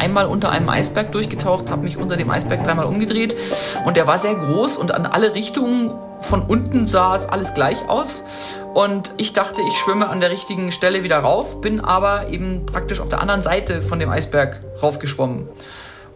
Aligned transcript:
einmal 0.00 0.26
unter 0.26 0.50
einem 0.50 0.68
Eisberg 0.70 1.12
durchgetaucht, 1.12 1.70
habe 1.70 1.82
mich 1.82 1.98
unter 1.98 2.16
dem 2.16 2.30
Eisberg 2.30 2.64
dreimal 2.64 2.86
umgedreht 2.86 3.36
und 3.84 3.98
der 3.98 4.06
war 4.06 4.16
sehr 4.16 4.34
groß 4.34 4.78
und 4.78 4.92
an 4.92 5.04
alle 5.04 5.34
Richtungen 5.34 5.94
von 6.20 6.42
unten 6.42 6.86
sah 6.86 7.14
es 7.14 7.28
alles 7.28 7.52
gleich 7.52 7.88
aus 7.88 8.24
und 8.72 9.12
ich 9.18 9.34
dachte, 9.34 9.60
ich 9.60 9.76
schwimme 9.76 10.08
an 10.08 10.20
der 10.20 10.30
richtigen 10.30 10.72
Stelle 10.72 11.02
wieder 11.04 11.18
rauf, 11.18 11.60
bin 11.60 11.80
aber 11.80 12.28
eben 12.28 12.64
praktisch 12.64 13.00
auf 13.00 13.10
der 13.10 13.20
anderen 13.20 13.42
Seite 13.42 13.82
von 13.82 13.98
dem 13.98 14.08
Eisberg 14.08 14.60
raufgeschwommen 14.82 15.48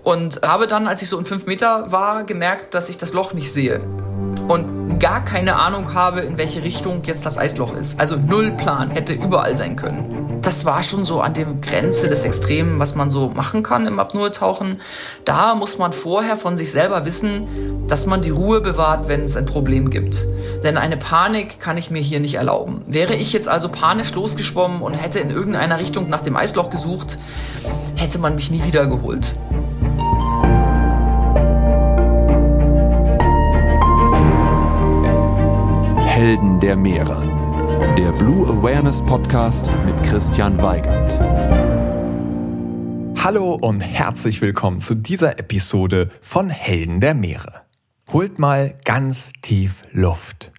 und 0.03 0.41
habe 0.43 0.66
dann, 0.66 0.89
als 0.89 1.03
ich 1.03 1.11
so 1.11 1.19
in 1.19 1.27
fünf 1.27 1.45
Meter 1.46 1.93
war, 1.93 2.25
gemerkt, 2.25 2.73
dass 2.73 2.89
ich 2.89 2.96
das 2.96 3.12
Loch 3.12 3.35
nicht 3.35 3.53
sehe 3.53 3.80
und 4.48 4.98
gar 4.98 5.25
keine 5.25 5.57
Ahnung 5.57 5.93
habe, 5.93 6.21
in 6.21 6.39
welche 6.39 6.62
Richtung 6.62 7.03
jetzt 7.05 7.27
das 7.27 7.37
Eisloch 7.37 7.75
ist. 7.75 8.01
Also 8.01 8.16
null 8.16 8.53
Plan, 8.53 8.91
hätte 8.91 9.12
überall 9.12 9.57
sein 9.57 9.77
können. 9.77 10.23
Das 10.45 10.66
war 10.66 10.82
schon 10.82 11.06
so 11.06 11.22
an 11.22 11.32
der 11.32 11.46
Grenze 11.46 12.07
des 12.07 12.25
Extremen, 12.25 12.79
was 12.79 12.94
man 12.94 13.11
so 13.11 13.30
machen 13.30 13.62
kann 13.62 13.86
im 13.86 13.98
Apnoe-Tauchen. 13.98 14.79
Da 15.25 15.54
muss 15.54 15.79
man 15.79 15.94
vorher 15.94 16.36
von 16.36 16.58
sich 16.58 16.71
selber 16.71 17.07
wissen, 17.07 17.48
dass 17.89 18.04
man 18.04 18.21
die 18.21 18.29
Ruhe 18.29 18.61
bewahrt, 18.61 19.08
wenn 19.08 19.22
es 19.22 19.38
ein 19.38 19.46
Problem 19.46 19.88
gibt. 19.88 20.26
Denn 20.62 20.76
eine 20.76 20.99
Panik 20.99 21.61
kann 21.61 21.79
ich 21.79 21.90
mir 21.90 22.02
hier 22.02 22.21
nicht 22.21 22.35
erlauben. 22.35 22.82
Wäre 22.86 23.14
ich 23.14 23.32
jetzt 23.32 23.49
also 23.49 23.71
panisch 23.71 24.12
losgeschwommen 24.12 24.82
und 24.82 24.93
hätte 24.93 25.18
in 25.18 25.30
irgendeiner 25.30 25.79
Richtung 25.79 26.11
nach 26.11 26.21
dem 26.21 26.36
Eisloch 26.36 26.68
gesucht, 26.68 27.16
hätte 27.96 28.18
man 28.18 28.35
mich 28.35 28.50
nie 28.50 28.63
wiedergeholt. 28.64 29.36
Helden 36.05 36.61
der 36.61 36.77
Meere. 36.77 37.33
Der 37.84 38.11
Blue 38.11 38.48
Awareness 38.48 39.05
Podcast 39.05 39.70
mit 39.86 40.02
Christian 40.02 40.61
Weigand. 40.61 41.16
Hallo 43.22 43.55
und 43.55 43.83
herzlich 43.83 44.41
willkommen 44.41 44.80
zu 44.80 44.96
dieser 44.96 45.38
Episode 45.38 46.08
von 46.20 46.50
Helden 46.50 47.00
der 47.00 47.14
Meere. 47.14 47.62
Holt 48.10 48.41
mal 48.41 48.74
ganz 48.84 49.32
tief 49.42 49.84
Luft. 49.92 50.50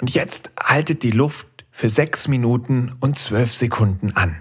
Und 0.00 0.14
jetzt 0.14 0.52
haltet 0.62 1.02
die 1.02 1.10
Luft 1.10 1.64
für 1.72 1.88
sechs 1.88 2.28
Minuten 2.28 2.94
und 3.00 3.18
zwölf 3.18 3.52
Sekunden 3.52 4.12
an. 4.14 4.40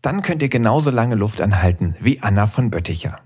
Dann 0.00 0.22
könnt 0.22 0.40
ihr 0.40 0.48
genauso 0.48 0.90
lange 0.90 1.16
Luft 1.16 1.42
anhalten 1.42 1.96
wie 2.00 2.22
Anna 2.22 2.46
von 2.46 2.70
Bötticher. 2.70 3.20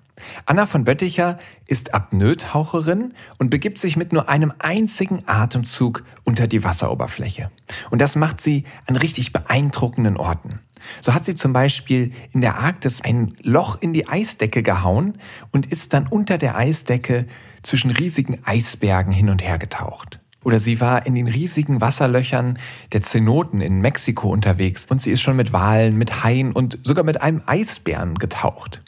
Anna 0.46 0.66
von 0.66 0.84
Bötticher 0.84 1.38
ist 1.66 1.94
Apnoe-Taucherin 1.94 3.14
und 3.38 3.50
begibt 3.50 3.78
sich 3.78 3.96
mit 3.96 4.12
nur 4.12 4.28
einem 4.28 4.52
einzigen 4.58 5.22
Atemzug 5.26 6.04
unter 6.24 6.46
die 6.46 6.64
Wasseroberfläche. 6.64 7.50
Und 7.90 8.00
das 8.00 8.16
macht 8.16 8.40
sie 8.40 8.64
an 8.86 8.96
richtig 8.96 9.32
beeindruckenden 9.32 10.16
Orten. 10.16 10.60
So 11.00 11.14
hat 11.14 11.24
sie 11.24 11.34
zum 11.34 11.52
Beispiel 11.52 12.12
in 12.32 12.40
der 12.40 12.58
Arktis 12.58 13.00
ein 13.00 13.36
Loch 13.42 13.80
in 13.80 13.92
die 13.92 14.08
Eisdecke 14.08 14.62
gehauen 14.62 15.18
und 15.50 15.66
ist 15.66 15.94
dann 15.94 16.06
unter 16.06 16.38
der 16.38 16.56
Eisdecke 16.56 17.26
zwischen 17.62 17.90
riesigen 17.90 18.36
Eisbergen 18.44 19.12
hin 19.12 19.30
und 19.30 19.42
her 19.42 19.58
getaucht. 19.58 20.20
Oder 20.44 20.58
sie 20.58 20.80
war 20.80 21.06
in 21.06 21.14
den 21.14 21.26
riesigen 21.26 21.80
Wasserlöchern 21.80 22.58
der 22.92 23.00
Zenoten 23.00 23.62
in 23.62 23.80
Mexiko 23.80 24.28
unterwegs 24.28 24.84
und 24.84 25.00
sie 25.00 25.10
ist 25.10 25.22
schon 25.22 25.36
mit 25.36 25.54
Walen, 25.54 25.96
mit 25.96 26.22
Haien 26.22 26.52
und 26.52 26.78
sogar 26.82 27.02
mit 27.02 27.22
einem 27.22 27.42
Eisbären 27.46 28.16
getaucht. 28.16 28.82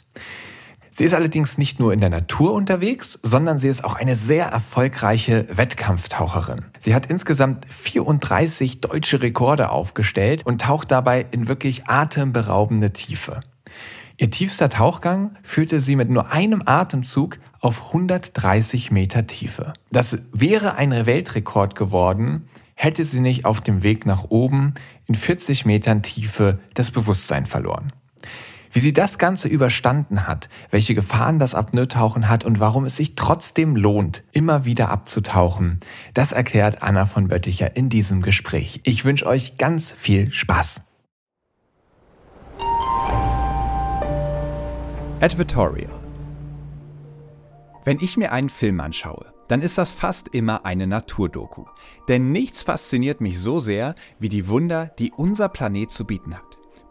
Sie 0.99 1.03
ist 1.03 1.13
allerdings 1.13 1.59
nicht 1.59 1.79
nur 1.79 1.93
in 1.93 1.99
der 1.99 2.09
Natur 2.09 2.53
unterwegs, 2.53 3.19
sondern 3.21 3.59
sie 3.59 3.67
ist 3.67 3.83
auch 3.83 3.93
eine 3.93 4.15
sehr 4.15 4.47
erfolgreiche 4.47 5.45
Wettkampftaucherin. 5.55 6.65
Sie 6.79 6.95
hat 6.95 7.05
insgesamt 7.05 7.71
34 7.71 8.81
deutsche 8.81 9.21
Rekorde 9.21 9.69
aufgestellt 9.69 10.43
und 10.43 10.61
taucht 10.61 10.89
dabei 10.89 11.27
in 11.29 11.47
wirklich 11.47 11.85
atemberaubende 11.85 12.93
Tiefe. 12.93 13.41
Ihr 14.17 14.31
tiefster 14.31 14.69
Tauchgang 14.69 15.35
führte 15.43 15.79
sie 15.79 15.95
mit 15.95 16.09
nur 16.09 16.31
einem 16.31 16.63
Atemzug 16.65 17.37
auf 17.59 17.89
130 17.89 18.89
Meter 18.89 19.27
Tiefe. 19.27 19.73
Das 19.91 20.29
wäre 20.33 20.77
ein 20.77 21.05
Weltrekord 21.05 21.75
geworden, 21.75 22.49
hätte 22.73 23.05
sie 23.05 23.19
nicht 23.19 23.45
auf 23.45 23.61
dem 23.61 23.83
Weg 23.83 24.07
nach 24.07 24.23
oben 24.29 24.73
in 25.05 25.13
40 25.13 25.63
Metern 25.63 26.01
Tiefe 26.01 26.57
das 26.73 26.89
Bewusstsein 26.89 27.45
verloren. 27.45 27.93
Wie 28.71 28.79
sie 28.79 28.93
das 28.93 29.17
Ganze 29.17 29.47
überstanden 29.47 30.27
hat, 30.27 30.49
welche 30.69 30.95
Gefahren 30.95 31.39
das 31.39 31.55
Apnoe-Tauchen 31.55 32.29
hat 32.29 32.45
und 32.45 32.59
warum 32.59 32.85
es 32.85 32.95
sich 32.95 33.15
trotzdem 33.15 33.75
lohnt, 33.75 34.23
immer 34.31 34.65
wieder 34.65 34.89
abzutauchen, 34.89 35.79
das 36.13 36.31
erklärt 36.31 36.81
Anna 36.81 37.05
von 37.05 37.27
Bötticher 37.27 37.75
in 37.75 37.89
diesem 37.89 38.21
Gespräch. 38.21 38.81
Ich 38.83 39.05
wünsche 39.05 39.25
euch 39.25 39.57
ganz 39.57 39.91
viel 39.91 40.31
Spaß. 40.31 40.81
Advertorial 45.19 45.91
Wenn 47.83 47.97
ich 48.01 48.17
mir 48.17 48.31
einen 48.31 48.49
Film 48.49 48.79
anschaue, 48.79 49.33
dann 49.47 49.61
ist 49.61 49.77
das 49.77 49.91
fast 49.91 50.27
immer 50.27 50.65
eine 50.65 50.87
Naturdoku. 50.87 51.65
Denn 52.07 52.31
nichts 52.31 52.63
fasziniert 52.63 53.21
mich 53.21 53.39
so 53.39 53.59
sehr 53.59 53.95
wie 54.19 54.29
die 54.29 54.47
Wunder, 54.47 54.91
die 54.99 55.11
unser 55.11 55.49
Planet 55.49 55.89
zu 55.89 56.05
bieten 56.05 56.35
hat 56.35 56.46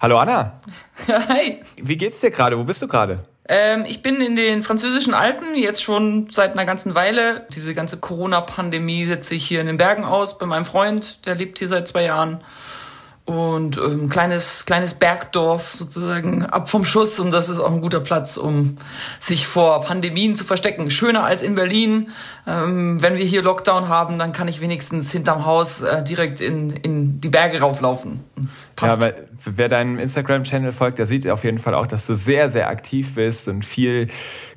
Hallo 0.00 0.18
Anna. 0.18 0.60
Hi. 1.28 1.60
Wie 1.80 1.96
geht's 1.96 2.20
dir 2.20 2.32
gerade? 2.32 2.58
Wo 2.58 2.64
bist 2.64 2.82
du 2.82 2.88
gerade? 2.88 3.20
Ähm, 3.48 3.84
ich 3.86 4.02
bin 4.02 4.20
in 4.20 4.34
den 4.34 4.62
französischen 4.62 5.14
Alpen 5.14 5.56
jetzt 5.56 5.82
schon 5.82 6.28
seit 6.28 6.52
einer 6.52 6.64
ganzen 6.64 6.94
Weile. 6.94 7.46
Diese 7.50 7.74
ganze 7.74 7.98
Corona-Pandemie 7.98 9.04
setze 9.04 9.34
ich 9.34 9.46
hier 9.46 9.60
in 9.60 9.66
den 9.66 9.76
Bergen 9.76 10.04
aus 10.04 10.38
bei 10.38 10.46
meinem 10.46 10.64
Freund, 10.64 11.26
der 11.26 11.34
lebt 11.34 11.58
hier 11.58 11.68
seit 11.68 11.86
zwei 11.86 12.04
Jahren 12.04 12.40
und 13.24 13.78
ähm, 13.78 14.08
kleines 14.08 14.66
kleines 14.66 14.94
Bergdorf 14.94 15.72
sozusagen 15.72 16.44
ab 16.44 16.68
vom 16.68 16.84
Schuss 16.84 17.20
und 17.20 17.30
das 17.30 17.48
ist 17.48 17.60
auch 17.60 17.70
ein 17.70 17.80
guter 17.80 18.00
Platz, 18.00 18.36
um 18.36 18.76
sich 19.20 19.46
vor 19.46 19.80
Pandemien 19.80 20.34
zu 20.34 20.44
verstecken. 20.44 20.90
Schöner 20.90 21.22
als 21.22 21.40
in 21.40 21.54
Berlin. 21.54 22.10
Ähm, 22.48 23.00
wenn 23.00 23.16
wir 23.16 23.24
hier 23.24 23.42
Lockdown 23.42 23.86
haben, 23.88 24.18
dann 24.18 24.32
kann 24.32 24.48
ich 24.48 24.60
wenigstens 24.60 25.12
hinterm 25.12 25.46
Haus 25.46 25.82
äh, 25.82 26.02
direkt 26.02 26.40
in 26.40 26.70
in 26.70 27.20
die 27.20 27.28
Berge 27.28 27.60
rauflaufen. 27.60 28.24
Passt. 28.74 29.00
Ja, 29.00 29.02
weil 29.02 29.28
wer 29.44 29.68
deinem 29.68 30.00
Instagram-Channel 30.00 30.72
folgt, 30.72 30.98
der 30.98 31.06
sieht 31.06 31.28
auf 31.28 31.44
jeden 31.44 31.58
Fall 31.58 31.74
auch, 31.74 31.86
dass 31.86 32.06
du 32.06 32.14
sehr 32.14 32.50
sehr 32.50 32.68
aktiv 32.68 33.14
bist 33.14 33.46
und 33.46 33.64
viel 33.64 34.08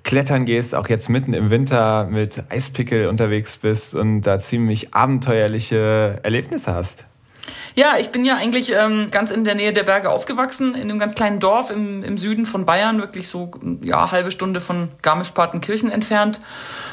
klettern 0.03 0.45
gehst, 0.45 0.73
auch 0.73 0.89
jetzt 0.89 1.09
mitten 1.09 1.35
im 1.35 1.51
Winter 1.51 2.07
mit 2.09 2.43
Eispickel 2.49 3.09
unterwegs 3.09 3.57
bist 3.57 3.93
und 3.93 4.21
da 4.21 4.39
ziemlich 4.39 4.95
abenteuerliche 4.95 6.19
Erlebnisse 6.23 6.73
hast. 6.73 7.05
Ja, 7.77 7.97
ich 7.99 8.09
bin 8.09 8.23
ja 8.23 8.37
eigentlich 8.37 8.71
ähm, 8.71 9.09
ganz 9.11 9.31
in 9.31 9.43
der 9.43 9.53
Nähe 9.53 9.73
der 9.73 9.83
Berge 9.83 10.09
aufgewachsen, 10.09 10.75
in 10.75 10.83
einem 10.83 10.97
ganz 10.97 11.13
kleinen 11.13 11.41
Dorf 11.41 11.71
im, 11.71 12.03
im 12.03 12.17
Süden 12.17 12.45
von 12.45 12.65
Bayern, 12.65 12.99
wirklich 12.99 13.27
so 13.27 13.51
ja 13.81 14.11
halbe 14.11 14.31
Stunde 14.31 14.61
von 14.61 14.89
Garmisch-Partenkirchen 15.01 15.91
entfernt 15.91 16.39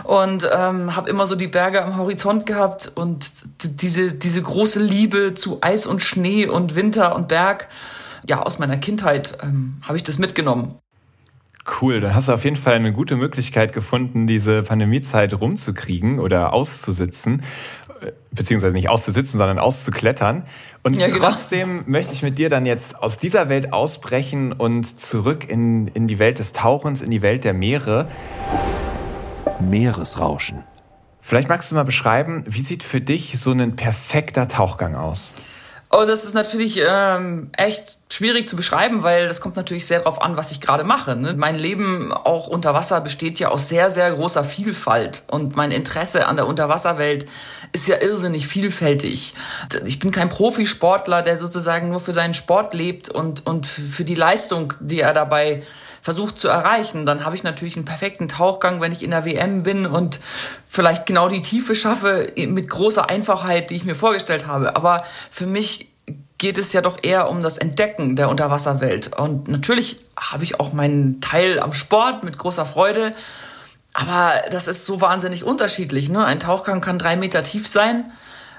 und 0.03 0.49
ähm, 0.53 0.97
habe 0.97 1.09
immer 1.09 1.27
so 1.27 1.37
die 1.37 1.47
Berge 1.47 1.85
am 1.85 1.97
Horizont 1.97 2.47
gehabt 2.47 2.91
und 2.97 3.25
diese 3.63 4.13
diese 4.13 4.43
große 4.43 4.81
Liebe 4.81 5.35
zu 5.35 5.59
Eis 5.61 5.87
und 5.87 6.03
Schnee 6.03 6.47
und 6.47 6.75
Winter 6.75 7.15
und 7.15 7.29
Berg. 7.29 7.69
Ja, 8.27 8.43
aus 8.43 8.59
meiner 8.59 8.77
Kindheit 8.77 9.39
ähm, 9.41 9.77
habe 9.87 9.97
ich 9.97 10.03
das 10.03 10.19
mitgenommen. 10.19 10.79
Cool, 11.81 12.01
dann 12.01 12.13
hast 12.13 12.27
du 12.27 12.33
auf 12.33 12.43
jeden 12.43 12.57
Fall 12.57 12.75
eine 12.75 12.93
gute 12.93 13.15
Möglichkeit 13.15 13.73
gefunden, 13.73 14.27
diese 14.27 14.65
Pandemiezeit 14.65 15.33
rumzukriegen 15.41 16.19
oder 16.19 16.53
auszusitzen 16.53 17.43
beziehungsweise 18.31 18.75
nicht 18.75 18.89
auszusitzen, 18.89 19.39
sondern 19.39 19.59
auszuklettern. 19.59 20.45
Und 20.83 20.95
ja, 20.95 21.07
genau. 21.07 21.21
trotzdem 21.21 21.85
möchte 21.87 22.13
ich 22.13 22.23
mit 22.23 22.39
dir 22.39 22.49
dann 22.49 22.67
jetzt 22.67 23.03
aus 23.03 23.19
dieser 23.19 23.49
Welt 23.49 23.73
ausbrechen 23.73 24.53
und 24.53 24.99
zurück 25.01 25.49
in, 25.49 25.87
in 25.89 26.09
die 26.09 26.19
Welt 26.19 26.39
des 26.39 26.53
Tauchens, 26.53 27.03
in 27.03 27.11
die 27.11 27.23
Welt 27.23 27.45
der 27.45 27.55
Meere. 27.55 28.09
Meeresrauschen. 29.61 30.65
Vielleicht 31.21 31.49
magst 31.49 31.71
du 31.71 31.77
mal 31.77 31.85
beschreiben, 31.85 32.43
wie 32.47 32.63
sieht 32.63 32.83
für 32.83 33.01
dich 33.01 33.39
so 33.39 33.53
ein 33.53 33.77
perfekter 33.77 34.49
Tauchgang 34.49 34.97
aus? 34.97 35.35
Oh, 35.95 36.07
das 36.07 36.25
ist 36.25 36.33
natürlich 36.33 36.81
ähm, 36.83 37.51
echt 37.55 37.99
schwierig 38.11 38.49
zu 38.49 38.57
beschreiben, 38.57 39.03
weil 39.03 39.29
das 39.29 39.43
kommt 39.43 39.57
natürlich 39.57 39.87
sehr 39.87 39.99
darauf 39.99 40.23
an, 40.23 40.39
was 40.39 40.51
ich 40.51 40.63
gerade 40.63 40.85
mache. 40.85 41.17
Ne? 41.17 41.35
Mein 41.37 41.55
Leben 41.55 42.15
auch 42.15 42.47
unter 42.47 42.73
Wasser 42.73 43.03
besteht 43.03 43.39
ja 43.39 43.49
aus 43.49 43.69
sehr, 43.69 43.91
sehr 43.91 44.11
großer 44.11 44.43
Vielfalt. 44.43 45.23
Und 45.27 45.55
mein 45.55 45.71
Interesse 45.71 46.27
an 46.27 46.37
der 46.37 46.47
Unterwasserwelt 46.47 47.27
ist 47.73 47.89
ja 47.89 48.01
irrsinnig 48.01 48.47
vielfältig. 48.47 49.35
Ich 49.85 49.99
bin 49.99 50.13
kein 50.13 50.31
Profisportler, 50.31 51.21
der 51.21 51.37
sozusagen 51.37 51.91
nur 51.91 52.01
für 52.01 52.15
seinen 52.15 52.33
Sport 52.33 52.73
lebt 52.73 53.11
und, 53.11 53.47
und 53.47 53.67
für 53.67 54.05
die 54.05 54.15
Leistung, 54.15 54.73
die 54.81 55.01
er 55.01 55.13
dabei 55.13 55.63
versucht 56.03 56.37
zu 56.37 56.49
erreichen. 56.49 57.07
Dann 57.07 57.25
habe 57.25 57.37
ich 57.37 57.45
natürlich 57.45 57.77
einen 57.77 57.87
perfekten 57.87 58.29
Tauchgang, 58.29 58.81
wenn 58.81 58.93
ich 58.93 59.03
in 59.03 59.11
der 59.11 59.25
WM 59.25 59.63
bin 59.63 59.87
und 59.87 60.21
vielleicht 60.69 61.07
genau 61.07 61.29
die 61.29 61.41
Tiefe 61.41 61.75
schaffe 61.75 62.31
mit 62.37 62.69
großer 62.69 63.09
Einfachheit, 63.09 63.71
die 63.71 63.77
ich 63.77 63.85
mir 63.85 63.95
vorgestellt 63.95 64.47
habe. 64.47 64.77
Aber 64.77 65.05
für 65.31 65.47
mich 65.47 65.89
geht 66.39 66.59
es 66.59 66.73
ja 66.73 66.81
doch 66.81 66.99
eher 67.01 67.31
um 67.31 67.41
das 67.41 67.57
Entdecken 67.57 68.17
der 68.17 68.29
Unterwasserwelt. 68.29 69.17
Und 69.17 69.47
natürlich 69.47 70.01
habe 70.17 70.43
ich 70.43 70.59
auch 70.59 70.73
meinen 70.73 71.21
Teil 71.21 71.61
am 71.61 71.73
Sport 71.73 72.25
mit 72.25 72.37
großer 72.37 72.67
Freude. 72.67 73.13
Aber 73.95 74.43
das 74.51 74.67
ist 74.67 74.85
so 74.85 75.01
wahnsinnig 75.01 75.45
unterschiedlich. 75.45 76.09
Ne? 76.09 76.25
Ein 76.25 76.41
Tauchgang 76.41 76.81
kann 76.81 76.99
drei 76.99 77.17
Meter 77.17 77.45
tief 77.45 77.69
sein 77.69 78.11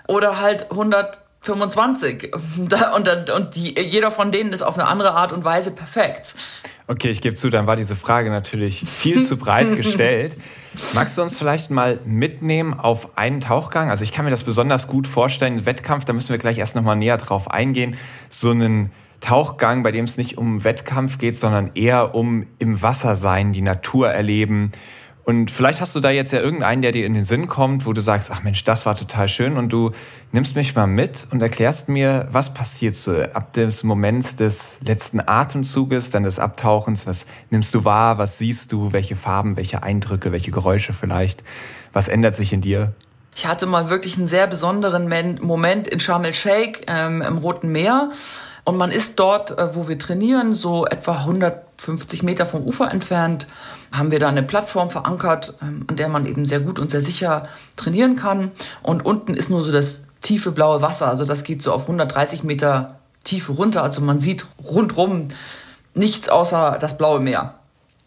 oder 0.07 0.39
halt 0.39 0.72
125. 0.72 2.31
Und, 2.96 3.30
und 3.31 3.56
die, 3.56 3.78
jeder 3.78 4.12
von 4.12 4.31
denen 4.31 4.54
ist 4.54 4.62
auf 4.62 4.80
eine 4.80 4.88
andere 4.88 5.12
Art 5.12 5.34
und 5.34 5.44
Weise 5.44 5.72
perfekt. 5.72 6.36
Okay, 6.85 7.09
ich 7.09 7.21
gebe 7.21 7.35
zu, 7.35 7.50
dann 7.50 7.65
war 7.65 7.77
diese 7.77 7.95
Frage 7.95 8.30
natürlich 8.30 8.81
viel 8.81 9.24
zu 9.24 9.38
breit 9.38 9.74
gestellt. 9.75 10.38
Magst 10.94 11.18
du 11.18 11.21
uns 11.21 11.38
vielleicht 11.38 11.71
mal 11.71 12.00
mitnehmen 12.06 12.74
auf 12.74 13.18
einen 13.18 13.39
Tauchgang? 13.39 13.89
Also 13.89 14.03
ich 14.03 14.12
kann 14.12 14.25
mir 14.25 14.31
das 14.31 14.44
besonders 14.44 14.88
gut 14.88 15.07
vorstellen, 15.07 15.65
Wettkampf, 15.65 16.03
da 16.03 16.13
müssen 16.13 16.30
wir 16.30 16.38
gleich 16.39 16.57
erst 16.57 16.75
nochmal 16.75 16.97
näher 16.97 17.18
drauf 17.18 17.50
eingehen. 17.50 17.95
So 18.27 18.51
einen 18.51 18.91
Tauchgang, 19.21 19.83
bei 19.83 19.91
dem 19.91 20.03
es 20.03 20.18
nicht 20.18 20.38
um 20.38 20.65
Wettkampf 20.65 21.18
geht, 21.18 21.38
sondern 21.38 21.71
eher 21.75 22.13
um 22.15 22.45
im 22.59 22.81
Wasser 22.81 23.15
sein, 23.15 23.53
die 23.53 23.62
Natur 23.62 24.09
erleben, 24.09 24.74
und 25.25 25.52
vielleicht 25.52 25.80
hast 25.80 25.96
du 25.96 26.02
da 26.02 26.10
jetzt 26.10 26.34
ja 26.34 26.40
irgendeinen, 26.40 26.81
der 26.81 26.92
dir 26.92 27.06
in 27.06 27.14
den 27.14 27.24
Sinn 27.24 27.48
kommt, 27.48 27.86
wo 27.86 27.94
du 27.94 28.02
sagst, 28.02 28.30
ach 28.30 28.44
Mensch, 28.44 28.66
das 28.66 28.86
war 28.86 28.96
total 28.96 29.30
schön. 29.30 29.56
Und 29.56 29.72
du 29.72 29.92
nimmst 30.34 30.56
mich 30.58 30.75
mal 30.75 30.86
mit 30.86 31.28
und 31.31 31.42
erklärst 31.42 31.88
mir, 31.88 32.28
was 32.31 32.54
passiert 32.54 32.98
so 32.98 33.22
ab 33.22 33.54
des 33.54 33.84
Moments 33.84 34.36
des 34.36 34.80
letzten 34.86 35.22
Atemzuges, 35.25 36.10
dann 36.10 36.24
des 36.24 36.40
Abtauchens, 36.40 37.08
was 37.08 37.25
nimmst 37.52 37.74
du 37.74 37.86
wahr, 37.86 38.18
was 38.18 38.38
siehst 38.38 38.74
du, 38.74 38.92
welche 38.92 39.16
Farben, 39.16 39.56
welche 39.56 39.81
Eindrücke, 39.81 40.34
welche 40.34 40.52
Geräusche 40.52 40.92
vielleicht, 40.92 41.42
was 41.94 42.10
ändert 42.10 42.36
sich 42.36 42.52
in 42.52 42.60
dir? 42.60 42.94
Ich 43.36 43.48
hatte 43.48 43.66
mal 43.66 43.90
wirklich 43.90 44.18
einen 44.18 44.28
sehr 44.28 44.46
besonderen 44.46 45.08
Moment 45.42 45.88
in 45.88 46.02
Sharm 46.02 46.25
el-Sheikh 46.25 46.81
ähm, 46.88 47.22
im 47.22 47.38
Roten 47.38 47.72
Meer. 47.72 48.12
Und 48.65 48.77
man 48.77 48.92
ist 48.92 49.19
dort, 49.19 49.57
äh, 49.57 49.75
wo 49.75 49.88
wir 49.88 50.00
trainieren, 50.00 50.54
so 50.54 50.86
etwa 50.86 51.19
150 51.19 52.24
Meter 52.24 52.45
vom 52.45 52.63
Ufer 52.63 52.89
entfernt, 52.89 53.48
haben 53.92 54.12
wir 54.12 54.19
da 54.19 54.30
eine 54.30 54.44
Plattform 54.44 54.89
verankert, 54.89 55.54
ähm, 55.62 55.86
an 55.88 55.95
der 55.95 56.07
man 56.07 56.25
eben 56.25 56.45
sehr 56.45 56.62
gut 56.62 56.80
und 56.80 56.89
sehr 56.89 57.01
sicher 57.01 57.44
trainieren 57.75 58.15
kann. 58.15 58.51
Und 58.81 59.06
unten 59.06 59.33
ist 59.33 59.50
nur 59.50 59.62
so 59.62 59.71
das 59.71 60.04
tiefe 60.21 60.51
blaue 60.51 60.81
Wasser, 60.81 61.07
also 61.07 61.25
das 61.25 61.44
geht 61.44 61.62
so 61.62 61.74
auf 61.74 61.83
130 61.83 62.44
Meter 62.44 63.00
Tiefe 63.24 63.54
runter. 63.54 63.83
Also 63.83 64.01
man 64.01 64.19
sieht 64.19 64.45
rundrum 64.63 65.30
nichts 65.94 66.30
außer 66.30 66.77
das 66.80 66.98
blaue 66.98 67.19
Meer. 67.19 67.56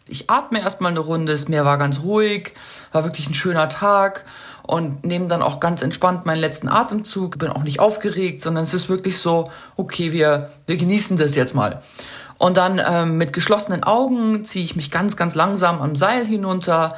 Ich 0.09 0.29
atme 0.29 0.61
erstmal 0.61 0.91
eine 0.91 1.01
Runde, 1.01 1.33
das 1.33 1.49
Meer 1.49 1.65
war 1.65 1.77
ganz 1.77 2.01
ruhig, 2.01 2.53
war 2.93 3.03
wirklich 3.03 3.29
ein 3.29 3.33
schöner 3.33 3.67
Tag 3.67 4.23
und 4.67 5.05
nehme 5.05 5.27
dann 5.27 5.41
auch 5.41 5.59
ganz 5.59 5.81
entspannt 5.81 6.25
meinen 6.25 6.39
letzten 6.39 6.67
Atemzug, 6.67 7.39
bin 7.39 7.49
auch 7.49 7.63
nicht 7.63 7.79
aufgeregt, 7.79 8.41
sondern 8.41 8.63
es 8.63 8.73
ist 8.73 8.89
wirklich 8.89 9.17
so, 9.17 9.49
okay, 9.77 10.11
wir, 10.11 10.49
wir 10.67 10.77
genießen 10.77 11.17
das 11.17 11.35
jetzt 11.35 11.55
mal. 11.55 11.81
Und 12.37 12.57
dann 12.57 12.79
ähm, 12.85 13.17
mit 13.17 13.33
geschlossenen 13.33 13.83
Augen 13.83 14.45
ziehe 14.45 14.63
ich 14.63 14.75
mich 14.75 14.91
ganz, 14.91 15.15
ganz 15.15 15.33
langsam 15.35 15.81
am 15.81 15.95
Seil 15.95 16.25
hinunter, 16.25 16.95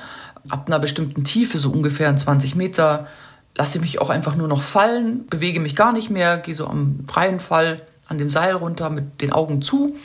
ab 0.50 0.64
einer 0.66 0.80
bestimmten 0.80 1.24
Tiefe, 1.24 1.60
so 1.60 1.70
ungefähr 1.70 2.16
20 2.16 2.56
Meter, 2.56 3.08
lasse 3.56 3.80
mich 3.80 4.02
auch 4.02 4.10
einfach 4.10 4.36
nur 4.36 4.48
noch 4.48 4.62
fallen, 4.62 5.28
bewege 5.28 5.60
mich 5.60 5.76
gar 5.76 5.92
nicht 5.92 6.10
mehr, 6.10 6.40
gehe 6.40 6.56
so 6.56 6.68
am 6.68 7.06
freien 7.08 7.40
Fall 7.40 7.82
an 8.08 8.18
dem 8.18 8.30
Seil 8.30 8.56
runter 8.56 8.90
mit 8.90 9.22
den 9.22 9.32
Augen 9.32 9.62
zu 9.62 9.96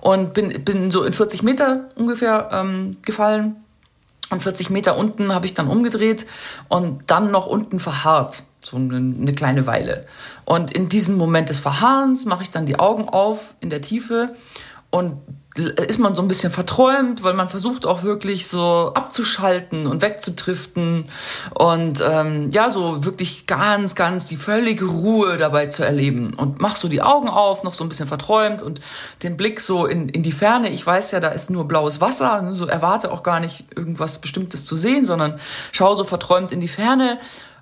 und 0.00 0.32
bin, 0.32 0.64
bin 0.64 0.90
so 0.90 1.04
in 1.04 1.12
40 1.12 1.42
Meter 1.42 1.88
ungefähr 1.94 2.48
ähm, 2.52 2.96
gefallen 3.02 3.61
und 4.32 4.42
40 4.42 4.70
Meter 4.70 4.96
unten 4.96 5.32
habe 5.34 5.46
ich 5.46 5.54
dann 5.54 5.68
umgedreht 5.68 6.26
und 6.68 7.10
dann 7.10 7.30
noch 7.30 7.46
unten 7.46 7.78
verharrt. 7.78 8.42
So 8.64 8.76
eine, 8.76 8.96
eine 8.96 9.32
kleine 9.32 9.66
Weile. 9.66 10.02
Und 10.44 10.72
in 10.72 10.88
diesem 10.88 11.16
Moment 11.16 11.48
des 11.48 11.58
Verharrens 11.58 12.26
mache 12.26 12.42
ich 12.42 12.50
dann 12.50 12.64
die 12.64 12.78
Augen 12.78 13.08
auf 13.08 13.54
in 13.60 13.70
der 13.70 13.80
Tiefe 13.80 14.26
und 14.90 15.20
ist 15.56 15.98
man 15.98 16.14
so 16.14 16.22
ein 16.22 16.28
bisschen 16.28 16.50
verträumt, 16.50 17.22
weil 17.22 17.34
man 17.34 17.46
versucht 17.46 17.84
auch 17.84 18.04
wirklich 18.04 18.46
so 18.46 18.92
abzuschalten 18.94 19.86
und 19.86 20.00
wegzutriften 20.00 21.04
und 21.54 22.02
ähm, 22.06 22.50
ja, 22.50 22.70
so 22.70 23.04
wirklich 23.04 23.46
ganz, 23.46 23.94
ganz 23.94 24.26
die 24.26 24.36
völlige 24.36 24.86
Ruhe 24.86 25.36
dabei 25.36 25.66
zu 25.66 25.84
erleben. 25.84 26.32
Und 26.34 26.60
mach 26.60 26.76
so 26.76 26.88
die 26.88 27.02
Augen 27.02 27.28
auf, 27.28 27.64
noch 27.64 27.74
so 27.74 27.84
ein 27.84 27.90
bisschen 27.90 28.06
verträumt 28.06 28.62
und 28.62 28.80
den 29.22 29.36
Blick 29.36 29.60
so 29.60 29.84
in, 29.84 30.08
in 30.08 30.22
die 30.22 30.32
Ferne. 30.32 30.70
Ich 30.70 30.86
weiß 30.86 31.10
ja, 31.10 31.20
da 31.20 31.28
ist 31.28 31.50
nur 31.50 31.68
blaues 31.68 32.00
Wasser, 32.00 32.40
ne, 32.40 32.54
so 32.54 32.66
erwarte 32.66 33.12
auch 33.12 33.22
gar 33.22 33.40
nicht 33.40 33.66
irgendwas 33.76 34.20
Bestimmtes 34.20 34.64
zu 34.64 34.76
sehen, 34.76 35.04
sondern 35.04 35.38
schau 35.72 35.94
so 35.94 36.04
verträumt 36.04 36.52
in 36.52 36.60
die 36.60 36.68
Ferne 36.68 37.18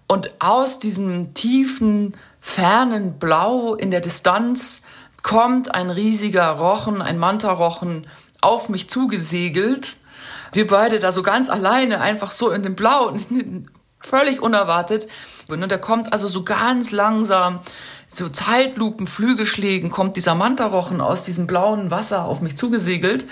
und 0.06 0.30
aus 0.38 0.78
diesem 0.78 1.34
tiefen, 1.34 2.14
fernen 2.40 3.18
Blau 3.18 3.74
in 3.74 3.90
der 3.90 4.00
Distanz 4.00 4.82
kommt 5.22 5.74
ein 5.74 5.90
riesiger 5.90 6.50
Rochen, 6.50 7.02
ein 7.02 7.18
Manta-Rochen 7.18 8.06
auf 8.40 8.68
mich 8.68 8.88
zugesegelt. 8.88 9.96
Wir 10.52 10.66
beide 10.66 10.98
da 10.98 11.12
so 11.12 11.22
ganz 11.22 11.48
alleine, 11.48 12.00
einfach 12.00 12.30
so 12.30 12.50
in 12.50 12.62
dem 12.62 12.74
Blau, 12.74 13.12
völlig 14.02 14.40
unerwartet. 14.42 15.06
Und 15.48 15.68
der 15.70 15.78
kommt 15.78 16.12
also 16.12 16.26
so 16.26 16.42
ganz 16.42 16.90
langsam, 16.90 17.60
so 18.08 18.28
Zeitlupen, 18.28 19.06
Flügelschlägen, 19.06 19.90
kommt 19.90 20.16
dieser 20.16 20.34
Mantarochen 20.34 21.00
aus 21.00 21.22
diesem 21.22 21.46
blauen 21.46 21.90
Wasser 21.90 22.24
auf 22.24 22.40
mich 22.40 22.56
zugesegelt. 22.56 23.26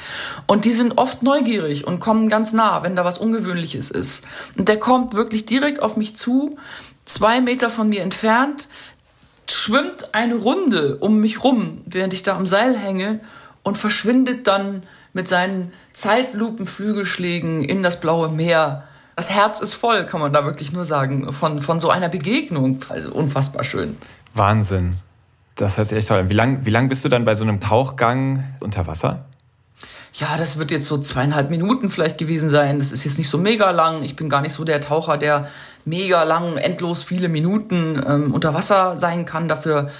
Und 0.46 0.64
die 0.64 0.72
sind 0.72 0.98
oft 0.98 1.22
neugierig 1.22 1.86
und 1.86 2.00
kommen 2.00 2.28
ganz 2.28 2.52
nah, 2.52 2.82
wenn 2.82 2.96
da 2.96 3.04
was 3.04 3.18
Ungewöhnliches 3.18 3.90
ist. 3.90 4.26
Und 4.56 4.68
der 4.68 4.78
kommt 4.78 5.14
wirklich 5.14 5.46
direkt 5.46 5.82
auf 5.82 5.96
mich 5.96 6.16
zu, 6.16 6.50
zwei 7.04 7.40
Meter 7.40 7.70
von 7.70 7.88
mir 7.88 8.02
entfernt, 8.02 8.68
schwimmt 9.50 10.14
eine 10.14 10.36
Runde 10.36 10.96
um 10.96 11.20
mich 11.20 11.44
rum, 11.44 11.82
während 11.86 12.12
ich 12.12 12.22
da 12.22 12.36
am 12.36 12.46
Seil 12.46 12.76
hänge 12.76 13.20
und 13.62 13.76
verschwindet 13.76 14.46
dann 14.46 14.82
mit 15.12 15.28
seinen 15.28 15.72
Zeitlupenflügelschlägen 15.92 17.64
in 17.64 17.82
das 17.82 18.00
blaue 18.00 18.28
Meer. 18.28 18.84
Das 19.16 19.30
Herz 19.30 19.60
ist 19.60 19.74
voll, 19.74 20.06
kann 20.06 20.20
man 20.20 20.32
da 20.32 20.44
wirklich 20.44 20.72
nur 20.72 20.84
sagen, 20.84 21.32
von, 21.32 21.60
von 21.60 21.80
so 21.80 21.90
einer 21.90 22.08
Begegnung. 22.08 22.78
Also 22.88 23.12
unfassbar 23.12 23.64
schön. 23.64 23.96
Wahnsinn. 24.34 24.96
Das 25.56 25.76
hört 25.76 25.88
sich 25.88 25.98
echt 25.98 26.08
toll 26.08 26.20
an. 26.20 26.30
Wie 26.30 26.34
lange 26.34 26.64
wie 26.64 26.70
lang 26.70 26.88
bist 26.88 27.04
du 27.04 27.08
dann 27.08 27.24
bei 27.24 27.34
so 27.34 27.42
einem 27.42 27.58
Tauchgang 27.58 28.44
unter 28.60 28.86
Wasser? 28.86 29.24
Ja, 30.14 30.36
das 30.36 30.58
wird 30.58 30.70
jetzt 30.70 30.86
so 30.86 30.98
zweieinhalb 30.98 31.50
Minuten 31.50 31.90
vielleicht 31.90 32.18
gewesen 32.18 32.50
sein. 32.50 32.78
Das 32.78 32.92
ist 32.92 33.04
jetzt 33.04 33.18
nicht 33.18 33.28
so 33.28 33.38
mega 33.38 33.70
lang. 33.70 34.02
Ich 34.02 34.16
bin 34.16 34.28
gar 34.28 34.40
nicht 34.40 34.52
so 34.52 34.64
der 34.64 34.80
Taucher, 34.80 35.16
der 35.16 35.48
mega 35.84 36.22
lang, 36.22 36.56
endlos 36.56 37.02
viele 37.02 37.28
Minuten 37.28 38.02
ähm, 38.06 38.32
unter 38.34 38.54
Wasser 38.54 38.96
sein 38.96 39.24
kann. 39.24 39.48
Dafür, 39.48 39.90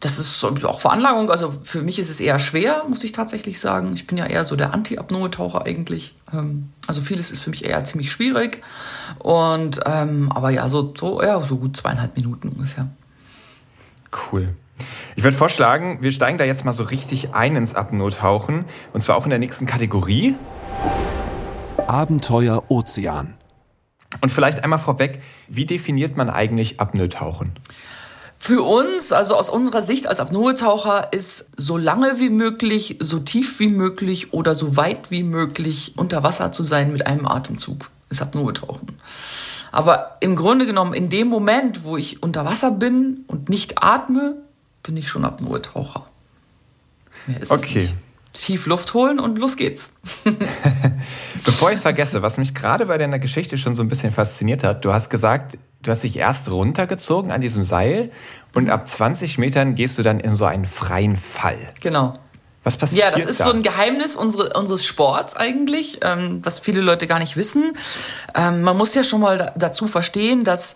das 0.00 0.18
ist 0.18 0.44
auch 0.44 0.80
Veranlagung. 0.80 1.30
Also 1.30 1.50
für 1.50 1.82
mich 1.82 1.98
ist 1.98 2.10
es 2.10 2.20
eher 2.20 2.38
schwer, 2.38 2.84
muss 2.88 3.04
ich 3.04 3.12
tatsächlich 3.12 3.60
sagen. 3.60 3.92
Ich 3.94 4.06
bin 4.06 4.18
ja 4.18 4.26
eher 4.26 4.44
so 4.44 4.56
der 4.56 4.74
Anti-Apnoe-Taucher 4.74 5.64
eigentlich. 5.64 6.14
Ähm, 6.32 6.70
also 6.86 7.00
vieles 7.00 7.30
ist 7.30 7.40
für 7.40 7.50
mich 7.50 7.64
eher 7.64 7.84
ziemlich 7.84 8.10
schwierig. 8.10 8.62
Und 9.18 9.80
ähm, 9.86 10.30
aber 10.32 10.50
ja, 10.50 10.68
so, 10.68 10.92
so, 10.96 11.22
ja, 11.22 11.40
so 11.40 11.58
gut 11.58 11.76
zweieinhalb 11.76 12.16
Minuten 12.16 12.48
ungefähr. 12.48 12.88
Cool. 14.32 14.48
Ich 15.16 15.24
würde 15.24 15.36
vorschlagen, 15.36 15.98
wir 16.02 16.12
steigen 16.12 16.38
da 16.38 16.44
jetzt 16.44 16.64
mal 16.64 16.72
so 16.72 16.84
richtig 16.84 17.34
ein 17.34 17.56
ins 17.56 17.74
Apnoe-Tauchen. 17.74 18.64
Und 18.92 19.00
zwar 19.00 19.16
auch 19.16 19.24
in 19.24 19.30
der 19.30 19.38
nächsten 19.38 19.66
Kategorie. 19.66 20.36
Abenteuer 21.86 22.64
Ozean. 22.68 23.34
Und 24.20 24.30
vielleicht 24.30 24.64
einmal 24.64 24.78
vorweg, 24.78 25.20
wie 25.48 25.66
definiert 25.66 26.16
man 26.16 26.30
eigentlich 26.30 26.80
Apnoe-Tauchen? 26.80 27.52
Für 28.38 28.62
uns, 28.62 29.12
also 29.12 29.34
aus 29.34 29.50
unserer 29.50 29.82
Sicht 29.82 30.06
als 30.06 30.20
Apnoe-Taucher, 30.20 31.12
ist 31.12 31.50
so 31.56 31.76
lange 31.76 32.18
wie 32.18 32.30
möglich, 32.30 32.96
so 33.00 33.18
tief 33.18 33.58
wie 33.58 33.68
möglich 33.68 34.32
oder 34.32 34.54
so 34.54 34.76
weit 34.76 35.10
wie 35.10 35.22
möglich 35.22 35.94
unter 35.96 36.22
Wasser 36.22 36.52
zu 36.52 36.62
sein 36.62 36.92
mit 36.92 37.06
einem 37.06 37.26
Atemzug. 37.26 37.90
Ist 38.08 38.22
Apnoe-Tauchen. 38.22 38.98
Aber 39.72 40.16
im 40.20 40.36
Grunde 40.36 40.64
genommen, 40.64 40.94
in 40.94 41.08
dem 41.08 41.28
Moment, 41.28 41.82
wo 41.82 41.96
ich 41.96 42.22
unter 42.22 42.44
Wasser 42.44 42.70
bin 42.70 43.24
und 43.26 43.48
nicht 43.48 43.82
atme, 43.82 44.36
bin 44.82 44.96
ich 44.96 45.08
schon 45.08 45.24
Apnoe-Taucher. 45.24 46.06
Mehr 47.26 47.42
ist 47.42 47.50
okay. 47.50 47.90
Tief 48.36 48.66
Luft 48.66 48.94
holen 48.94 49.18
und 49.18 49.38
los 49.38 49.56
geht's. 49.56 49.92
Bevor 51.44 51.70
ich 51.70 51.76
es 51.76 51.82
vergesse, 51.82 52.22
was 52.22 52.36
mich 52.36 52.54
gerade 52.54 52.86
bei 52.86 52.98
deiner 52.98 53.18
Geschichte 53.18 53.56
schon 53.58 53.74
so 53.74 53.82
ein 53.82 53.88
bisschen 53.88 54.12
fasziniert 54.12 54.62
hat, 54.62 54.84
du 54.84 54.92
hast 54.92 55.08
gesagt, 55.10 55.58
du 55.82 55.90
hast 55.90 56.04
dich 56.04 56.18
erst 56.18 56.50
runtergezogen 56.50 57.30
an 57.32 57.40
diesem 57.40 57.64
Seil 57.64 58.10
und 58.54 58.68
ab 58.70 58.86
20 58.86 59.38
Metern 59.38 59.74
gehst 59.74 59.98
du 59.98 60.02
dann 60.02 60.20
in 60.20 60.34
so 60.36 60.44
einen 60.44 60.66
freien 60.66 61.16
Fall. 61.16 61.58
Genau. 61.80 62.12
Was 62.62 62.76
passiert 62.76 63.12
Ja, 63.12 63.16
das 63.16 63.24
ist 63.26 63.40
da? 63.40 63.44
so 63.44 63.52
ein 63.52 63.62
Geheimnis 63.62 64.16
unsere, 64.16 64.52
unseres 64.54 64.84
Sports 64.84 65.36
eigentlich, 65.36 66.00
ähm, 66.02 66.40
was 66.42 66.58
viele 66.58 66.80
Leute 66.80 67.06
gar 67.06 67.20
nicht 67.20 67.36
wissen. 67.36 67.72
Ähm, 68.34 68.62
man 68.62 68.76
muss 68.76 68.92
ja 68.94 69.04
schon 69.04 69.20
mal 69.20 69.38
da, 69.38 69.52
dazu 69.56 69.86
verstehen, 69.86 70.42
dass 70.42 70.74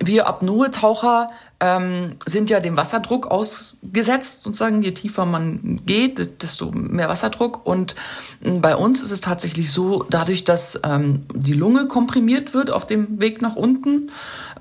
wir 0.00 0.26
Apnoe-Taucher 0.26 1.28
ähm, 1.62 2.16
sind 2.26 2.50
ja 2.50 2.58
dem 2.58 2.76
Wasserdruck 2.76 3.28
ausgesetzt, 3.28 4.42
sozusagen. 4.42 4.82
Je 4.82 4.90
tiefer 4.92 5.24
man 5.24 5.80
geht, 5.86 6.42
desto 6.42 6.72
mehr 6.72 7.08
Wasserdruck. 7.08 7.64
Und 7.64 7.94
ähm, 8.42 8.60
bei 8.60 8.74
uns 8.74 9.00
ist 9.00 9.12
es 9.12 9.20
tatsächlich 9.20 9.70
so, 9.70 10.04
dadurch, 10.10 10.42
dass 10.42 10.80
ähm, 10.84 11.24
die 11.32 11.52
Lunge 11.52 11.86
komprimiert 11.86 12.52
wird 12.52 12.72
auf 12.72 12.84
dem 12.84 13.20
Weg 13.20 13.42
nach 13.42 13.54
unten 13.54 14.10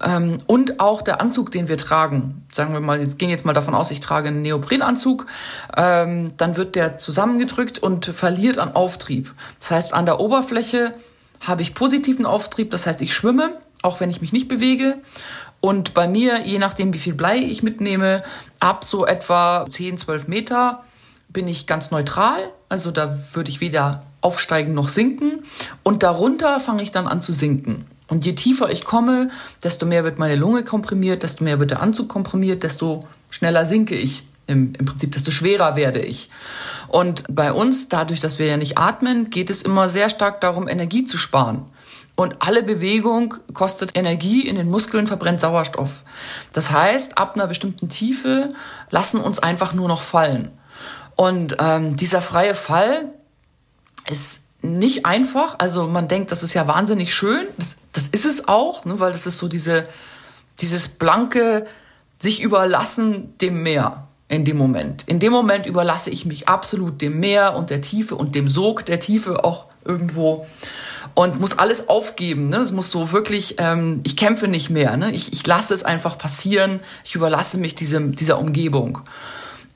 ähm, 0.04 0.40
und 0.46 0.80
auch 0.80 1.02
der 1.02 1.22
Anzug, 1.22 1.52
den 1.52 1.68
wir 1.68 1.78
tragen, 1.78 2.46
sagen 2.52 2.74
wir 2.74 2.82
mal, 2.82 3.00
jetzt 3.00 3.18
gehen 3.18 3.32
jetzt 3.32 3.46
mal 3.46 3.54
davon 3.54 3.74
aus, 3.74 3.90
ich 3.90 4.00
trage 4.00 4.28
einen 4.28 4.44
Neoprenanzug, 4.44 5.26
ähm, 5.76 6.34
dann 6.38 6.56
wird 6.56 6.76
der 6.76 6.98
zusammengedrückt 6.98 7.80
und 7.80 8.06
verliert 8.06 8.60
an 8.60 8.76
Auftrieb. 8.76 9.34
Das 9.60 9.72
heißt, 9.72 9.94
an 9.96 10.06
der 10.06 10.20
Oberfläche 10.20 10.92
habe 11.40 11.64
ich 11.64 11.74
positiven 11.74 12.28
Auftrieb, 12.28 12.70
das 12.70 12.86
heißt, 12.86 13.02
ich 13.02 13.16
schwimme, 13.16 13.58
auch 13.82 14.00
wenn 14.00 14.10
ich 14.10 14.22
mich 14.22 14.34
nicht 14.34 14.48
bewege. 14.48 14.98
Und 15.60 15.94
bei 15.94 16.08
mir, 16.08 16.46
je 16.46 16.60
nachdem, 16.60 16.94
wie 16.94 17.00
viel 17.00 17.14
Blei 17.14 17.38
ich 17.38 17.64
mitnehme, 17.64 18.24
ab 18.60 18.84
so 18.84 19.06
etwa 19.06 19.66
10, 19.70 19.98
12 19.98 20.28
Meter 20.28 20.84
bin 21.30 21.48
ich 21.48 21.68
ganz 21.68 21.92
neutral. 21.92 22.52
Also 22.70 22.92
da 22.92 23.18
würde 23.34 23.50
ich 23.50 23.62
weder 23.62 24.04
aufsteigen 24.22 24.74
noch 24.74 24.90
sinken. 24.90 25.44
Und 25.84 26.04
darunter 26.04 26.60
fange 26.60 26.84
ich 26.84 26.92
dann 26.92 27.08
an 27.08 27.22
zu 27.22 27.34
sinken. 27.34 27.86
Und 28.08 28.26
je 28.26 28.34
tiefer 28.34 28.70
ich 28.70 28.84
komme, 28.84 29.30
desto 29.64 29.86
mehr 29.86 30.04
wird 30.04 30.20
meine 30.20 30.36
Lunge 30.36 30.64
komprimiert, 30.64 31.24
desto 31.24 31.44
mehr 31.44 31.60
wird 31.60 31.72
der 31.72 31.82
Anzug 31.82 32.10
komprimiert, 32.10 32.64
desto 32.64 33.00
schneller 33.30 33.66
sinke 33.66 33.96
ich. 33.96 34.24
Im, 34.48 34.74
Im 34.78 34.86
Prinzip, 34.86 35.14
desto 35.14 35.32
schwerer 35.32 35.78
werde 35.78 36.02
ich. 36.02 36.30
Und 36.90 37.24
bei 37.30 37.54
uns, 37.54 37.88
dadurch, 37.88 38.20
dass 38.20 38.38
wir 38.38 38.48
ja 38.48 38.58
nicht 38.58 38.78
atmen, 38.78 39.30
geht 39.30 39.50
es 39.50 39.62
immer 39.62 39.88
sehr 39.88 40.10
stark 40.10 40.42
darum, 40.42 40.68
Energie 40.68 41.06
zu 41.06 41.18
sparen. 41.18 41.66
Und 42.16 42.36
alle 42.40 42.62
Bewegung 42.64 43.36
kostet 43.54 43.96
Energie, 43.96 44.48
in 44.48 44.56
den 44.56 44.70
Muskeln 44.70 45.08
verbrennt 45.08 45.40
Sauerstoff. 45.40 46.04
Das 46.54 46.72
heißt, 46.72 47.18
ab 47.18 47.36
einer 47.36 47.48
bestimmten 47.48 47.90
Tiefe 47.90 48.50
lassen 48.90 49.20
uns 49.20 49.40
einfach 49.40 49.74
nur 49.74 49.88
noch 49.88 50.02
fallen. 50.02 50.52
Und 51.16 51.58
ähm, 51.60 51.96
dieser 51.96 52.22
freie 52.22 52.54
Fall 52.54 53.12
ist 54.10 54.44
nicht 54.62 55.06
einfach. 55.06 55.56
Also 55.58 55.88
man 55.88 56.08
denkt, 56.08 56.32
das 56.32 56.44
ist 56.44 56.54
ja 56.54 56.68
wahnsinnig 56.68 57.14
schön. 57.14 57.48
Das, 57.58 57.78
das 57.92 58.08
ist 58.08 58.26
es 58.26 58.48
auch, 58.48 58.86
ne, 58.86 59.00
weil 59.00 59.12
das 59.12 59.26
ist 59.26 59.38
so 59.38 59.48
diese, 59.48 59.88
dieses 60.60 60.88
blanke 60.88 61.66
sich 62.20 62.42
überlassen 62.42 63.38
dem 63.40 63.64
Meer 63.64 64.08
in 64.28 64.46
dem 64.46 64.58
Moment. 64.58 65.08
In 65.08 65.20
dem 65.20 65.34
Moment 65.34 65.66
überlasse 65.66 66.10
ich 66.10 66.26
mich 66.26 66.48
absolut 66.48 67.02
dem 67.02 67.20
Meer 67.20 67.56
und 67.56 67.70
der 67.70 67.82
Tiefe 67.82 68.16
und 68.16 68.36
dem 68.36 68.48
Sog 68.48 68.86
der 68.86 69.00
Tiefe 69.00 69.44
auch 69.44 69.66
irgendwo 69.84 70.46
und 71.14 71.40
muss 71.40 71.58
alles 71.58 71.90
aufgeben. 71.90 72.50
Ne? 72.50 72.58
Es 72.58 72.72
muss 72.72 72.92
so 72.92 73.12
wirklich, 73.12 73.56
ähm, 73.58 74.02
ich 74.04 74.18
kämpfe 74.18 74.48
nicht 74.48 74.70
mehr. 74.70 74.98
Ne? 74.98 75.12
Ich, 75.12 75.34
ich 75.34 75.46
lasse 75.46 75.74
es 75.74 75.84
einfach 75.84 76.18
passieren. 76.18 76.80
Ich 77.04 77.16
überlasse 77.16 77.58
mich 77.58 77.76
diesem, 77.76 78.16
dieser 78.16 78.40
Umgebung. 78.40 79.00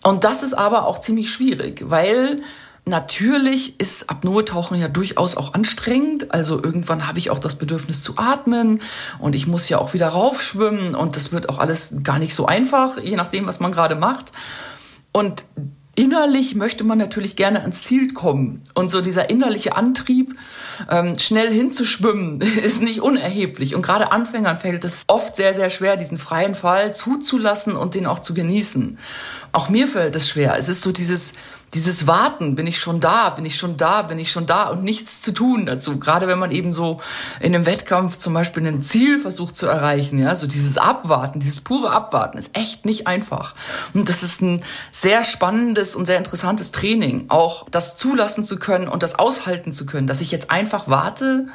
Und 0.04 0.24
das 0.24 0.44
ist 0.44 0.54
aber 0.54 0.86
auch 0.86 1.00
ziemlich 1.00 1.32
schwierig, 1.32 1.84
weil 1.86 2.42
Natürlich 2.88 3.80
ist 3.80 4.12
Apnoe-Tauchen 4.12 4.80
ja 4.80 4.88
durchaus 4.88 5.38
auch 5.38 5.56
anstrengend. 5.56 6.32
Also 6.32 6.64
irgendwann 6.64 7.08
habe 7.08 7.18
ich 7.18 7.32
auch 7.32 7.40
das 7.40 7.56
Bedürfnis 7.56 8.04
zu 8.04 8.14
atmen 8.18 8.80
und 9.18 9.34
ich 9.34 9.48
muss 9.48 9.68
ja 9.70 9.80
auch 9.80 9.96
wieder 9.96 10.10
raufschwimmen 10.10 10.94
und 10.94 11.16
das 11.16 11.32
wird 11.32 11.50
auch 11.50 11.58
alles 11.58 11.96
gar 12.04 12.20
nicht 12.20 12.36
so 12.36 12.46
einfach, 12.46 13.00
je 13.00 13.16
nachdem, 13.16 13.48
was 13.48 13.60
man 13.60 13.72
gerade 13.72 13.96
macht. 13.96 14.34
Und 15.12 15.44
innerlich 15.96 16.56
möchte 16.56 16.84
man 16.84 16.98
natürlich 16.98 17.36
gerne 17.36 17.62
ans 17.62 17.84
Ziel 17.84 18.14
kommen. 18.14 18.62
Und 18.74 18.90
so 18.90 19.02
dieser 19.02 19.30
innerliche 19.30 19.76
Antrieb, 19.76 20.36
ähm, 20.90 21.18
schnell 21.18 21.52
hinzuschwimmen, 21.52 22.42
ist 22.64 22.82
nicht 22.82 23.02
unerheblich. 23.02 23.76
Und 23.76 23.82
gerade 23.82 24.12
Anfängern 24.12 24.58
fällt 24.58 24.84
es 24.84 25.04
oft 25.08 25.36
sehr, 25.36 25.54
sehr 25.54 25.70
schwer, 25.70 25.98
diesen 25.98 26.18
freien 26.18 26.56
Fall 26.56 26.94
zuzulassen 26.94 27.76
und 27.76 27.96
den 27.96 28.06
auch 28.06 28.20
zu 28.20 28.34
genießen. 28.34 28.98
Auch 29.52 29.70
mir 29.70 29.88
fällt 29.88 30.16
es 30.16 30.28
schwer. 30.28 30.58
Es 30.58 30.68
ist 30.68 30.82
so 30.82 30.92
dieses, 30.92 31.34
dieses 31.76 32.08
Warten, 32.08 32.56
bin 32.56 32.68
ich 32.68 32.80
schon 32.80 33.02
da, 33.02 33.30
bin 33.30 33.46
ich 33.46 33.58
schon 33.58 33.76
da, 33.76 34.02
bin 34.02 34.18
ich 34.18 34.32
schon 34.32 34.46
da 34.46 34.70
und 34.70 34.84
nichts 34.84 35.22
zu 35.22 35.34
tun 35.34 35.66
dazu. 35.66 36.00
Gerade 36.00 36.28
wenn 36.28 36.40
man 36.40 36.52
eben 36.52 36.72
so 36.72 36.98
in 37.42 37.54
einem 37.54 37.66
Wettkampf 37.66 38.18
zum 38.18 38.34
Beispiel 38.34 38.66
ein 38.66 38.82
Ziel 38.82 39.20
versucht 39.20 39.58
zu 39.58 39.68
erreichen, 39.68 40.18
ja, 40.18 40.34
so 40.36 40.48
dieses 40.48 40.78
Abwarten, 40.78 41.40
dieses 41.40 41.60
pure 41.60 41.92
Abwarten 41.92 42.38
ist 42.38 42.58
echt 42.58 42.86
nicht 42.86 43.08
einfach. 43.08 43.56
Und 43.94 44.08
das 44.08 44.24
ist 44.24 44.42
ein 44.42 44.64
sehr 44.90 45.26
spannendes 45.26 45.96
und 45.96 46.06
sehr 46.06 46.18
interessantes 46.18 46.72
Training, 46.72 47.26
auch 47.28 47.68
das 47.70 47.98
zulassen 47.98 48.46
zu 48.46 48.58
können 48.58 48.88
und 48.88 49.04
das 49.04 49.20
aushalten 49.20 49.74
zu 49.74 49.86
können, 49.86 50.08
dass 50.08 50.22
ich 50.22 50.32
jetzt 50.32 50.52
einfach 50.52 50.88
warte 50.88 51.48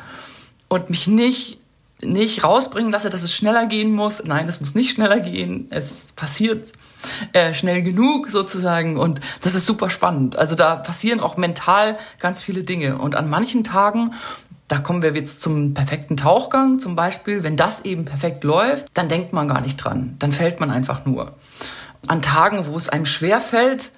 und 0.68 0.90
mich 0.90 1.08
nicht 1.08 1.59
nicht 2.02 2.44
rausbringen 2.44 2.90
lasse, 2.90 3.10
dass 3.10 3.22
es 3.22 3.32
schneller 3.32 3.66
gehen 3.66 3.92
muss. 3.92 4.24
Nein, 4.24 4.48
es 4.48 4.60
muss 4.60 4.74
nicht 4.74 4.90
schneller 4.90 5.20
gehen. 5.20 5.66
Es 5.70 6.12
passiert 6.16 6.72
äh, 7.32 7.54
schnell 7.54 7.82
genug 7.82 8.28
sozusagen 8.28 8.96
und 8.96 9.20
das 9.42 9.54
ist 9.54 9.66
super 9.66 9.90
spannend. 9.90 10.36
Also 10.36 10.54
da 10.54 10.76
passieren 10.76 11.20
auch 11.20 11.36
mental 11.36 11.96
ganz 12.18 12.42
viele 12.42 12.64
Dinge 12.64 12.98
und 12.98 13.16
an 13.16 13.28
manchen 13.28 13.64
Tagen 13.64 14.12
da 14.70 14.78
kommen 14.78 15.02
wir 15.02 15.12
jetzt 15.12 15.40
zum 15.40 15.74
perfekten 15.74 16.16
Tauchgang 16.16 16.78
zum 16.78 16.94
Beispiel. 16.94 17.42
Wenn 17.42 17.56
das 17.56 17.84
eben 17.84 18.04
perfekt 18.04 18.44
läuft, 18.44 18.86
dann 18.94 19.08
denkt 19.08 19.32
man 19.32 19.48
gar 19.48 19.60
nicht 19.60 19.76
dran. 19.78 20.14
Dann 20.20 20.30
fällt 20.30 20.60
man 20.60 20.70
einfach 20.70 21.04
nur. 21.04 21.34
An 22.06 22.22
Tagen, 22.22 22.64
wo 22.66 22.76
es 22.76 22.88
einem 22.88 23.04
schwer 23.04 23.40
fällt, 23.40 23.90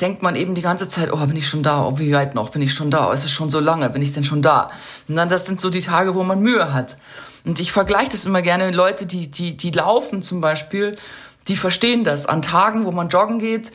denkt 0.00 0.22
man 0.22 0.36
eben 0.36 0.54
die 0.54 0.62
ganze 0.62 0.88
Zeit, 0.88 1.12
oh, 1.12 1.26
bin 1.26 1.36
ich 1.36 1.48
schon 1.48 1.62
da? 1.62 1.86
Oh, 1.86 1.98
wie 1.98 2.12
weit 2.12 2.34
noch? 2.34 2.50
Bin 2.50 2.62
ich 2.62 2.74
schon 2.74 2.90
da? 2.90 3.08
Oh, 3.08 3.12
ist 3.12 3.24
es 3.24 3.30
schon 3.32 3.50
so 3.50 3.60
lange? 3.60 3.88
Bin 3.90 4.02
ich 4.02 4.12
denn 4.12 4.24
schon 4.24 4.42
da? 4.42 4.70
Und 5.08 5.16
dann, 5.16 5.28
das 5.28 5.46
sind 5.46 5.60
so 5.60 5.70
die 5.70 5.80
Tage, 5.80 6.14
wo 6.14 6.22
man 6.22 6.40
Mühe 6.40 6.72
hat. 6.72 6.96
Und 7.44 7.60
ich 7.60 7.72
vergleiche 7.72 8.10
das 8.10 8.26
immer 8.26 8.42
gerne. 8.42 8.70
Leute, 8.70 9.06
die, 9.06 9.30
die, 9.30 9.56
die 9.56 9.70
laufen 9.70 10.22
zum 10.22 10.40
Beispiel, 10.40 10.96
die 11.48 11.56
verstehen 11.56 12.04
das. 12.04 12.26
An 12.26 12.42
Tagen, 12.42 12.84
wo 12.84 12.92
man 12.92 13.08
joggen 13.08 13.38
geht, 13.38 13.72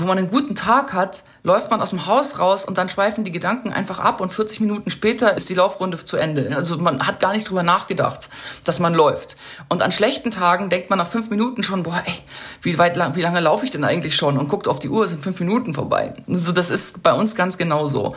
wo 0.00 0.06
man 0.06 0.18
einen 0.18 0.28
guten 0.28 0.54
Tag 0.54 0.92
hat, 0.92 1.24
läuft 1.42 1.70
man 1.70 1.80
aus 1.80 1.90
dem 1.90 2.06
Haus 2.06 2.38
raus 2.38 2.64
und 2.64 2.78
dann 2.78 2.88
schweifen 2.88 3.24
die 3.24 3.32
Gedanken 3.32 3.72
einfach 3.72 4.00
ab 4.00 4.20
und 4.20 4.32
40 4.32 4.60
Minuten 4.60 4.90
später 4.90 5.36
ist 5.36 5.48
die 5.48 5.54
Laufrunde 5.54 5.96
zu 6.04 6.16
Ende. 6.16 6.54
Also 6.54 6.76
man 6.78 7.06
hat 7.06 7.20
gar 7.20 7.32
nicht 7.32 7.48
drüber 7.48 7.62
nachgedacht, 7.62 8.28
dass 8.64 8.78
man 8.78 8.94
läuft. 8.94 9.36
Und 9.68 9.82
an 9.82 9.92
schlechten 9.92 10.30
Tagen 10.30 10.68
denkt 10.68 10.90
man 10.90 10.98
nach 10.98 11.08
fünf 11.08 11.30
Minuten 11.30 11.62
schon, 11.62 11.82
boah, 11.82 12.02
ey, 12.04 12.14
wie 12.62 12.78
weit, 12.78 12.96
wie 13.16 13.22
lange 13.22 13.40
laufe 13.40 13.64
ich 13.64 13.70
denn 13.70 13.84
eigentlich 13.84 14.16
schon? 14.16 14.38
Und 14.38 14.48
guckt 14.48 14.68
auf 14.68 14.78
die 14.78 14.88
Uhr, 14.88 15.06
sind 15.08 15.22
fünf 15.22 15.40
Minuten 15.40 15.74
vorbei. 15.74 16.14
Also 16.28 16.52
das 16.52 16.70
ist 16.70 17.02
bei 17.02 17.12
uns 17.12 17.34
ganz 17.34 17.58
genauso. 17.58 18.14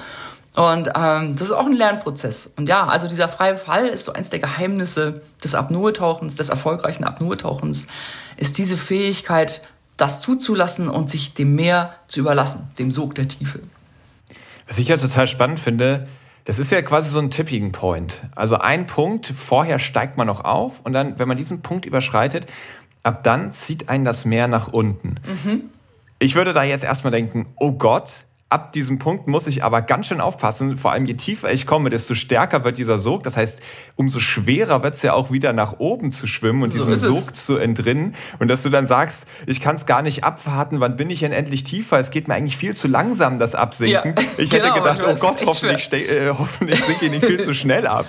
Und 0.56 0.92
ähm, 0.98 1.34
das 1.34 1.44
ist 1.44 1.52
auch 1.54 1.66
ein 1.66 1.74
Lernprozess. 1.74 2.54
Und 2.58 2.68
ja, 2.68 2.86
also 2.86 3.08
dieser 3.08 3.30
freie 3.30 3.56
Fall 3.56 3.88
ist 3.88 4.06
so 4.06 4.14
eins 4.14 4.30
der 4.30 4.40
Geheimnisse 4.40 5.22
des 5.42 5.56
Apnoe-Tauchens, 5.56 6.36
des 6.36 6.50
erfolgreichen 6.50 7.06
Apnoe-Tauchens, 7.06 7.88
ist 8.36 8.58
diese 8.58 8.76
Fähigkeit, 8.76 9.62
das 10.02 10.20
zuzulassen 10.20 10.90
und 10.90 11.10
sich 11.10 11.36
dem 11.36 11.54
Meer 11.56 11.94
zu 12.08 12.22
überlassen, 12.22 12.68
dem 12.80 12.92
Sog 12.92 13.14
der 13.14 13.28
Tiefe. 13.28 13.60
Was 14.68 14.80
ich 14.80 14.88
ja 14.88 14.98
total 14.98 15.28
spannend 15.28 15.60
finde, 15.60 16.08
das 16.46 16.58
ist 16.58 16.72
ja 16.72 16.82
quasi 16.82 17.10
so 17.10 17.20
ein 17.20 17.30
Tipping 17.30 17.72
Point. 17.72 18.22
Also 18.36 18.58
ein 18.58 18.88
Punkt, 18.88 19.28
vorher 19.28 19.78
steigt 19.78 20.18
man 20.18 20.26
noch 20.26 20.44
auf 20.44 20.80
und 20.82 20.94
dann, 20.94 21.20
wenn 21.20 21.28
man 21.28 21.38
diesen 21.38 21.62
Punkt 21.62 21.86
überschreitet, 21.86 22.48
ab 23.04 23.24
dann 23.24 23.52
zieht 23.52 23.90
einen 23.90 24.04
das 24.04 24.26
Meer 24.26 24.48
nach 24.48 24.70
unten. 24.70 25.16
Mhm. 25.28 25.70
Ich 26.18 26.36
würde 26.36 26.54
da 26.54 26.64
jetzt 26.64 26.84
erstmal 26.84 27.12
denken, 27.12 27.48
oh 27.58 27.74
Gott, 27.74 28.26
Ab 28.52 28.74
diesem 28.74 29.00
Punkt 29.00 29.30
muss 29.30 29.48
ich 29.48 29.64
aber 29.64 29.82
ganz 29.82 30.08
schön 30.08 30.20
aufpassen. 30.20 30.76
Vor 30.76 30.92
allem 30.92 31.06
je 31.06 31.14
tiefer 31.14 31.54
ich 31.54 31.66
komme, 31.66 31.90
desto 31.90 32.16
stärker 32.16 32.66
wird 32.66 32.78
dieser 32.78 33.00
Sog. 33.00 33.24
Das 33.24 33.38
heißt, 33.38 33.62
umso 33.96 34.20
schwerer 34.20 34.84
wird 34.84 34.96
es 34.96 35.04
ja 35.04 35.14
auch 35.14 35.32
wieder 35.32 35.54
nach 35.54 35.76
oben 35.78 36.12
zu 36.12 36.28
schwimmen 36.28 36.62
und 36.62 36.74
so 36.74 36.78
diesem 36.78 36.98
Sog 36.98 37.34
zu 37.34 37.58
entrinnen. 37.58 38.14
Und 38.40 38.50
dass 38.50 38.62
du 38.64 38.70
dann 38.70 38.86
sagst, 38.86 39.26
ich 39.46 39.62
kann 39.62 39.78
es 39.78 39.86
gar 39.86 40.02
nicht 40.02 40.26
abwarten, 40.26 40.82
wann 40.82 40.98
bin 40.98 41.10
ich 41.10 41.22
denn 41.22 41.32
endlich 41.32 41.64
tiefer? 41.64 41.98
Es 41.98 42.12
geht 42.12 42.28
mir 42.28 42.34
eigentlich 42.34 42.58
viel 42.58 42.76
zu 42.76 42.90
langsam, 42.90 43.40
das 43.40 43.56
Absinken. 43.56 44.16
Ja, 44.18 44.24
ich 44.38 44.50
genau, 44.50 44.66
hätte 44.66 44.80
gedacht, 44.80 45.02
oh 45.02 45.16
Gott, 45.18 45.46
hoffentlich, 45.46 45.94
äh, 45.94 46.32
hoffentlich 46.38 46.84
sinke 46.84 47.06
ich 47.06 47.12
nicht 47.12 47.24
viel 47.24 47.40
zu 47.40 47.54
schnell 47.54 47.88
ab. 47.88 48.06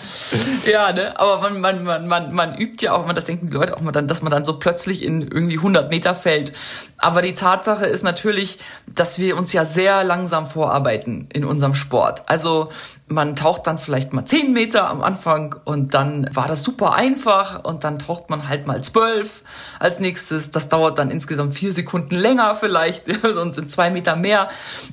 Ja, 0.68 0.92
ne? 0.92 1.20
aber 1.20 1.40
man, 1.40 1.60
man, 1.60 1.84
man, 1.84 2.08
man, 2.08 2.32
man 2.32 2.58
übt 2.58 2.84
ja 2.84 2.94
auch, 2.94 3.10
das 3.12 3.26
denken 3.26 3.46
die 3.46 3.52
Leute 3.52 3.76
auch 3.76 3.80
mal 3.80 3.92
dann, 3.92 4.08
dass 4.08 4.22
man 4.22 4.32
dann 4.32 4.44
so 4.44 4.58
plötzlich 4.58 5.04
in 5.04 5.22
irgendwie 5.22 5.58
100 5.58 5.88
Meter 5.88 6.16
fällt. 6.16 6.52
Aber 6.98 7.22
die 7.22 7.32
Tatsache 7.32 7.86
ist 7.86 8.02
natürlich, 8.02 8.58
dass 8.88 9.20
wir 9.20 9.36
uns 9.36 9.52
ja 9.52 9.64
sehr 9.64 10.02
langsam 10.02 10.31
vorarbeiten 10.40 11.28
in 11.32 11.44
unserem 11.44 11.74
Sport. 11.74 12.22
Also 12.26 12.68
man 13.06 13.36
taucht 13.36 13.66
dann 13.66 13.78
vielleicht 13.78 14.12
mal 14.12 14.24
10 14.24 14.52
Meter 14.52 14.88
am 14.88 15.02
Anfang 15.02 15.54
und 15.64 15.94
dann 15.94 16.28
war 16.34 16.48
das 16.48 16.64
super 16.64 16.94
einfach 16.94 17.64
und 17.64 17.84
dann 17.84 17.98
taucht 17.98 18.30
man 18.30 18.48
halt 18.48 18.66
mal 18.66 18.82
12 18.82 19.44
als 19.78 20.00
nächstes. 20.00 20.50
Das 20.50 20.68
dauert 20.68 20.98
dann 20.98 21.10
insgesamt 21.10 21.54
vier 21.54 21.72
Sekunden 21.72 22.14
länger 22.14 22.54
vielleicht 22.54 23.24
und 23.36 23.54
sind 23.54 23.70
zwei 23.70 23.90
Meter 23.90 24.16
mehr. 24.16 24.48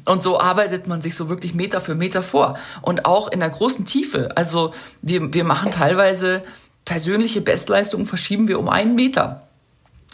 Und 0.05 0.22
so 0.22 0.39
arbeitet 0.39 0.88
man 0.88 1.01
sich 1.01 1.15
so 1.15 1.29
wirklich 1.29 1.53
Meter 1.53 1.81
für 1.81 1.96
Meter 1.96 2.22
vor. 2.22 2.55
Und 2.81 3.05
auch 3.05 3.31
in 3.31 3.39
der 3.39 3.50
großen 3.50 3.86
Tiefe. 3.86 4.29
Also 4.36 4.74
wir, 5.01 5.34
wir 5.34 5.43
machen 5.43 5.72
teilweise 5.72 6.41
persönliche 6.86 7.41
Bestleistungen 7.41 8.05
verschieben 8.05 8.48
wir 8.48 8.60
um 8.60 8.67
einen 8.67 8.96
Meter. 8.96 9.49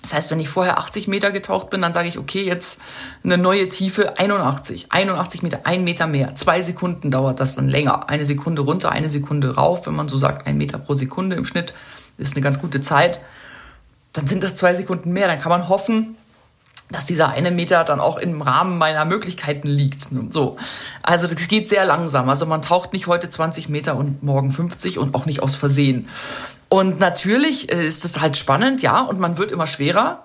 Das 0.05 0.13
heißt, 0.13 0.29
wenn 0.29 0.39
ich 0.39 0.49
vorher 0.49 0.77
80 0.77 1.07
Meter 1.07 1.31
getaucht 1.31 1.71
bin, 1.71 1.81
dann 1.81 1.91
sage 1.91 2.07
ich, 2.07 2.19
okay, 2.19 2.43
jetzt 2.43 2.79
eine 3.23 3.39
neue 3.39 3.69
Tiefe 3.69 4.19
81. 4.19 4.91
81 4.91 5.41
Meter, 5.41 5.61
ein 5.63 5.83
Meter 5.83 6.05
mehr. 6.05 6.35
Zwei 6.35 6.61
Sekunden 6.61 7.09
dauert 7.09 7.39
das 7.39 7.55
dann 7.55 7.67
länger. 7.67 8.07
Eine 8.07 8.23
Sekunde 8.23 8.61
runter, 8.61 8.91
eine 8.91 9.09
Sekunde 9.09 9.55
rauf, 9.55 9.87
wenn 9.87 9.95
man 9.95 10.07
so 10.07 10.15
sagt, 10.15 10.45
ein 10.45 10.57
Meter 10.57 10.77
pro 10.77 10.93
Sekunde 10.93 11.35
im 11.35 11.43
Schnitt 11.43 11.73
ist 12.19 12.35
eine 12.35 12.43
ganz 12.43 12.59
gute 12.59 12.83
Zeit. 12.83 13.19
Dann 14.13 14.27
sind 14.27 14.43
das 14.43 14.55
zwei 14.55 14.75
Sekunden 14.75 15.11
mehr. 15.11 15.27
Dann 15.27 15.39
kann 15.39 15.49
man 15.49 15.69
hoffen, 15.69 16.15
dass 16.91 17.05
dieser 17.05 17.29
eine 17.29 17.49
Meter 17.49 17.83
dann 17.83 17.99
auch 17.99 18.19
im 18.19 18.43
Rahmen 18.43 18.77
meiner 18.77 19.05
Möglichkeiten 19.05 19.67
liegt 19.67 20.07
so. 20.29 20.57
Also 21.01 21.25
es 21.25 21.47
geht 21.47 21.67
sehr 21.67 21.83
langsam. 21.83 22.29
Also 22.29 22.45
man 22.45 22.61
taucht 22.61 22.93
nicht 22.93 23.07
heute 23.07 23.27
20 23.27 23.69
Meter 23.69 23.97
und 23.97 24.21
morgen 24.21 24.51
50 24.51 24.99
und 24.99 25.15
auch 25.15 25.25
nicht 25.25 25.41
aus 25.41 25.55
Versehen. 25.55 26.07
Und 26.69 26.99
natürlich 26.99 27.71
äh, 27.71 27.85
ist 27.85 28.05
es 28.05 28.21
halt 28.21 28.37
spannend, 28.37 28.81
ja, 28.81 29.01
und 29.01 29.19
man 29.19 29.37
wird 29.37 29.51
immer 29.51 29.67
schwerer. 29.67 30.23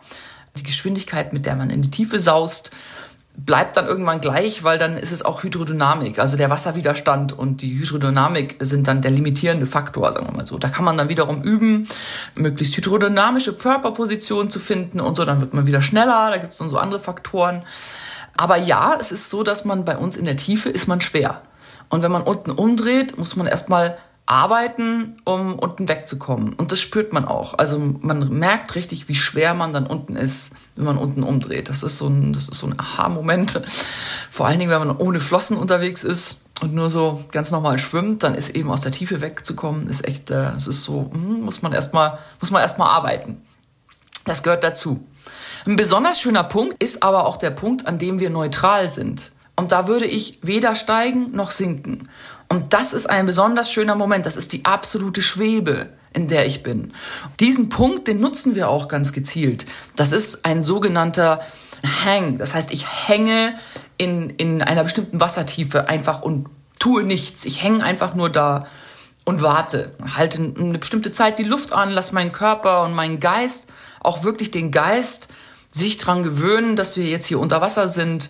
Die 0.56 0.62
Geschwindigkeit, 0.62 1.32
mit 1.32 1.46
der 1.46 1.56
man 1.56 1.70
in 1.70 1.82
die 1.82 1.90
Tiefe 1.90 2.18
saust, 2.18 2.70
bleibt 3.36 3.76
dann 3.76 3.86
irgendwann 3.86 4.20
gleich, 4.20 4.64
weil 4.64 4.78
dann 4.78 4.96
ist 4.96 5.12
es 5.12 5.24
auch 5.24 5.42
Hydrodynamik, 5.42 6.18
also 6.18 6.36
der 6.36 6.50
Wasserwiderstand 6.50 7.32
und 7.32 7.62
die 7.62 7.78
Hydrodynamik 7.78 8.56
sind 8.60 8.86
dann 8.86 9.02
der 9.02 9.10
limitierende 9.10 9.66
Faktor, 9.66 10.12
sagen 10.12 10.26
wir 10.26 10.36
mal 10.36 10.46
so. 10.46 10.58
Da 10.58 10.68
kann 10.68 10.84
man 10.84 10.98
dann 10.98 11.08
wiederum 11.08 11.42
üben, 11.42 11.86
möglichst 12.34 12.76
hydrodynamische 12.76 13.54
Körperpositionen 13.54 14.50
zu 14.50 14.58
finden 14.58 15.00
und 15.00 15.16
so, 15.16 15.24
dann 15.24 15.40
wird 15.40 15.54
man 15.54 15.66
wieder 15.66 15.80
schneller, 15.80 16.30
da 16.30 16.38
gibt 16.38 16.52
es 16.52 16.58
dann 16.58 16.70
so 16.70 16.78
andere 16.78 17.00
Faktoren. 17.00 17.62
Aber 18.36 18.56
ja, 18.56 18.96
es 19.00 19.12
ist 19.12 19.30
so, 19.30 19.42
dass 19.42 19.64
man 19.64 19.84
bei 19.84 19.96
uns 19.96 20.16
in 20.16 20.24
der 20.24 20.36
Tiefe 20.36 20.68
ist 20.68 20.86
man 20.86 21.00
schwer. 21.00 21.42
Und 21.88 22.02
wenn 22.02 22.12
man 22.12 22.22
unten 22.22 22.50
umdreht, 22.50 23.18
muss 23.18 23.36
man 23.36 23.46
erstmal 23.46 23.96
arbeiten, 24.30 25.16
um 25.24 25.58
unten 25.58 25.88
wegzukommen. 25.88 26.54
Und 26.54 26.70
das 26.70 26.80
spürt 26.80 27.12
man 27.12 27.24
auch. 27.24 27.58
Also 27.58 27.78
man 27.78 28.28
merkt 28.28 28.76
richtig, 28.76 29.08
wie 29.08 29.14
schwer 29.16 29.54
man 29.54 29.72
dann 29.72 29.86
unten 29.86 30.14
ist, 30.14 30.52
wenn 30.76 30.84
man 30.84 30.98
unten 30.98 31.24
umdreht. 31.24 31.68
Das 31.68 31.82
ist 31.82 31.98
so 31.98 32.06
ein, 32.06 32.32
so 32.34 32.66
ein 32.66 32.78
Aha-Moment. 32.78 33.60
Vor 34.30 34.46
allen 34.46 34.60
Dingen, 34.60 34.70
wenn 34.70 34.86
man 34.86 34.96
ohne 34.96 35.18
Flossen 35.18 35.56
unterwegs 35.56 36.04
ist 36.04 36.42
und 36.60 36.74
nur 36.74 36.90
so 36.90 37.20
ganz 37.32 37.50
normal 37.50 37.80
schwimmt, 37.80 38.22
dann 38.22 38.36
ist 38.36 38.50
eben 38.50 38.70
aus 38.70 38.82
der 38.82 38.92
Tiefe 38.92 39.20
wegzukommen, 39.20 39.88
ist 39.88 40.06
echt, 40.06 40.30
äh, 40.30 40.50
es 40.50 40.68
ist 40.68 40.84
so, 40.84 41.10
hm, 41.12 41.40
muss 41.40 41.62
man 41.62 41.72
erstmal, 41.72 42.18
muss 42.40 42.52
man 42.52 42.62
erstmal 42.62 42.88
arbeiten. 42.88 43.42
Das 44.26 44.44
gehört 44.44 44.62
dazu. 44.62 45.04
Ein 45.66 45.74
besonders 45.74 46.20
schöner 46.20 46.44
Punkt 46.44 46.80
ist 46.80 47.02
aber 47.02 47.26
auch 47.26 47.36
der 47.36 47.50
Punkt, 47.50 47.86
an 47.86 47.98
dem 47.98 48.20
wir 48.20 48.30
neutral 48.30 48.92
sind. 48.92 49.32
Und 49.56 49.72
da 49.72 49.88
würde 49.88 50.06
ich 50.06 50.38
weder 50.42 50.74
steigen 50.74 51.32
noch 51.32 51.50
sinken. 51.50 52.08
Und 52.52 52.72
das 52.72 52.92
ist 52.92 53.08
ein 53.08 53.26
besonders 53.26 53.70
schöner 53.70 53.94
Moment. 53.94 54.26
Das 54.26 54.36
ist 54.36 54.52
die 54.52 54.64
absolute 54.64 55.22
Schwebe, 55.22 55.90
in 56.12 56.26
der 56.26 56.46
ich 56.46 56.64
bin. 56.64 56.92
Diesen 57.38 57.68
Punkt, 57.68 58.08
den 58.08 58.20
nutzen 58.20 58.56
wir 58.56 58.68
auch 58.68 58.88
ganz 58.88 59.12
gezielt. 59.12 59.66
Das 59.94 60.10
ist 60.10 60.44
ein 60.44 60.64
sogenannter 60.64 61.38
Hang. 62.04 62.38
Das 62.38 62.54
heißt, 62.54 62.72
ich 62.72 63.08
hänge 63.08 63.54
in, 63.98 64.30
in 64.30 64.62
einer 64.62 64.82
bestimmten 64.82 65.20
Wassertiefe 65.20 65.88
einfach 65.88 66.22
und 66.22 66.48
tue 66.80 67.04
nichts. 67.04 67.44
Ich 67.44 67.62
hänge 67.62 67.84
einfach 67.84 68.14
nur 68.14 68.30
da 68.30 68.66
und 69.24 69.42
warte. 69.42 69.94
Halte 70.16 70.38
eine 70.42 70.78
bestimmte 70.78 71.12
Zeit 71.12 71.38
die 71.38 71.44
Luft 71.44 71.72
an, 71.72 71.90
lasse 71.90 72.14
meinen 72.14 72.32
Körper 72.32 72.82
und 72.82 72.94
meinen 72.94 73.20
Geist, 73.20 73.68
auch 74.00 74.24
wirklich 74.24 74.50
den 74.50 74.72
Geist, 74.72 75.28
sich 75.68 75.98
dran 75.98 76.24
gewöhnen, 76.24 76.74
dass 76.74 76.96
wir 76.96 77.04
jetzt 77.04 77.26
hier 77.26 77.38
unter 77.38 77.60
Wasser 77.60 77.88
sind 77.88 78.28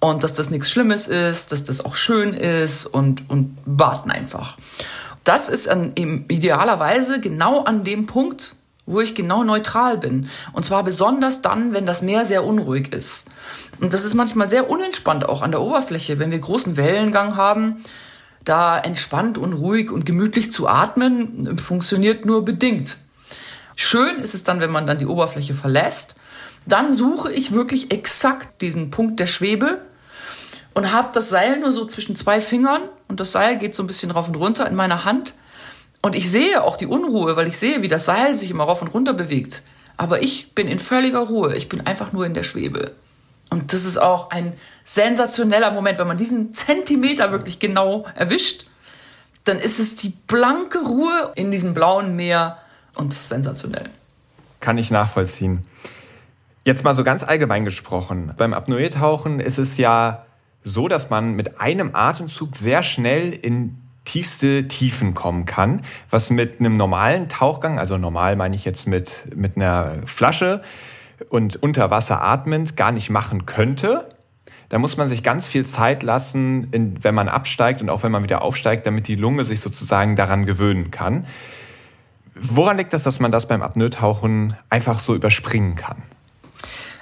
und 0.00 0.24
dass 0.24 0.32
das 0.32 0.50
nichts 0.50 0.70
Schlimmes 0.70 1.08
ist, 1.08 1.52
dass 1.52 1.62
das 1.64 1.84
auch 1.84 1.94
schön 1.94 2.32
ist 2.32 2.86
und, 2.86 3.28
und 3.28 3.56
warten 3.66 4.10
einfach. 4.10 4.56
Das 5.24 5.48
ist 5.50 5.68
an, 5.68 5.92
eben 5.96 6.24
idealerweise 6.28 7.20
genau 7.20 7.62
an 7.64 7.84
dem 7.84 8.06
Punkt, 8.06 8.54
wo 8.86 9.00
ich 9.00 9.14
genau 9.14 9.44
neutral 9.44 9.98
bin. 9.98 10.28
Und 10.52 10.64
zwar 10.64 10.82
besonders 10.82 11.42
dann, 11.42 11.74
wenn 11.74 11.84
das 11.84 12.00
Meer 12.00 12.24
sehr 12.24 12.44
unruhig 12.44 12.92
ist. 12.92 13.26
Und 13.80 13.92
das 13.92 14.04
ist 14.04 14.14
manchmal 14.14 14.48
sehr 14.48 14.70
unentspannt 14.70 15.28
auch 15.28 15.42
an 15.42 15.50
der 15.50 15.60
Oberfläche, 15.60 16.18
wenn 16.18 16.30
wir 16.30 16.38
großen 16.38 16.78
Wellengang 16.78 17.36
haben. 17.36 17.76
Da 18.42 18.78
entspannt 18.78 19.36
und 19.36 19.52
ruhig 19.52 19.90
und 19.90 20.06
gemütlich 20.06 20.50
zu 20.50 20.66
atmen, 20.66 21.58
funktioniert 21.58 22.24
nur 22.24 22.44
bedingt. 22.44 22.96
Schön 23.76 24.18
ist 24.18 24.34
es 24.34 24.44
dann, 24.44 24.60
wenn 24.60 24.70
man 24.70 24.86
dann 24.86 24.98
die 24.98 25.06
Oberfläche 25.06 25.52
verlässt. 25.54 26.16
Dann 26.66 26.94
suche 26.94 27.30
ich 27.30 27.52
wirklich 27.52 27.92
exakt 27.92 28.62
diesen 28.62 28.90
Punkt 28.90 29.20
der 29.20 29.26
Schwebe 29.26 29.82
und 30.74 30.92
habe 30.92 31.10
das 31.12 31.28
Seil 31.28 31.58
nur 31.58 31.72
so 31.72 31.86
zwischen 31.86 32.16
zwei 32.16 32.40
Fingern 32.40 32.82
und 33.08 33.20
das 33.20 33.32
Seil 33.32 33.58
geht 33.58 33.74
so 33.74 33.82
ein 33.82 33.86
bisschen 33.86 34.10
rauf 34.10 34.28
und 34.28 34.36
runter 34.36 34.66
in 34.68 34.74
meiner 34.74 35.04
Hand. 35.04 35.34
Und 36.02 36.14
ich 36.14 36.30
sehe 36.30 36.62
auch 36.62 36.76
die 36.76 36.86
Unruhe, 36.86 37.36
weil 37.36 37.46
ich 37.46 37.58
sehe, 37.58 37.82
wie 37.82 37.88
das 37.88 38.06
Seil 38.06 38.34
sich 38.34 38.50
immer 38.50 38.64
rauf 38.64 38.80
und 38.80 38.88
runter 38.88 39.12
bewegt. 39.12 39.62
Aber 39.96 40.22
ich 40.22 40.54
bin 40.54 40.66
in 40.66 40.78
völliger 40.78 41.18
Ruhe. 41.18 41.54
Ich 41.54 41.68
bin 41.68 41.86
einfach 41.86 42.12
nur 42.12 42.24
in 42.24 42.32
der 42.32 42.42
Schwebe. 42.42 42.92
Und 43.50 43.72
das 43.72 43.84
ist 43.84 43.98
auch 43.98 44.30
ein 44.30 44.54
sensationeller 44.84 45.72
Moment, 45.72 45.98
wenn 45.98 46.06
man 46.06 46.16
diesen 46.16 46.54
Zentimeter 46.54 47.32
wirklich 47.32 47.58
genau 47.58 48.06
erwischt. 48.14 48.66
Dann 49.44 49.58
ist 49.58 49.78
es 49.78 49.96
die 49.96 50.10
blanke 50.10 50.78
Ruhe 50.78 51.32
in 51.34 51.50
diesem 51.50 51.74
blauen 51.74 52.16
Meer 52.16 52.58
und 52.94 53.12
das 53.12 53.20
ist 53.20 53.28
sensationell. 53.28 53.90
Kann 54.60 54.78
ich 54.78 54.90
nachvollziehen. 54.90 55.66
Jetzt 56.64 56.84
mal 56.84 56.94
so 56.94 57.04
ganz 57.04 57.24
allgemein 57.24 57.64
gesprochen. 57.64 58.34
Beim 58.38 58.54
Apnoe-Tauchen 58.54 59.40
ist 59.40 59.58
es 59.58 59.76
ja 59.78 60.24
so, 60.62 60.88
dass 60.88 61.10
man 61.10 61.32
mit 61.34 61.60
einem 61.60 61.94
Atemzug 61.94 62.54
sehr 62.56 62.82
schnell 62.82 63.32
in 63.32 63.78
tiefste 64.04 64.66
Tiefen 64.68 65.14
kommen 65.14 65.44
kann, 65.44 65.82
was 66.08 66.30
mit 66.30 66.60
einem 66.60 66.76
normalen 66.76 67.28
Tauchgang, 67.28 67.78
also 67.78 67.98
normal 67.98 68.36
meine 68.36 68.56
ich 68.56 68.64
jetzt 68.64 68.86
mit, 68.86 69.30
mit 69.36 69.56
einer 69.56 69.92
Flasche 70.06 70.62
und 71.28 71.62
unter 71.62 71.90
Wasser 71.90 72.22
atmend, 72.22 72.76
gar 72.76 72.92
nicht 72.92 73.10
machen 73.10 73.46
könnte. 73.46 74.08
Da 74.68 74.78
muss 74.78 74.96
man 74.96 75.08
sich 75.08 75.22
ganz 75.22 75.46
viel 75.46 75.66
Zeit 75.66 76.02
lassen, 76.02 76.68
in, 76.70 77.02
wenn 77.02 77.14
man 77.14 77.28
absteigt 77.28 77.82
und 77.82 77.90
auch 77.90 78.02
wenn 78.02 78.12
man 78.12 78.22
wieder 78.22 78.42
aufsteigt, 78.42 78.86
damit 78.86 79.08
die 79.08 79.16
Lunge 79.16 79.44
sich 79.44 79.60
sozusagen 79.60 80.16
daran 80.16 80.46
gewöhnen 80.46 80.90
kann. 80.90 81.26
Woran 82.34 82.78
liegt 82.78 82.92
das, 82.92 83.02
dass 83.02 83.20
man 83.20 83.32
das 83.32 83.48
beim 83.48 83.62
Apnoe-Tauchen 83.62 84.56
einfach 84.70 84.98
so 84.98 85.14
überspringen 85.14 85.74
kann? 85.76 86.02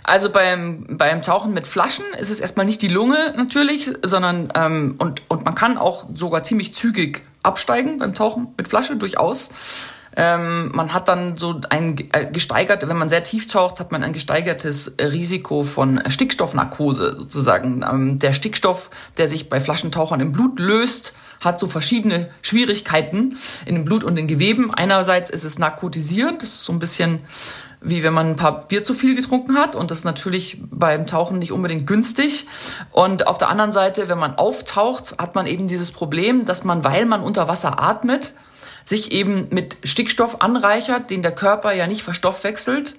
Also 0.08 0.30
beim, 0.30 0.86
beim 0.88 1.22
Tauchen 1.22 1.52
mit 1.52 1.66
Flaschen 1.66 2.04
ist 2.18 2.30
es 2.30 2.40
erstmal 2.40 2.64
nicht 2.64 2.80
die 2.80 2.88
Lunge 2.88 3.34
natürlich, 3.36 3.92
sondern 4.02 4.48
ähm, 4.54 4.94
und, 4.98 5.22
und 5.28 5.44
man 5.44 5.54
kann 5.54 5.76
auch 5.76 6.06
sogar 6.14 6.42
ziemlich 6.42 6.74
zügig 6.74 7.22
absteigen 7.42 7.98
beim 7.98 8.14
Tauchen 8.14 8.48
mit 8.56 8.68
Flasche 8.68 8.96
durchaus. 8.96 9.50
Ähm, 10.16 10.70
man 10.74 10.94
hat 10.94 11.06
dann 11.06 11.36
so 11.36 11.60
ein 11.68 11.96
äh, 12.12 12.26
gesteigert, 12.32 12.88
wenn 12.88 12.96
man 12.96 13.08
sehr 13.08 13.22
tief 13.22 13.46
taucht, 13.46 13.78
hat 13.78 13.92
man 13.92 14.02
ein 14.02 14.12
gesteigertes 14.12 14.94
Risiko 15.00 15.62
von 15.62 16.02
Stickstoffnarkose 16.08 17.14
sozusagen. 17.16 17.84
Ähm, 17.88 18.18
der 18.18 18.32
Stickstoff, 18.32 18.90
der 19.18 19.28
sich 19.28 19.48
bei 19.48 19.60
Flaschentauchern 19.60 20.20
im 20.20 20.32
Blut 20.32 20.58
löst, 20.58 21.14
hat 21.40 21.60
so 21.60 21.68
verschiedene 21.68 22.30
Schwierigkeiten 22.42 23.36
in 23.64 23.76
dem 23.76 23.84
Blut 23.84 24.02
und 24.02 24.16
den 24.16 24.26
Geweben. 24.26 24.74
Einerseits 24.74 25.30
ist 25.30 25.44
es 25.44 25.58
narkotisierend, 25.58 26.42
das 26.42 26.48
ist 26.48 26.64
so 26.64 26.72
ein 26.72 26.80
bisschen 26.80 27.20
wie 27.80 28.02
wenn 28.02 28.12
man 28.12 28.30
ein 28.30 28.36
paar 28.36 28.66
Bier 28.66 28.82
zu 28.82 28.94
viel 28.94 29.14
getrunken 29.14 29.56
hat 29.56 29.76
und 29.76 29.90
das 29.90 29.98
ist 29.98 30.04
natürlich 30.04 30.60
beim 30.70 31.06
Tauchen 31.06 31.38
nicht 31.38 31.52
unbedingt 31.52 31.86
günstig. 31.86 32.46
Und 32.90 33.26
auf 33.26 33.38
der 33.38 33.48
anderen 33.48 33.72
Seite, 33.72 34.08
wenn 34.08 34.18
man 34.18 34.34
auftaucht, 34.34 35.16
hat 35.18 35.34
man 35.34 35.46
eben 35.46 35.66
dieses 35.66 35.90
Problem, 35.90 36.44
dass 36.44 36.64
man, 36.64 36.84
weil 36.84 37.06
man 37.06 37.22
unter 37.22 37.48
Wasser 37.48 37.80
atmet, 37.80 38.34
sich 38.88 39.12
eben 39.12 39.48
mit 39.50 39.76
Stickstoff 39.84 40.40
anreichert, 40.40 41.10
den 41.10 41.22
der 41.22 41.34
Körper 41.34 41.72
ja 41.72 41.86
nicht 41.86 42.02
verstoffwechselt 42.02 42.96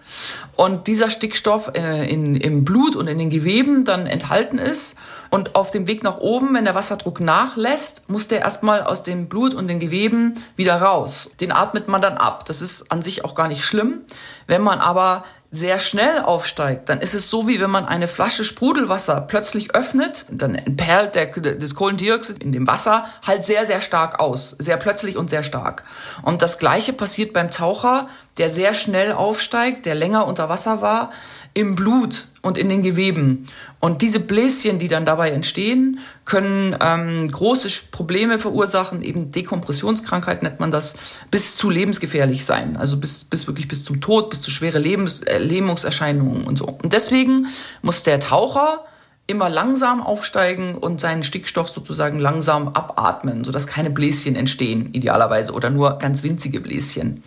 und 0.55 0.87
dieser 0.87 1.09
Stickstoff 1.09 1.71
äh, 1.73 2.09
in, 2.09 2.35
im 2.35 2.63
Blut 2.63 2.95
und 2.95 3.07
in 3.07 3.17
den 3.17 3.29
Geweben 3.29 3.85
dann 3.85 4.05
enthalten 4.05 4.59
ist 4.59 4.95
und 5.29 5.55
auf 5.55 5.71
dem 5.71 5.87
Weg 5.87 6.03
nach 6.03 6.17
oben, 6.17 6.53
wenn 6.53 6.65
der 6.65 6.75
Wasserdruck 6.75 7.19
nachlässt, 7.19 8.03
muss 8.07 8.27
der 8.27 8.39
erstmal 8.39 8.83
aus 8.83 9.03
dem 9.03 9.29
Blut 9.29 9.53
und 9.53 9.67
den 9.67 9.79
Geweben 9.79 10.35
wieder 10.55 10.81
raus. 10.81 11.31
Den 11.39 11.51
atmet 11.51 11.87
man 11.87 12.01
dann 12.01 12.17
ab. 12.17 12.45
Das 12.45 12.61
ist 12.61 12.91
an 12.91 13.01
sich 13.01 13.25
auch 13.25 13.35
gar 13.35 13.47
nicht 13.47 13.63
schlimm. 13.63 14.01
Wenn 14.47 14.61
man 14.61 14.79
aber 14.79 15.23
sehr 15.51 15.79
schnell 15.79 16.19
aufsteigt, 16.19 16.89
dann 16.89 17.01
ist 17.01 17.15
es 17.15 17.29
so, 17.29 17.47
wie 17.47 17.59
wenn 17.59 17.71
man 17.71 17.85
eine 17.85 18.07
Flasche 18.07 18.43
Sprudelwasser 18.43 19.21
plötzlich 19.21 19.73
öffnet, 19.73 20.25
dann 20.31 20.53
perlt 20.77 21.15
der, 21.15 21.25
das 21.27 21.73
Kohlendioxid 21.73 22.43
in 22.43 22.51
dem 22.51 22.67
Wasser 22.67 23.05
halt 23.25 23.43
sehr, 23.43 23.65
sehr 23.65 23.81
stark 23.81 24.19
aus. 24.19 24.51
Sehr 24.51 24.77
plötzlich 24.77 25.17
und 25.17 25.31
sehr 25.31 25.41
stark. 25.41 25.85
Und 26.21 26.43
das 26.43 26.59
Gleiche 26.59 26.93
passiert 26.93 27.33
beim 27.33 27.49
Taucher, 27.49 28.09
der 28.37 28.49
sehr 28.49 28.75
schnell 28.75 29.11
aufsteigt, 29.11 29.87
der 29.87 29.95
länger 29.95 30.27
unter 30.27 30.49
Wasser 30.49 30.81
war, 30.81 31.11
im 31.53 31.75
Blut 31.75 32.27
und 32.41 32.57
in 32.57 32.69
den 32.69 32.83
Geweben. 32.83 33.47
Und 33.79 34.01
diese 34.01 34.19
Bläschen, 34.19 34.79
die 34.79 34.87
dann 34.87 35.05
dabei 35.05 35.31
entstehen, 35.31 35.99
können 36.25 36.75
ähm, 36.79 37.29
große 37.29 37.69
Probleme 37.91 38.39
verursachen, 38.39 39.01
eben 39.01 39.31
Dekompressionskrankheit 39.31 40.43
nennt 40.43 40.59
man 40.59 40.71
das, 40.71 40.95
bis 41.31 41.55
zu 41.55 41.69
lebensgefährlich 41.69 42.45
sein. 42.45 42.77
Also 42.77 42.97
bis, 42.97 43.25
bis 43.25 43.47
wirklich 43.47 43.67
bis 43.67 43.83
zum 43.83 44.01
Tod, 44.01 44.29
bis 44.29 44.41
zu 44.41 44.51
schwere 44.51 44.79
Lebens 44.79 45.21
äh, 45.21 45.37
Lähmungserscheinungen 45.37 46.45
und 46.45 46.57
so. 46.57 46.65
Und 46.65 46.93
deswegen 46.93 47.47
muss 47.81 48.03
der 48.03 48.19
Taucher 48.19 48.85
immer 49.29 49.47
langsam 49.47 50.01
aufsteigen 50.01 50.75
und 50.75 50.99
seinen 50.99 51.23
Stickstoff 51.23 51.69
sozusagen 51.69 52.19
langsam 52.19 52.69
abatmen, 52.69 53.43
sodass 53.43 53.67
keine 53.67 53.91
Bläschen 53.91 54.35
entstehen, 54.35 54.89
idealerweise, 54.93 55.51
oder 55.53 55.69
nur 55.69 55.99
ganz 55.99 56.23
winzige 56.23 56.59
Bläschen. 56.59 57.23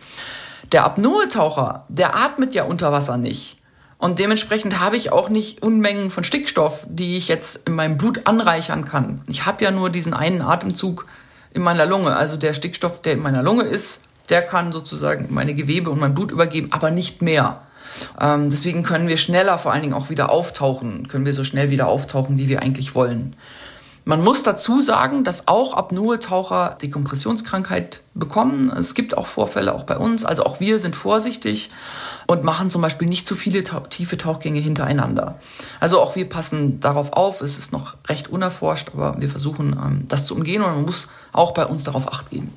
Der 0.73 0.85
Apnoe-Taucher, 0.85 1.87
der 1.89 2.17
atmet 2.17 2.55
ja 2.55 2.65
unter 2.65 2.91
Wasser 2.91 3.19
nicht. 3.19 3.62
Und 4.03 4.19
dementsprechend 4.19 4.81
habe 4.81 4.97
ich 4.97 5.13
auch 5.13 5.29
nicht 5.29 5.63
Unmengen 5.63 6.11
von 6.11 6.25
Stickstoff, 6.25 6.85
die 6.89 7.17
ich 7.17 7.29
jetzt 7.29 7.69
in 7.69 7.77
meinem 7.77 7.99
Blut 7.99 8.27
anreichern 8.27 8.85
kann. 8.85 9.21
Ich 9.29 9.47
habe 9.47 9.63
ja 9.63 9.71
nur 9.71 9.91
diesen 9.91 10.13
einen 10.13 10.43
Atemzug 10.43 11.07
in 11.55 11.63
meiner 11.63 11.87
Lunge. 11.87 12.17
Also 12.17 12.37
der 12.37 12.53
Stickstoff, 12.53 13.01
der 13.01 13.13
in 13.13 13.23
meiner 13.23 13.45
Lunge 13.45 13.63
ist, 13.63 14.03
der 14.29 14.43
kann 14.43 14.73
sozusagen 14.73 15.29
meine 15.31 15.55
Gewebe 15.55 15.89
und 15.89 16.01
mein 16.01 16.17
Blut 16.17 16.33
übergeben, 16.33 16.73
aber 16.73 16.91
nicht 16.91 17.23
mehr. 17.23 17.63
Ähm, 18.21 18.51
deswegen 18.51 18.83
können 18.83 19.07
wir 19.07 19.19
schneller 19.19 19.57
vor 19.57 19.73
allen 19.73 19.83
Dingen 19.83 19.95
auch 19.95 20.11
wieder 20.11 20.33
auftauchen, 20.33 21.07
können 21.07 21.25
wir 21.25 21.33
so 21.33 21.45
schnell 21.45 21.71
wieder 21.71 21.87
auftauchen, 21.87 22.39
wie 22.39 22.49
wir 22.49 22.61
eigentlich 22.61 22.97
wollen. 22.97 23.37
Man 24.05 24.25
muss 24.25 24.43
dazu 24.43 24.81
sagen, 24.81 25.23
dass 25.23 25.47
auch 25.47 25.75
Apnoe-Taucher 25.75 26.77
Dekompressionskrankheit 26.83 28.03
bekommen. 28.15 28.69
Es 28.71 28.95
gibt 28.95 29.17
auch 29.17 29.29
Vorfälle 29.29 29.73
auch 29.73 29.85
bei 29.85 29.97
uns. 29.97 30.25
Also 30.25 30.45
auch 30.45 30.59
wir 30.59 30.81
sind 30.81 30.97
vorsichtig 30.97 31.71
und 32.27 32.43
machen 32.43 32.69
zum 32.69 32.83
Beispiel 32.83 33.07
nicht 33.07 33.29
zu 33.29 33.37
viele 33.37 33.63
tiefe 33.63 34.17
Tauchgänge 34.17 34.59
hintereinander. 34.59 35.39
Also 35.79 36.01
auch 36.01 36.17
wir 36.17 36.29
passen 36.29 36.81
darauf 36.81 37.13
auf. 37.13 37.43
Es 37.43 37.59
ist 37.59 37.73
noch 37.73 37.95
recht 38.09 38.27
unerforscht, 38.27 38.91
aber 38.93 39.21
wir 39.21 39.29
versuchen, 39.29 39.79
ähm, 39.81 40.05
das 40.09 40.27
zu 40.27 40.35
umgehen 40.35 40.63
und 40.63 40.75
man 40.75 40.83
muss 40.83 41.07
auch 41.33 41.55
bei 41.55 41.65
uns 41.65 41.85
darauf 41.85 42.13
acht 42.13 42.31
geben. 42.31 42.53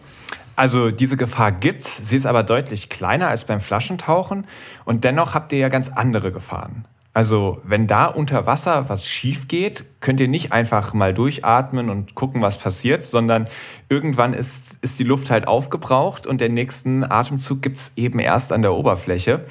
Also 0.55 0.89
diese 0.89 1.17
Gefahr 1.17 1.51
gibt's, 1.51 2.10
sie 2.10 2.17
ist 2.17 2.25
aber 2.25 2.41
deutlich 2.41 2.89
kleiner 2.89 3.27
als 3.27 3.45
beim 3.45 3.62
Flaschentauchen 3.62 4.47
und 4.84 5.03
dennoch 5.03 5.36
habt 5.36 5.51
ihr 5.51 5.60
ja 5.60 5.69
ganz 5.69 5.89
andere 5.89 6.31
Gefahren. 6.31 6.86
Also 7.15 7.62
wenn 7.63 7.88
da 7.88 8.08
unter 8.08 8.45
Wasser 8.45 8.89
was 8.89 9.08
schief 9.08 9.47
geht, 9.47 9.86
könnt 10.01 10.19
ihr 10.19 10.28
nicht 10.28 10.51
einfach 10.51 10.93
mal 10.93 11.13
durchatmen 11.13 11.89
und 11.89 12.13
gucken, 12.13 12.41
was 12.41 12.58
passiert, 12.58 13.06
sondern 13.06 13.47
irgendwann 13.88 14.34
ist, 14.34 14.80
ist 14.82 14.99
die 14.99 15.06
Luft 15.06 15.32
halt 15.32 15.47
aufgebraucht 15.47 16.28
und 16.28 16.41
den 16.41 16.54
nächsten 16.54 17.10
Atemzug 17.10 17.62
gibt's 17.62 17.93
eben 17.95 18.19
erst 18.19 18.51
an 18.51 18.62
der 18.62 18.73
Oberfläche. 18.73 19.45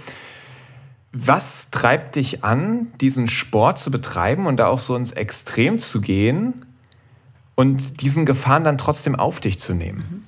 Was 1.11 1.70
treibt 1.70 2.16
dich 2.16 2.44
an, 2.44 2.92
diesen 3.00 3.29
Sport 3.29 3.79
zu 3.79 3.90
betreiben 3.90 4.46
und 4.46 4.59
da 4.59 4.66
auch 4.66 4.79
so 4.79 4.94
ins 4.94 5.12
Extrem 5.12 5.79
zu 5.79 6.03
gehen 6.03 6.66
und 7.55 8.03
diesen 8.03 8.27
Gefahren 8.27 8.64
dann 8.64 8.77
trotzdem 8.77 9.14
auf 9.14 9.40
dich 9.40 9.59
zu 9.59 9.72
nehmen? 9.72 10.23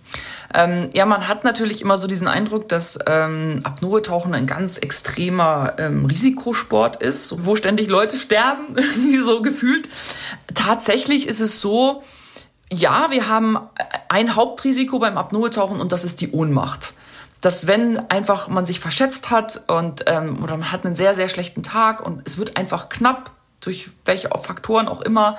Ähm, 0.54 0.88
ja, 0.92 1.06
man 1.06 1.28
hat 1.28 1.44
natürlich 1.44 1.82
immer 1.82 1.96
so 1.96 2.06
diesen 2.06 2.28
Eindruck, 2.28 2.68
dass 2.68 2.98
ähm, 3.06 3.61
Apnoe-Tauchen 3.64 4.35
ein 4.35 4.46
ganz 4.46 4.78
extremer 4.78 5.74
ähm, 5.78 6.06
Risikosport 6.06 7.02
ist, 7.02 7.44
wo 7.44 7.56
ständig 7.56 7.88
Leute 7.88 8.16
sterben, 8.16 8.76
so 9.22 9.42
gefühlt. 9.42 9.88
Tatsächlich 10.54 11.28
ist 11.28 11.40
es 11.40 11.61
so, 11.61 12.02
ja, 12.72 13.11
wir 13.11 13.28
haben 13.28 13.59
ein 14.09 14.35
Hauptrisiko 14.35 14.98
beim 14.98 15.18
Apnoe-Tauchen 15.18 15.80
und 15.80 15.92
das 15.92 16.04
ist 16.04 16.20
die 16.20 16.30
Ohnmacht 16.30 16.94
dass 17.42 17.66
wenn 17.66 18.11
einfach 18.11 18.48
man 18.48 18.64
sich 18.64 18.80
verschätzt 18.80 19.30
hat 19.30 19.62
und 19.68 20.04
ähm, 20.06 20.42
oder 20.42 20.56
man 20.56 20.72
hat 20.72 20.87
einen 20.87 20.96
sehr 20.96 21.14
sehr 21.14 21.28
schlechten 21.28 21.62
Tag 21.62 22.04
und 22.04 22.26
es 22.26 22.38
wird 22.38 22.56
einfach 22.56 22.88
knapp 22.88 23.30
durch 23.61 23.90
welche 24.04 24.28
Faktoren 24.30 24.88
auch 24.88 25.02
immer 25.02 25.37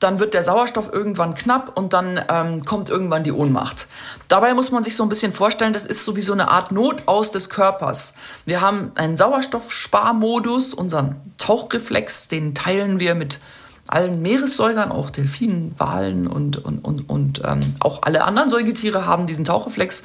dann 0.00 0.18
wird 0.18 0.34
der 0.34 0.42
Sauerstoff 0.42 0.92
irgendwann 0.92 1.34
knapp 1.34 1.76
und 1.76 1.92
dann 1.92 2.20
ähm, 2.28 2.64
kommt 2.64 2.88
irgendwann 2.88 3.22
die 3.22 3.32
Ohnmacht. 3.32 3.86
Dabei 4.28 4.54
muss 4.54 4.70
man 4.70 4.82
sich 4.82 4.96
so 4.96 5.02
ein 5.02 5.08
bisschen 5.08 5.32
vorstellen, 5.32 5.72
das 5.72 5.84
ist 5.84 6.04
sowieso 6.04 6.32
eine 6.32 6.50
Art 6.50 6.72
Notaus 6.72 7.30
des 7.30 7.48
Körpers. 7.48 8.14
Wir 8.44 8.60
haben 8.60 8.92
einen 8.96 9.16
Sauerstoffsparmodus, 9.16 10.74
unseren 10.74 11.16
Tauchreflex, 11.38 12.28
den 12.28 12.54
teilen 12.54 12.98
wir 13.00 13.14
mit 13.14 13.38
allen 13.86 14.22
Meeressäugern, 14.22 14.90
auch 14.90 15.10
Delfinen, 15.10 15.74
Walen 15.78 16.26
und, 16.26 16.56
und, 16.64 16.78
und, 16.78 17.08
und 17.08 17.42
ähm, 17.44 17.74
auch 17.80 18.02
alle 18.02 18.24
anderen 18.24 18.48
Säugetiere 18.48 19.06
haben 19.06 19.26
diesen 19.26 19.44
Tauchreflex, 19.44 20.02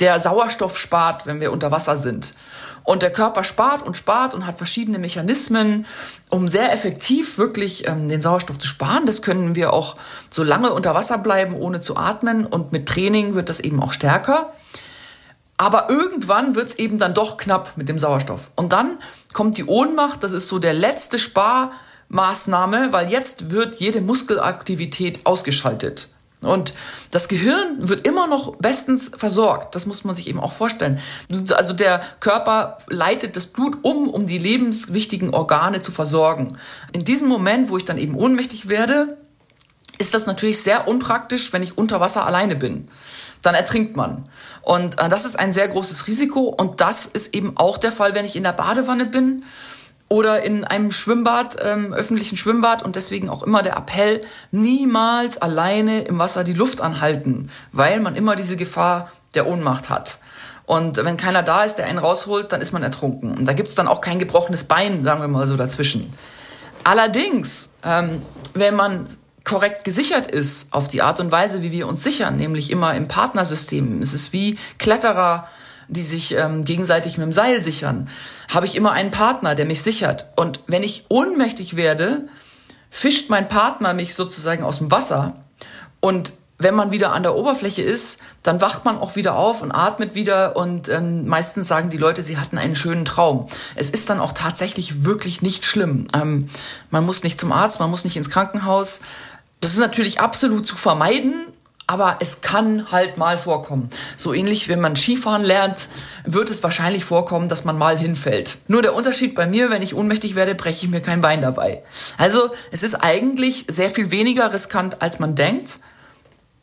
der 0.00 0.20
Sauerstoff 0.20 0.78
spart, 0.78 1.26
wenn 1.26 1.40
wir 1.40 1.52
unter 1.52 1.70
Wasser 1.70 1.96
sind. 1.96 2.34
Und 2.84 3.02
der 3.02 3.12
Körper 3.12 3.44
spart 3.44 3.82
und 3.82 3.96
spart 3.96 4.34
und 4.34 4.46
hat 4.46 4.58
verschiedene 4.58 4.98
Mechanismen, 4.98 5.86
um 6.30 6.48
sehr 6.48 6.72
effektiv 6.72 7.38
wirklich 7.38 7.86
ähm, 7.86 8.08
den 8.08 8.20
Sauerstoff 8.20 8.58
zu 8.58 8.66
sparen. 8.66 9.06
Das 9.06 9.22
können 9.22 9.54
wir 9.54 9.72
auch 9.72 9.96
so 10.30 10.42
lange 10.42 10.72
unter 10.72 10.94
Wasser 10.94 11.18
bleiben, 11.18 11.54
ohne 11.54 11.80
zu 11.80 11.96
atmen. 11.96 12.44
Und 12.44 12.72
mit 12.72 12.88
Training 12.88 13.34
wird 13.34 13.48
das 13.48 13.60
eben 13.60 13.80
auch 13.82 13.92
stärker. 13.92 14.52
Aber 15.56 15.90
irgendwann 15.90 16.56
wird 16.56 16.70
es 16.70 16.74
eben 16.74 16.98
dann 16.98 17.14
doch 17.14 17.36
knapp 17.36 17.76
mit 17.76 17.88
dem 17.88 17.98
Sauerstoff. 17.98 18.50
Und 18.56 18.72
dann 18.72 18.98
kommt 19.32 19.58
die 19.58 19.64
Ohnmacht, 19.64 20.24
das 20.24 20.32
ist 20.32 20.48
so 20.48 20.58
der 20.58 20.74
letzte 20.74 21.18
Sparmaßnahme, 21.18 22.92
weil 22.92 23.10
jetzt 23.10 23.52
wird 23.52 23.76
jede 23.76 24.00
Muskelaktivität 24.00 25.20
ausgeschaltet. 25.24 26.08
Und 26.42 26.74
das 27.10 27.28
Gehirn 27.28 27.88
wird 27.88 28.06
immer 28.06 28.26
noch 28.26 28.56
bestens 28.56 29.10
versorgt. 29.16 29.74
Das 29.74 29.86
muss 29.86 30.04
man 30.04 30.14
sich 30.14 30.28
eben 30.28 30.40
auch 30.40 30.52
vorstellen. 30.52 31.00
Also 31.54 31.72
der 31.72 32.00
Körper 32.20 32.78
leitet 32.88 33.36
das 33.36 33.46
Blut 33.46 33.78
um, 33.82 34.08
um 34.08 34.26
die 34.26 34.38
lebenswichtigen 34.38 35.32
Organe 35.32 35.82
zu 35.82 35.92
versorgen. 35.92 36.58
In 36.92 37.04
diesem 37.04 37.28
Moment, 37.28 37.70
wo 37.70 37.76
ich 37.76 37.84
dann 37.84 37.98
eben 37.98 38.14
ohnmächtig 38.14 38.68
werde, 38.68 39.16
ist 39.98 40.14
das 40.14 40.26
natürlich 40.26 40.62
sehr 40.62 40.88
unpraktisch, 40.88 41.52
wenn 41.52 41.62
ich 41.62 41.78
unter 41.78 42.00
Wasser 42.00 42.26
alleine 42.26 42.56
bin. 42.56 42.88
Dann 43.40 43.54
ertrinkt 43.54 43.96
man. 43.96 44.24
Und 44.62 44.98
äh, 44.98 45.08
das 45.08 45.24
ist 45.24 45.38
ein 45.38 45.52
sehr 45.52 45.68
großes 45.68 46.06
Risiko. 46.08 46.42
Und 46.42 46.80
das 46.80 47.06
ist 47.06 47.34
eben 47.34 47.56
auch 47.56 47.78
der 47.78 47.92
Fall, 47.92 48.14
wenn 48.14 48.24
ich 48.24 48.36
in 48.36 48.42
der 48.42 48.52
Badewanne 48.52 49.06
bin 49.06 49.44
oder 50.12 50.42
in 50.42 50.64
einem 50.64 50.92
Schwimmbad, 50.92 51.56
ähm, 51.64 51.94
öffentlichen 51.94 52.36
Schwimmbad 52.36 52.82
und 52.82 52.96
deswegen 52.96 53.30
auch 53.30 53.42
immer 53.42 53.62
der 53.62 53.78
Appell, 53.78 54.20
niemals 54.50 55.38
alleine 55.38 56.02
im 56.02 56.18
Wasser 56.18 56.44
die 56.44 56.52
Luft 56.52 56.82
anhalten, 56.82 57.48
weil 57.72 57.98
man 57.98 58.14
immer 58.14 58.36
diese 58.36 58.56
Gefahr 58.56 59.10
der 59.34 59.46
Ohnmacht 59.46 59.88
hat. 59.88 60.18
Und 60.66 60.98
wenn 60.98 61.16
keiner 61.16 61.42
da 61.42 61.64
ist, 61.64 61.76
der 61.76 61.86
einen 61.86 61.98
rausholt, 61.98 62.52
dann 62.52 62.60
ist 62.60 62.72
man 62.72 62.82
ertrunken. 62.82 63.38
Und 63.38 63.46
da 63.46 63.54
gibt's 63.54 63.74
dann 63.74 63.88
auch 63.88 64.02
kein 64.02 64.18
gebrochenes 64.18 64.64
Bein, 64.64 65.02
sagen 65.02 65.22
wir 65.22 65.28
mal 65.28 65.46
so, 65.46 65.56
dazwischen. 65.56 66.12
Allerdings, 66.84 67.72
ähm, 67.82 68.20
wenn 68.52 68.76
man 68.76 69.06
korrekt 69.44 69.82
gesichert 69.82 70.26
ist 70.26 70.74
auf 70.74 70.88
die 70.88 71.00
Art 71.00 71.20
und 71.20 71.32
Weise, 71.32 71.62
wie 71.62 71.72
wir 71.72 71.88
uns 71.88 72.02
sichern, 72.02 72.36
nämlich 72.36 72.70
immer 72.70 72.94
im 72.94 73.08
Partnersystem, 73.08 74.02
es 74.02 74.12
ist 74.12 74.34
wie 74.34 74.58
Kletterer, 74.78 75.48
die 75.92 76.02
sich 76.02 76.34
ähm, 76.34 76.64
gegenseitig 76.64 77.18
mit 77.18 77.26
dem 77.26 77.32
Seil 77.32 77.62
sichern, 77.62 78.08
habe 78.52 78.66
ich 78.66 78.74
immer 78.74 78.92
einen 78.92 79.10
Partner, 79.10 79.54
der 79.54 79.66
mich 79.66 79.82
sichert. 79.82 80.26
Und 80.36 80.60
wenn 80.66 80.82
ich 80.82 81.06
ohnmächtig 81.08 81.76
werde, 81.76 82.28
fischt 82.90 83.30
mein 83.30 83.48
Partner 83.48 83.94
mich 83.94 84.14
sozusagen 84.14 84.64
aus 84.64 84.78
dem 84.78 84.90
Wasser. 84.90 85.36
Und 86.00 86.32
wenn 86.62 86.74
man 86.74 86.90
wieder 86.92 87.12
an 87.12 87.22
der 87.22 87.34
Oberfläche 87.34 87.82
ist, 87.82 88.20
dann 88.42 88.60
wacht 88.60 88.84
man 88.84 88.98
auch 88.98 89.16
wieder 89.16 89.36
auf 89.36 89.62
und 89.62 89.72
atmet 89.72 90.14
wieder 90.14 90.56
und 90.56 90.88
ähm, 90.88 91.26
meistens 91.26 91.68
sagen 91.68 91.90
die 91.90 91.98
Leute, 91.98 92.22
sie 92.22 92.38
hatten 92.38 92.58
einen 92.58 92.76
schönen 92.76 93.04
Traum. 93.04 93.46
Es 93.74 93.90
ist 93.90 94.10
dann 94.10 94.20
auch 94.20 94.32
tatsächlich 94.32 95.04
wirklich 95.04 95.42
nicht 95.42 95.66
schlimm. 95.66 96.08
Ähm, 96.14 96.46
man 96.90 97.04
muss 97.04 97.22
nicht 97.22 97.40
zum 97.40 97.52
Arzt, 97.52 97.80
man 97.80 97.90
muss 97.90 98.04
nicht 98.04 98.16
ins 98.16 98.30
Krankenhaus. 98.30 99.00
Das 99.60 99.72
ist 99.72 99.80
natürlich 99.80 100.20
absolut 100.20 100.66
zu 100.66 100.76
vermeiden, 100.76 101.34
aber 101.86 102.18
es 102.20 102.40
kann 102.40 102.90
halt 102.92 103.18
mal 103.18 103.36
vorkommen. 103.36 103.88
So 104.16 104.32
ähnlich, 104.32 104.68
wenn 104.68 104.80
man 104.80 104.96
Skifahren 104.96 105.42
lernt, 105.42 105.88
wird 106.24 106.50
es 106.50 106.62
wahrscheinlich 106.62 107.04
vorkommen, 107.04 107.48
dass 107.48 107.64
man 107.64 107.76
mal 107.76 107.98
hinfällt. 107.98 108.58
Nur 108.68 108.82
der 108.82 108.94
Unterschied 108.94 109.34
bei 109.34 109.46
mir, 109.46 109.70
wenn 109.70 109.82
ich 109.82 109.94
ohnmächtig 109.94 110.34
werde, 110.34 110.54
breche 110.54 110.86
ich 110.86 110.92
mir 110.92 111.00
kein 111.00 111.20
Bein 111.20 111.42
dabei. 111.42 111.82
Also 112.18 112.48
es 112.70 112.82
ist 112.82 112.94
eigentlich 112.94 113.66
sehr 113.68 113.90
viel 113.90 114.10
weniger 114.10 114.52
riskant, 114.52 115.02
als 115.02 115.18
man 115.18 115.34
denkt. 115.34 115.80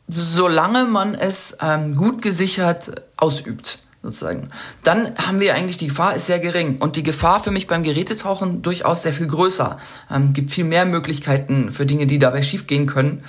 solange 0.08 0.86
man 0.86 1.14
es 1.14 1.56
ähm, 1.60 1.94
gut 1.94 2.20
gesichert 2.20 2.90
ausübt 3.16 3.78
sozusagen. 4.02 4.50
Dann 4.82 5.14
haben 5.16 5.38
wir 5.38 5.54
eigentlich, 5.54 5.76
die 5.76 5.86
Gefahr 5.86 6.16
ist 6.16 6.26
sehr 6.26 6.40
gering. 6.40 6.78
Und 6.78 6.96
die 6.96 7.04
Gefahr 7.04 7.38
für 7.38 7.52
mich 7.52 7.68
beim 7.68 7.84
Gerätetauchen 7.84 8.62
durchaus 8.62 9.04
sehr 9.04 9.12
viel 9.12 9.28
größer. 9.28 9.78
Ähm, 10.10 10.32
gibt 10.32 10.50
viel 10.50 10.64
mehr 10.64 10.84
Möglichkeiten 10.86 11.70
für 11.70 11.86
Dinge, 11.86 12.06
die 12.06 12.18
dabei 12.18 12.42
schiefgehen 12.42 12.86
können 12.86 13.22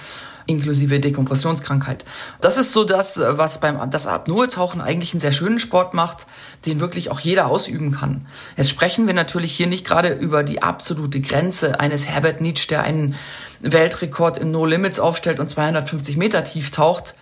inklusive 0.51 0.99
Dekompressionskrankheit. 0.99 2.05
Das 2.41 2.57
ist 2.57 2.73
so 2.73 2.83
das, 2.83 3.19
was 3.19 3.59
beim 3.59 3.89
das 3.89 4.05
Apnoe-Tauchen 4.05 4.81
eigentlich 4.81 5.13
einen 5.13 5.19
sehr 5.19 5.31
schönen 5.31 5.59
Sport 5.59 5.93
macht, 5.93 6.27
den 6.65 6.79
wirklich 6.79 7.09
auch 7.09 7.19
jeder 7.19 7.47
ausüben 7.47 7.91
kann. 7.91 8.27
Jetzt 8.57 8.69
sprechen 8.69 9.07
wir 9.07 9.13
natürlich 9.13 9.53
hier 9.53 9.67
nicht 9.67 9.85
gerade 9.85 10.13
über 10.13 10.43
die 10.43 10.61
absolute 10.61 11.21
Grenze 11.21 11.79
eines 11.79 12.05
Herbert 12.05 12.41
Nietzsche, 12.41 12.67
der 12.67 12.83
einen 12.83 13.15
Weltrekord 13.61 14.37
im 14.37 14.51
No 14.51 14.65
Limits 14.65 14.99
aufstellt 14.99 15.39
und 15.39 15.49
250 15.49 16.17
Meter 16.17 16.43
tief 16.43 16.71
taucht 16.71 17.15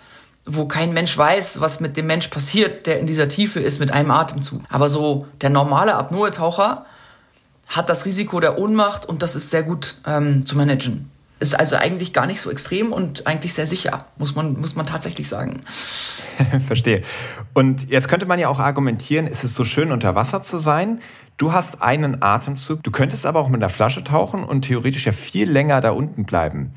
wo 0.52 0.66
kein 0.66 0.94
Mensch 0.94 1.16
weiß, 1.16 1.62
was 1.62 1.80
mit 1.80 1.96
dem 1.96 2.08
Mensch 2.08 2.30
passiert, 2.30 2.88
der 2.88 3.00
in 3.00 3.06
dieser 3.06 3.28
Tiefe 3.28 3.60
ist 3.60 3.80
mit 3.80 3.92
einem 3.92 4.10
Atemzug. 4.10 4.64
Aber 4.70 4.90
so 4.90 5.28
der 5.42 5.52
normale 5.52 5.94
Apnoe-Taucher 5.94 6.86
hat 7.68 7.90
das 7.90 8.06
Risiko 8.06 8.40
der 8.40 8.58
Ohnmacht 8.58 9.06
und 9.06 9.22
das 9.22 9.36
ist 9.36 9.52
sehr 9.52 9.64
gut 9.64 9.98
ähm, 10.06 10.46
zu 10.46 10.58
managen. 10.58 11.12
Ist 11.40 11.58
also 11.58 11.78
eigentlich 11.78 12.12
gar 12.12 12.26
nicht 12.26 12.42
so 12.42 12.52
extrem 12.52 12.92
und 12.92 13.26
eigentlich 13.26 13.54
sehr 13.54 13.68
sicher, 13.68 14.06
muss 14.18 14.36
man, 14.36 14.60
muss 14.60 14.76
man 14.76 14.86
tatsächlich 14.86 15.28
sagen. 15.28 15.62
Verstehe. 16.68 17.02
Und 17.54 17.90
jetzt 17.90 18.10
könnte 18.10 18.26
man 18.26 18.40
ja 18.40 18.50
auch 18.50 18.60
argumentieren, 18.60 19.28
ist 19.28 19.44
es 19.44 19.56
so 19.56 19.64
schön 19.64 19.92
unter 19.92 20.16
Wasser 20.16 20.42
zu 20.42 20.58
sein? 20.58 21.00
Du 21.38 21.54
hast 21.54 21.82
einen 21.82 22.22
Atemzug, 22.22 22.84
du 22.84 22.92
könntest 22.92 23.26
aber 23.26 23.40
auch 23.40 23.48
mit 23.48 23.62
einer 23.62 23.70
Flasche 23.70 24.04
tauchen 24.04 24.44
und 24.44 24.64
theoretisch 24.64 25.06
ja 25.06 25.14
viel 25.14 25.50
länger 25.50 25.80
da 25.80 25.92
unten 25.92 26.26
bleiben. 26.26 26.74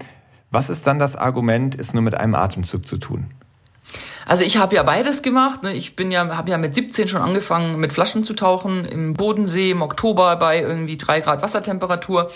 Was 0.53 0.71
ist 0.71 0.87
dann 0.87 0.99
das 0.99 1.17
Argument, 1.17 1.79
es 1.79 1.95
nur 1.95 2.03
mit 2.03 2.15
einem 2.15 2.35
Atemzug 2.35 2.87
zu 2.87 2.99
tun? 2.99 3.27
Also 4.27 4.45
ich 4.45 4.57
habe 4.57 4.77
ja 4.77 4.83
beides 4.83 5.23
gemacht. 5.23 5.63
Ne? 5.63 5.73
Ich 5.73 5.97
bin 5.97 6.11
ja, 6.11 6.37
habe 6.37 6.51
ja 6.51 6.59
mit 6.59 6.75
17 6.75 7.09
schon 7.09 7.23
angefangen, 7.23 7.79
mit 7.79 7.93
Flaschen 7.93 8.25
zu 8.25 8.35
tauchen 8.35 8.85
im 8.85 9.15
Bodensee 9.15 9.71
im 9.71 9.83
Oktober 9.83 10.37
bei 10.37 10.61
irgendwie 10.61 10.97
drei 10.97 11.21
Grad 11.21 11.43
Wassertemperatur 11.43 12.31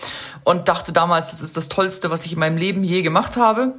und 0.44 0.68
dachte 0.68 0.92
damals, 0.92 1.30
das 1.30 1.42
ist 1.42 1.56
das 1.56 1.68
Tollste, 1.68 2.10
was 2.10 2.26
ich 2.26 2.32
in 2.32 2.38
meinem 2.38 2.56
Leben 2.56 2.84
je 2.84 3.02
gemacht 3.02 3.36
habe. 3.36 3.74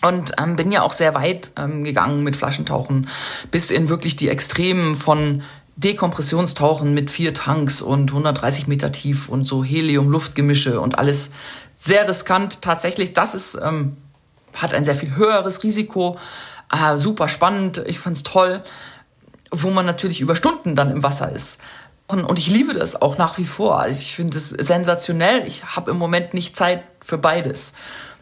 Und 0.00 0.32
ähm, 0.40 0.54
bin 0.54 0.70
ja 0.70 0.82
auch 0.82 0.92
sehr 0.92 1.16
weit 1.16 1.50
ähm, 1.56 1.82
gegangen 1.82 2.22
mit 2.22 2.36
Flaschentauchen, 2.36 3.08
bis 3.50 3.72
in 3.72 3.88
wirklich 3.88 4.14
die 4.14 4.28
Extremen 4.28 4.94
von 4.94 5.42
Dekompressionstauchen 5.78 6.94
mit 6.94 7.10
vier 7.10 7.34
Tanks 7.34 7.82
und 7.82 8.10
130 8.10 8.68
Meter 8.68 8.92
tief 8.92 9.28
und 9.28 9.44
so 9.44 9.64
Helium-Luftgemische 9.64 10.80
und 10.80 10.98
alles 10.98 11.30
sehr 11.76 12.08
riskant. 12.08 12.62
Tatsächlich, 12.62 13.12
das 13.12 13.34
ist, 13.34 13.58
ähm, 13.62 13.96
hat 14.54 14.74
ein 14.74 14.84
sehr 14.84 14.96
viel 14.96 15.16
höheres 15.16 15.62
Risiko, 15.62 16.16
ah, 16.68 16.96
super 16.96 17.28
spannend, 17.28 17.82
ich 17.86 17.98
fand's 17.98 18.22
toll, 18.22 18.62
wo 19.50 19.70
man 19.70 19.86
natürlich 19.86 20.20
über 20.20 20.34
Stunden 20.34 20.74
dann 20.74 20.90
im 20.90 21.02
Wasser 21.02 21.30
ist. 21.32 21.58
Und, 22.06 22.38
ich 22.38 22.48
liebe 22.48 22.72
das 22.72 23.02
auch 23.02 23.18
nach 23.18 23.36
wie 23.36 23.44
vor. 23.44 23.80
Also 23.80 24.00
ich 24.00 24.14
finde 24.14 24.38
es 24.38 24.48
sensationell. 24.48 25.46
Ich 25.46 25.76
habe 25.76 25.90
im 25.90 25.98
Moment 25.98 26.32
nicht 26.32 26.56
Zeit 26.56 26.84
für 27.04 27.18
beides. 27.18 27.74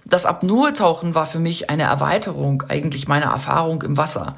Das 0.04 0.26
Apnoe-Tauchen 0.26 1.14
war 1.14 1.24
für 1.24 1.38
mich 1.38 1.70
eine 1.70 1.84
Erweiterung 1.84 2.64
eigentlich 2.68 3.06
meiner 3.06 3.26
Erfahrung 3.26 3.82
im 3.82 3.96
Wasser. 3.96 4.32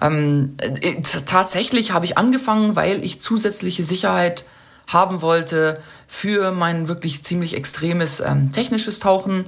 Ähm, 0.00 0.56
äh, 0.58 1.00
tatsächlich 1.00 1.92
habe 1.92 2.06
ich 2.06 2.18
angefangen, 2.18 2.74
weil 2.74 3.04
ich 3.04 3.20
zusätzliche 3.20 3.84
Sicherheit 3.84 4.44
haben 4.88 5.22
wollte 5.22 5.80
für 6.08 6.50
mein 6.50 6.88
wirklich 6.88 7.22
ziemlich 7.22 7.56
extremes 7.56 8.20
ähm, 8.20 8.50
technisches 8.52 8.98
Tauchen 9.00 9.46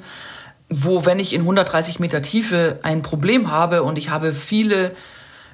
wo, 0.71 1.05
wenn 1.05 1.19
ich 1.19 1.35
in 1.35 1.43
130 1.43 1.99
Meter 1.99 2.23
Tiefe 2.23 2.79
ein 2.83 3.03
Problem 3.03 3.51
habe 3.51 3.83
und 3.83 3.99
ich 3.99 4.11
habe 4.11 4.33
viele 4.33 4.95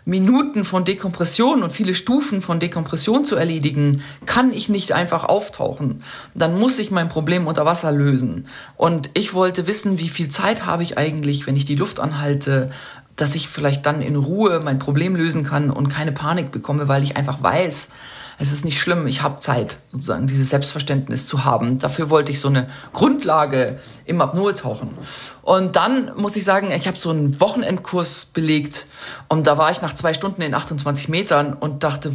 Minuten 0.05 0.65
von 0.65 0.85
Dekompression 0.85 1.65
und 1.65 1.73
viele 1.73 1.95
Stufen 1.95 2.41
von 2.41 2.61
Dekompression 2.61 3.25
zu 3.25 3.35
erledigen, 3.35 4.03
kann 4.25 4.53
ich 4.53 4.69
nicht 4.69 4.93
einfach 4.93 5.25
auftauchen. 5.25 6.05
Dann 6.35 6.61
muss 6.61 6.79
ich 6.79 6.93
mein 6.93 7.09
Problem 7.09 7.49
unter 7.49 7.65
Wasser 7.65 7.91
lösen. 7.91 8.47
Und 8.77 9.11
ich 9.15 9.35
wollte 9.35 9.67
wissen, 9.67 9.99
wie 9.99 10.09
viel 10.09 10.29
Zeit 10.29 10.65
habe 10.65 10.85
ich 10.85 10.97
eigentlich, 10.97 11.49
wenn 11.49 11.57
ich 11.57 11.65
die 11.65 11.75
Luft 11.75 11.99
anhalte, 11.99 12.69
dass 13.17 13.35
ich 13.35 13.49
vielleicht 13.49 13.85
dann 13.85 14.01
in 14.01 14.15
Ruhe 14.15 14.61
mein 14.63 14.79
Problem 14.79 15.17
lösen 15.17 15.43
kann 15.43 15.71
und 15.71 15.89
keine 15.89 16.13
Panik 16.13 16.53
bekomme, 16.53 16.87
weil 16.87 17.03
ich 17.03 17.17
einfach 17.17 17.43
weiß, 17.43 17.89
es 18.39 18.53
ist 18.53 18.65
nicht 18.65 18.81
schlimm, 18.81 19.07
ich 19.07 19.23
habe 19.23 19.37
Zeit, 19.37 19.79
sozusagen 19.91 20.27
dieses 20.27 20.51
Selbstverständnis 20.51 21.27
zu 21.27 21.45
haben. 21.45 21.79
Dafür 21.79 22.11
wollte 22.11 22.33
ich 22.33 22.41
so 22.41 22.49
eine 22.49 22.67
Grundlage 22.93 23.79
im 24.05 24.21
Apnoe 24.21 24.55
tauchen. 24.55 24.97
Und 25.41 25.77
dann 25.77 26.15
muss 26.17 26.37
ich 26.37 26.45
sagen, 26.45 26.71
ich 26.71 26.87
habe 26.87 26.99
so 26.99 27.11
einen 27.11 27.41
Wochenendkurs 27.41 28.27
belegt 28.27 28.87
und 29.29 29.47
da 29.47 29.57
war 29.57 29.71
ich 29.71 29.81
nach 29.81 29.95
zwei 29.95 30.13
Stunden 30.13 30.43
in 30.43 30.55
28 30.55 31.09
Metern 31.09 31.55
und 31.55 31.83
dachte, 31.83 32.15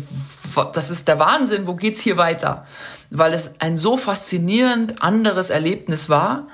das 0.74 0.92
ist 0.92 1.08
der 1.08 1.18
Wahnsinn, 1.18 1.66
wo 1.66 1.76
geht's 1.76 2.02
hier 2.02 2.18
weiter? 2.18 2.66
Weil 3.10 3.34
es 3.34 3.60
ein 3.60 3.78
so 3.78 3.98
faszinierend 3.98 5.02
anderes 5.02 5.50
Erlebnis 5.50 6.08
war, 6.08 6.48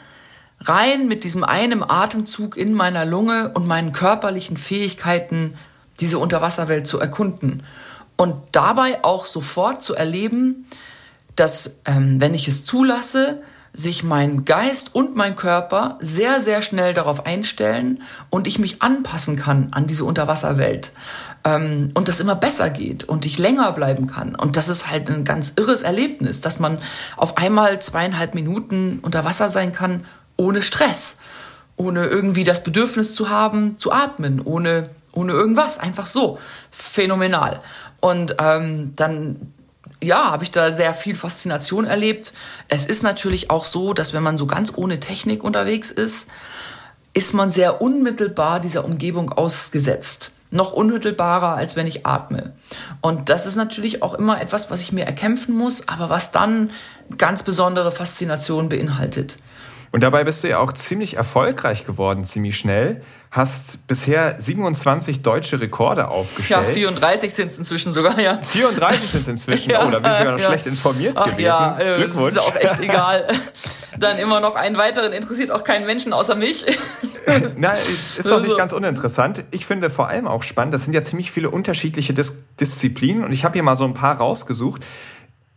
rein 0.61 1.07
mit 1.09 1.25
diesem 1.25 1.43
einen 1.43 1.83
Atemzug 1.83 2.55
in 2.55 2.73
meiner 2.73 3.05
Lunge 3.05 3.51
und 3.53 3.67
meinen 3.67 3.91
körperlichen 3.91 4.55
Fähigkeiten 4.55 5.55
diese 5.99 6.19
Unterwasserwelt 6.19 6.87
zu 6.87 6.99
erkunden. 6.99 7.63
Und 8.17 8.35
dabei 8.51 9.03
auch 9.03 9.25
sofort 9.25 9.83
zu 9.83 9.95
erleben, 9.95 10.65
dass, 11.35 11.79
ähm, 11.85 12.19
wenn 12.19 12.33
ich 12.33 12.47
es 12.47 12.65
zulasse, 12.65 13.41
sich 13.73 14.03
mein 14.03 14.43
Geist 14.43 14.95
und 14.95 15.15
mein 15.15 15.35
Körper 15.35 15.97
sehr, 16.01 16.41
sehr 16.41 16.63
schnell 16.63 16.95
darauf 16.95 17.27
einstellen 17.27 18.01
und 18.31 18.47
ich 18.47 18.57
mich 18.57 18.81
anpassen 18.81 19.35
kann 19.35 19.67
an 19.71 19.85
diese 19.85 20.03
Unterwasserwelt. 20.03 20.91
Ähm, 21.43 21.91
und 21.93 22.07
das 22.07 22.19
immer 22.19 22.35
besser 22.35 22.71
geht 22.71 23.03
und 23.03 23.25
ich 23.25 23.37
länger 23.37 23.71
bleiben 23.73 24.07
kann. 24.07 24.35
Und 24.35 24.57
das 24.57 24.67
ist 24.67 24.89
halt 24.89 25.09
ein 25.11 25.23
ganz 25.23 25.53
irres 25.57 25.83
Erlebnis, 25.83 26.41
dass 26.41 26.59
man 26.59 26.79
auf 27.15 27.37
einmal 27.37 27.79
zweieinhalb 27.79 28.33
Minuten 28.33 28.99
unter 29.03 29.23
Wasser 29.23 29.47
sein 29.47 29.71
kann, 29.73 30.03
ohne 30.37 30.63
Stress, 30.63 31.17
ohne 31.75 32.07
irgendwie 32.07 32.43
das 32.43 32.63
Bedürfnis 32.63 33.13
zu 33.13 33.29
haben, 33.29 33.77
zu 33.77 33.91
atmen, 33.91 34.41
ohne, 34.43 34.89
ohne 35.13 35.33
irgendwas, 35.33 35.77
einfach 35.77 36.07
so. 36.07 36.39
Phänomenal. 36.71 37.59
Und 37.99 38.35
ähm, 38.39 38.93
dann 38.95 39.53
ja, 40.01 40.31
habe 40.31 40.43
ich 40.43 40.51
da 40.51 40.71
sehr 40.71 40.93
viel 40.93 41.15
Faszination 41.15 41.85
erlebt. 41.85 42.33
Es 42.67 42.85
ist 42.85 43.03
natürlich 43.03 43.49
auch 43.49 43.65
so, 43.65 43.93
dass 43.93 44.13
wenn 44.13 44.23
man 44.23 44.37
so 44.37 44.45
ganz 44.45 44.73
ohne 44.75 44.99
Technik 44.99 45.43
unterwegs 45.43 45.91
ist, 45.91 46.29
ist 47.13 47.33
man 47.33 47.49
sehr 47.49 47.81
unmittelbar 47.81 48.59
dieser 48.59 48.85
Umgebung 48.85 49.31
ausgesetzt. 49.31 50.33
Noch 50.51 50.71
unmittelbarer, 50.71 51.55
als 51.55 51.75
wenn 51.75 51.87
ich 51.87 52.05
atme. 52.05 52.53
Und 53.01 53.29
das 53.29 53.45
ist 53.45 53.55
natürlich 53.55 54.01
auch 54.03 54.13
immer 54.13 54.39
etwas, 54.39 54.69
was 54.71 54.81
ich 54.81 54.93
mir 54.93 55.05
erkämpfen 55.05 55.55
muss, 55.55 55.87
aber 55.87 56.09
was 56.09 56.31
dann 56.31 56.69
ganz 57.17 57.43
besondere 57.43 57.91
Faszination 57.91 58.69
beinhaltet. 58.69 59.37
Und 59.91 60.03
dabei 60.03 60.23
bist 60.23 60.43
du 60.43 60.49
ja 60.49 60.59
auch 60.59 60.73
ziemlich 60.73 61.15
erfolgreich 61.17 61.85
geworden, 61.85 62.23
ziemlich 62.23 62.57
schnell. 62.57 63.01
Hast 63.31 63.87
bisher 63.87 64.39
27 64.39 65.21
deutsche 65.21 65.59
Rekorde 65.59 66.09
aufgestellt. 66.09 66.67
Ja, 66.67 66.73
34 66.73 67.33
sind 67.33 67.51
es 67.51 67.57
inzwischen 67.57 67.91
sogar, 67.91 68.19
ja. 68.19 68.39
34 68.41 69.09
sind 69.09 69.21
es 69.21 69.27
inzwischen. 69.27 69.69
ja, 69.71 69.85
oh, 69.85 69.91
da 69.91 69.99
bin 69.99 70.11
ich 70.11 70.17
sogar 70.17 70.33
noch 70.33 70.39
ja. 70.39 70.47
schlecht 70.47 70.67
informiert 70.67 71.15
Ach, 71.17 71.25
gewesen. 71.25 71.41
Ja, 71.41 71.77
äh, 71.79 71.97
Glückwunsch. 71.97 72.35
Das 72.35 72.47
ist 72.47 72.51
auch 72.51 72.55
echt 72.55 72.79
egal. 72.81 73.27
Dann 73.99 74.17
immer 74.17 74.39
noch 74.39 74.55
einen 74.55 74.77
weiteren 74.77 75.11
interessiert 75.11 75.51
auch 75.51 75.63
keinen 75.63 75.85
Menschen 75.85 76.13
außer 76.13 76.35
mich. 76.35 76.65
Nein, 77.57 77.77
ist 78.17 78.29
doch 78.29 78.41
nicht 78.41 78.57
ganz 78.57 78.73
uninteressant. 78.73 79.45
Ich 79.51 79.65
finde 79.65 79.89
vor 79.89 80.07
allem 80.07 80.27
auch 80.27 80.43
spannend, 80.43 80.73
das 80.73 80.85
sind 80.85 80.93
ja 80.93 81.01
ziemlich 81.01 81.31
viele 81.31 81.49
unterschiedliche 81.49 82.13
Dis 82.13 82.43
Disziplinen 82.59 83.23
und 83.23 83.31
ich 83.31 83.45
habe 83.45 83.53
hier 83.53 83.63
mal 83.63 83.75
so 83.75 83.83
ein 83.83 83.93
paar 83.93 84.17
rausgesucht. 84.17 84.83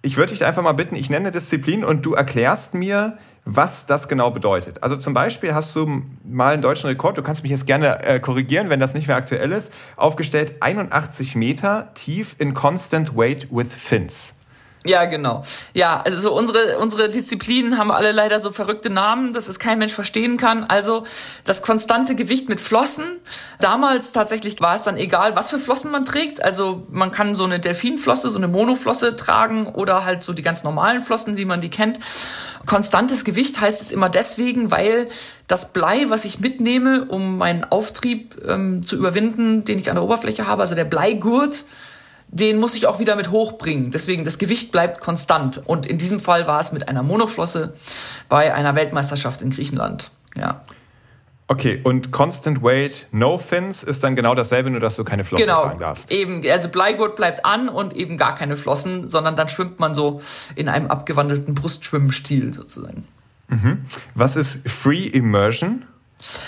Ich 0.03 0.17
würde 0.17 0.33
dich 0.33 0.47
einfach 0.47 0.63
mal 0.63 0.73
bitten, 0.73 0.95
ich 0.95 1.11
nenne 1.11 1.31
Disziplin 1.31 1.85
und 1.85 2.07
du 2.07 2.15
erklärst 2.15 2.73
mir, 2.73 3.19
was 3.45 3.85
das 3.85 4.09
genau 4.09 4.31
bedeutet. 4.31 4.83
Also 4.83 4.97
zum 4.97 5.13
Beispiel 5.13 5.53
hast 5.53 5.77
du 5.77 6.03
mal 6.25 6.55
einen 6.55 6.63
deutschen 6.63 6.87
Rekord, 6.87 7.19
du 7.19 7.23
kannst 7.23 7.43
mich 7.43 7.51
jetzt 7.51 7.67
gerne 7.67 8.03
äh, 8.03 8.19
korrigieren, 8.19 8.71
wenn 8.71 8.81
das 8.81 8.95
nicht 8.95 9.09
mehr 9.09 9.17
aktuell 9.17 9.53
ist, 9.53 9.75
aufgestellt 9.97 10.55
81 10.61 11.37
Meter 11.37 11.91
tief 11.93 12.35
in 12.39 12.55
Constant 12.55 13.15
Weight 13.15 13.49
with 13.51 13.75
Fins. 13.75 14.40
Ja, 14.85 15.05
genau. 15.05 15.43
Ja, 15.75 16.01
also 16.01 16.19
so 16.19 16.33
unsere, 16.33 16.79
unsere 16.79 17.11
Disziplinen 17.11 17.77
haben 17.77 17.91
alle 17.91 18.13
leider 18.13 18.41
so 18.41 18.51
verrückte 18.51 18.89
Namen, 18.89 19.35
dass 19.35 19.47
es 19.47 19.59
kein 19.59 19.79
Mensch 19.79 19.93
verstehen 19.93 20.39
kann. 20.39 20.65
Also 20.65 21.05
das 21.45 21.61
konstante 21.61 22.15
Gewicht 22.15 22.49
mit 22.49 22.61
Flossen. 22.61 23.05
Damals 23.61 24.13
tatsächlich 24.13 24.59
war 24.63 24.75
es 24.75 24.83
dann 24.83 24.97
egal, 24.97 25.37
was 25.37 25.51
für 25.51 25.59
Flossen 25.59 25.91
man 25.91 26.07
trägt. 26.07 26.43
Also 26.43 26.87
man 26.91 27.11
kann 27.11 27.35
so 27.35 27.45
eine 27.45 27.61
Delfinflosse, 27.61 28.31
so 28.31 28.39
eine 28.39 28.49
Monoflosse 28.49 29.17
tragen 29.17 29.67
oder 29.67 30.07
halt 30.07 30.23
so 30.23 30.33
die 30.33 30.43
ganz 30.43 30.65
normalen 30.65 31.03
Flossen, 31.03 31.37
wie 31.37 31.45
man 31.45 31.61
die 31.61 31.71
kennt. 31.71 32.01
Konstantes 32.65 33.25
Gewicht 33.25 33.61
heißt 33.61 33.83
es 33.83 33.93
immer 33.93 34.09
deswegen, 34.09 34.71
weil 34.71 35.09
das 35.47 35.75
Blei, 35.75 36.07
was 36.09 36.25
ich 36.25 36.41
mitnehme, 36.41 37.05
um 37.05 37.37
meinen 37.37 37.65
Auftrieb 37.65 38.41
ähm, 38.49 38.83
zu 38.83 38.97
überwinden, 38.97 39.65
den 39.65 39.79
ich 39.79 39.91
an 39.91 39.97
der 39.97 40.05
Oberfläche 40.05 40.47
habe, 40.47 40.63
also 40.63 40.75
der 40.75 40.85
Bleigurt, 40.85 41.65
den 42.33 42.59
muss 42.59 42.75
ich 42.75 42.87
auch 42.87 43.01
wieder 43.01 43.17
mit 43.17 43.31
hochbringen. 43.31 43.91
Deswegen, 43.91 44.25
das 44.25 44.39
Gewicht 44.39 44.71
bleibt 44.73 45.01
konstant. 45.01 45.63
Und 45.67 45.87
in 45.87 45.99
diesem 45.99 46.21
Fall 46.21 46.47
war 46.47 46.61
es 46.61 46.73
mit 46.73 46.89
einer 46.89 47.03
Monoflosse 47.03 47.75
bei 48.29 48.55
einer 48.55 48.77
Weltmeisterschaft 48.77 49.43
in 49.43 49.51
Griechenland. 49.51 50.11
Ja. 50.37 50.63
Okay, 51.49 51.81
und 51.83 52.13
Constant 52.13 52.63
Weight, 52.63 53.09
No 53.11 53.37
Fins 53.37 53.83
ist 53.83 54.05
dann 54.05 54.15
genau 54.15 54.37
dasselbe, 54.37 54.71
nur 54.71 54.79
dass 54.79 54.95
du 54.95 55.03
keine 55.03 55.25
Flossen 55.25 55.47
genau, 55.47 55.63
tragen 55.63 55.81
darfst. 55.81 56.13
Eben, 56.13 56.49
also 56.49 56.69
Bleigurt 56.69 57.17
bleibt 57.17 57.45
an 57.45 57.69
und 57.69 57.97
eben 57.97 58.17
gar 58.17 58.37
keine 58.37 58.57
Flossen, 58.57 59.09
sondern 59.09 59.35
dann 59.35 59.49
schwimmt 59.49 59.81
man 59.81 59.93
so 59.93 60.21
in 60.55 60.69
einem 60.69 60.87
abgewandelten 60.87 61.57
Brustschwimmstil 61.57 62.53
sozusagen. 62.53 63.05
Mhm. 63.49 63.83
Was 64.15 64.37
ist 64.37 64.71
Free 64.71 65.07
Immersion? 65.07 65.85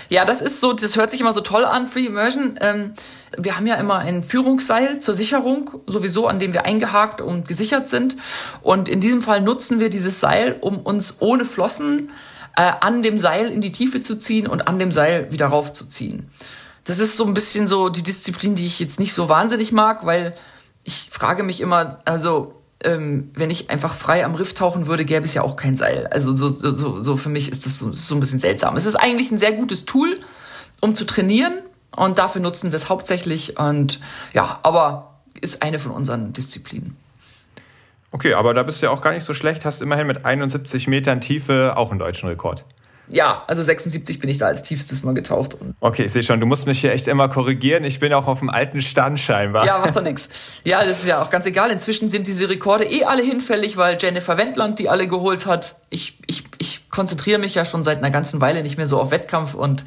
Ja, 0.08 0.24
das 0.24 0.40
ist 0.40 0.60
so, 0.60 0.72
das 0.72 0.96
hört 0.96 1.10
sich 1.10 1.20
immer 1.20 1.32
so 1.32 1.40
toll 1.40 1.64
an, 1.64 1.86
Free 1.86 2.06
Immersion. 2.06 2.58
Ähm, 2.60 2.92
wir 3.38 3.56
haben 3.56 3.66
ja 3.66 3.76
immer 3.76 3.98
ein 3.98 4.22
Führungsseil 4.22 5.00
zur 5.00 5.14
Sicherung, 5.14 5.70
sowieso, 5.86 6.26
an 6.26 6.38
dem 6.38 6.52
wir 6.52 6.64
eingehakt 6.64 7.20
und 7.20 7.48
gesichert 7.48 7.88
sind. 7.88 8.16
Und 8.60 8.88
in 8.88 9.00
diesem 9.00 9.22
Fall 9.22 9.40
nutzen 9.40 9.80
wir 9.80 9.88
dieses 9.88 10.20
Seil, 10.20 10.56
um 10.60 10.78
uns 10.80 11.16
ohne 11.20 11.44
Flossen 11.44 12.10
äh, 12.56 12.72
an 12.80 13.02
dem 13.02 13.18
Seil 13.18 13.48
in 13.48 13.60
die 13.60 13.72
Tiefe 13.72 14.02
zu 14.02 14.16
ziehen 14.16 14.46
und 14.46 14.68
an 14.68 14.78
dem 14.78 14.92
Seil 14.92 15.32
wieder 15.32 15.46
raufzuziehen. 15.46 16.28
Das 16.84 16.98
ist 16.98 17.16
so 17.16 17.24
ein 17.24 17.34
bisschen 17.34 17.66
so 17.66 17.88
die 17.88 18.02
Disziplin, 18.02 18.54
die 18.54 18.66
ich 18.66 18.80
jetzt 18.80 18.98
nicht 18.98 19.14
so 19.14 19.28
wahnsinnig 19.28 19.72
mag, 19.72 20.04
weil 20.04 20.34
ich 20.84 21.08
frage 21.10 21.44
mich 21.44 21.60
immer, 21.60 22.00
also 22.04 22.61
ähm, 22.84 23.30
wenn 23.34 23.50
ich 23.50 23.70
einfach 23.70 23.94
frei 23.94 24.24
am 24.24 24.34
Riff 24.34 24.54
tauchen 24.54 24.86
würde, 24.86 25.04
gäbe 25.04 25.24
es 25.24 25.34
ja 25.34 25.42
auch 25.42 25.56
kein 25.56 25.76
Seil. 25.76 26.06
Also 26.08 26.34
so, 26.34 26.48
so, 26.48 27.02
so 27.02 27.16
für 27.16 27.28
mich 27.28 27.50
ist 27.50 27.66
das 27.66 27.78
so, 27.78 27.90
so 27.90 28.14
ein 28.14 28.20
bisschen 28.20 28.38
seltsam. 28.38 28.76
Es 28.76 28.84
ist 28.84 28.96
eigentlich 28.96 29.30
ein 29.30 29.38
sehr 29.38 29.52
gutes 29.52 29.84
Tool, 29.84 30.18
um 30.80 30.94
zu 30.94 31.04
trainieren 31.04 31.54
und 31.94 32.18
dafür 32.18 32.40
nutzen 32.40 32.72
wir 32.72 32.76
es 32.76 32.88
hauptsächlich 32.88 33.58
und 33.58 34.00
ja, 34.32 34.60
aber 34.62 35.14
ist 35.40 35.62
eine 35.62 35.78
von 35.78 35.92
unseren 35.92 36.32
Disziplinen. 36.32 36.96
Okay, 38.10 38.34
aber 38.34 38.52
da 38.52 38.62
bist 38.62 38.82
du 38.82 38.86
ja 38.86 38.92
auch 38.92 39.00
gar 39.00 39.12
nicht 39.12 39.24
so 39.24 39.32
schlecht, 39.32 39.64
hast 39.64 39.80
immerhin 39.80 40.06
mit 40.06 40.24
71 40.24 40.86
Metern 40.86 41.20
Tiefe 41.20 41.76
auch 41.76 41.90
einen 41.90 41.98
deutschen 41.98 42.28
Rekord. 42.28 42.64
Ja, 43.08 43.44
also 43.46 43.62
76 43.62 44.20
bin 44.20 44.30
ich 44.30 44.38
da 44.38 44.46
als 44.46 44.62
tiefstes 44.62 45.02
mal 45.02 45.12
getaucht. 45.12 45.56
Okay, 45.80 46.04
ich 46.04 46.12
sehe 46.12 46.22
schon, 46.22 46.40
du 46.40 46.46
musst 46.46 46.66
mich 46.66 46.80
hier 46.80 46.92
echt 46.92 47.08
immer 47.08 47.28
korrigieren. 47.28 47.84
Ich 47.84 48.00
bin 48.00 48.12
auch 48.12 48.26
auf 48.26 48.38
dem 48.38 48.48
alten 48.48 48.80
Stand 48.80 49.20
scheinbar. 49.20 49.66
Ja, 49.66 49.78
macht 49.78 49.96
doch 49.96 50.02
nichts. 50.02 50.28
Ja, 50.64 50.84
das 50.84 51.00
ist 51.00 51.08
ja 51.08 51.20
auch 51.20 51.28
ganz 51.28 51.44
egal. 51.46 51.70
Inzwischen 51.70 52.10
sind 52.10 52.26
diese 52.26 52.48
Rekorde 52.48 52.84
eh 52.84 53.04
alle 53.04 53.22
hinfällig, 53.22 53.76
weil 53.76 53.98
Jennifer 54.00 54.38
Wendland 54.38 54.78
die 54.78 54.88
alle 54.88 55.08
geholt 55.08 55.46
hat. 55.46 55.76
Ich, 55.90 56.18
ich, 56.26 56.44
ich 56.58 56.88
konzentriere 56.90 57.38
mich 57.38 57.54
ja 57.54 57.64
schon 57.64 57.82
seit 57.82 57.98
einer 57.98 58.10
ganzen 58.10 58.40
Weile 58.40 58.62
nicht 58.62 58.76
mehr 58.76 58.86
so 58.86 59.00
auf 59.00 59.10
Wettkampf 59.10 59.54
und 59.54 59.84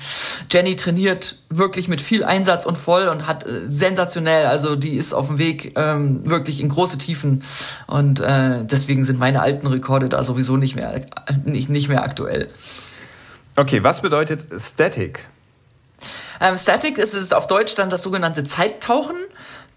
Jenny 0.51 0.75
trainiert 0.75 1.37
wirklich 1.49 1.87
mit 1.87 2.01
viel 2.01 2.23
Einsatz 2.23 2.65
und 2.65 2.77
voll 2.77 3.07
und 3.07 3.27
hat 3.27 3.45
äh, 3.45 3.67
sensationell, 3.67 4.47
also 4.47 4.75
die 4.75 4.95
ist 4.95 5.13
auf 5.13 5.27
dem 5.27 5.37
Weg 5.37 5.73
ähm, 5.77 6.29
wirklich 6.29 6.61
in 6.61 6.69
große 6.69 6.97
Tiefen 6.97 7.43
und 7.87 8.19
äh, 8.19 8.63
deswegen 8.63 9.03
sind 9.03 9.19
meine 9.19 9.41
alten 9.41 9.67
Rekorde 9.67 10.09
da 10.09 10.23
sowieso 10.23 10.57
nicht 10.57 10.75
mehr, 10.75 10.93
äh, 10.95 11.01
nicht, 11.45 11.69
nicht 11.69 11.87
mehr 11.87 12.03
aktuell. 12.03 12.49
Okay, 13.55 13.83
was 13.83 14.01
bedeutet 14.01 14.45
Static? 14.57 15.25
Ähm, 16.41 16.57
Static 16.57 16.97
ist 16.97 17.13
es 17.13 17.31
auf 17.31 17.47
Deutsch 17.47 17.75
dann 17.75 17.89
das 17.89 18.03
sogenannte 18.03 18.43
Zeittauchen. 18.43 19.15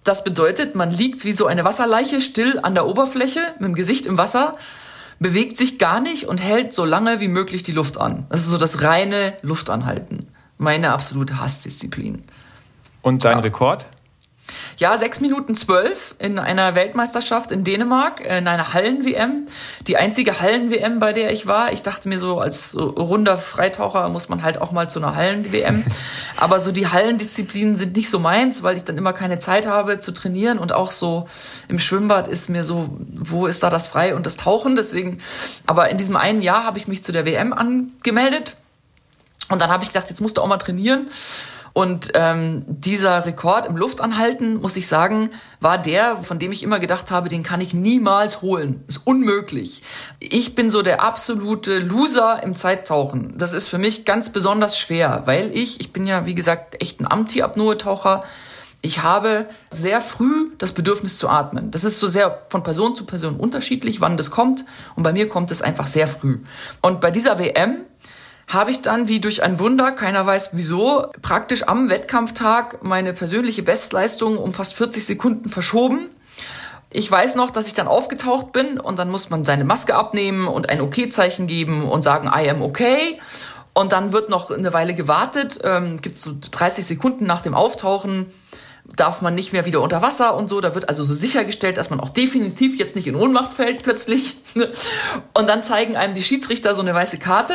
Das 0.02 0.24
bedeutet, 0.24 0.74
man 0.74 0.90
liegt 0.90 1.24
wie 1.24 1.32
so 1.32 1.46
eine 1.46 1.64
Wasserleiche 1.64 2.20
still 2.20 2.58
an 2.62 2.74
der 2.74 2.86
Oberfläche 2.86 3.40
mit 3.58 3.68
dem 3.68 3.74
Gesicht 3.74 4.06
im 4.06 4.18
Wasser, 4.18 4.54
bewegt 5.20 5.58
sich 5.58 5.78
gar 5.78 6.00
nicht 6.00 6.24
und 6.24 6.38
hält 6.38 6.72
so 6.72 6.84
lange 6.84 7.20
wie 7.20 7.28
möglich 7.28 7.62
die 7.62 7.72
Luft 7.72 7.98
an. 7.98 8.26
Das 8.30 8.40
ist 8.40 8.48
so 8.48 8.58
das 8.58 8.82
reine 8.82 9.36
Luftanhalten. 9.42 10.28
Meine 10.56 10.90
absolute 10.90 11.38
Hassdisziplin. 11.38 12.22
Und 13.02 13.24
dein 13.24 13.38
ja. 13.38 13.42
Rekord? 13.42 13.86
Ja, 14.78 14.96
sechs 14.96 15.20
Minuten 15.20 15.56
zwölf 15.56 16.14
in 16.18 16.38
einer 16.38 16.74
Weltmeisterschaft 16.74 17.50
in 17.50 17.64
Dänemark, 17.64 18.20
in 18.20 18.46
einer 18.46 18.72
Hallen-WM. 18.74 19.46
Die 19.86 19.96
einzige 19.96 20.40
Hallen-WM, 20.40 20.98
bei 20.98 21.12
der 21.12 21.32
ich 21.32 21.46
war. 21.46 21.72
Ich 21.72 21.82
dachte 21.82 22.08
mir 22.08 22.18
so, 22.18 22.38
als 22.40 22.76
runder 22.76 23.38
Freitaucher 23.38 24.08
muss 24.08 24.28
man 24.28 24.42
halt 24.42 24.60
auch 24.60 24.70
mal 24.70 24.88
zu 24.88 25.00
einer 25.00 25.16
Hallen-WM. 25.16 25.84
Aber 26.36 26.60
so 26.60 26.70
die 26.70 26.86
Hallendisziplinen 26.86 27.76
sind 27.76 27.96
nicht 27.96 28.10
so 28.10 28.18
meins, 28.18 28.62
weil 28.62 28.76
ich 28.76 28.84
dann 28.84 28.96
immer 28.96 29.12
keine 29.12 29.38
Zeit 29.38 29.66
habe 29.66 29.98
zu 29.98 30.12
trainieren 30.12 30.58
und 30.58 30.72
auch 30.72 30.90
so 30.92 31.28
im 31.68 31.78
Schwimmbad 31.78 32.28
ist 32.28 32.48
mir 32.48 32.62
so, 32.62 32.88
wo 33.16 33.46
ist 33.46 33.62
da 33.62 33.70
das 33.70 33.86
Frei 33.86 34.14
und 34.14 34.26
das 34.26 34.36
Tauchen? 34.36 34.76
Deswegen, 34.76 35.18
aber 35.66 35.88
in 35.90 35.96
diesem 35.96 36.16
einen 36.16 36.40
Jahr 36.40 36.64
habe 36.64 36.78
ich 36.78 36.86
mich 36.86 37.02
zu 37.02 37.12
der 37.12 37.24
WM 37.24 37.52
angemeldet. 37.52 38.56
Und 39.48 39.62
dann 39.62 39.70
habe 39.70 39.82
ich 39.82 39.88
gesagt, 39.88 40.10
jetzt 40.10 40.20
musst 40.20 40.36
du 40.36 40.42
auch 40.42 40.46
mal 40.46 40.58
trainieren. 40.58 41.08
Und 41.78 42.10
ähm, 42.14 42.64
dieser 42.66 43.24
Rekord 43.24 43.66
im 43.66 43.76
Luftanhalten, 43.76 44.60
muss 44.60 44.76
ich 44.76 44.88
sagen, 44.88 45.30
war 45.60 45.78
der, 45.78 46.16
von 46.16 46.40
dem 46.40 46.50
ich 46.50 46.64
immer 46.64 46.80
gedacht 46.80 47.12
habe, 47.12 47.28
den 47.28 47.44
kann 47.44 47.60
ich 47.60 47.72
niemals 47.72 48.42
holen. 48.42 48.82
Ist 48.88 49.06
unmöglich. 49.06 49.82
Ich 50.18 50.56
bin 50.56 50.70
so 50.70 50.82
der 50.82 51.04
absolute 51.04 51.78
Loser 51.78 52.42
im 52.42 52.56
Zeittauchen. 52.56 53.34
Das 53.38 53.52
ist 53.52 53.68
für 53.68 53.78
mich 53.78 54.04
ganz 54.04 54.32
besonders 54.32 54.76
schwer, 54.76 55.22
weil 55.26 55.52
ich, 55.56 55.78
ich 55.78 55.92
bin 55.92 56.04
ja, 56.04 56.26
wie 56.26 56.34
gesagt, 56.34 56.82
echt 56.82 56.98
ein 56.98 57.08
Amti-Apnoe-Taucher. 57.08 58.22
Ich 58.82 59.04
habe 59.04 59.44
sehr 59.70 60.00
früh 60.00 60.50
das 60.58 60.72
Bedürfnis 60.72 61.16
zu 61.16 61.28
atmen. 61.28 61.70
Das 61.70 61.84
ist 61.84 62.00
so 62.00 62.08
sehr 62.08 62.42
von 62.48 62.64
Person 62.64 62.96
zu 62.96 63.06
Person 63.06 63.36
unterschiedlich, 63.36 64.00
wann 64.00 64.16
das 64.16 64.32
kommt. 64.32 64.64
Und 64.96 65.04
bei 65.04 65.12
mir 65.12 65.28
kommt 65.28 65.52
es 65.52 65.62
einfach 65.62 65.86
sehr 65.86 66.08
früh. 66.08 66.40
Und 66.82 67.00
bei 67.00 67.12
dieser 67.12 67.38
WM 67.38 67.84
habe 68.48 68.70
ich 68.70 68.80
dann 68.80 69.08
wie 69.08 69.20
durch 69.20 69.42
ein 69.42 69.58
Wunder, 69.58 69.92
keiner 69.92 70.24
weiß 70.24 70.50
wieso, 70.52 71.06
praktisch 71.20 71.68
am 71.68 71.90
Wettkampftag 71.90 72.82
meine 72.82 73.12
persönliche 73.12 73.62
Bestleistung 73.62 74.38
um 74.38 74.54
fast 74.54 74.74
40 74.74 75.04
Sekunden 75.04 75.50
verschoben. 75.50 76.08
Ich 76.90 77.10
weiß 77.10 77.34
noch, 77.34 77.50
dass 77.50 77.66
ich 77.66 77.74
dann 77.74 77.86
aufgetaucht 77.86 78.52
bin 78.52 78.80
und 78.80 78.98
dann 78.98 79.10
muss 79.10 79.28
man 79.28 79.44
seine 79.44 79.64
Maske 79.64 79.94
abnehmen 79.94 80.48
und 80.48 80.70
ein 80.70 80.80
Okay-Zeichen 80.80 81.46
geben 81.46 81.84
und 81.84 82.02
sagen, 82.02 82.30
I 82.34 82.48
am 82.48 82.62
okay. 82.62 83.20
Und 83.74 83.92
dann 83.92 84.12
wird 84.14 84.30
noch 84.30 84.50
eine 84.50 84.72
Weile 84.72 84.94
gewartet, 84.94 85.60
ähm, 85.62 86.00
gibt 86.00 86.16
es 86.16 86.22
so 86.22 86.32
30 86.50 86.86
Sekunden 86.86 87.26
nach 87.26 87.42
dem 87.42 87.52
Auftauchen, 87.52 88.26
darf 88.96 89.20
man 89.20 89.34
nicht 89.34 89.52
mehr 89.52 89.66
wieder 89.66 89.82
unter 89.82 90.00
Wasser 90.00 90.34
und 90.34 90.48
so. 90.48 90.62
Da 90.62 90.74
wird 90.74 90.88
also 90.88 91.04
so 91.04 91.12
sichergestellt, 91.12 91.76
dass 91.76 91.90
man 91.90 92.00
auch 92.00 92.08
definitiv 92.08 92.78
jetzt 92.78 92.96
nicht 92.96 93.06
in 93.06 93.14
Ohnmacht 93.14 93.52
fällt 93.52 93.82
plötzlich. 93.82 94.36
Und 95.34 95.46
dann 95.46 95.62
zeigen 95.62 95.94
einem 95.96 96.14
die 96.14 96.22
Schiedsrichter 96.22 96.74
so 96.74 96.80
eine 96.80 96.94
weiße 96.94 97.18
Karte 97.18 97.54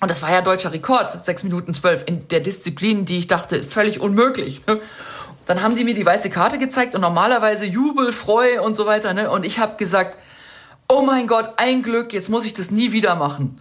und 0.00 0.10
das 0.10 0.22
war 0.22 0.30
ja 0.30 0.40
deutscher 0.40 0.72
Rekord, 0.72 1.22
6 1.22 1.44
Minuten 1.44 1.74
12 1.74 2.04
in 2.06 2.28
der 2.28 2.40
Disziplin, 2.40 3.04
die 3.04 3.18
ich 3.18 3.26
dachte, 3.26 3.62
völlig 3.62 4.00
unmöglich. 4.00 4.66
Ne? 4.66 4.80
Dann 5.46 5.62
haben 5.62 5.76
die 5.76 5.84
mir 5.84 5.94
die 5.94 6.06
weiße 6.06 6.30
Karte 6.30 6.58
gezeigt 6.58 6.94
und 6.94 7.02
normalerweise 7.02 7.66
Jubel, 7.66 8.12
Freu 8.12 8.62
und 8.62 8.76
so 8.76 8.86
weiter. 8.86 9.12
Ne? 9.12 9.30
Und 9.30 9.44
ich 9.44 9.58
habe 9.58 9.76
gesagt, 9.76 10.16
oh 10.88 11.02
mein 11.02 11.26
Gott, 11.26 11.54
ein 11.56 11.82
Glück, 11.82 12.12
jetzt 12.12 12.28
muss 12.28 12.46
ich 12.46 12.54
das 12.54 12.70
nie 12.70 12.92
wieder 12.92 13.14
machen. 13.14 13.60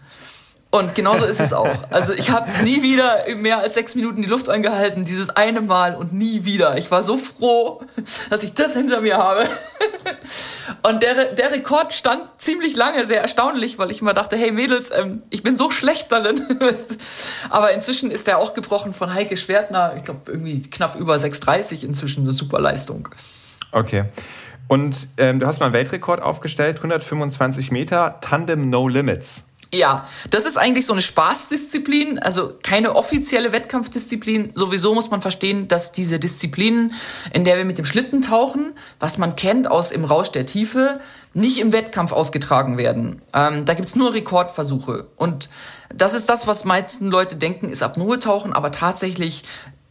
Und 0.71 0.93
genauso 0.93 1.25
ist 1.25 1.39
es 1.39 1.51
auch. 1.51 1.75
Also 1.89 2.13
ich 2.13 2.29
habe 2.29 2.47
nie 2.63 2.83
wieder 2.83 3.23
mehr 3.35 3.57
als 3.57 3.73
sechs 3.73 3.95
Minuten 3.95 4.21
die 4.21 4.27
Luft 4.27 4.49
angehalten, 4.49 5.03
dieses 5.03 5.31
eine 5.31 5.61
Mal 5.61 5.95
und 5.95 6.13
nie 6.13 6.45
wieder. 6.45 6.77
Ich 6.77 6.91
war 6.91 7.01
so 7.01 7.17
froh, 7.17 7.81
dass 8.29 8.43
ich 8.43 8.53
das 8.53 8.73
hinter 8.75 9.01
mir 9.01 9.17
habe. 9.17 9.45
Und 10.83 11.03
der, 11.03 11.33
der 11.33 11.51
Rekord 11.51 11.91
stand 11.91 12.23
ziemlich 12.37 12.75
lange, 12.75 13.05
sehr 13.05 13.21
erstaunlich, 13.21 13.79
weil 13.79 13.91
ich 13.91 14.01
immer 14.01 14.13
dachte, 14.13 14.37
hey 14.37 14.51
Mädels, 14.51 14.91
ähm, 14.95 15.23
ich 15.29 15.43
bin 15.43 15.57
so 15.57 15.71
schlecht 15.71 16.11
darin. 16.11 16.41
Aber 17.49 17.73
inzwischen 17.73 18.11
ist 18.11 18.27
der 18.27 18.37
auch 18.37 18.53
gebrochen 18.53 18.93
von 18.93 19.13
Heike 19.13 19.37
Schwertner, 19.37 19.93
ich 19.97 20.03
glaube 20.03 20.31
irgendwie 20.31 20.61
knapp 20.61 20.95
über 20.95 21.15
6,30 21.15 21.83
inzwischen, 21.83 22.23
eine 22.23 22.33
super 22.33 22.59
Leistung. 22.59 23.09
Okay. 23.71 24.05
Und 24.67 25.09
ähm, 25.17 25.39
du 25.39 25.47
hast 25.47 25.59
mal 25.59 25.67
einen 25.67 25.73
Weltrekord 25.73 26.21
aufgestellt, 26.21 26.77
125 26.77 27.71
Meter, 27.71 28.19
Tandem 28.21 28.69
No 28.69 28.87
Limits. 28.87 29.47
Ja, 29.71 30.07
das 30.31 30.47
ist 30.47 30.57
eigentlich 30.57 30.87
so 30.87 30.93
eine 30.93 31.01
Spaßdisziplin, 31.03 32.17
also 32.17 32.53
keine 32.63 32.95
offizielle 32.95 33.51
Wettkampfdisziplin. 33.51 34.51
Sowieso 34.55 34.95
muss 34.95 35.11
man 35.11 35.21
verstehen, 35.21 35.67
dass 35.67 35.91
diese 35.91 36.17
Disziplinen, 36.17 36.93
in 37.33 37.43
der 37.43 37.57
wir 37.57 37.65
mit 37.65 37.77
dem 37.77 37.85
Schlitten 37.85 38.23
tauchen, 38.23 38.73
was 38.99 39.19
man 39.19 39.35
kennt 39.35 39.69
aus 39.69 39.91
im 39.91 40.05
Rausch 40.05 40.31
der 40.31 40.47
Tiefe, 40.47 40.95
nicht 41.35 41.59
im 41.59 41.71
Wettkampf 41.71 42.11
ausgetragen 42.11 42.79
werden. 42.79 43.21
Ähm, 43.33 43.65
da 43.65 43.75
gibt's 43.75 43.95
nur 43.95 44.13
Rekordversuche. 44.15 45.07
Und 45.15 45.49
das 45.93 46.15
ist 46.15 46.29
das, 46.29 46.47
was 46.47 46.65
meisten 46.65 47.07
Leute 47.07 47.35
denken, 47.35 47.69
ist 47.69 47.83
Apnoe-Tauchen, 47.83 48.53
aber 48.53 48.71
tatsächlich 48.71 49.43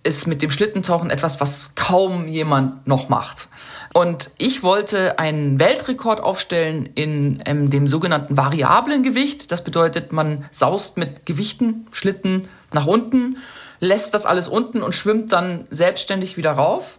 ist 0.04 0.26
mit 0.26 0.42
dem 0.42 0.50
Schlittentauchen 0.50 1.10
etwas, 1.10 1.40
was 1.40 1.74
kaum 1.74 2.28
jemand 2.28 2.86
noch 2.86 3.08
macht. 3.08 3.48
Und 3.92 4.30
ich 4.38 4.62
wollte 4.62 5.18
einen 5.18 5.58
Weltrekord 5.58 6.20
aufstellen 6.20 6.88
in 6.94 7.42
ähm, 7.46 7.70
dem 7.70 7.88
sogenannten 7.88 8.36
variablen 8.36 9.02
Gewicht. 9.02 9.50
Das 9.50 9.64
bedeutet, 9.64 10.12
man 10.12 10.44
saust 10.50 10.96
mit 10.96 11.26
Gewichten, 11.26 11.86
Schlitten 11.90 12.46
nach 12.72 12.86
unten, 12.86 13.38
lässt 13.80 14.14
das 14.14 14.26
alles 14.26 14.48
unten 14.48 14.82
und 14.82 14.94
schwimmt 14.94 15.32
dann 15.32 15.66
selbstständig 15.70 16.36
wieder 16.36 16.52
rauf. 16.52 16.98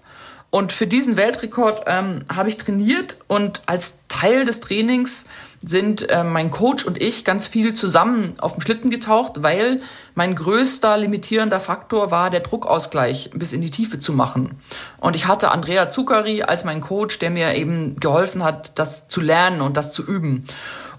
Und 0.51 0.71
für 0.71 0.87
diesen 0.87 1.15
Weltrekord 1.15 1.83
ähm, 1.85 2.19
habe 2.33 2.49
ich 2.49 2.57
trainiert 2.57 3.17
und 3.27 3.61
als 3.67 3.99
Teil 4.07 4.45
des 4.45 4.61
Trainings 4.61 5.25
sind 5.61 6.09
äh, 6.09 6.23
mein 6.23 6.49
Coach 6.49 6.85
und 6.85 6.99
ich 6.99 7.23
ganz 7.23 7.45
viel 7.45 7.73
zusammen 7.73 8.33
auf 8.39 8.53
dem 8.53 8.61
Schlitten 8.61 8.89
getaucht, 8.89 9.43
weil 9.43 9.79
mein 10.15 10.33
größter 10.33 10.97
limitierender 10.97 11.59
Faktor 11.59 12.09
war, 12.09 12.31
der 12.31 12.39
Druckausgleich 12.39 13.29
bis 13.35 13.53
in 13.53 13.61
die 13.61 13.69
Tiefe 13.69 13.99
zu 13.99 14.11
machen. 14.13 14.57
Und 14.99 15.15
ich 15.15 15.27
hatte 15.27 15.51
Andrea 15.51 15.89
Zuccari 15.89 16.41
als 16.41 16.63
mein 16.63 16.81
Coach, 16.81 17.19
der 17.19 17.29
mir 17.29 17.55
eben 17.55 17.99
geholfen 17.99 18.43
hat, 18.43 18.79
das 18.79 19.07
zu 19.07 19.21
lernen 19.21 19.61
und 19.61 19.77
das 19.77 19.91
zu 19.91 20.03
üben. 20.03 20.45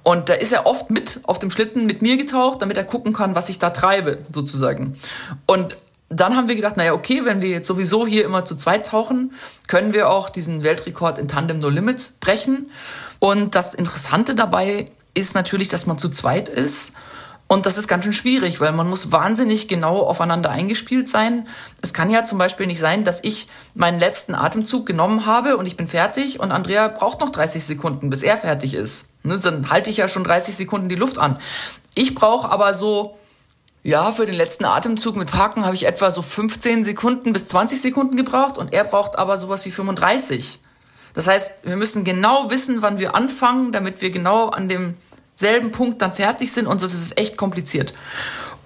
Und 0.02 0.28
da 0.28 0.34
ist 0.34 0.52
er 0.52 0.66
oft 0.66 0.90
mit 0.90 1.20
auf 1.24 1.38
dem 1.38 1.50
Schlitten 1.50 1.86
mit 1.86 2.02
mir 2.02 2.16
getaucht, 2.16 2.62
damit 2.62 2.76
er 2.76 2.84
gucken 2.84 3.12
kann, 3.12 3.34
was 3.34 3.48
ich 3.48 3.58
da 3.58 3.70
treibe, 3.70 4.20
sozusagen. 4.30 4.94
Und 5.46 5.76
dann 6.10 6.36
haben 6.36 6.48
wir 6.48 6.56
gedacht, 6.56 6.76
naja, 6.76 6.92
okay, 6.92 7.24
wenn 7.24 7.40
wir 7.40 7.48
jetzt 7.48 7.66
sowieso 7.66 8.06
hier 8.06 8.24
immer 8.24 8.44
zu 8.44 8.56
zweit 8.56 8.86
tauchen, 8.86 9.32
können 9.68 9.94
wir 9.94 10.10
auch 10.10 10.28
diesen 10.28 10.62
Weltrekord 10.62 11.18
in 11.18 11.28
Tandem 11.28 11.60
No 11.60 11.68
Limits 11.68 12.12
brechen. 12.20 12.70
Und 13.20 13.54
das 13.54 13.74
Interessante 13.74 14.34
dabei 14.34 14.86
ist 15.14 15.34
natürlich, 15.34 15.68
dass 15.68 15.86
man 15.86 15.98
zu 15.98 16.08
zweit 16.08 16.48
ist 16.48 16.92
und 17.52 17.66
das 17.66 17.76
ist 17.76 17.88
ganz 17.88 18.04
schön 18.04 18.12
schwierig, 18.12 18.60
weil 18.60 18.70
man 18.70 18.88
muss 18.88 19.10
wahnsinnig 19.10 19.66
genau 19.66 20.02
aufeinander 20.02 20.50
eingespielt 20.50 21.08
sein. 21.08 21.48
Es 21.82 21.92
kann 21.92 22.08
ja 22.08 22.22
zum 22.22 22.38
Beispiel 22.38 22.68
nicht 22.68 22.78
sein, 22.78 23.02
dass 23.02 23.24
ich 23.24 23.48
meinen 23.74 23.98
letzten 23.98 24.36
Atemzug 24.36 24.86
genommen 24.86 25.26
habe 25.26 25.56
und 25.56 25.66
ich 25.66 25.76
bin 25.76 25.88
fertig 25.88 26.38
und 26.38 26.52
Andrea 26.52 26.86
braucht 26.86 27.18
noch 27.18 27.30
30 27.30 27.64
Sekunden, 27.64 28.08
bis 28.08 28.22
er 28.22 28.36
fertig 28.36 28.74
ist. 28.74 29.06
Ne, 29.24 29.36
dann 29.36 29.68
halte 29.68 29.90
ich 29.90 29.96
ja 29.96 30.06
schon 30.06 30.22
30 30.22 30.54
Sekunden 30.54 30.88
die 30.88 30.94
Luft 30.94 31.18
an. 31.18 31.40
Ich 31.96 32.14
brauche 32.14 32.48
aber 32.48 32.72
so, 32.72 33.18
ja, 33.82 34.12
für 34.12 34.26
den 34.26 34.34
letzten 34.34 34.64
Atemzug 34.64 35.16
mit 35.16 35.30
Parken 35.30 35.64
habe 35.64 35.74
ich 35.74 35.86
etwa 35.86 36.10
so 36.10 36.20
15 36.20 36.84
Sekunden 36.84 37.32
bis 37.32 37.46
20 37.46 37.80
Sekunden 37.80 38.16
gebraucht 38.16 38.58
und 38.58 38.72
er 38.72 38.84
braucht 38.84 39.18
aber 39.18 39.36
sowas 39.36 39.64
wie 39.64 39.70
35. 39.70 40.60
Das 41.14 41.26
heißt, 41.26 41.64
wir 41.64 41.76
müssen 41.76 42.04
genau 42.04 42.50
wissen, 42.50 42.82
wann 42.82 42.98
wir 42.98 43.14
anfangen, 43.14 43.72
damit 43.72 44.00
wir 44.02 44.10
genau 44.10 44.48
an 44.48 44.68
dem 44.68 44.94
selben 45.34 45.72
Punkt 45.72 46.02
dann 46.02 46.12
fertig 46.12 46.52
sind 46.52 46.66
und 46.66 46.78
so 46.78 46.86
ist 46.86 46.94
es 46.94 47.16
echt 47.16 47.36
kompliziert. 47.36 47.94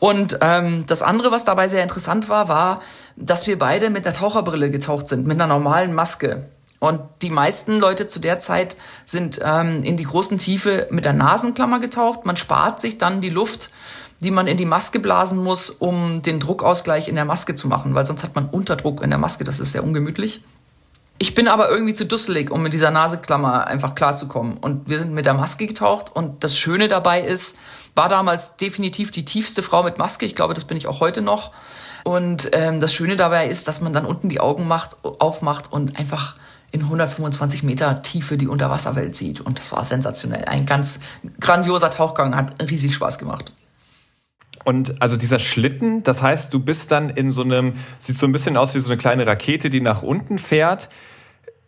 Und 0.01 0.39
ähm, 0.43 0.85
das 0.87 1.03
andere, 1.03 1.31
was 1.31 1.45
dabei 1.45 1.69
sehr 1.69 1.83
interessant 1.83 2.29
war, 2.29 2.49
war, 2.49 2.83
dass 3.17 3.47
wir 3.47 3.59
beide 3.59 3.91
mit 3.91 4.05
der 4.05 4.13
Taucherbrille 4.13 4.71
getaucht 4.71 5.09
sind, 5.09 5.27
mit 5.27 5.41
einer 5.41 5.47
normalen 5.47 5.95
Maske. 5.95 6.51
Und 6.81 7.01
die 7.23 7.31
meisten 7.31 7.79
Leute 7.79 8.09
zu 8.09 8.19
der 8.19 8.41
Zeit 8.41 8.77
sind 9.07 9.41
ähm, 9.43 9.83
in 9.85 9.97
die 9.97 10.05
großen 10.05 10.37
Tiefe 10.37 10.89
mit 10.91 11.07
der 11.07 11.15
Nasenklammer 11.15 11.81
getaucht. 11.81 12.27
Man 12.27 12.37
spart 12.37 12.81
sich 12.81 12.99
dann 12.99 13.23
die 13.23 13.31
Luft, 13.31 13.71
die 14.21 14.31
man 14.31 14.47
in 14.47 14.57
die 14.57 14.65
Maske 14.65 15.01
blasen 15.01 15.43
muss, 15.43 15.71
um 15.71 16.23
den 16.23 16.41
Druckausgleich 16.41 17.09
in 17.09 17.15
der 17.15 17.25
Maske 17.25 17.55
zu 17.55 17.69
machen, 17.69 17.95
weil 17.95 18.07
sonst 18.07 18.23
hat 18.23 18.35
man 18.35 18.49
Unterdruck 18.49 19.03
in 19.03 19.11
der 19.11 19.19
Maske, 19.19 19.45
das 19.45 19.61
ist 19.61 19.73
sehr 19.73 19.85
ungemütlich. 19.85 20.43
Ich 21.19 21.35
bin 21.35 21.47
aber 21.47 21.71
irgendwie 21.71 21.95
zu 21.95 22.07
dusselig, 22.07 22.51
um 22.51 22.63
mit 22.63 22.73
dieser 22.73 22.91
Naseklammer 22.91 23.67
einfach 23.69 23.95
klarzukommen. 23.95 24.57
Und 24.57 24.89
wir 24.89 24.99
sind 24.99 25.15
mit 25.15 25.27
der 25.27 25.35
Maske 25.35 25.67
getaucht. 25.67 26.15
Und 26.15 26.43
das 26.43 26.59
Schöne 26.59 26.89
dabei 26.89 27.21
ist, 27.21 27.57
war 27.95 28.09
damals 28.09 28.57
definitiv 28.57 29.13
die 29.13 29.25
tiefste 29.25 29.63
Frau 29.63 29.85
mit 29.85 29.97
Maske. 29.97 30.27
Ich 30.27 30.35
glaube, 30.35 30.55
das 30.55 30.65
bin 30.65 30.77
ich 30.77 30.89
auch 30.89 31.01
heute 31.01 31.23
noch. 31.23 31.53
Und 32.03 32.51
ähm, 32.53 32.81
das 32.81 32.93
Schöne 32.93 33.15
dabei 33.15 33.49
ist, 33.49 33.69
dass 33.69 33.81
man 33.81 33.93
dann 33.93 34.05
unten 34.05 34.29
die 34.29 34.41
Augen 34.41 34.67
macht, 34.67 34.97
aufmacht 35.03 35.73
und 35.73 35.99
einfach 35.99 36.35
in 36.73 36.81
125 36.83 37.63
Meter 37.63 38.03
Tiefe 38.03 38.37
die 38.37 38.49
Unterwasserwelt 38.49 39.15
sieht. 39.15 39.41
Und 39.41 39.61
das 39.61 39.71
war 39.71 39.85
sensationell. 39.85 40.45
Ein 40.47 40.67
ganz 40.67 40.99
grandioser 41.41 41.91
Tauchgang, 41.91 42.35
hat 42.35 42.61
riesig 42.61 42.93
Spaß 42.93 43.19
gemacht. 43.19 43.53
Und 44.65 45.01
also 45.03 45.17
dieser 45.17 45.39
Schlitten, 45.39 46.03
das 46.03 46.23
heißt, 46.23 46.53
du 46.53 46.59
bist 46.59 46.91
dann 46.91 47.11
in 47.11 47.33
so 47.33 47.43
einem, 47.43 47.75
sieht 47.99 48.19
so 48.19 48.27
ein 48.27 48.33
bisschen 48.33 48.57
aus 48.57 48.75
wie 48.75 48.81
so 48.81 48.91
eine 48.91 48.99
kleine 48.99 49.27
Rakete, 49.27 49.71
die 49.71 49.81
nach 49.81 50.03
unten 50.03 50.39
fährt, 50.39 50.89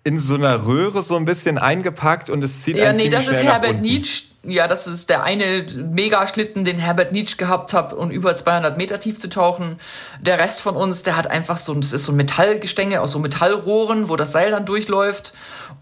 in 0.03 0.19
so 0.19 0.35
einer 0.35 0.67
Röhre 0.67 1.03
so 1.03 1.17
ein 1.17 1.25
bisschen 1.25 1.59
eingepackt 1.59 2.31
und 2.31 2.43
es 2.43 2.63
zieht 2.63 2.79
ja, 2.79 2.91
einen 2.91 2.97
nee, 2.97 3.09
das 3.09 3.29
ist 3.29 3.43
Herbert 3.43 3.81
Nietzsche 3.81 4.23
ja, 4.47 4.69
das 4.69 4.87
ist 4.87 5.09
der 5.11 5.23
eine 5.23 5.67
Megaschlitten, 5.93 6.65
den 6.65 6.79
Herbert 6.79 7.13
Nietzsche 7.13 7.37
gehabt 7.37 7.73
hat, 7.73 7.93
um 7.93 8.11
über 8.11 8.35
200 8.35 8.77
Meter 8.77 8.99
tief 8.99 9.19
zu 9.19 9.29
tauchen. 9.29 9.77
Der 10.21 10.39
Rest 10.39 10.61
von 10.61 10.77
uns, 10.77 11.03
der 11.03 11.17
hat 11.17 11.27
einfach 11.27 11.57
so, 11.57 11.75
das 11.75 11.93
ist 11.93 12.05
so 12.05 12.13
ein 12.13 12.17
Metallgestänge 12.17 13.01
aus 13.01 13.13
so 13.13 13.19
Metallrohren, 13.19 14.09
wo 14.09 14.17
das 14.17 14.33
Seil 14.33 14.51
dann 14.51 14.65
durchläuft. 14.65 15.33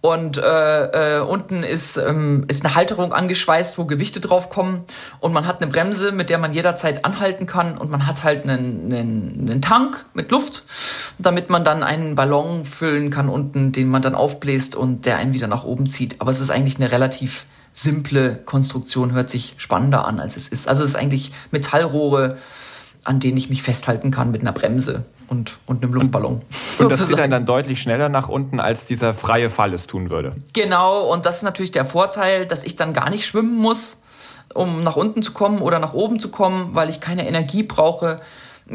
Und 0.01 0.39
äh, 0.39 1.19
äh, 1.19 1.21
unten 1.21 1.63
ist, 1.63 1.97
ähm, 1.97 2.45
ist 2.49 2.65
eine 2.65 2.75
Halterung 2.75 3.13
angeschweißt, 3.13 3.79
wo 3.79 3.85
Gewichte 3.85 4.21
drauf 4.21 4.51
kommen. 4.51 4.85
Und 5.21 5.33
man 5.33 5.47
hat 5.47 5.63
eine 5.63 5.71
Bremse, 5.71 6.13
mit 6.13 6.31
der 6.31 6.39
man 6.39 6.53
jederzeit 6.53 7.05
anhalten 7.05 7.47
kann. 7.47 7.79
Und 7.79 7.91
man 7.91 8.07
hat 8.07 8.25
halt 8.25 8.45
einen, 8.45 8.93
einen, 8.93 9.49
einen 9.51 9.63
Tank 9.63 10.07
mit 10.15 10.31
Luft, 10.31 10.65
damit 11.19 11.51
man 11.51 11.65
dann 11.65 11.83
einen 11.83 12.15
Ballon 12.15 12.65
füllen 12.65 13.11
kann 13.11 13.29
unten, 13.29 13.73
den 13.73 13.89
man 13.89 14.03
dann 14.03 14.15
aufbläst 14.15 14.77
und 14.77 15.07
der 15.07 15.17
einen 15.17 15.33
wieder 15.33 15.47
nach 15.47 15.65
oben 15.65 15.89
zieht. 15.89 16.21
Aber 16.21 16.31
es 16.31 16.41
ist 16.41 16.51
eigentlich 16.51 16.77
eine 16.77 16.93
relativ 16.93 17.47
simple 17.75 18.37
Konstruktion 18.37 19.13
hört 19.13 19.29
sich 19.29 19.55
spannender 19.59 20.07
an, 20.07 20.21
als 20.21 20.37
es 20.37 20.49
ist. 20.49 20.69
Also 20.69 20.83
es 20.83 20.91
ist 20.91 20.97
eigentlich 20.97 21.33
Metallrohre, 21.51 22.39
an 23.03 23.21
denen 23.21 23.37
ich 23.37 23.51
mich 23.51 23.63
festhalten 23.63 24.11
kann 24.11 24.31
mit 24.31 24.41
einer 24.41 24.53
Bremse 24.53 25.05
und, 25.29 25.59
und 25.67 25.83
einem 25.83 25.93
Luftballon. 25.93 26.41
Und 26.79 26.91
das 26.91 27.13
einen 27.13 27.31
dann 27.31 27.45
deutlich 27.45 27.83
schneller 27.83 28.09
nach 28.09 28.29
unten, 28.29 28.61
als 28.61 28.87
dieser 28.87 29.13
freie 29.13 29.51
Fall 29.51 29.75
es 29.75 29.87
tun 29.87 30.09
würde. 30.09 30.33
Genau, 30.55 31.13
und 31.13 31.27
das 31.27 31.39
ist 31.39 31.43
natürlich 31.43 31.73
der 31.73 31.85
Vorteil, 31.85 32.47
dass 32.47 32.65
ich 32.65 32.77
dann 32.77 32.95
gar 32.95 33.11
nicht 33.11 33.27
schwimmen 33.27 33.59
muss, 33.59 33.99
um 34.55 34.83
nach 34.85 34.97
unten 34.97 35.23
zu 35.23 35.33
kommen 35.33 35.61
oder 35.61 35.81
nach 35.81 35.93
oben 35.93 36.19
zu 36.19 36.31
kommen, 36.31 36.75
weil 36.75 36.89
ich 36.89 37.01
keine 37.01 37.27
Energie 37.27 37.65
brauche 37.65 38.17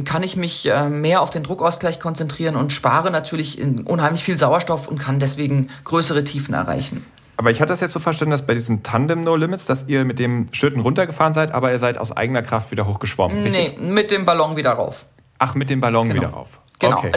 kann 0.06 0.22
ich 0.22 0.36
mich 0.36 0.70
äh, 0.70 0.88
mehr 0.88 1.22
auf 1.22 1.32
den 1.32 1.44
Druckausgleich 1.44 2.00
konzentrieren 2.00 2.56
und 2.56 2.72
spare 2.72 3.10
natürlich 3.10 3.60
unheimlich 3.86 4.24
viel 4.24 4.38
Sauerstoff 4.38 4.88
und 4.88 5.00
kann 5.00 5.20
deswegen 5.20 5.70
größere 5.84 6.24
Tiefen 6.24 6.54
erreichen. 6.54 7.04
Aber 7.40 7.52
ich 7.52 7.62
hatte 7.62 7.72
das 7.72 7.80
jetzt 7.80 7.94
so 7.94 8.02
verstanden, 8.02 8.32
dass 8.32 8.46
bei 8.46 8.54
diesem 8.54 8.84
Tandem 8.84 9.24
No 9.24 9.38
Limits, 9.38 9.66
dass 9.66 9.88
ihr 9.88 10.04
mit 10.04 10.20
dem 10.20 10.48
Schlitten 10.52 10.82
runtergefahren 10.82 11.34
seid, 11.34 11.54
aber 11.54 11.72
ihr 11.72 11.80
seid 11.80 11.98
aus 11.98 12.12
eigener 12.12 12.42
Kraft 12.42 12.70
wieder 12.70 12.86
hochgeschwommen, 12.86 13.44
richtig? 13.44 13.78
Nee, 13.80 13.92
mit 13.92 14.12
dem 14.12 14.26
Ballon 14.26 14.58
wieder 14.58 14.72
rauf. 14.72 15.06
Ach, 15.38 15.56
mit 15.56 15.70
dem 15.70 15.80
Ballon 15.80 16.10
genau. 16.10 16.20
wieder 16.20 16.32
rauf. 16.32 16.60
Genau. 16.80 16.98
Okay. 16.98 17.14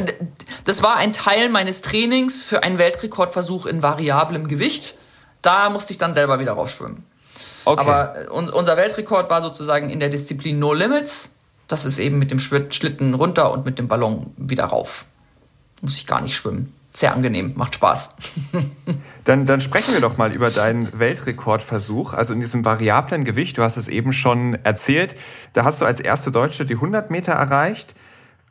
Das 0.64 0.81
war 0.81 0.95
ein 0.95 1.12
Teil 1.12 1.49
meines 1.49 1.83
Trainings 1.83 2.45
für 2.45 2.62
einen 2.62 2.79
Weltrekordversuch 2.79 3.66
in 3.66 3.83
variablem 3.83 4.47
Gewicht. 4.47 4.95
Da 5.43 5.70
musste 5.70 5.93
ich 5.93 5.99
dann 5.99 6.14
selber 6.14 6.39
wieder 6.39 6.53
raufschwimmen. 6.53 7.05
Okay. 7.64 7.81
Aber 7.81 8.14
äh, 8.16 8.29
unser 8.29 8.77
Weltrekord 8.77 9.29
war 9.29 9.43
sozusagen 9.43 9.91
in 9.91 9.99
der 9.99 10.09
Disziplin 10.09 10.57
No 10.57 10.73
Limits. 10.73 11.35
Das 11.66 11.85
ist 11.85 11.99
eben 11.99 12.20
mit 12.20 12.31
dem 12.31 12.39
Schlitten 12.39 13.14
runter 13.14 13.51
und 13.51 13.64
mit 13.64 13.77
dem 13.77 13.89
Ballon 13.89 14.33
wieder 14.37 14.66
rauf. 14.66 15.07
Muss 15.81 15.97
ich 15.97 16.07
gar 16.07 16.20
nicht 16.20 16.37
schwimmen 16.37 16.73
sehr 16.95 17.14
angenehm, 17.14 17.53
macht 17.57 17.74
Spaß. 17.74 18.14
dann, 19.24 19.47
dann 19.47 19.61
sprechen 19.61 19.95
wir 19.95 20.01
doch 20.01 20.18
mal 20.18 20.32
über 20.32 20.51
deinen 20.51 20.99
Weltrekordversuch, 20.99 22.12
also 22.12 22.34
in 22.34 22.40
diesem 22.40 22.64
variablen 22.64 23.24
Gewicht. 23.24 23.57
Du 23.57 23.62
hast 23.62 23.78
es 23.78 23.88
eben 23.88 24.12
schon 24.12 24.59
erzählt. 24.62 25.16
Da 25.55 25.64
hast 25.64 25.80
du 25.80 25.86
als 25.86 26.01
erste 26.01 26.30
Deutsche 26.30 26.66
die 26.66 26.74
100 26.74 27.11
Meter 27.11 27.32
erreicht. 27.32 27.95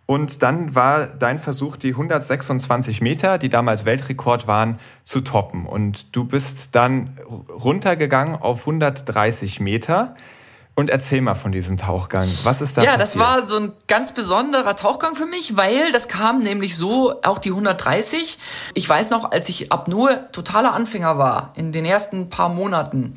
Und 0.07 0.41
dann 0.41 0.75
war 0.75 1.05
dein 1.05 1.39
Versuch, 1.39 1.77
die 1.77 1.91
126 1.91 2.99
Meter, 2.99 3.37
die 3.37 3.47
damals 3.47 3.85
Weltrekord 3.85 4.47
waren, 4.47 4.79
zu 5.03 5.21
toppen. 5.21 5.65
Und 5.65 6.15
du 6.15 6.25
bist 6.25 6.75
dann 6.75 7.17
runtergegangen 7.49 8.35
auf 8.35 8.61
130 8.61 9.59
Meter. 9.59 10.15
Und 10.82 10.89
erzähl 10.89 11.21
mal 11.21 11.36
von 11.36 11.51
diesem 11.51 11.77
Tauchgang. 11.77 12.27
Was 12.41 12.59
ist 12.59 12.75
da 12.75 12.82
ja, 12.82 12.97
passiert? 12.97 13.15
Ja, 13.15 13.29
das 13.38 13.43
war 13.43 13.47
so 13.47 13.55
ein 13.55 13.71
ganz 13.88 14.13
besonderer 14.13 14.75
Tauchgang 14.75 15.13
für 15.13 15.27
mich, 15.27 15.55
weil 15.55 15.91
das 15.91 16.07
kam 16.07 16.39
nämlich 16.39 16.75
so, 16.75 17.21
auch 17.21 17.38
die 17.38 17.51
130. 17.51 18.39
Ich 18.73 18.89
weiß 18.89 19.11
noch, 19.11 19.32
als 19.32 19.47
ich 19.49 19.71
ab 19.71 19.88
nur 19.88 20.32
totaler 20.32 20.73
Anfänger 20.73 21.19
war, 21.19 21.53
in 21.55 21.71
den 21.71 21.86
ersten 21.86 22.29
paar 22.29 22.49
Monaten, 22.49 23.13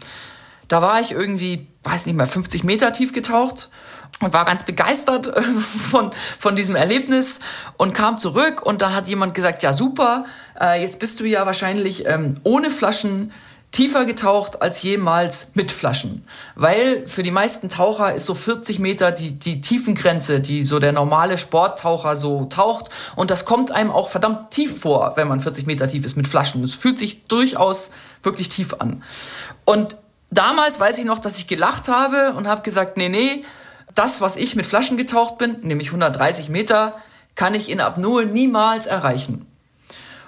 da 0.68 0.82
war 0.82 1.00
ich 1.00 1.12
irgendwie, 1.12 1.66
weiß 1.84 2.04
nicht 2.04 2.16
mehr, 2.16 2.26
50 2.26 2.64
Meter 2.64 2.92
tief 2.92 3.14
getaucht 3.14 3.70
und 4.20 4.34
war 4.34 4.44
ganz 4.44 4.64
begeistert 4.64 5.32
von, 5.58 6.10
von 6.38 6.56
diesem 6.56 6.76
Erlebnis 6.76 7.40
und 7.78 7.94
kam 7.94 8.18
zurück 8.18 8.60
und 8.60 8.82
da 8.82 8.92
hat 8.92 9.08
jemand 9.08 9.32
gesagt, 9.32 9.62
ja 9.62 9.72
super, 9.72 10.26
äh, 10.60 10.82
jetzt 10.82 11.00
bist 11.00 11.18
du 11.18 11.24
ja 11.24 11.46
wahrscheinlich 11.46 12.04
ähm, 12.04 12.36
ohne 12.42 12.68
Flaschen 12.68 13.32
tiefer 13.74 14.06
getaucht 14.06 14.62
als 14.62 14.82
jemals 14.82 15.48
mit 15.54 15.72
Flaschen. 15.72 16.24
Weil 16.54 17.08
für 17.08 17.24
die 17.24 17.32
meisten 17.32 17.68
Taucher 17.68 18.14
ist 18.14 18.24
so 18.24 18.36
40 18.36 18.78
Meter 18.78 19.10
die, 19.10 19.32
die 19.32 19.60
Tiefengrenze, 19.60 20.40
die 20.40 20.62
so 20.62 20.78
der 20.78 20.92
normale 20.92 21.38
Sporttaucher 21.38 22.14
so 22.14 22.44
taucht. 22.44 22.90
Und 23.16 23.32
das 23.32 23.44
kommt 23.44 23.72
einem 23.72 23.90
auch 23.90 24.08
verdammt 24.08 24.52
tief 24.52 24.80
vor, 24.80 25.14
wenn 25.16 25.26
man 25.26 25.40
40 25.40 25.66
Meter 25.66 25.88
tief 25.88 26.04
ist 26.04 26.16
mit 26.16 26.28
Flaschen. 26.28 26.62
Es 26.62 26.76
fühlt 26.76 26.98
sich 26.98 27.26
durchaus 27.26 27.90
wirklich 28.22 28.48
tief 28.48 28.74
an. 28.78 29.02
Und 29.64 29.96
damals 30.30 30.78
weiß 30.78 30.98
ich 30.98 31.04
noch, 31.04 31.18
dass 31.18 31.36
ich 31.38 31.48
gelacht 31.48 31.88
habe 31.88 32.34
und 32.36 32.46
habe 32.46 32.62
gesagt, 32.62 32.96
nee, 32.96 33.08
nee, 33.08 33.44
das, 33.96 34.20
was 34.20 34.36
ich 34.36 34.54
mit 34.54 34.66
Flaschen 34.66 34.96
getaucht 34.96 35.36
bin, 35.38 35.58
nämlich 35.62 35.88
130 35.88 36.48
Meter, 36.48 36.92
kann 37.34 37.54
ich 37.54 37.68
in 37.68 37.80
Apnoe 37.80 38.24
niemals 38.24 38.86
erreichen. 38.86 39.46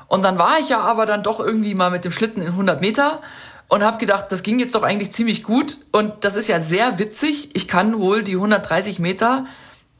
Und 0.09 0.23
dann 0.23 0.39
war 0.39 0.59
ich 0.61 0.69
ja 0.69 0.81
aber 0.81 1.07
dann 1.07 1.23
doch 1.23 1.41
irgendwie 1.41 1.75
mal 1.75 1.91
mit 1.91 2.05
dem 2.05 2.13
Schlitten 2.13 2.43
in 2.43 2.49
100 2.49 2.81
Meter 2.81 3.21
und 3.69 3.83
habe 3.83 3.99
gedacht, 3.99 4.27
das 4.31 4.43
ging 4.43 4.59
jetzt 4.59 4.75
doch 4.75 4.83
eigentlich 4.83 5.13
ziemlich 5.13 5.43
gut 5.43 5.77
und 5.93 6.25
das 6.25 6.37
ist 6.37 6.49
ja 6.49 6.61
sehr 6.61 6.99
witzig. 6.99 7.51
Ich 7.55 7.67
kann 7.67 7.99
wohl 7.99 8.23
die 8.23 8.35
130 8.35 8.99
Meter 8.99 9.47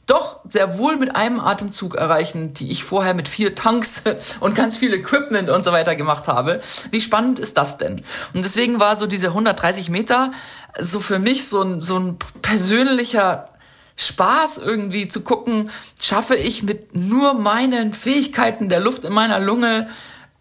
doch 0.05 0.39
sehr 0.47 0.77
wohl 0.77 0.95
mit 0.95 1.17
einem 1.17 1.41
Atemzug 1.41 1.95
erreichen, 1.95 2.53
die 2.53 2.71
ich 2.71 2.85
vorher 2.85 3.13
mit 3.13 3.27
vier 3.27 3.55
Tanks 3.55 4.03
und 4.39 4.55
ganz 4.55 4.77
viel 4.77 4.93
Equipment 4.93 5.49
und 5.49 5.63
so 5.63 5.73
weiter 5.73 5.95
gemacht 5.95 6.29
habe. 6.29 6.57
Wie 6.91 7.01
spannend 7.01 7.39
ist 7.39 7.57
das 7.57 7.77
denn? 7.77 8.01
Und 8.33 8.45
deswegen 8.45 8.79
war 8.79 8.95
so 8.95 9.05
diese 9.05 9.27
130 9.27 9.89
Meter 9.89 10.31
so 10.79 11.01
für 11.01 11.19
mich 11.19 11.47
so 11.49 11.61
ein, 11.61 11.81
so 11.81 11.99
ein 11.99 12.17
persönlicher 12.41 13.49
Spaß 13.97 14.59
irgendwie 14.59 15.07
zu 15.07 15.21
gucken, 15.21 15.69
schaffe 15.99 16.35
ich 16.35 16.63
mit 16.63 16.95
nur 16.95 17.33
meinen 17.33 17.93
Fähigkeiten 17.93 18.69
der 18.69 18.79
Luft 18.79 19.03
in 19.03 19.13
meiner 19.13 19.39
Lunge 19.39 19.89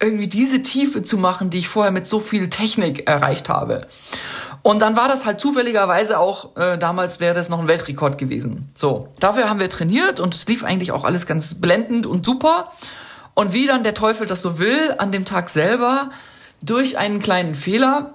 irgendwie 0.00 0.28
diese 0.28 0.62
Tiefe 0.62 1.02
zu 1.02 1.16
machen, 1.16 1.48
die 1.50 1.58
ich 1.58 1.68
vorher 1.68 1.92
mit 1.92 2.06
so 2.06 2.20
viel 2.20 2.50
Technik 2.50 3.08
erreicht 3.08 3.48
habe. 3.48 3.86
Und 4.62 4.80
dann 4.80 4.96
war 4.96 5.08
das 5.08 5.24
halt 5.24 5.40
zufälligerweise 5.40 6.18
auch, 6.18 6.56
äh, 6.56 6.76
damals 6.76 7.20
wäre 7.20 7.34
das 7.34 7.48
noch 7.48 7.60
ein 7.60 7.68
Weltrekord 7.68 8.18
gewesen. 8.18 8.66
So, 8.74 9.08
dafür 9.20 9.48
haben 9.48 9.60
wir 9.60 9.70
trainiert 9.70 10.20
und 10.20 10.34
es 10.34 10.46
lief 10.48 10.64
eigentlich 10.64 10.92
auch 10.92 11.04
alles 11.04 11.26
ganz 11.26 11.60
blendend 11.60 12.06
und 12.06 12.26
super. 12.26 12.70
Und 13.34 13.52
wie 13.52 13.66
dann 13.66 13.84
der 13.84 13.94
Teufel 13.94 14.26
das 14.26 14.42
so 14.42 14.58
will, 14.58 14.94
an 14.98 15.12
dem 15.12 15.24
Tag 15.24 15.48
selber, 15.48 16.10
durch 16.62 16.98
einen 16.98 17.20
kleinen 17.20 17.54
Fehler, 17.54 18.14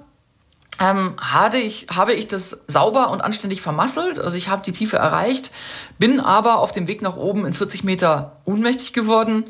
ähm, 0.81 1.15
hatte 1.19 1.57
ich, 1.57 1.87
habe 1.95 2.13
ich 2.13 2.27
das 2.27 2.63
sauber 2.67 3.11
und 3.11 3.21
anständig 3.21 3.61
vermasselt. 3.61 4.19
Also 4.19 4.35
ich 4.35 4.49
habe 4.49 4.63
die 4.65 4.71
Tiefe 4.71 4.97
erreicht, 4.97 5.51
bin 5.99 6.19
aber 6.19 6.57
auf 6.57 6.71
dem 6.71 6.87
Weg 6.87 7.01
nach 7.01 7.17
oben 7.17 7.45
in 7.45 7.53
40 7.53 7.83
Meter 7.83 8.37
ohnmächtig 8.45 8.91
geworden 8.91 9.45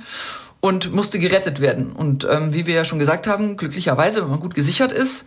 und 0.60 0.94
musste 0.94 1.20
gerettet 1.20 1.62
werden. 1.62 1.94
Und 1.94 2.28
ähm, 2.30 2.54
wie 2.54 2.68
wir 2.68 2.76
ja 2.76 2.84
schon 2.84 3.00
gesagt 3.00 3.28
haben, 3.28 3.56
glücklicherweise, 3.56 4.22
wenn 4.22 4.30
man 4.30 4.42
gut 4.42 4.54
gesichert 4.54 4.92
ist, 4.92 5.26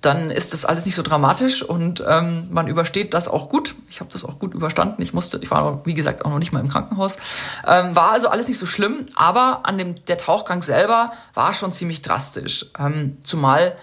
dann 0.00 0.30
ist 0.30 0.54
das 0.54 0.64
alles 0.64 0.86
nicht 0.86 0.94
so 0.94 1.02
dramatisch 1.02 1.62
und 1.62 2.02
ähm, 2.06 2.48
man 2.50 2.68
übersteht 2.68 3.12
das 3.12 3.28
auch 3.28 3.50
gut. 3.50 3.74
Ich 3.90 4.00
habe 4.00 4.10
das 4.10 4.24
auch 4.24 4.38
gut 4.38 4.54
überstanden. 4.54 5.02
Ich 5.02 5.12
musste, 5.12 5.38
ich 5.42 5.50
war 5.50 5.84
wie 5.84 5.92
gesagt 5.92 6.24
auch 6.24 6.30
noch 6.30 6.38
nicht 6.38 6.52
mal 6.52 6.60
im 6.60 6.68
Krankenhaus. 6.68 7.18
Ähm, 7.66 7.94
war 7.94 8.12
also 8.12 8.28
alles 8.28 8.48
nicht 8.48 8.58
so 8.58 8.64
schlimm, 8.64 9.06
aber 9.14 9.66
an 9.66 9.76
dem 9.76 10.02
der 10.06 10.16
Tauchgang 10.16 10.62
selber 10.62 11.12
war 11.34 11.52
schon 11.52 11.72
ziemlich 11.72 12.00
drastisch. 12.00 12.66
Ähm, 12.78 13.18
zumal 13.22 13.76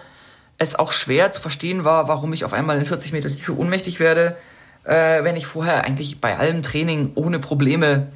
es 0.58 0.74
auch 0.76 0.92
schwer 0.92 1.32
zu 1.32 1.40
verstehen 1.40 1.84
war, 1.84 2.08
warum 2.08 2.32
ich 2.32 2.44
auf 2.44 2.52
einmal 2.52 2.76
in 2.76 2.84
40 2.84 3.12
Meter 3.12 3.28
Tiefe 3.28 3.56
ohnmächtig 3.56 4.00
werde, 4.00 4.36
äh, 4.84 5.24
wenn 5.24 5.36
ich 5.36 5.46
vorher 5.46 5.84
eigentlich 5.84 6.20
bei 6.20 6.36
allem 6.36 6.62
Training 6.62 7.12
ohne 7.14 7.38
Probleme 7.38 8.08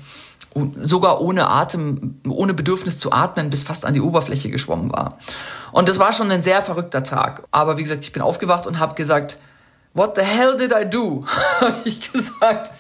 sogar 0.77 1.23
ohne 1.23 1.49
Atem, 1.49 2.21
ohne 2.29 2.53
Bedürfnis 2.53 2.99
zu 2.99 3.11
atmen, 3.11 3.49
bis 3.49 3.63
fast 3.63 3.87
an 3.87 3.95
die 3.95 4.03
Oberfläche 4.03 4.51
geschwommen 4.51 4.93
war. 4.93 5.17
Und 5.71 5.89
das 5.89 5.99
war 5.99 6.13
schon 6.13 6.31
ein 6.31 6.43
sehr 6.43 6.61
verrückter 6.61 7.03
Tag. 7.03 7.45
Aber 7.51 7.79
wie 7.79 7.83
gesagt, 7.83 8.05
ich 8.05 8.13
bin 8.13 8.23
aufgewacht 8.23 8.67
und 8.67 8.79
habe 8.79 8.95
gesagt, 8.95 9.39
What 9.95 10.17
the 10.17 10.23
hell 10.23 10.57
did 10.57 10.73
I 10.73 10.89
do? 10.89 11.23
habe 11.61 11.77
ich 11.85 12.13
gesagt. 12.13 12.71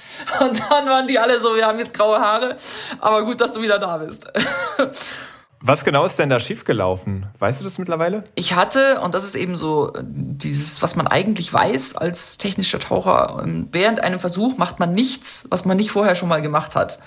Und 0.41 0.63
dann 0.71 0.87
waren 0.87 1.07
die 1.07 1.19
alle 1.19 1.39
so, 1.39 1.55
wir 1.55 1.67
haben 1.67 1.79
jetzt 1.79 1.95
graue 1.95 2.19
Haare, 2.19 2.57
aber 3.01 3.25
gut, 3.25 3.39
dass 3.41 3.53
du 3.53 3.61
wieder 3.61 3.79
da 3.79 3.99
bist. 3.99 4.33
Was 5.65 5.85
genau 5.85 6.05
ist 6.05 6.19
denn 6.19 6.29
da 6.29 6.41
schiefgelaufen? 6.41 7.27
Weißt 7.39 7.61
du 7.61 7.65
das 7.65 7.79
mittlerweile? 7.79 8.25
Ich 8.35 8.55
hatte, 8.55 9.01
und 9.01 9.15
das 9.15 9.23
ist 9.23 9.37
eben 9.37 9.55
so 9.55 9.93
dieses, 10.03 10.83
was 10.83 10.97
man 10.97 11.07
eigentlich 11.07 11.53
weiß 11.53 11.95
als 11.95 12.37
technischer 12.37 12.81
Taucher, 12.81 13.41
ähm, 13.45 13.69
während 13.71 14.01
einem 14.01 14.19
Versuch 14.19 14.59
macht 14.59 14.81
man 14.81 14.93
nichts, 14.93 15.47
was 15.51 15.65
man 15.65 15.77
nicht 15.77 15.93
vorher 15.93 16.17
schon 16.17 16.29
mal 16.29 16.43
gemacht 16.43 16.75
hat. 16.75 16.99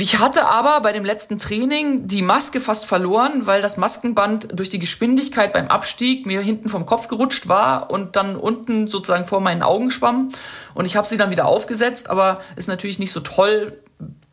Ich 0.00 0.20
hatte 0.20 0.46
aber 0.46 0.80
bei 0.80 0.92
dem 0.92 1.04
letzten 1.04 1.38
Training 1.38 2.06
die 2.06 2.22
Maske 2.22 2.60
fast 2.60 2.86
verloren, 2.86 3.46
weil 3.46 3.62
das 3.62 3.76
Maskenband 3.76 4.48
durch 4.58 4.68
die 4.68 4.78
Geschwindigkeit 4.78 5.52
beim 5.52 5.68
Abstieg 5.68 6.24
mir 6.24 6.40
hinten 6.40 6.68
vom 6.68 6.86
Kopf 6.86 7.08
gerutscht 7.08 7.48
war 7.48 7.90
und 7.90 8.14
dann 8.14 8.36
unten 8.36 8.86
sozusagen 8.86 9.24
vor 9.24 9.40
meinen 9.40 9.62
Augen 9.62 9.90
schwamm. 9.90 10.28
Und 10.74 10.84
ich 10.84 10.96
habe 10.96 11.06
sie 11.06 11.16
dann 11.16 11.30
wieder 11.30 11.46
aufgesetzt, 11.46 12.10
aber 12.10 12.38
ist 12.56 12.68
natürlich 12.68 12.98
nicht 12.98 13.12
so 13.12 13.20
toll. 13.20 13.82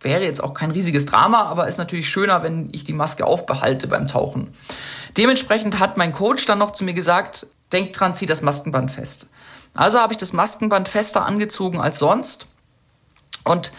Wäre 0.01 0.23
jetzt 0.23 0.43
auch 0.43 0.53
kein 0.53 0.69
riesiges 0.69 1.07
Drama, 1.07 1.43
aber 1.43 1.67
ist 1.67 1.77
natürlich 1.77 2.09
schöner, 2.09 2.43
wenn 2.43 2.69
ich 2.71 2.83
die 2.83 2.93
Maske 2.93 3.25
aufbehalte 3.25 3.87
beim 3.87 4.07
Tauchen. 4.07 4.51
Dementsprechend 5.17 5.79
hat 5.79 5.97
mein 5.97 6.11
Coach 6.11 6.45
dann 6.45 6.59
noch 6.59 6.71
zu 6.71 6.83
mir 6.83 6.93
gesagt, 6.93 7.47
denk 7.71 7.93
dran, 7.93 8.13
zieh 8.13 8.27
das 8.27 8.43
Maskenband 8.43 8.91
fest. 8.91 9.29
Also 9.73 9.99
habe 9.99 10.13
ich 10.13 10.17
das 10.17 10.31
Maskenband 10.31 10.89
fester 10.89 11.25
angezogen 11.25 11.81
als 11.81 11.97
sonst. 11.97 12.47
Und 13.43 13.71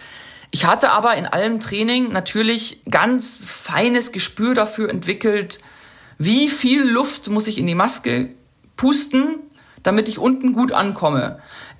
ich 0.51 0.65
hatte 0.65 0.91
aber 0.91 1.15
in 1.15 1.25
allem 1.25 1.59
Training 1.59 2.11
natürlich 2.11 2.81
ganz 2.89 3.43
feines 3.45 4.11
Gespür 4.11 4.53
dafür 4.53 4.89
entwickelt, 4.89 5.59
wie 6.17 6.49
viel 6.49 6.83
Luft 6.83 7.29
muss 7.29 7.47
ich 7.47 7.57
in 7.57 7.67
die 7.67 7.75
Maske 7.75 8.29
pusten, 8.75 9.35
damit 9.83 10.07
ich 10.09 10.19
unten 10.19 10.53
gut 10.53 10.71
ankomme. 10.71 11.39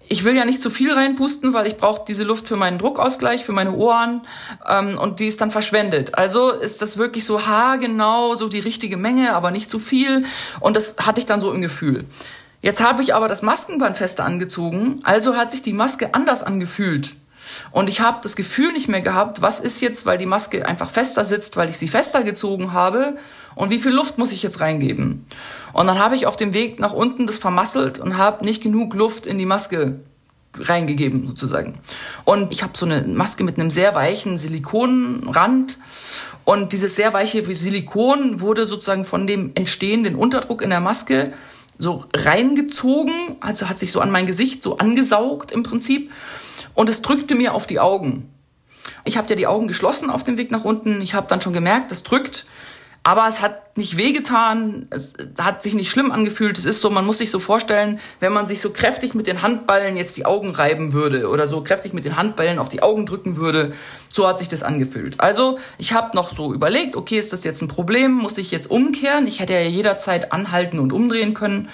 Ich 0.09 0.23
will 0.23 0.35
ja 0.35 0.45
nicht 0.45 0.61
zu 0.61 0.69
viel 0.69 0.93
reinpusten, 0.93 1.53
weil 1.53 1.67
ich 1.67 1.75
brauche 1.75 2.03
diese 2.07 2.23
Luft 2.23 2.47
für 2.47 2.55
meinen 2.55 2.77
Druckausgleich, 2.77 3.43
für 3.43 3.51
meine 3.51 3.73
Ohren 3.73 4.21
ähm, 4.67 4.97
und 4.97 5.19
die 5.19 5.27
ist 5.27 5.41
dann 5.41 5.51
verschwendet. 5.51 6.15
Also 6.15 6.51
ist 6.51 6.81
das 6.81 6.97
wirklich 6.97 7.25
so 7.25 7.45
haargenau, 7.45 8.35
so 8.35 8.47
die 8.47 8.59
richtige 8.59 8.95
Menge, 8.95 9.33
aber 9.33 9.51
nicht 9.51 9.69
zu 9.69 9.79
viel 9.79 10.23
und 10.59 10.77
das 10.77 10.95
hatte 10.99 11.19
ich 11.19 11.25
dann 11.25 11.41
so 11.41 11.51
im 11.51 11.61
Gefühl. 11.61 12.05
Jetzt 12.61 12.81
habe 12.81 13.01
ich 13.01 13.13
aber 13.13 13.27
das 13.27 13.41
Maskenband 13.41 13.97
fester 13.97 14.25
angezogen, 14.25 14.99
also 15.03 15.35
hat 15.35 15.51
sich 15.51 15.61
die 15.61 15.73
Maske 15.73 16.13
anders 16.13 16.43
angefühlt 16.43 17.15
und 17.71 17.89
ich 17.89 18.01
habe 18.01 18.19
das 18.21 18.35
Gefühl 18.35 18.71
nicht 18.71 18.87
mehr 18.87 19.01
gehabt, 19.01 19.41
was 19.41 19.59
ist 19.59 19.81
jetzt, 19.81 20.05
weil 20.05 20.17
die 20.17 20.25
Maske 20.25 20.65
einfach 20.65 20.89
fester 20.89 21.23
sitzt, 21.23 21.57
weil 21.57 21.69
ich 21.69 21.77
sie 21.77 21.87
fester 21.87 22.23
gezogen 22.23 22.73
habe 22.73 23.17
und 23.55 23.69
wie 23.69 23.79
viel 23.79 23.91
Luft 23.91 24.17
muss 24.17 24.31
ich 24.31 24.43
jetzt 24.43 24.61
reingeben. 24.61 25.25
Und 25.73 25.87
dann 25.87 25.99
habe 25.99 26.15
ich 26.15 26.25
auf 26.25 26.37
dem 26.37 26.53
Weg 26.53 26.79
nach 26.79 26.93
unten 26.93 27.25
das 27.25 27.37
vermasselt 27.37 27.99
und 27.99 28.17
habe 28.17 28.45
nicht 28.45 28.63
genug 28.63 28.93
Luft 28.93 29.25
in 29.25 29.37
die 29.37 29.45
Maske 29.45 29.99
reingegeben 30.59 31.27
sozusagen. 31.27 31.73
Und 32.23 32.51
ich 32.51 32.63
habe 32.63 32.73
so 32.75 32.85
eine 32.85 33.01
Maske 33.03 33.43
mit 33.43 33.59
einem 33.59 33.71
sehr 33.71 33.95
weichen 33.95 34.37
Silikonrand 34.37 35.77
und 36.45 36.73
dieses 36.73 36.95
sehr 36.95 37.13
weiche 37.13 37.43
Silikon 37.43 38.41
wurde 38.41 38.65
sozusagen 38.65 39.05
von 39.05 39.27
dem 39.27 39.51
entstehenden 39.55 40.15
Unterdruck 40.15 40.61
in 40.61 40.69
der 40.69 40.79
Maske 40.79 41.33
so 41.77 42.05
reingezogen, 42.15 43.35
also 43.39 43.69
hat 43.69 43.79
sich 43.79 43.91
so 43.91 44.01
an 44.01 44.11
mein 44.11 44.25
Gesicht 44.25 44.63
so 44.63 44.77
angesaugt 44.77 45.51
im 45.51 45.63
Prinzip 45.63 46.11
und 46.73 46.89
es 46.89 47.01
drückte 47.01 47.35
mir 47.35 47.53
auf 47.53 47.67
die 47.67 47.79
Augen. 47.79 48.29
Ich 49.03 49.17
habe 49.17 49.29
ja 49.29 49.35
die 49.35 49.47
Augen 49.47 49.67
geschlossen 49.67 50.09
auf 50.09 50.23
dem 50.23 50.37
Weg 50.37 50.51
nach 50.51 50.65
unten. 50.65 51.01
Ich 51.01 51.13
habe 51.13 51.27
dann 51.27 51.41
schon 51.41 51.53
gemerkt, 51.53 51.91
es 51.91 52.03
drückt, 52.03 52.45
aber 53.03 53.25
es 53.27 53.41
hat 53.41 53.77
nicht 53.77 53.95
wehgetan, 53.95 54.87
es 54.89 55.13
hat 55.39 55.61
sich 55.61 55.75
nicht 55.75 55.89
schlimm 55.89 56.11
angefühlt. 56.11 56.57
Es 56.57 56.65
ist 56.65 56.81
so, 56.81 56.89
man 56.89 57.05
muss 57.05 57.19
sich 57.19 57.31
so 57.31 57.39
vorstellen, 57.39 57.99
wenn 58.19 58.33
man 58.33 58.45
sich 58.47 58.59
so 58.59 58.71
kräftig 58.71 59.13
mit 59.13 59.27
den 59.27 59.41
Handballen 59.41 59.95
jetzt 59.95 60.17
die 60.17 60.25
Augen 60.25 60.51
reiben 60.51 60.93
würde 60.93 61.29
oder 61.29 61.47
so 61.47 61.61
kräftig 61.61 61.93
mit 61.93 62.03
den 62.03 62.17
Handballen 62.17 62.59
auf 62.59 62.69
die 62.69 62.81
Augen 62.81 63.05
drücken 63.05 63.37
würde, 63.37 63.71
so 64.11 64.27
hat 64.27 64.39
sich 64.39 64.49
das 64.49 64.63
angefühlt. 64.63 65.19
Also 65.21 65.57
ich 65.77 65.93
habe 65.93 66.15
noch 66.15 66.29
so 66.29 66.53
überlegt, 66.53 66.95
okay, 66.95 67.17
ist 67.17 67.31
das 67.31 67.43
jetzt 67.43 67.61
ein 67.61 67.67
Problem? 67.67 68.11
Muss 68.11 68.37
ich 68.37 68.51
jetzt 68.51 68.69
umkehren? 68.69 69.27
Ich 69.27 69.39
hätte 69.39 69.53
ja 69.53 69.61
jederzeit 69.61 70.33
anhalten 70.33 70.79
und 70.79 70.91
umdrehen 70.91 71.33
können. 71.33 71.69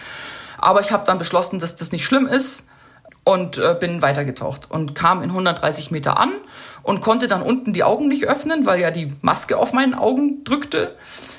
Aber 0.58 0.82
ich 0.82 0.92
habe 0.92 1.04
dann 1.04 1.18
beschlossen, 1.18 1.60
dass 1.60 1.76
das 1.76 1.92
nicht 1.92 2.06
schlimm 2.06 2.28
ist 2.28 2.68
und 3.26 3.58
äh, 3.58 3.76
bin 3.80 4.02
weitergetaucht 4.02 4.70
und 4.70 4.96
kam 4.96 5.24
in 5.24 5.30
130 5.30 5.92
Meter 5.92 6.20
an 6.20 6.32
und 6.82 7.02
konnte 7.02 7.28
dann 7.28 7.42
unten 7.42 7.72
die 7.72 7.84
Augen 7.84 8.08
nicht 8.10 8.26
öffnen, 8.26 8.66
weil 8.66 8.82
ja 8.82 8.92
die 8.92 9.14
Maske 9.22 9.58
auf 9.58 9.72
meinen 9.72 9.94
Augen 9.94 10.44
drückte. 10.44 10.88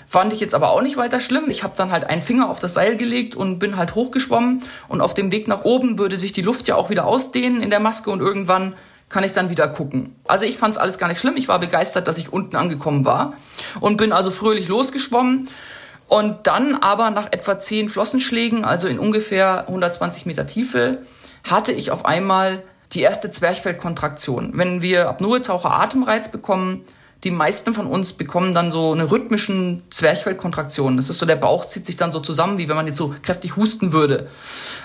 Fand 0.07 0.33
ich 0.33 0.41
jetzt 0.41 0.55
aber 0.55 0.71
auch 0.71 0.81
nicht 0.81 0.97
weiter 0.97 1.21
schlimm. 1.21 1.51
Ich 1.51 1.63
habe 1.63 1.75
dann 1.77 1.93
halt 1.93 2.05
einen 2.05 2.23
Finger 2.23 2.49
auf 2.49 2.59
das 2.59 2.75
Seil 2.75 2.97
gelegt 2.97 3.35
und 3.35 3.59
bin 3.59 3.77
halt 3.77 3.95
hochgeschwommen 3.95 4.63
und 4.89 5.01
auf 5.01 5.13
dem 5.13 5.31
Weg 5.31 5.47
nach 5.47 5.65
oben 5.65 5.99
würde 5.99 6.17
sich 6.17 6.33
die 6.33 6.43
Luft 6.43 6.69
ja 6.69 6.77
auch 6.77 6.89
wieder 6.89 7.05
ausdehnen 7.05 7.63
in 7.63 7.71
der 7.71 7.81
Maske 7.81 8.11
und 8.11 8.21
irgendwann 8.21 8.75
kann 9.11 9.23
ich 9.23 9.33
dann 9.33 9.51
wieder 9.51 9.69
gucken. 9.69 10.17
Also 10.27 10.47
ich 10.47 10.57
fand 10.57 10.75
es 10.75 10.81
alles 10.81 10.99
gar 10.99 11.09
nicht 11.09 11.21
schlimm. 11.21 11.37
Ich 11.37 11.49
war 11.49 11.59
begeistert, 11.59 12.09
dass 12.09 12.17
ich 12.17 12.33
unten 12.33 12.57
angekommen 12.57 13.05
war 13.05 13.35
und 13.81 13.99
bin 13.99 14.13
also 14.13 14.31
fröhlich 14.31 14.69
losgeschwommen. 14.69 15.49
Und 16.07 16.47
dann 16.47 16.75
aber 16.75 17.11
nach 17.11 17.33
etwa 17.33 17.59
zehn 17.59 17.89
Flossenschlägen, 17.89 18.65
also 18.65 18.89
in 18.89 18.99
ungefähr 18.99 19.65
120 19.69 20.27
Meter 20.27 20.47
Tiefe, 20.47 21.01
hatte 21.45 21.73
ich 21.73 21.91
auf 21.91 22.05
einmal 22.05 22.63
die 22.93 23.03
erste 23.03 23.31
Zwerchfellkontraktion. 23.31 24.53
Wenn 24.55 24.83
wir 24.83 25.09
Apnoe-Taucher 25.09 25.73
Atemreiz 25.73 26.29
bekommen, 26.31 26.85
die 27.25 27.31
meisten 27.31 27.73
von 27.73 27.87
uns 27.87 28.13
bekommen 28.13 28.53
dann 28.53 28.71
so 28.71 28.93
eine 28.93 29.11
rhythmischen 29.11 29.83
Zwerchfellkontraktion. 29.91 30.97
Das 30.97 31.09
ist 31.09 31.19
so, 31.19 31.27
der 31.27 31.37
Bauch 31.37 31.67
zieht 31.67 31.87
sich 31.87 31.97
dann 31.97 32.13
so 32.13 32.21
zusammen, 32.21 32.59
wie 32.59 32.69
wenn 32.69 32.77
man 32.77 32.87
jetzt 32.87 32.99
so 32.99 33.15
kräftig 33.23 33.57
husten 33.57 33.93
würde. 33.93 34.29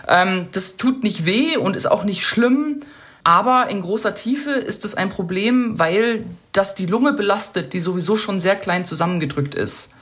Ähm, 0.07 0.47
das 0.53 0.77
tut 0.77 1.03
nicht 1.03 1.25
weh 1.25 1.57
und 1.57 1.75
ist 1.75 1.91
auch 1.91 2.03
nicht 2.05 2.25
schlimm, 2.25 2.81
aber 3.25 3.69
in 3.69 3.81
großer 3.81 4.15
Tiefe 4.15 4.51
ist 4.51 4.85
das 4.85 4.95
ein 4.95 5.09
Problem, 5.09 5.77
weil 5.77 6.25
das 6.53 6.75
die 6.75 6.85
Lunge 6.85 7.13
belastet, 7.13 7.73
die 7.73 7.81
sowieso 7.81 8.15
schon 8.15 8.39
sehr 8.39 8.55
klein 8.55 8.85
zusammengedrückt 8.85 9.53
ist. 9.53 9.93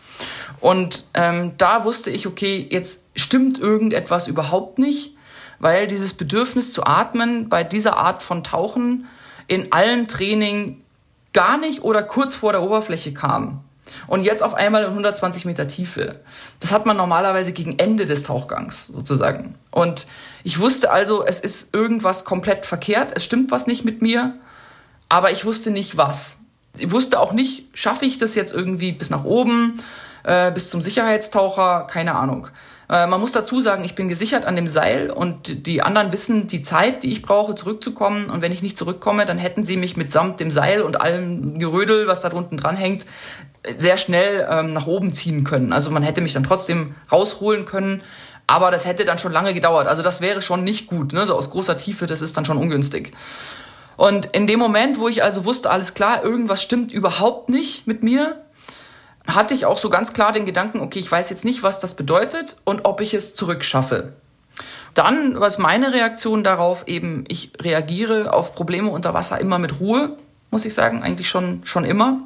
Und 0.60 1.06
ähm, 1.16 1.54
da 1.58 1.84
wusste 1.84 2.12
ich, 2.12 2.28
okay, 2.28 2.68
jetzt 2.70 3.04
stimmt 3.16 3.60
irgendetwas 3.60 4.28
überhaupt 4.28 4.78
nicht 4.78 5.17
weil 5.60 5.88
dieses 5.88 6.14
Bedürfnis 6.14 6.72
zu 6.72 6.86
atmen 6.86 7.50
bei 7.50 7.64
dieser 7.64 7.98
Art 7.98 8.24
von 8.24 8.44
Tauchen 8.44 9.08
in 9.48 9.72
allen 9.72 10.08
Training 10.08 10.82
gar 11.34 11.58
nicht 11.58 11.84
oder 11.84 12.04
kurz 12.04 12.36
vor 12.36 12.52
der 12.52 12.64
Oberfläche 12.64 13.14
kam. 13.14 13.64
Und 14.08 14.24
jetzt 14.24 14.44
auf 14.44 14.54
einmal 14.54 14.84
in 14.84 14.90
120 14.90 15.46
Meter 15.46 15.68
Tiefe. 15.68 16.12
Das 16.60 16.72
hat 16.72 16.86
man 16.86 16.98
normalerweise 16.98 17.54
gegen 17.54 17.80
Ende 17.80 18.06
des 18.06 18.24
Tauchgangs 18.24 18.88
sozusagen. 18.88 19.56
Und 19.72 20.08
ich 20.44 20.60
wusste 20.60 20.92
also, 20.92 21.26
es 21.26 21.40
ist 21.40 21.74
irgendwas 21.74 22.26
komplett 22.26 22.66
verkehrt, 22.66 23.14
es 23.16 23.24
stimmt 23.24 23.52
was 23.52 23.68
nicht 23.68 23.86
mit 23.86 24.02
mir, 24.02 24.36
aber 25.10 25.32
ich 25.32 25.46
wusste 25.46 25.72
nicht 25.72 25.98
was. 25.98 26.40
Ich 26.78 26.92
wusste 26.92 27.20
auch 27.20 27.34
nicht, 27.34 27.66
schaffe 27.74 28.06
ich 28.06 28.18
das 28.18 28.36
jetzt 28.36 28.54
irgendwie 28.54 28.92
bis 28.92 29.10
nach 29.10 29.24
oben, 29.24 29.82
äh, 30.24 30.52
bis 30.52 30.70
zum 30.70 30.82
Sicherheitstaucher, 30.82 31.88
keine 31.90 32.16
Ahnung. 32.16 32.50
Äh, 32.90 33.08
man 33.08 33.20
muss 33.20 33.32
dazu 33.32 33.60
sagen, 33.62 33.84
ich 33.84 33.96
bin 33.96 34.08
gesichert 34.08 34.46
an 34.46 34.56
dem 34.56 34.68
Seil 34.68 35.10
und 35.10 35.68
die 35.68 35.82
anderen 35.82 36.12
wissen 36.12 36.48
die 36.48 36.62
Zeit, 36.62 37.04
die 37.04 37.12
ich 37.12 37.22
brauche, 37.22 37.56
zurückzukommen. 37.56 38.30
Und 38.30 38.42
wenn 38.42 38.52
ich 38.52 38.62
nicht 38.62 38.78
zurückkomme, 38.78 39.26
dann 39.26 39.38
hätten 39.38 39.64
sie 39.64 39.78
mich 39.78 39.98
mitsamt 39.98 40.40
dem 40.40 40.52
Seil 40.52 40.82
und 40.82 41.02
allem 41.02 41.60
Gerödel, 41.60 42.08
was 42.08 42.22
da 42.22 42.30
drunten 42.30 42.58
dran 42.58 42.78
hängt, 42.78 43.06
sehr 43.78 43.98
schnell 43.98 44.48
ähm, 44.50 44.74
nach 44.74 44.88
oben 44.88 45.12
ziehen 45.12 45.44
können. 45.44 45.74
Also 45.74 45.92
man 45.92 46.04
hätte 46.04 46.22
mich 46.22 46.34
dann 46.34 46.44
trotzdem 46.44 46.96
rausholen 47.12 47.66
können. 47.66 48.02
Aber 48.50 48.72
das 48.72 48.86
hätte 48.86 49.04
dann 49.04 49.20
schon 49.20 49.34
lange 49.34 49.54
gedauert. 49.54 49.88
Also 49.88 50.02
das 50.02 50.22
wäre 50.22 50.42
schon 50.42 50.64
nicht 50.64 50.88
gut. 50.88 51.12
Ne? 51.12 51.26
So 51.26 51.36
aus 51.36 51.50
großer 51.50 51.76
Tiefe, 51.76 52.08
das 52.08 52.22
ist 52.22 52.38
dann 52.38 52.46
schon 52.46 52.58
ungünstig. 52.58 53.12
Und 53.98 54.28
in 54.28 54.48
dem 54.48 54.60
Moment, 54.60 55.00
wo 55.00 55.10
ich 55.10 55.22
also 55.24 55.44
wusste, 55.44 55.70
alles 55.70 55.94
klar, 55.96 56.24
irgendwas 56.24 56.62
stimmt 56.62 56.94
überhaupt 56.94 57.50
nicht 57.50 57.88
mit 57.88 58.04
mir, 58.04 58.42
hatte 59.28 59.54
ich 59.54 59.66
auch 59.66 59.78
so 59.78 59.90
ganz 59.90 60.14
klar 60.14 60.32
den 60.32 60.46
Gedanken, 60.46 60.80
okay, 60.80 61.00
ich 61.00 61.12
weiß 61.12 61.30
jetzt 61.30 61.46
nicht, 61.46 61.64
was 61.64 61.80
das 61.80 61.96
bedeutet 61.96 62.58
und 62.64 62.86
ob 62.86 63.02
ich 63.02 63.14
es 63.14 63.36
zurückschaffe. 63.36 64.14
Dann 64.94 65.40
was 65.40 65.58
meine 65.58 65.94
Reaktion 65.94 66.44
darauf 66.44 66.88
eben, 66.88 67.26
ich 67.28 67.52
reagiere 67.62 68.34
auf 68.34 68.56
Probleme 68.56 68.90
unter 68.90 69.14
Wasser 69.14 69.40
immer 69.40 69.60
mit 69.60 69.80
Ruhe, 69.80 70.18
muss 70.50 70.66
ich 70.66 70.74
sagen, 70.74 71.04
eigentlich 71.04 71.30
schon, 71.30 71.62
schon 71.66 71.86
immer. 71.86 72.22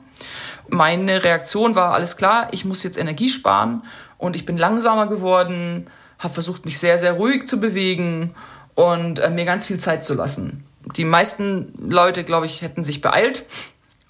Meine 0.69 1.23
Reaktion 1.23 1.75
war 1.75 1.93
alles 1.93 2.15
klar, 2.15 2.47
ich 2.51 2.63
muss 2.63 2.83
jetzt 2.83 2.97
Energie 2.97 3.29
sparen 3.29 3.83
und 4.17 4.35
ich 4.35 4.45
bin 4.45 4.55
langsamer 4.55 5.07
geworden, 5.07 5.89
habe 6.19 6.33
versucht, 6.33 6.65
mich 6.65 6.79
sehr, 6.79 6.97
sehr 6.97 7.13
ruhig 7.13 7.47
zu 7.47 7.59
bewegen 7.59 8.35
und 8.75 9.19
äh, 9.19 9.29
mir 9.29 9.45
ganz 9.45 9.65
viel 9.65 9.79
Zeit 9.79 10.05
zu 10.05 10.13
lassen. 10.13 10.63
Die 10.95 11.05
meisten 11.05 11.73
Leute, 11.77 12.23
glaube 12.23 12.45
ich, 12.45 12.61
hätten 12.61 12.83
sich 12.83 13.01
beeilt 13.01 13.43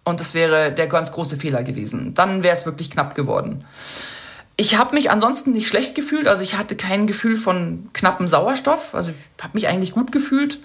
und 0.03 0.19
das 0.19 0.33
wäre 0.33 0.71
der 0.71 0.87
ganz 0.87 1.11
große 1.11 1.37
Fehler 1.37 1.63
gewesen. 1.63 2.13
Dann 2.13 2.43
wäre 2.43 2.55
es 2.55 2.65
wirklich 2.65 2.89
knapp 2.89 3.15
geworden. 3.15 3.65
Ich 4.57 4.77
habe 4.77 4.93
mich 4.93 5.09
ansonsten 5.09 5.51
nicht 5.51 5.67
schlecht 5.67 5.95
gefühlt, 5.95 6.27
also 6.27 6.43
ich 6.43 6.57
hatte 6.57 6.75
kein 6.75 7.07
Gefühl 7.07 7.35
von 7.35 7.89
knappem 7.93 8.27
Sauerstoff, 8.27 8.93
also 8.93 9.11
ich 9.11 9.43
habe 9.43 9.53
mich 9.55 9.67
eigentlich 9.67 9.91
gut 9.91 10.11
gefühlt. 10.11 10.59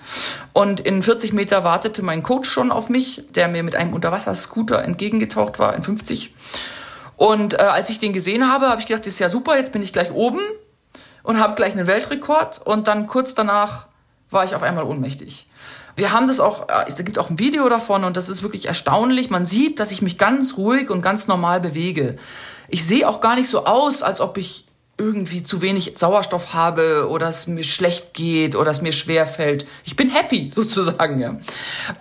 Und 0.53 0.81
in 0.81 1.03
40 1.03 1.33
Meter 1.33 1.65
wartete 1.65 2.03
mein 2.03 2.23
Coach 2.23 2.51
schon 2.51 2.71
auf 2.71 2.89
mich, 2.89 3.23
der 3.31 3.49
mir 3.49 3.63
mit 3.63 3.75
einem 3.75 3.95
Unterwasserscooter 3.95 4.83
entgegengetaucht 4.85 5.59
war 5.59 5.75
in 5.75 5.83
50. 5.83 6.35
Und 7.17 7.55
äh, 7.55 7.57
als 7.57 7.89
ich 7.89 7.99
den 7.99 8.13
gesehen 8.13 8.51
habe, 8.53 8.69
habe 8.69 8.81
ich 8.81 8.87
gedacht, 8.87 9.07
das 9.07 9.15
ist 9.15 9.19
ja 9.19 9.31
super, 9.31 9.57
jetzt 9.57 9.73
bin 9.73 9.83
ich 9.83 9.93
gleich 9.93 10.13
oben 10.13 10.41
und 11.23 11.41
habe 11.41 11.55
gleich 11.55 11.73
einen 11.73 11.87
Weltrekord. 11.87 12.61
Und 12.67 12.89
dann 12.89 13.07
kurz 13.07 13.35
danach 13.35 13.87
war 14.37 14.45
ich 14.45 14.55
auf 14.55 14.63
einmal 14.63 14.85
ohnmächtig. 14.85 15.47
Wir 15.97 16.13
haben 16.13 16.27
das 16.27 16.41
auch, 16.41 16.69
äh, 16.69 16.85
es 16.87 16.97
gibt 16.99 17.19
auch 17.19 17.31
ein 17.31 17.39
Video 17.39 17.69
davon 17.69 18.05
und 18.05 18.17
das 18.17 18.29
ist 18.29 18.43
wirklich 18.43 18.67
erstaunlich. 18.67 19.31
Man 19.31 19.45
sieht, 19.45 19.81
dass 19.81 19.91
ich 19.91 20.03
mich 20.03 20.19
ganz 20.19 20.57
ruhig 20.59 20.91
und 20.91 21.03
ganz 21.03 21.27
normal 21.27 21.61
bewege. 21.61 22.17
Ich 22.69 22.85
sehe 22.85 23.09
auch 23.09 23.21
gar 23.21 23.35
nicht 23.35 23.49
so 23.49 23.65
aus, 23.65 24.03
als 24.03 24.21
ob 24.21 24.37
ich 24.37 24.67
irgendwie 24.99 25.43
zu 25.43 25.61
wenig 25.61 25.95
Sauerstoff 25.97 26.55
habe 26.55 27.09
oder 27.11 27.29
es 27.29 27.47
mir 27.47 27.65
schlecht 27.65 28.15
geht 28.15 28.57
oder 28.57 28.71
es 28.71 28.83
mir 28.83 28.93
schwer 28.93 29.27
fällt. 29.27 29.67
Ich 29.85 29.97
bin 29.97 30.11
happy 30.11 30.51
sozusagen, 30.55 31.19
ja. 31.19 31.31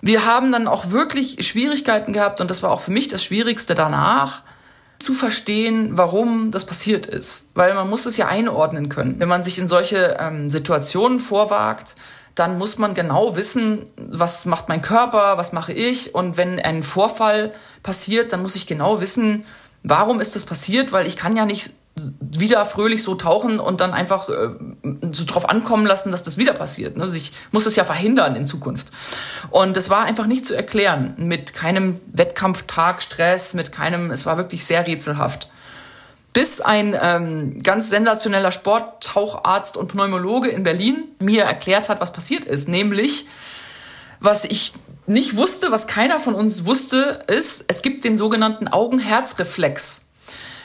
Wir 0.01 0.25
haben 0.25 0.51
dann 0.51 0.67
auch 0.67 0.91
wirklich 0.91 1.47
Schwierigkeiten 1.47 2.13
gehabt 2.13 2.41
und 2.41 2.51
das 2.51 2.63
war 2.63 2.71
auch 2.71 2.81
für 2.81 2.91
mich 2.91 3.07
das 3.07 3.23
Schwierigste 3.23 3.75
danach 3.75 4.43
zu 4.99 5.13
verstehen, 5.13 5.97
warum 5.97 6.51
das 6.51 6.65
passiert 6.65 7.05
ist. 7.05 7.49
Weil 7.53 7.73
man 7.75 7.89
muss 7.89 8.05
es 8.05 8.17
ja 8.17 8.27
einordnen 8.27 8.87
können. 8.89 9.19
Wenn 9.19 9.27
man 9.27 9.43
sich 9.43 9.59
in 9.59 9.67
solche 9.67 10.17
ähm, 10.19 10.49
Situationen 10.49 11.19
vorwagt, 11.19 11.95
dann 12.35 12.57
muss 12.57 12.77
man 12.77 12.93
genau 12.93 13.37
wissen, 13.37 13.85
was 13.95 14.45
macht 14.45 14.67
mein 14.67 14.81
Körper, 14.81 15.37
was 15.37 15.53
mache 15.53 15.71
ich. 15.71 16.13
Und 16.13 16.35
wenn 16.37 16.59
ein 16.59 16.83
Vorfall 16.83 17.49
passiert, 17.81 18.33
dann 18.33 18.41
muss 18.41 18.55
ich 18.55 18.67
genau 18.67 18.99
wissen, 18.99 19.45
warum 19.83 20.19
ist 20.19 20.35
das 20.35 20.45
passiert, 20.45 20.91
weil 20.91 21.07
ich 21.07 21.15
kann 21.15 21.37
ja 21.37 21.45
nicht 21.45 21.71
wieder 22.19 22.65
fröhlich 22.65 23.03
so 23.03 23.15
tauchen 23.15 23.57
und 23.57 23.79
dann 23.79 23.93
einfach 23.93 24.27
äh, 24.27 24.49
so 25.11 25.23
drauf 25.25 25.47
ankommen 25.47 25.85
lassen, 25.85 26.11
dass 26.11 26.23
das 26.23 26.37
wieder 26.37 26.51
passiert. 26.51 26.97
Ne? 26.97 27.03
Also 27.03 27.15
ich 27.15 27.31
muss 27.51 27.63
das 27.63 27.77
ja 27.77 27.85
verhindern 27.85 28.35
in 28.35 28.47
Zukunft. 28.47 28.89
Und 29.49 29.77
es 29.77 29.89
war 29.89 30.03
einfach 30.03 30.25
nicht 30.25 30.45
zu 30.45 30.53
erklären 30.55 31.13
mit 31.17 31.53
keinem 31.53 32.01
Wettkampftag 32.11 33.01
Stress, 33.01 33.53
mit 33.53 33.71
keinem, 33.71 34.11
es 34.11 34.25
war 34.25 34.35
wirklich 34.35 34.65
sehr 34.65 34.85
rätselhaft 34.85 35.49
bis 36.35 36.59
ein 36.59 36.97
ähm, 37.01 37.63
ganz 37.63 37.89
sensationeller 37.89 38.51
Sporttaucharzt 38.51 39.77
und 39.77 39.87
Pneumologe 39.87 40.49
in 40.49 40.63
Berlin 40.63 41.05
mir 41.21 41.43
erklärt 41.43 41.87
hat, 41.87 42.01
was 42.01 42.11
passiert 42.11 42.43
ist. 42.43 42.67
Nämlich, 42.67 43.25
was 44.19 44.43
ich 44.43 44.73
nicht 45.05 45.37
wusste, 45.37 45.71
was 45.71 45.87
keiner 45.87 46.19
von 46.19 46.35
uns 46.35 46.65
wusste, 46.65 47.19
ist, 47.27 47.63
es 47.69 47.81
gibt 47.81 48.03
den 48.03 48.17
sogenannten 48.17 48.67
Augen-Herz-Reflex. 48.67 50.07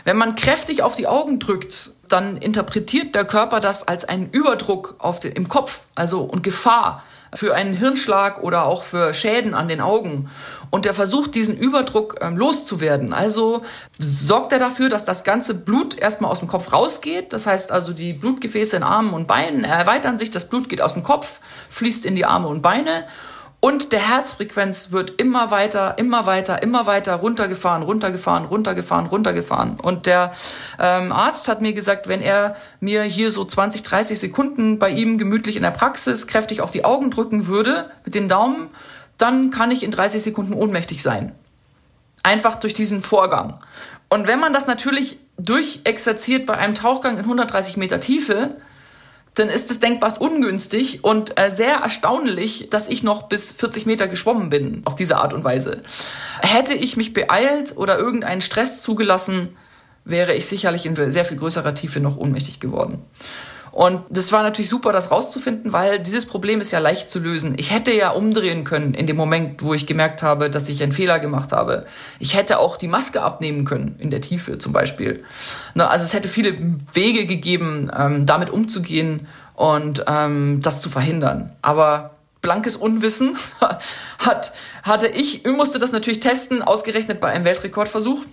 Wenn 0.02 0.16
man 0.16 0.34
kräftig 0.34 0.82
auf 0.82 0.96
die 0.96 1.06
Augen 1.06 1.38
drückt, 1.38 1.92
dann 2.08 2.36
interpretiert 2.36 3.14
der 3.14 3.24
Körper 3.24 3.60
das 3.60 3.86
als 3.86 4.04
einen 4.04 4.28
Überdruck 4.30 4.96
auf 4.98 5.20
den, 5.20 5.34
im 5.34 5.46
Kopf, 5.46 5.82
also 5.94 6.22
und 6.22 6.42
Gefahr 6.42 7.04
für 7.34 7.54
einen 7.54 7.74
Hirnschlag 7.74 8.42
oder 8.42 8.66
auch 8.66 8.82
für 8.82 9.14
Schäden 9.14 9.54
an 9.54 9.68
den 9.68 9.80
Augen. 9.80 10.30
Und 10.70 10.86
er 10.86 10.94
versucht, 10.94 11.34
diesen 11.34 11.56
Überdruck 11.56 12.16
ähm, 12.20 12.36
loszuwerden. 12.36 13.12
Also 13.12 13.62
sorgt 13.98 14.52
er 14.52 14.58
dafür, 14.58 14.88
dass 14.88 15.04
das 15.04 15.24
ganze 15.24 15.54
Blut 15.54 15.98
erstmal 15.98 16.30
aus 16.30 16.40
dem 16.40 16.48
Kopf 16.48 16.72
rausgeht. 16.72 17.32
Das 17.32 17.46
heißt 17.46 17.72
also, 17.72 17.92
die 17.92 18.12
Blutgefäße 18.12 18.76
in 18.76 18.82
Armen 18.82 19.12
und 19.12 19.26
Beinen 19.26 19.64
erweitern 19.64 20.18
sich, 20.18 20.30
das 20.30 20.48
Blut 20.48 20.68
geht 20.68 20.82
aus 20.82 20.94
dem 20.94 21.02
Kopf, 21.02 21.40
fließt 21.70 22.04
in 22.04 22.14
die 22.14 22.24
Arme 22.24 22.48
und 22.48 22.62
Beine 22.62 23.04
und 23.60 23.92
der 23.92 24.08
Herzfrequenz 24.08 24.90
wird 24.90 25.20
immer 25.20 25.50
weiter, 25.50 25.98
immer 25.98 26.24
weiter, 26.24 26.62
immer 26.62 26.86
weiter 26.86 27.16
runtergefahren, 27.16 27.82
runtergefahren, 27.82 28.46
runtergefahren, 28.46 29.06
runtergefahren. 29.06 29.78
Und 29.78 30.06
der 30.06 30.32
ähm, 30.78 31.12
Arzt 31.12 31.46
hat 31.46 31.60
mir 31.60 31.74
gesagt, 31.74 32.08
wenn 32.08 32.22
er 32.22 32.56
mir 32.80 33.02
hier 33.02 33.30
so 33.30 33.44
20, 33.44 33.82
30 33.82 34.18
Sekunden 34.18 34.78
bei 34.78 34.88
ihm 34.90 35.18
gemütlich 35.18 35.56
in 35.56 35.62
der 35.62 35.72
Praxis 35.72 36.26
kräftig 36.26 36.62
auf 36.62 36.70
die 36.70 36.86
Augen 36.86 37.10
drücken 37.10 37.46
würde 37.48 37.90
mit 38.04 38.14
den 38.14 38.28
Daumen, 38.28 38.68
dann 39.18 39.50
kann 39.50 39.70
ich 39.70 39.82
in 39.82 39.90
30 39.90 40.22
Sekunden 40.22 40.54
ohnmächtig 40.54 41.02
sein. 41.02 41.32
Einfach 42.22 42.54
durch 42.54 42.72
diesen 42.72 43.02
Vorgang. 43.02 43.60
Und 44.08 44.26
wenn 44.26 44.40
man 44.40 44.54
das 44.54 44.66
natürlich 44.66 45.18
durchexerziert 45.36 46.46
bei 46.46 46.56
einem 46.56 46.74
Tauchgang 46.74 47.14
in 47.14 47.24
130 47.24 47.76
Meter 47.76 48.00
Tiefe, 48.00 48.48
dann 49.34 49.48
ist 49.48 49.70
es 49.70 49.80
denkbar 49.80 50.20
ungünstig 50.20 51.04
und 51.04 51.38
äh, 51.38 51.50
sehr 51.50 51.76
erstaunlich, 51.76 52.68
dass 52.70 52.88
ich 52.88 53.02
noch 53.02 53.24
bis 53.24 53.52
40 53.52 53.86
Meter 53.86 54.08
geschwommen 54.08 54.50
bin 54.50 54.82
auf 54.84 54.94
diese 54.94 55.16
Art 55.18 55.32
und 55.32 55.44
Weise. 55.44 55.80
Hätte 56.42 56.74
ich 56.74 56.96
mich 56.96 57.12
beeilt 57.12 57.76
oder 57.76 57.98
irgendeinen 57.98 58.40
Stress 58.40 58.82
zugelassen, 58.82 59.56
wäre 60.04 60.34
ich 60.34 60.46
sicherlich 60.46 60.86
in 60.86 61.10
sehr 61.10 61.24
viel 61.24 61.36
größerer 61.36 61.74
Tiefe 61.74 62.00
noch 62.00 62.16
ohnmächtig 62.16 62.60
geworden. 62.60 63.02
Und 63.72 64.02
das 64.10 64.32
war 64.32 64.42
natürlich 64.42 64.68
super, 64.68 64.92
das 64.92 65.10
rauszufinden, 65.10 65.72
weil 65.72 66.00
dieses 66.00 66.26
Problem 66.26 66.60
ist 66.60 66.72
ja 66.72 66.78
leicht 66.78 67.10
zu 67.10 67.18
lösen. 67.18 67.54
Ich 67.56 67.70
hätte 67.70 67.92
ja 67.92 68.10
umdrehen 68.10 68.64
können 68.64 68.94
in 68.94 69.06
dem 69.06 69.16
Moment, 69.16 69.62
wo 69.62 69.74
ich 69.74 69.86
gemerkt 69.86 70.22
habe, 70.22 70.50
dass 70.50 70.68
ich 70.68 70.82
einen 70.82 70.92
Fehler 70.92 71.20
gemacht 71.20 71.52
habe. 71.52 71.84
Ich 72.18 72.34
hätte 72.34 72.58
auch 72.58 72.76
die 72.76 72.88
Maske 72.88 73.22
abnehmen 73.22 73.64
können, 73.64 73.94
in 73.98 74.10
der 74.10 74.20
Tiefe 74.20 74.58
zum 74.58 74.72
Beispiel. 74.72 75.18
Also 75.76 76.04
es 76.04 76.12
hätte 76.12 76.28
viele 76.28 76.56
Wege 76.92 77.26
gegeben, 77.26 77.90
ähm, 77.96 78.26
damit 78.26 78.50
umzugehen 78.50 79.28
und 79.54 80.04
ähm, 80.08 80.60
das 80.62 80.80
zu 80.80 80.90
verhindern. 80.90 81.52
Aber 81.62 82.12
blankes 82.42 82.76
Unwissen 82.76 83.36
hat, 84.18 84.52
hatte 84.82 85.06
ich, 85.06 85.44
ich 85.44 85.52
musste 85.52 85.78
das 85.78 85.92
natürlich 85.92 86.20
testen, 86.20 86.62
ausgerechnet 86.62 87.20
bei 87.20 87.28
einem 87.28 87.44
Weltrekordversuch. 87.44 88.24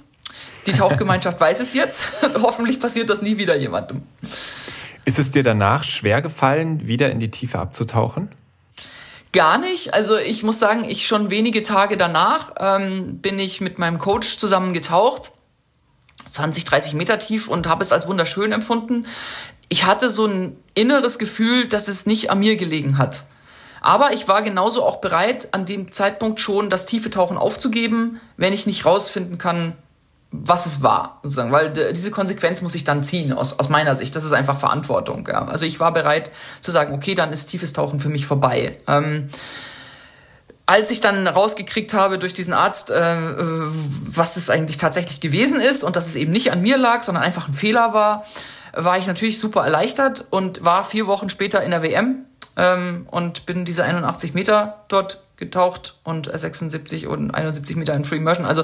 Die 0.65 0.71
Tauchgemeinschaft 0.71 1.39
weiß 1.39 1.59
es 1.59 1.73
jetzt. 1.73 2.13
Hoffentlich 2.41 2.79
passiert 2.79 3.09
das 3.09 3.21
nie 3.21 3.37
wieder 3.37 3.55
jemandem. 3.55 4.03
Ist 5.07 5.19
es 5.19 5.31
dir 5.31 5.41
danach 5.41 5.85
schwer 5.85 6.21
gefallen, 6.21 6.85
wieder 6.85 7.09
in 7.09 7.21
die 7.21 7.31
Tiefe 7.31 7.59
abzutauchen? 7.59 8.29
Gar 9.31 9.57
nicht. 9.57 9.93
Also 9.93 10.17
ich 10.17 10.43
muss 10.43 10.59
sagen, 10.59 10.83
ich 10.83 11.07
schon 11.07 11.29
wenige 11.29 11.63
Tage 11.63 11.95
danach 11.95 12.51
ähm, 12.59 13.19
bin 13.19 13.39
ich 13.39 13.61
mit 13.61 13.79
meinem 13.79 13.99
Coach 13.99 14.37
zusammen 14.37 14.73
getaucht. 14.73 15.31
20, 16.29 16.65
30 16.65 16.93
Meter 16.95 17.19
tief 17.19 17.47
und 17.47 17.67
habe 17.67 17.85
es 17.85 17.93
als 17.93 18.05
wunderschön 18.05 18.51
empfunden. 18.51 19.05
Ich 19.69 19.85
hatte 19.85 20.09
so 20.09 20.25
ein 20.25 20.57
inneres 20.73 21.19
Gefühl, 21.19 21.69
dass 21.69 21.87
es 21.87 22.05
nicht 22.05 22.29
an 22.29 22.39
mir 22.39 22.57
gelegen 22.57 22.97
hat. 22.97 23.23
Aber 23.79 24.11
ich 24.11 24.27
war 24.27 24.41
genauso 24.41 24.83
auch 24.83 24.97
bereit, 24.97 25.53
an 25.53 25.65
dem 25.65 25.89
Zeitpunkt 25.89 26.41
schon 26.41 26.69
das 26.69 26.85
tiefe 26.85 27.09
Tauchen 27.09 27.37
aufzugeben, 27.37 28.19
wenn 28.35 28.51
ich 28.51 28.65
nicht 28.65 28.83
rausfinden 28.83 29.37
kann, 29.37 29.77
was 30.31 30.65
es 30.65 30.83
war, 30.83 31.19
sozusagen, 31.23 31.51
weil 31.51 31.71
diese 31.93 32.11
Konsequenz 32.11 32.61
muss 32.61 32.75
ich 32.75 32.83
dann 32.83 33.01
ziehen, 33.01 33.31
aus, 33.31 33.57
aus 33.59 33.69
meiner 33.69 33.95
Sicht. 33.95 34.15
Das 34.15 34.23
ist 34.23 34.33
einfach 34.33 34.57
Verantwortung. 34.57 35.25
Ja. 35.27 35.45
Also 35.45 35.65
ich 35.65 35.79
war 35.79 35.93
bereit 35.93 36.31
zu 36.59 36.71
sagen, 36.71 36.93
okay, 36.93 37.15
dann 37.15 37.31
ist 37.31 37.47
tiefes 37.47 37.73
Tauchen 37.73 37.99
für 37.99 38.09
mich 38.09 38.25
vorbei. 38.25 38.77
Ähm, 38.87 39.29
als 40.65 40.91
ich 40.91 40.99
dann 40.99 41.27
rausgekriegt 41.27 41.93
habe 41.93 42.19
durch 42.19 42.33
diesen 42.33 42.53
Arzt, 42.53 42.91
äh, 42.91 43.15
was 43.17 44.35
es 44.35 44.49
eigentlich 44.49 44.75
tatsächlich 44.75 45.21
gewesen 45.21 45.61
ist 45.61 45.83
und 45.83 45.95
dass 45.95 46.07
es 46.07 46.17
eben 46.17 46.31
nicht 46.31 46.51
an 46.51 46.61
mir 46.61 46.77
lag, 46.77 47.03
sondern 47.03 47.23
einfach 47.23 47.47
ein 47.47 47.53
Fehler 47.53 47.93
war, 47.93 48.23
war 48.73 48.97
ich 48.97 49.07
natürlich 49.07 49.39
super 49.39 49.63
erleichtert 49.63 50.25
und 50.29 50.65
war 50.65 50.83
vier 50.83 51.07
Wochen 51.07 51.29
später 51.29 51.63
in 51.63 51.71
der 51.71 51.83
WM 51.83 52.25
ähm, 52.57 53.07
und 53.09 53.45
bin 53.45 53.63
diese 53.63 53.85
81 53.85 54.33
Meter 54.33 54.83
dort 54.89 55.19
getaucht 55.37 55.95
und 56.03 56.29
76 56.33 57.07
und 57.07 57.31
71 57.31 57.75
Meter 57.75 57.93
in 57.93 58.03
Free 58.03 58.17
Immersion, 58.17 58.45
also 58.45 58.63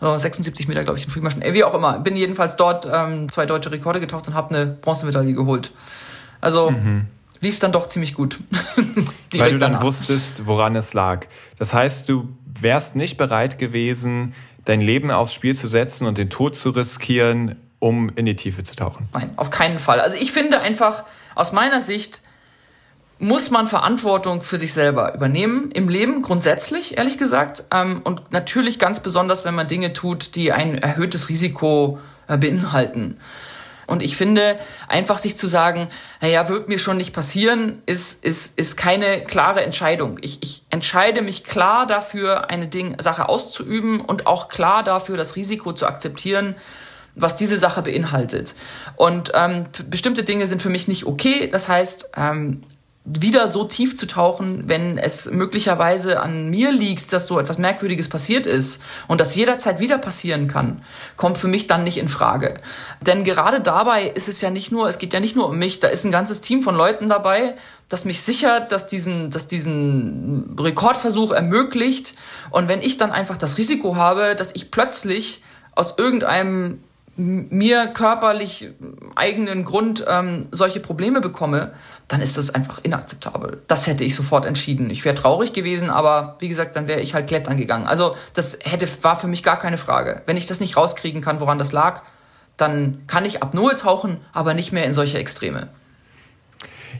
äh, 0.00 0.18
76 0.18 0.66
Meter, 0.68 0.82
glaube 0.82 0.98
ich, 0.98 1.04
in 1.04 1.10
Free 1.10 1.20
Immersion. 1.20 1.42
Wie 1.42 1.64
auch 1.64 1.74
immer, 1.74 1.98
bin 1.98 2.16
jedenfalls 2.16 2.56
dort 2.56 2.88
ähm, 2.90 3.28
zwei 3.30 3.46
deutsche 3.46 3.70
Rekorde 3.70 4.00
getaucht 4.00 4.26
und 4.26 4.34
habe 4.34 4.54
eine 4.54 4.66
Bronzemedaille 4.66 5.34
geholt. 5.34 5.70
Also 6.40 6.70
mhm. 6.70 7.06
lief 7.40 7.58
dann 7.58 7.72
doch 7.72 7.88
ziemlich 7.88 8.14
gut. 8.14 8.38
Weil 9.36 9.52
du 9.52 9.58
dann 9.58 9.72
danach. 9.72 9.82
wusstest, 9.82 10.46
woran 10.46 10.74
es 10.76 10.94
lag. 10.94 11.26
Das 11.58 11.74
heißt, 11.74 12.08
du 12.08 12.28
wärst 12.60 12.96
nicht 12.96 13.16
bereit 13.16 13.58
gewesen, 13.58 14.34
dein 14.64 14.80
Leben 14.80 15.10
aufs 15.10 15.34
Spiel 15.34 15.54
zu 15.54 15.68
setzen 15.68 16.06
und 16.06 16.16
den 16.16 16.30
Tod 16.30 16.56
zu 16.56 16.70
riskieren, 16.70 17.56
um 17.80 18.10
in 18.16 18.24
die 18.24 18.36
Tiefe 18.36 18.62
zu 18.62 18.76
tauchen. 18.76 19.08
Nein, 19.12 19.30
auf 19.36 19.50
keinen 19.50 19.78
Fall. 19.78 20.00
Also 20.00 20.16
ich 20.16 20.32
finde 20.32 20.60
einfach, 20.60 21.04
aus 21.34 21.52
meiner 21.52 21.80
Sicht 21.80 22.22
muss 23.18 23.50
man 23.50 23.66
Verantwortung 23.66 24.42
für 24.42 24.58
sich 24.58 24.72
selber 24.72 25.14
übernehmen 25.14 25.70
im 25.70 25.88
Leben, 25.88 26.22
grundsätzlich, 26.22 26.98
ehrlich 26.98 27.18
gesagt. 27.18 27.64
Ähm, 27.72 28.00
und 28.04 28.32
natürlich 28.32 28.78
ganz 28.78 29.00
besonders, 29.00 29.44
wenn 29.44 29.54
man 29.54 29.66
Dinge 29.66 29.92
tut, 29.92 30.34
die 30.34 30.52
ein 30.52 30.78
erhöhtes 30.78 31.28
Risiko 31.28 31.98
äh, 32.26 32.36
beinhalten. 32.36 33.16
Und 33.86 34.02
ich 34.02 34.16
finde, 34.16 34.56
einfach 34.88 35.18
sich 35.18 35.36
zu 35.36 35.46
sagen, 35.46 35.88
naja, 36.20 36.48
wird 36.48 36.68
mir 36.68 36.78
schon 36.78 36.96
nicht 36.96 37.12
passieren, 37.12 37.82
ist, 37.86 38.24
ist, 38.24 38.58
ist 38.58 38.76
keine 38.76 39.22
klare 39.24 39.62
Entscheidung. 39.62 40.18
Ich, 40.22 40.42
ich 40.42 40.64
entscheide 40.70 41.22
mich 41.22 41.44
klar 41.44 41.86
dafür, 41.86 42.50
eine 42.50 42.66
Ding, 42.66 43.00
Sache 43.00 43.28
auszuüben 43.28 44.00
und 44.00 44.26
auch 44.26 44.48
klar 44.48 44.82
dafür, 44.82 45.16
das 45.16 45.36
Risiko 45.36 45.72
zu 45.72 45.86
akzeptieren, 45.86 46.54
was 47.14 47.36
diese 47.36 47.58
Sache 47.58 47.82
beinhaltet. 47.82 48.54
Und 48.96 49.32
ähm, 49.34 49.66
bestimmte 49.90 50.24
Dinge 50.24 50.46
sind 50.46 50.62
für 50.62 50.70
mich 50.70 50.88
nicht 50.88 51.06
okay. 51.06 51.48
Das 51.48 51.68
heißt, 51.68 52.10
ähm, 52.16 52.62
wieder 53.06 53.48
so 53.48 53.64
tief 53.64 53.96
zu 53.96 54.06
tauchen, 54.06 54.66
wenn 54.66 54.96
es 54.96 55.30
möglicherweise 55.30 56.20
an 56.20 56.48
mir 56.48 56.72
liegt, 56.72 57.12
dass 57.12 57.26
so 57.26 57.38
etwas 57.38 57.58
Merkwürdiges 57.58 58.08
passiert 58.08 58.46
ist 58.46 58.80
und 59.08 59.20
das 59.20 59.34
jederzeit 59.34 59.78
wieder 59.78 59.98
passieren 59.98 60.48
kann, 60.48 60.82
kommt 61.16 61.36
für 61.36 61.48
mich 61.48 61.66
dann 61.66 61.84
nicht 61.84 61.98
in 61.98 62.08
Frage. 62.08 62.54
Denn 63.02 63.22
gerade 63.22 63.60
dabei 63.60 64.04
ist 64.06 64.30
es 64.30 64.40
ja 64.40 64.48
nicht 64.48 64.72
nur, 64.72 64.88
es 64.88 64.98
geht 64.98 65.12
ja 65.12 65.20
nicht 65.20 65.36
nur 65.36 65.50
um 65.50 65.58
mich, 65.58 65.80
da 65.80 65.88
ist 65.88 66.04
ein 66.04 66.12
ganzes 66.12 66.40
Team 66.40 66.62
von 66.62 66.76
Leuten 66.76 67.10
dabei, 67.10 67.56
das 67.90 68.06
mich 68.06 68.22
sichert, 68.22 68.72
dass 68.72 68.86
diesen, 68.86 69.28
dass 69.28 69.48
diesen 69.48 70.56
Rekordversuch 70.58 71.32
ermöglicht. 71.32 72.14
Und 72.48 72.68
wenn 72.68 72.80
ich 72.80 72.96
dann 72.96 73.12
einfach 73.12 73.36
das 73.36 73.58
Risiko 73.58 73.96
habe, 73.96 74.34
dass 74.34 74.54
ich 74.54 74.70
plötzlich 74.70 75.42
aus 75.74 75.98
irgendeinem 75.98 76.80
mir 77.16 77.86
körperlich 77.88 78.70
eigenen 79.14 79.64
Grund 79.64 80.04
ähm, 80.08 80.48
solche 80.50 80.80
Probleme 80.80 81.20
bekomme, 81.20 81.72
dann 82.08 82.20
ist 82.20 82.36
das 82.36 82.54
einfach 82.54 82.80
inakzeptabel. 82.82 83.62
Das 83.66 83.86
hätte 83.86 84.04
ich 84.04 84.14
sofort 84.14 84.44
entschieden. 84.44 84.90
Ich 84.90 85.04
wäre 85.04 85.14
traurig 85.14 85.52
gewesen, 85.52 85.90
aber 85.90 86.36
wie 86.38 86.48
gesagt, 86.48 86.76
dann 86.76 86.86
wäre 86.86 87.00
ich 87.00 87.14
halt 87.14 87.26
klettern 87.26 87.56
gegangen. 87.56 87.86
Also 87.86 88.14
das 88.34 88.58
hätte 88.64 88.86
war 89.02 89.16
für 89.16 89.26
mich 89.26 89.42
gar 89.42 89.58
keine 89.58 89.78
Frage. 89.78 90.22
Wenn 90.26 90.36
ich 90.36 90.46
das 90.46 90.60
nicht 90.60 90.76
rauskriegen 90.76 91.22
kann, 91.22 91.40
woran 91.40 91.58
das 91.58 91.72
lag, 91.72 92.02
dann 92.56 93.02
kann 93.06 93.24
ich 93.24 93.42
ab 93.42 93.48
Apnoe 93.48 93.74
tauchen, 93.74 94.18
aber 94.32 94.54
nicht 94.54 94.72
mehr 94.72 94.84
in 94.84 94.94
solche 94.94 95.18
Extreme. 95.18 95.68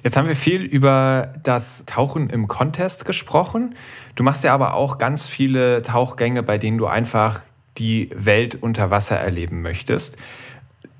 Jetzt 0.02 0.16
haben 0.16 0.28
wir 0.28 0.36
viel 0.36 0.62
über 0.62 1.32
das 1.42 1.84
Tauchen 1.86 2.28
im 2.30 2.48
Contest 2.48 3.04
gesprochen. 3.04 3.74
Du 4.16 4.22
machst 4.22 4.44
ja 4.44 4.52
aber 4.52 4.74
auch 4.74 4.98
ganz 4.98 5.26
viele 5.26 5.82
Tauchgänge, 5.82 6.42
bei 6.42 6.58
denen 6.58 6.78
du 6.78 6.86
einfach 6.86 7.40
die 7.78 8.10
Welt 8.14 8.58
unter 8.60 8.90
Wasser 8.90 9.16
erleben 9.16 9.62
möchtest. 9.62 10.16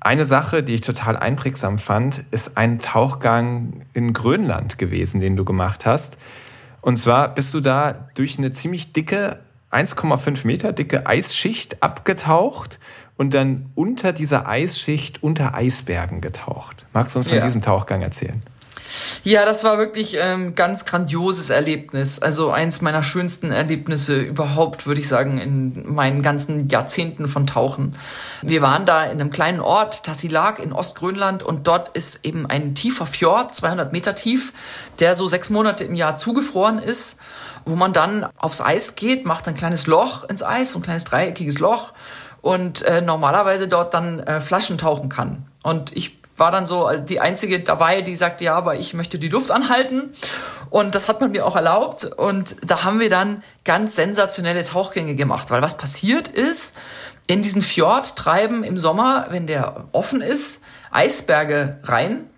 Eine 0.05 0.25
Sache, 0.25 0.61
die 0.61 0.75
ich 0.75 0.81
total 0.81 1.17
einprägsam 1.17 1.79
fand, 1.79 2.25
ist 2.29 2.57
ein 2.57 2.77
Tauchgang 2.77 3.87
in 3.95 4.13
Grönland 4.13 4.77
gewesen, 4.77 5.19
den 5.19 5.35
du 5.35 5.43
gemacht 5.43 5.87
hast. 5.87 6.19
Und 6.81 6.97
zwar 6.97 7.33
bist 7.33 7.51
du 7.55 7.59
da 7.59 8.07
durch 8.13 8.37
eine 8.37 8.51
ziemlich 8.51 8.93
dicke, 8.93 9.39
1,5 9.71 10.45
Meter 10.45 10.73
dicke 10.73 11.07
Eisschicht 11.07 11.81
abgetaucht 11.81 12.79
und 13.17 13.33
dann 13.33 13.71
unter 13.73 14.13
dieser 14.13 14.47
Eisschicht 14.47 15.23
unter 15.23 15.55
Eisbergen 15.55 16.21
getaucht. 16.21 16.85
Magst 16.93 17.15
du 17.15 17.19
uns 17.19 17.29
von 17.29 17.39
ja. 17.39 17.43
diesem 17.43 17.63
Tauchgang 17.63 18.03
erzählen? 18.03 18.43
Ja, 19.23 19.45
das 19.45 19.63
war 19.63 19.77
wirklich 19.77 20.17
ähm, 20.19 20.55
ganz 20.55 20.85
grandioses 20.85 21.49
Erlebnis. 21.49 22.19
Also 22.19 22.51
eins 22.51 22.81
meiner 22.81 23.01
schönsten 23.01 23.51
Erlebnisse 23.51 24.17
überhaupt, 24.17 24.85
würde 24.85 25.01
ich 25.01 25.07
sagen, 25.07 25.37
in 25.37 25.93
meinen 25.93 26.21
ganzen 26.21 26.67
Jahrzehnten 26.67 27.27
von 27.27 27.47
Tauchen. 27.47 27.93
Wir 28.41 28.61
waren 28.61 28.85
da 28.85 29.03
in 29.05 29.19
einem 29.19 29.31
kleinen 29.31 29.59
Ort, 29.59 30.03
Tassilag 30.03 30.59
in 30.59 30.73
Ostgrönland 30.73 31.43
und 31.43 31.67
dort 31.67 31.89
ist 31.89 32.19
eben 32.23 32.45
ein 32.45 32.75
tiefer 32.75 33.05
Fjord, 33.05 33.55
200 33.55 33.91
Meter 33.91 34.15
tief, 34.15 34.53
der 34.99 35.15
so 35.15 35.27
sechs 35.27 35.49
Monate 35.49 35.83
im 35.83 35.95
Jahr 35.95 36.17
zugefroren 36.17 36.79
ist, 36.79 37.17
wo 37.65 37.75
man 37.75 37.93
dann 37.93 38.27
aufs 38.37 38.61
Eis 38.61 38.95
geht, 38.95 39.25
macht 39.25 39.47
ein 39.47 39.55
kleines 39.55 39.87
Loch 39.87 40.23
ins 40.29 40.43
Eis, 40.43 40.75
ein 40.75 40.81
kleines 40.83 41.03
dreieckiges 41.03 41.59
Loch 41.59 41.93
und 42.41 42.83
äh, 42.83 43.01
normalerweise 43.01 43.67
dort 43.67 43.95
dann 43.95 44.19
äh, 44.19 44.39
Flaschen 44.39 44.77
tauchen 44.77 45.09
kann. 45.09 45.47
Und 45.63 45.95
ich 45.97 46.19
war 46.37 46.51
dann 46.51 46.65
so 46.65 46.89
die 46.97 47.19
einzige 47.19 47.61
dabei, 47.61 48.01
die 48.01 48.15
sagte, 48.15 48.45
ja, 48.45 48.55
aber 48.55 48.75
ich 48.75 48.93
möchte 48.93 49.19
die 49.19 49.29
Luft 49.29 49.51
anhalten. 49.51 50.11
Und 50.69 50.95
das 50.95 51.07
hat 51.07 51.21
man 51.21 51.31
mir 51.31 51.45
auch 51.45 51.55
erlaubt. 51.55 52.05
Und 52.05 52.57
da 52.63 52.83
haben 52.83 52.99
wir 52.99 53.09
dann 53.09 53.43
ganz 53.63 53.95
sensationelle 53.95 54.63
Tauchgänge 54.63 55.15
gemacht, 55.15 55.51
weil 55.51 55.61
was 55.61 55.77
passiert 55.77 56.27
ist, 56.27 56.75
in 57.27 57.41
diesen 57.41 57.61
Fjord 57.61 58.15
treiben 58.15 58.63
im 58.63 58.77
Sommer, 58.77 59.27
wenn 59.29 59.47
der 59.47 59.87
offen 59.91 60.21
ist, 60.21 60.61
Eisberge 60.91 61.79
rein. 61.83 62.29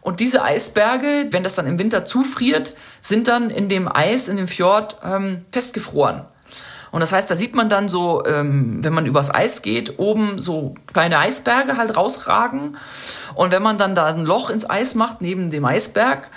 Und 0.00 0.20
diese 0.20 0.42
Eisberge, 0.42 1.28
wenn 1.30 1.42
das 1.42 1.54
dann 1.54 1.66
im 1.66 1.78
Winter 1.78 2.04
zufriert, 2.04 2.74
sind 3.00 3.28
dann 3.28 3.50
in 3.50 3.68
dem 3.68 3.90
Eis, 3.92 4.28
in 4.28 4.36
dem 4.36 4.48
Fjord 4.48 4.98
ähm, 5.04 5.44
festgefroren. 5.52 6.24
Und 6.90 7.00
das 7.00 7.12
heißt, 7.12 7.30
da 7.30 7.36
sieht 7.36 7.54
man 7.54 7.68
dann 7.68 7.88
so, 7.88 8.24
ähm, 8.24 8.78
wenn 8.82 8.92
man 8.92 9.06
übers 9.06 9.34
Eis 9.34 9.62
geht, 9.62 9.98
oben 9.98 10.40
so 10.40 10.74
kleine 10.92 11.18
Eisberge 11.18 11.76
halt 11.76 11.96
rausragen. 11.96 12.76
Und 13.34 13.52
wenn 13.52 13.62
man 13.62 13.78
dann 13.78 13.94
da 13.94 14.06
ein 14.06 14.24
Loch 14.24 14.50
ins 14.50 14.68
Eis 14.68 14.94
macht, 14.94 15.20
neben 15.20 15.50
dem 15.50 15.64
Eisberg, 15.64 16.28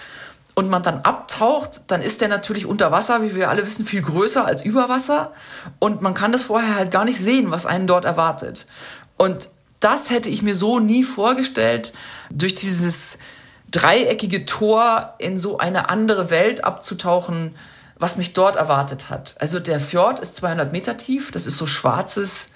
und 0.54 0.70
man 0.70 0.84
dann 0.84 1.00
abtaucht, 1.00 1.92
dann 1.92 2.02
ist 2.02 2.22
der 2.22 2.28
natürlich 2.28 2.66
unter 2.66 2.92
Wasser, 2.92 3.24
wie 3.24 3.36
wir 3.36 3.50
alle 3.50 3.66
wissen, 3.66 3.86
viel 3.86 4.02
größer 4.02 4.46
als 4.46 4.66
über 4.66 4.90
Wasser. 4.90 5.32
Und 5.80 6.02
man 6.02 6.14
kann 6.14 6.32
das 6.32 6.44
vorher 6.44 6.76
halt 6.76 6.92
gar 6.92 7.06
nicht 7.06 7.20
sehen, 7.20 7.52
was 7.52 7.66
einen 7.66 7.88
dort 7.88 8.06
erwartet. 8.06 8.66
Und 9.18 9.50
das 9.80 10.10
hätte 10.10 10.30
ich 10.30 10.42
mir 10.42 10.56
so 10.56 10.80
nie 10.80 11.04
vorgestellt, 11.04 11.94
durch 12.30 12.54
dieses 12.54 13.18
dreieckige 13.72 14.46
Tor 14.46 15.16
in 15.18 15.40
so 15.40 15.58
eine 15.58 15.90
andere 15.90 16.30
Welt 16.30 16.66
abzutauchen, 16.66 17.56
was 18.02 18.18
mich 18.18 18.34
dort 18.34 18.56
erwartet 18.56 19.10
hat. 19.10 19.36
Also 19.40 19.60
der 19.60 19.80
Fjord 19.80 20.20
ist 20.20 20.36
200 20.38 20.72
Meter 20.72 20.98
tief, 20.98 21.30
das 21.30 21.46
ist 21.46 21.58
so 21.58 21.68
schwarzes, 21.68 22.52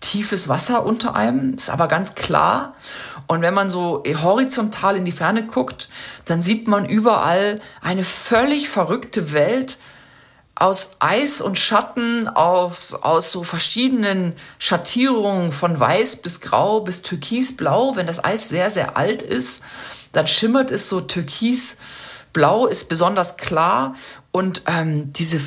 tiefes 0.00 0.48
Wasser 0.48 0.84
unter 0.84 1.14
einem, 1.14 1.54
ist 1.54 1.70
aber 1.70 1.86
ganz 1.86 2.16
klar. 2.16 2.74
Und 3.28 3.42
wenn 3.42 3.54
man 3.54 3.70
so 3.70 4.02
horizontal 4.22 4.96
in 4.96 5.04
die 5.04 5.12
Ferne 5.12 5.46
guckt, 5.46 5.88
dann 6.24 6.42
sieht 6.42 6.66
man 6.66 6.84
überall 6.84 7.60
eine 7.80 8.02
völlig 8.02 8.68
verrückte 8.68 9.32
Welt 9.32 9.78
aus 10.56 10.90
Eis 10.98 11.40
und 11.40 11.58
Schatten, 11.58 12.28
aus, 12.28 12.94
aus 12.94 13.30
so 13.30 13.44
verschiedenen 13.44 14.34
Schattierungen 14.58 15.52
von 15.52 15.78
weiß 15.78 16.16
bis 16.16 16.40
grau 16.40 16.80
bis 16.80 17.02
türkisblau. 17.02 17.94
Wenn 17.94 18.08
das 18.08 18.22
Eis 18.22 18.48
sehr, 18.48 18.68
sehr 18.68 18.96
alt 18.96 19.22
ist, 19.22 19.62
dann 20.12 20.26
schimmert 20.26 20.72
es 20.72 20.88
so 20.88 21.00
türkis 21.00 21.78
Blau 22.32 22.66
ist 22.66 22.88
besonders 22.88 23.36
klar 23.36 23.94
und 24.32 24.62
ähm, 24.66 25.12
diese 25.12 25.40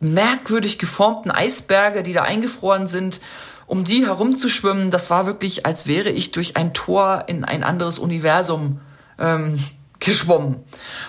merkwürdig 0.00 0.78
geformten 0.78 1.30
Eisberge, 1.30 2.02
die 2.02 2.12
da 2.12 2.22
eingefroren 2.22 2.86
sind, 2.86 3.20
um 3.66 3.84
die 3.84 4.04
herumzuschwimmen, 4.04 4.90
das 4.90 5.10
war 5.10 5.26
wirklich, 5.26 5.64
als 5.64 5.86
wäre 5.86 6.10
ich 6.10 6.32
durch 6.32 6.56
ein 6.56 6.74
Tor 6.74 7.24
in 7.28 7.44
ein 7.44 7.62
anderes 7.62 7.98
Universum 7.98 8.80
ähm, 9.18 9.56
geschwommen. 10.00 10.64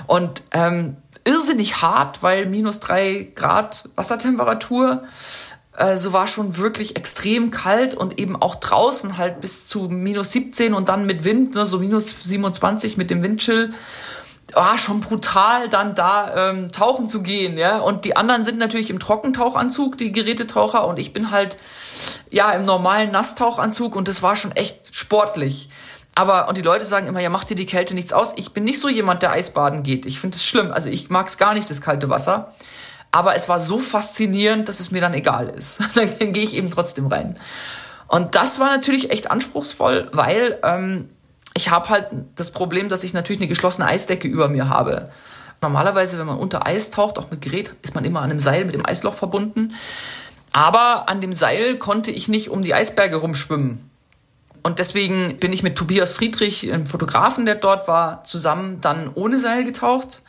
Und 0.06 0.44
ähm, 0.52 0.98
irrsinnig 1.26 1.82
hart, 1.82 2.22
weil 2.22 2.46
minus 2.46 2.80
drei 2.80 3.32
Grad 3.36 3.90
Wassertemperatur. 3.96 5.04
Also 5.76 6.14
war 6.14 6.28
schon 6.28 6.58
wirklich 6.58 6.98
extrem 6.98 7.50
kalt 7.50 7.96
und 7.96 8.20
eben 8.20 8.40
auch 8.40 8.56
draußen 8.56 9.18
halt 9.18 9.42
bis 9.42 9.66
zu 9.66 9.90
minus 9.90 10.32
17 10.32 10.76
und 10.76 10.88
dann 10.88 11.08
mit 11.08 11.26
Wind, 11.26 11.56
ne, 11.56 11.66
so 11.66 11.80
minus 11.80 12.14
27 12.22 12.96
mit 12.96 13.10
dem 13.10 13.24
Windchill 13.24 13.72
oh, 14.56 14.78
schon 14.78 15.02
brutal, 15.02 15.70
dann 15.70 15.96
da 15.96 16.50
ähm, 16.50 16.72
tauchen 16.72 17.10
zu 17.10 17.24
gehen, 17.24 17.58
ja. 17.58 17.80
Und 17.80 18.06
die 18.06 18.16
anderen 18.16 18.44
sind 18.44 18.58
natürlich 18.58 18.90
im 18.90 19.00
Trockentauchanzug, 19.00 19.98
die 19.98 20.12
Gerätetaucher, 20.12 20.88
und 20.88 21.00
ich 21.00 21.14
bin 21.14 21.32
halt 21.32 21.58
ja 22.30 22.52
im 22.52 22.66
normalen 22.66 23.12
Nasstauchanzug 23.12 23.96
und 23.96 24.08
das 24.08 24.22
war 24.22 24.36
schon 24.36 24.52
echt 24.52 24.96
sportlich. 24.96 25.70
Aber, 26.16 26.48
und 26.48 26.58
die 26.58 26.62
Leute 26.62 26.86
sagen 26.86 27.08
immer, 27.08 27.22
ja, 27.22 27.30
macht 27.30 27.50
dir 27.50 27.56
die 27.56 27.66
Kälte 27.66 27.96
nichts 27.96 28.14
aus. 28.14 28.34
Ich 28.36 28.52
bin 28.54 28.64
nicht 28.64 28.80
so 28.80 28.88
jemand, 28.88 29.24
der 29.24 29.32
Eisbaden 29.32 29.82
geht. 29.82 30.06
Ich 30.06 30.20
finde 30.20 30.36
es 30.36 30.46
schlimm. 30.46 30.72
Also 30.72 30.90
ich 30.90 31.10
mag 31.10 31.28
es 31.28 31.38
gar 31.38 31.54
nicht, 31.56 31.70
das 31.70 31.82
kalte 31.82 32.10
Wasser. 32.10 32.54
Aber 33.12 33.36
es 33.36 33.50
war 33.50 33.60
so 33.60 33.80
faszinierend, 33.80 34.70
dass 34.70 34.80
es 34.80 34.92
mir 34.92 35.02
dann 35.02 35.14
egal 35.14 35.50
ist. 35.50 35.80
dann 35.96 36.34
gehe 36.34 36.44
ich 36.44 36.56
eben 36.56 36.70
trotzdem 36.70 37.08
rein. 37.08 37.40
Und 38.08 38.36
das 38.36 38.60
war 38.60 38.70
natürlich 38.70 39.10
echt 39.10 39.32
anspruchsvoll, 39.32 40.10
weil 40.12 40.60
ähm, 40.64 41.10
ich 41.56 41.70
habe 41.70 41.90
halt 41.90 42.08
das 42.36 42.52
Problem, 42.52 42.90
dass 42.90 43.04
ich 43.04 43.14
natürlich 43.14 43.42
eine 43.42 43.48
geschlossene 43.48 43.88
Eisdecke 43.88 44.28
über 44.28 44.50
mir 44.50 44.70
habe. 44.70 45.06
Normalerweise, 45.62 46.20
wenn 46.20 46.26
man 46.26 46.38
unter 46.38 46.66
Eis 46.68 46.90
taucht, 46.90 47.18
auch 47.18 47.32
mit 47.32 47.42
Gerät, 47.42 47.74
ist 47.82 47.96
man 47.96 48.06
immer 48.06 48.22
an 48.22 48.32
einem 48.32 48.40
Seil 48.40 48.66
mit 48.66 48.74
dem 48.74 48.86
Eisloch 48.86 49.14
verbunden. 49.14 49.76
Aber 50.52 51.10
an 51.10 51.22
dem 51.22 51.34
Seil 51.34 51.78
konnte 51.78 52.12
ich 52.12 52.28
nicht 52.28 52.50
um 52.50 52.62
die 52.62 52.74
Eisberge 52.74 53.16
rumschwimmen. 53.16 53.90
Und 54.62 54.80
deswegen 54.80 55.38
bin 55.40 55.52
ich 55.52 55.64
mit 55.64 55.76
Tobias 55.76 56.14
Friedrich, 56.14 56.72
einem 56.72 56.86
Fotografen, 56.86 57.46
der 57.46 57.56
dort 57.56 57.88
war, 57.88 58.24
zusammen 58.24 58.80
dann 58.82 59.12
ohne 59.14 59.40
Seil 59.40 59.66
getaucht. 59.66 60.22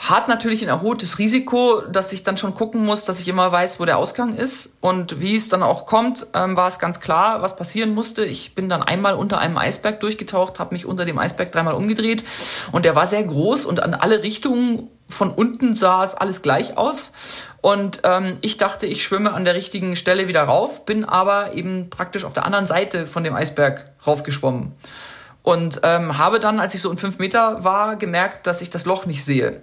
Hat 0.00 0.28
natürlich 0.28 0.62
ein 0.62 0.68
erhöhtes 0.68 1.18
Risiko, 1.18 1.82
dass 1.82 2.10
ich 2.14 2.22
dann 2.22 2.38
schon 2.38 2.54
gucken 2.54 2.86
muss, 2.86 3.04
dass 3.04 3.20
ich 3.20 3.28
immer 3.28 3.52
weiß, 3.52 3.80
wo 3.80 3.84
der 3.84 3.98
Ausgang 3.98 4.34
ist. 4.34 4.78
Und 4.80 5.20
wie 5.20 5.34
es 5.34 5.50
dann 5.50 5.62
auch 5.62 5.84
kommt, 5.84 6.26
ähm, 6.32 6.56
war 6.56 6.68
es 6.68 6.78
ganz 6.78 7.00
klar, 7.00 7.42
was 7.42 7.54
passieren 7.54 7.94
musste. 7.94 8.24
Ich 8.24 8.54
bin 8.54 8.70
dann 8.70 8.82
einmal 8.82 9.14
unter 9.14 9.38
einem 9.40 9.58
Eisberg 9.58 10.00
durchgetaucht, 10.00 10.58
habe 10.58 10.74
mich 10.74 10.86
unter 10.86 11.04
dem 11.04 11.18
Eisberg 11.18 11.52
dreimal 11.52 11.74
umgedreht 11.74 12.24
und 12.72 12.86
der 12.86 12.94
war 12.94 13.06
sehr 13.06 13.22
groß 13.22 13.66
und 13.66 13.82
an 13.82 13.92
alle 13.92 14.22
Richtungen 14.22 14.88
von 15.06 15.30
unten 15.30 15.74
sah 15.74 16.02
es 16.02 16.14
alles 16.14 16.40
gleich 16.40 16.78
aus. 16.78 17.12
Und 17.60 18.00
ähm, 18.04 18.38
ich 18.40 18.56
dachte, 18.56 18.86
ich 18.86 19.04
schwimme 19.04 19.34
an 19.34 19.44
der 19.44 19.54
richtigen 19.54 19.96
Stelle 19.96 20.28
wieder 20.28 20.44
rauf, 20.44 20.86
bin 20.86 21.04
aber 21.04 21.52
eben 21.52 21.90
praktisch 21.90 22.24
auf 22.24 22.32
der 22.32 22.46
anderen 22.46 22.64
Seite 22.64 23.06
von 23.06 23.22
dem 23.22 23.34
Eisberg 23.34 23.90
raufgeschwommen. 24.06 24.72
Und 25.42 25.80
ähm, 25.82 26.16
habe 26.16 26.38
dann, 26.38 26.58
als 26.58 26.72
ich 26.74 26.80
so 26.80 26.90
in 26.90 26.96
fünf 26.96 27.18
Meter 27.18 27.64
war, 27.64 27.96
gemerkt, 27.96 28.46
dass 28.46 28.62
ich 28.62 28.70
das 28.70 28.86
Loch 28.86 29.04
nicht 29.04 29.24
sehe 29.24 29.60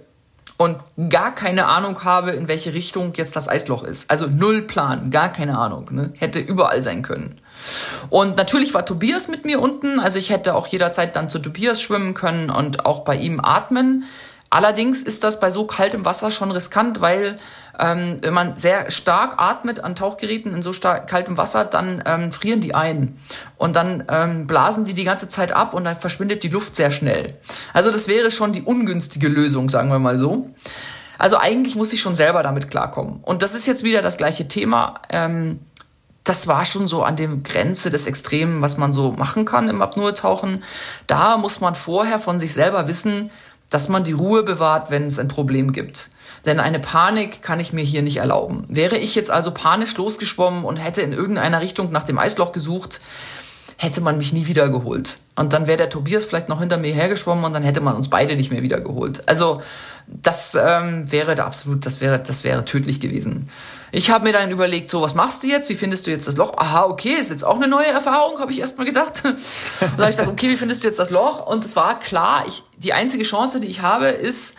und 0.58 0.76
gar 1.08 1.32
keine 1.34 1.66
Ahnung 1.66 2.04
habe, 2.04 2.32
in 2.32 2.48
welche 2.48 2.74
Richtung 2.74 3.12
jetzt 3.14 3.36
das 3.36 3.48
Eisloch 3.48 3.84
ist. 3.84 4.10
Also 4.10 4.26
null 4.26 4.62
Plan, 4.62 5.10
gar 5.10 5.32
keine 5.32 5.56
Ahnung. 5.56 5.88
Ne? 5.92 6.12
Hätte 6.18 6.40
überall 6.40 6.82
sein 6.82 7.02
können. 7.02 7.36
Und 8.10 8.36
natürlich 8.36 8.74
war 8.74 8.84
Tobias 8.84 9.28
mit 9.28 9.44
mir 9.44 9.60
unten, 9.60 10.00
also 10.00 10.18
ich 10.18 10.30
hätte 10.30 10.54
auch 10.56 10.66
jederzeit 10.66 11.14
dann 11.14 11.28
zu 11.28 11.38
Tobias 11.38 11.80
schwimmen 11.80 12.12
können 12.12 12.50
und 12.50 12.86
auch 12.86 13.00
bei 13.00 13.16
ihm 13.16 13.40
atmen. 13.40 14.04
Allerdings 14.50 15.02
ist 15.02 15.22
das 15.22 15.38
bei 15.40 15.50
so 15.50 15.64
kaltem 15.64 16.04
Wasser 16.04 16.30
schon 16.30 16.50
riskant, 16.50 17.00
weil 17.00 17.38
ähm, 17.78 18.18
wenn 18.22 18.34
man 18.34 18.56
sehr 18.56 18.90
stark 18.90 19.34
atmet 19.38 19.80
an 19.80 19.94
Tauchgeräten 19.94 20.54
in 20.54 20.62
so 20.62 20.72
stark 20.72 21.08
kaltem 21.08 21.36
Wasser, 21.36 21.64
dann 21.64 22.02
ähm, 22.06 22.32
frieren 22.32 22.60
die 22.60 22.74
ein 22.74 23.16
und 23.56 23.76
dann 23.76 24.04
ähm, 24.10 24.46
blasen 24.46 24.84
die 24.84 24.94
die 24.94 25.04
ganze 25.04 25.28
Zeit 25.28 25.52
ab 25.52 25.74
und 25.74 25.84
dann 25.84 25.96
verschwindet 25.96 26.42
die 26.42 26.48
Luft 26.48 26.76
sehr 26.76 26.90
schnell. 26.90 27.34
Also 27.72 27.90
das 27.90 28.08
wäre 28.08 28.30
schon 28.30 28.52
die 28.52 28.62
ungünstige 28.62 29.28
Lösung, 29.28 29.68
sagen 29.68 29.90
wir 29.90 29.98
mal 29.98 30.18
so. 30.18 30.50
Also 31.18 31.36
eigentlich 31.36 31.74
muss 31.74 31.92
ich 31.92 32.00
schon 32.00 32.14
selber 32.14 32.42
damit 32.42 32.70
klarkommen. 32.70 33.20
Und 33.22 33.42
das 33.42 33.54
ist 33.54 33.66
jetzt 33.66 33.82
wieder 33.82 34.02
das 34.02 34.16
gleiche 34.16 34.46
Thema. 34.48 35.00
Ähm, 35.10 35.60
das 36.28 36.46
war 36.46 36.64
schon 36.64 36.86
so 36.86 37.02
an 37.02 37.16
dem 37.16 37.42
Grenze 37.42 37.90
des 37.90 38.06
Extremen, 38.06 38.60
was 38.60 38.76
man 38.76 38.92
so 38.92 39.12
machen 39.12 39.44
kann 39.44 39.68
im 39.68 39.80
Apnoe-Tauchen. 39.80 40.62
Da 41.06 41.38
muss 41.38 41.60
man 41.60 41.74
vorher 41.74 42.18
von 42.18 42.38
sich 42.38 42.52
selber 42.52 42.86
wissen, 42.86 43.30
dass 43.70 43.88
man 43.88 44.04
die 44.04 44.12
Ruhe 44.12 44.42
bewahrt, 44.42 44.90
wenn 44.90 45.06
es 45.06 45.18
ein 45.18 45.28
Problem 45.28 45.72
gibt. 45.72 46.10
Denn 46.46 46.60
eine 46.60 46.78
Panik 46.78 47.42
kann 47.42 47.60
ich 47.60 47.72
mir 47.72 47.84
hier 47.84 48.02
nicht 48.02 48.18
erlauben. 48.18 48.64
Wäre 48.68 48.96
ich 48.96 49.14
jetzt 49.14 49.30
also 49.30 49.50
panisch 49.50 49.96
losgeschwommen 49.96 50.64
und 50.64 50.76
hätte 50.76 51.02
in 51.02 51.12
irgendeiner 51.12 51.60
Richtung 51.60 51.92
nach 51.92 52.04
dem 52.04 52.18
Eisloch 52.18 52.52
gesucht, 52.52 53.00
hätte 53.78 54.00
man 54.00 54.18
mich 54.18 54.32
nie 54.32 54.46
wiedergeholt. 54.46 55.18
Und 55.36 55.52
dann 55.52 55.68
wäre 55.68 55.78
der 55.78 55.88
Tobias 55.88 56.24
vielleicht 56.24 56.48
noch 56.48 56.58
hinter 56.58 56.78
mir 56.78 56.92
hergeschwommen 56.92 57.44
und 57.44 57.52
dann 57.52 57.62
hätte 57.62 57.80
man 57.80 57.94
uns 57.94 58.10
beide 58.10 58.34
nicht 58.34 58.50
mehr 58.50 58.62
wiedergeholt. 58.62 59.26
Also 59.28 59.62
das 60.08 60.58
ähm, 60.60 61.10
wäre 61.12 61.36
da 61.36 61.46
absolut, 61.46 61.86
das 61.86 62.00
wäre, 62.00 62.18
das 62.18 62.42
wäre 62.42 62.64
tödlich 62.64 62.98
gewesen. 62.98 63.48
Ich 63.92 64.10
habe 64.10 64.24
mir 64.24 64.32
dann 64.32 64.50
überlegt, 64.50 64.90
so 64.90 65.00
was 65.00 65.14
machst 65.14 65.44
du 65.44 65.46
jetzt? 65.46 65.68
Wie 65.68 65.76
findest 65.76 66.06
du 66.06 66.10
jetzt 66.10 66.26
das 66.26 66.36
Loch? 66.36 66.54
Aha, 66.56 66.86
okay, 66.86 67.12
ist 67.12 67.30
jetzt 67.30 67.44
auch 67.44 67.54
eine 67.54 67.68
neue 67.68 67.86
Erfahrung, 67.86 68.40
habe 68.40 68.50
ich 68.50 68.58
erstmal 68.58 68.86
gedacht. 68.86 69.20
dann 69.22 69.32
habe 69.32 70.02
ich 70.02 70.06
gesagt, 70.08 70.28
okay, 70.28 70.48
wie 70.48 70.56
findest 70.56 70.82
du 70.82 70.88
jetzt 70.88 70.98
das 70.98 71.10
Loch? 71.10 71.46
Und 71.46 71.64
es 71.64 71.76
war 71.76 72.00
klar, 72.00 72.44
ich, 72.48 72.64
die 72.78 72.92
einzige 72.92 73.22
Chance, 73.22 73.60
die 73.60 73.68
ich 73.68 73.82
habe, 73.82 74.08
ist 74.08 74.56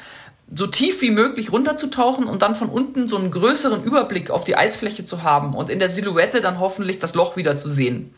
so 0.56 0.66
tief 0.66 1.02
wie 1.02 1.12
möglich 1.12 1.52
runterzutauchen 1.52 2.26
und 2.26 2.42
dann 2.42 2.56
von 2.56 2.70
unten 2.70 3.08
so 3.08 3.18
einen 3.18 3.30
größeren 3.30 3.84
Überblick 3.84 4.32
auf 4.32 4.44
die 4.44 4.56
Eisfläche 4.56 5.06
zu 5.06 5.24
haben 5.24 5.54
und 5.54 5.70
in 5.70 5.80
der 5.80 5.90
Silhouette 5.90 6.42
dann 6.42 6.60
hoffentlich 6.60 6.98
das 6.98 7.14
Loch 7.14 7.36
wieder 7.36 7.56
zu 7.56 7.70
sehen. 7.70 8.14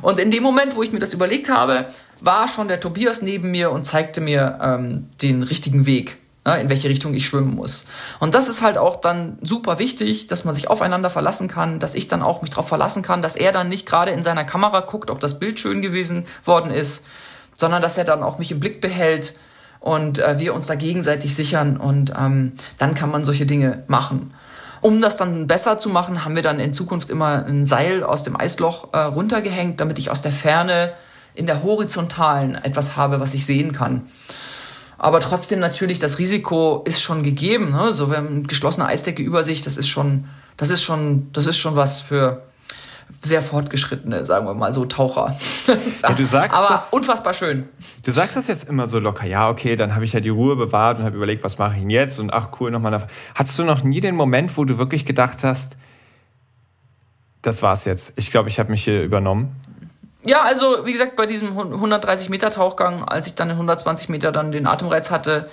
Und 0.00 0.18
in 0.18 0.30
dem 0.30 0.42
Moment, 0.42 0.76
wo 0.76 0.82
ich 0.82 0.92
mir 0.92 1.00
das 1.00 1.12
überlegt 1.12 1.48
habe, 1.50 1.86
war 2.20 2.46
schon 2.46 2.68
der 2.68 2.78
Tobias 2.78 3.22
neben 3.22 3.50
mir 3.50 3.72
und 3.72 3.84
zeigte 3.84 4.20
mir 4.20 4.58
ähm, 4.62 5.08
den 5.22 5.42
richtigen 5.42 5.84
Weg, 5.84 6.18
ne, 6.44 6.60
in 6.60 6.68
welche 6.68 6.88
Richtung 6.88 7.14
ich 7.14 7.26
schwimmen 7.26 7.56
muss. 7.56 7.84
Und 8.20 8.36
das 8.36 8.48
ist 8.48 8.62
halt 8.62 8.78
auch 8.78 9.00
dann 9.00 9.38
super 9.42 9.80
wichtig, 9.80 10.28
dass 10.28 10.44
man 10.44 10.54
sich 10.54 10.70
aufeinander 10.70 11.10
verlassen 11.10 11.48
kann, 11.48 11.80
dass 11.80 11.96
ich 11.96 12.06
dann 12.06 12.22
auch 12.22 12.42
mich 12.42 12.50
darauf 12.50 12.68
verlassen 12.68 13.02
kann, 13.02 13.22
dass 13.22 13.34
er 13.34 13.50
dann 13.50 13.68
nicht 13.68 13.86
gerade 13.86 14.12
in 14.12 14.22
seiner 14.22 14.44
Kamera 14.44 14.80
guckt, 14.80 15.10
ob 15.10 15.18
das 15.18 15.40
Bild 15.40 15.58
schön 15.58 15.82
gewesen 15.82 16.24
worden 16.44 16.70
ist, 16.70 17.02
sondern 17.56 17.82
dass 17.82 17.98
er 17.98 18.04
dann 18.04 18.22
auch 18.22 18.38
mich 18.38 18.52
im 18.52 18.60
Blick 18.60 18.80
behält 18.80 19.34
und 19.82 20.18
äh, 20.18 20.38
wir 20.38 20.54
uns 20.54 20.66
da 20.66 20.76
gegenseitig 20.76 21.34
sichern 21.34 21.76
und 21.76 22.12
ähm, 22.18 22.52
dann 22.78 22.94
kann 22.94 23.10
man 23.10 23.24
solche 23.24 23.46
Dinge 23.46 23.82
machen. 23.88 24.32
Um 24.80 25.00
das 25.00 25.16
dann 25.16 25.46
besser 25.46 25.78
zu 25.78 25.90
machen, 25.90 26.24
haben 26.24 26.34
wir 26.34 26.42
dann 26.42 26.58
in 26.58 26.72
Zukunft 26.72 27.10
immer 27.10 27.44
ein 27.44 27.66
Seil 27.66 28.02
aus 28.02 28.22
dem 28.22 28.38
Eisloch 28.38 28.92
äh, 28.92 28.98
runtergehängt, 28.98 29.80
damit 29.80 29.98
ich 29.98 30.10
aus 30.10 30.22
der 30.22 30.32
Ferne 30.32 30.92
in 31.34 31.46
der 31.46 31.62
horizontalen 31.62 32.54
etwas 32.54 32.96
habe, 32.96 33.20
was 33.20 33.34
ich 33.34 33.44
sehen 33.44 33.72
kann. 33.72 34.02
Aber 34.98 35.20
trotzdem 35.20 35.58
natürlich, 35.58 35.98
das 35.98 36.18
Risiko 36.18 36.82
ist 36.84 37.02
schon 37.02 37.24
gegeben. 37.24 37.72
Ne? 37.72 37.92
So, 37.92 38.10
wenn 38.10 38.46
geschlossene 38.46 38.86
Eisdecke 38.86 39.22
über 39.22 39.42
sich, 39.42 39.62
das 39.62 39.76
ist 39.76 39.88
schon, 39.88 40.28
das 40.56 40.70
ist 40.70 40.82
schon, 40.82 41.28
das 41.32 41.46
ist 41.46 41.58
schon 41.58 41.74
was 41.74 42.00
für, 42.00 42.44
sehr 43.24 43.40
fortgeschrittene, 43.40 44.26
sagen 44.26 44.46
wir 44.46 44.54
mal 44.54 44.74
so, 44.74 44.84
Taucher. 44.84 45.34
Ja, 46.02 46.12
du 46.12 46.26
sagst 46.26 46.58
Aber 46.58 46.68
das, 46.68 46.92
unfassbar 46.92 47.34
schön. 47.34 47.68
Du 48.04 48.10
sagst 48.10 48.36
das 48.36 48.48
jetzt 48.48 48.68
immer 48.68 48.88
so 48.88 48.98
locker. 48.98 49.26
Ja, 49.26 49.48
okay, 49.48 49.76
dann 49.76 49.94
habe 49.94 50.04
ich 50.04 50.12
ja 50.12 50.20
die 50.20 50.28
Ruhe 50.28 50.56
bewahrt 50.56 50.98
und 50.98 51.04
habe 51.04 51.16
überlegt, 51.16 51.44
was 51.44 51.58
mache 51.58 51.74
ich 51.74 51.80
denn 51.80 51.90
jetzt? 51.90 52.18
Und 52.18 52.32
ach 52.34 52.48
cool, 52.60 52.70
nochmal. 52.70 53.06
Hattest 53.34 53.58
du 53.58 53.64
noch 53.64 53.84
nie 53.84 54.00
den 54.00 54.16
Moment, 54.16 54.56
wo 54.56 54.64
du 54.64 54.76
wirklich 54.76 55.04
gedacht 55.04 55.44
hast, 55.44 55.76
das 57.42 57.62
war's 57.62 57.84
jetzt. 57.84 58.14
Ich 58.16 58.30
glaube, 58.30 58.48
ich 58.48 58.58
habe 58.58 58.70
mich 58.70 58.84
hier 58.84 59.02
übernommen. 59.02 59.54
Ja, 60.24 60.42
also 60.42 60.84
wie 60.84 60.92
gesagt, 60.92 61.16
bei 61.16 61.26
diesem 61.26 61.56
130 61.56 62.28
Meter 62.28 62.50
Tauchgang, 62.50 63.04
als 63.04 63.26
ich 63.26 63.34
dann 63.34 63.50
in 63.50 63.56
120 63.56 64.08
Meter 64.08 64.32
dann 64.32 64.52
den 64.52 64.66
Atemreiz 64.66 65.10
hatte, 65.10 65.44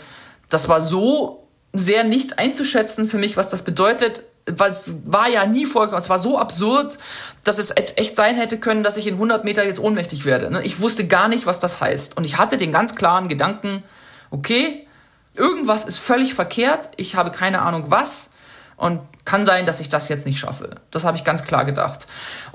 das 0.49 0.69
war 0.69 0.81
so 0.81 1.47
sehr 1.73 2.03
nicht 2.03 2.39
einzuschätzen 2.39 3.07
für 3.07 3.17
mich, 3.17 3.37
was 3.37 3.49
das 3.49 3.63
bedeutet 3.63 4.23
weil 4.57 4.71
es 4.71 4.97
war 5.05 5.29
ja 5.29 5.45
nie 5.45 5.65
vorgekommen. 5.65 6.01
Es 6.01 6.09
war 6.09 6.19
so 6.19 6.37
absurd, 6.37 6.97
dass 7.43 7.59
es 7.59 7.71
echt 7.75 8.15
sein 8.15 8.35
hätte 8.35 8.59
können, 8.59 8.83
dass 8.83 8.97
ich 8.97 9.07
in 9.07 9.15
100 9.15 9.43
Meter 9.43 9.65
jetzt 9.65 9.79
ohnmächtig 9.79 10.25
werde. 10.25 10.49
Ne? 10.49 10.61
Ich 10.63 10.81
wusste 10.81 11.07
gar 11.07 11.27
nicht, 11.27 11.45
was 11.45 11.59
das 11.59 11.81
heißt. 11.81 12.17
Und 12.17 12.23
ich 12.23 12.37
hatte 12.37 12.57
den 12.57 12.71
ganz 12.71 12.95
klaren 12.95 13.27
Gedanken, 13.27 13.83
okay, 14.31 14.87
irgendwas 15.35 15.85
ist 15.85 15.97
völlig 15.97 16.33
verkehrt. 16.33 16.89
Ich 16.97 17.15
habe 17.15 17.31
keine 17.31 17.61
Ahnung 17.61 17.85
was. 17.87 18.31
Und 18.77 19.01
kann 19.25 19.45
sein, 19.45 19.65
dass 19.65 19.81
ich 19.81 19.89
das 19.89 20.07
jetzt 20.07 20.25
nicht 20.25 20.39
schaffe. 20.39 20.77
Das 20.89 21.03
habe 21.03 21.17
ich 21.17 21.25
ganz 21.25 21.43
klar 21.43 21.65
gedacht. 21.65 22.07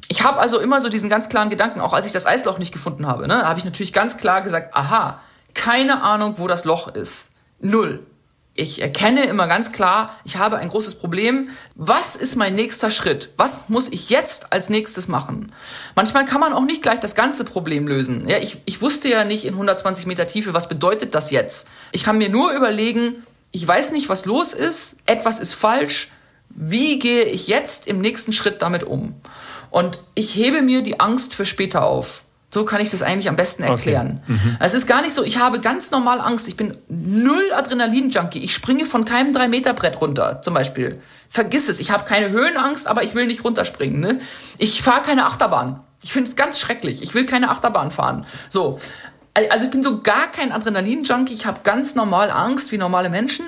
Ich 0.08 0.24
habe 0.24 0.40
also 0.40 0.58
immer 0.58 0.80
so 0.80 0.88
diesen 0.88 1.10
ganz 1.10 1.28
klaren 1.28 1.50
Gedanken, 1.50 1.80
auch 1.80 1.92
als 1.92 2.06
ich 2.06 2.12
das 2.12 2.26
Eisloch 2.26 2.58
nicht 2.58 2.72
gefunden 2.72 3.06
habe, 3.06 3.28
ne, 3.28 3.46
habe 3.46 3.58
ich 3.58 3.64
natürlich 3.66 3.92
ganz 3.92 4.16
klar 4.16 4.40
gesagt, 4.40 4.74
aha, 4.74 5.20
keine 5.52 6.02
Ahnung, 6.02 6.34
wo 6.38 6.48
das 6.48 6.64
Loch 6.64 6.88
ist. 6.88 7.32
Null 7.60 8.06
ich 8.56 8.80
erkenne 8.80 9.24
immer 9.26 9.48
ganz 9.48 9.72
klar, 9.72 10.16
ich 10.24 10.36
habe 10.36 10.58
ein 10.58 10.68
großes 10.68 10.94
Problem. 10.96 11.50
Was 11.74 12.14
ist 12.14 12.36
mein 12.36 12.54
nächster 12.54 12.88
Schritt? 12.88 13.30
Was 13.36 13.68
muss 13.68 13.88
ich 13.88 14.10
jetzt 14.10 14.52
als 14.52 14.68
nächstes 14.70 15.08
machen? 15.08 15.52
Manchmal 15.96 16.24
kann 16.24 16.40
man 16.40 16.52
auch 16.52 16.64
nicht 16.64 16.82
gleich 16.82 17.00
das 17.00 17.16
ganze 17.16 17.44
Problem 17.44 17.88
lösen. 17.88 18.28
Ja, 18.28 18.38
ich, 18.38 18.58
ich 18.64 18.80
wusste 18.80 19.08
ja 19.08 19.24
nicht 19.24 19.44
in 19.44 19.54
120 19.54 20.06
Meter 20.06 20.26
Tiefe, 20.26 20.54
was 20.54 20.68
bedeutet 20.68 21.14
das 21.14 21.32
jetzt? 21.32 21.68
Ich 21.90 22.04
kann 22.04 22.18
mir 22.18 22.28
nur 22.28 22.52
überlegen, 22.52 23.16
ich 23.50 23.66
weiß 23.66 23.92
nicht, 23.92 24.08
was 24.08 24.24
los 24.24 24.52
ist, 24.52 24.98
etwas 25.06 25.40
ist 25.40 25.54
falsch. 25.54 26.10
Wie 26.48 26.98
gehe 26.98 27.24
ich 27.24 27.48
jetzt 27.48 27.88
im 27.88 28.00
nächsten 28.00 28.32
Schritt 28.32 28.62
damit 28.62 28.84
um? 28.84 29.14
Und 29.70 29.98
ich 30.14 30.36
hebe 30.36 30.62
mir 30.62 30.82
die 30.82 31.00
Angst 31.00 31.34
für 31.34 31.44
später 31.44 31.84
auf. 31.84 32.23
So 32.54 32.64
kann 32.64 32.80
ich 32.80 32.90
das 32.90 33.02
eigentlich 33.02 33.28
am 33.28 33.34
besten 33.34 33.64
erklären. 33.64 34.20
Okay. 34.22 34.32
Mhm. 34.32 34.56
Es 34.60 34.74
ist 34.74 34.86
gar 34.86 35.02
nicht 35.02 35.12
so, 35.12 35.24
ich 35.24 35.38
habe 35.38 35.60
ganz 35.60 35.90
normal 35.90 36.20
Angst. 36.20 36.46
Ich 36.46 36.56
bin 36.56 36.76
null 36.88 37.52
Adrenalin-Junkie. 37.52 38.38
Ich 38.38 38.54
springe 38.54 38.86
von 38.86 39.04
keinem 39.04 39.34
3-Meter-Brett 39.34 40.00
runter, 40.00 40.40
zum 40.40 40.54
Beispiel. 40.54 41.00
Vergiss 41.28 41.68
es, 41.68 41.80
ich 41.80 41.90
habe 41.90 42.04
keine 42.04 42.30
Höhenangst, 42.30 42.86
aber 42.86 43.02
ich 43.02 43.16
will 43.16 43.26
nicht 43.26 43.42
runterspringen. 43.42 43.98
Ne? 43.98 44.20
Ich 44.58 44.82
fahre 44.82 45.02
keine 45.02 45.26
Achterbahn. 45.26 45.80
Ich 46.00 46.12
finde 46.12 46.30
es 46.30 46.36
ganz 46.36 46.60
schrecklich. 46.60 47.02
Ich 47.02 47.12
will 47.14 47.26
keine 47.26 47.50
Achterbahn 47.50 47.90
fahren. 47.90 48.24
So. 48.48 48.78
Also 49.50 49.64
ich 49.64 49.72
bin 49.72 49.82
so 49.82 50.00
gar 50.02 50.28
kein 50.30 50.52
Adrenalin-Junkie. 50.52 51.34
Ich 51.34 51.46
habe 51.46 51.58
ganz 51.64 51.96
normal 51.96 52.30
Angst, 52.30 52.70
wie 52.70 52.78
normale 52.78 53.10
Menschen. 53.10 53.46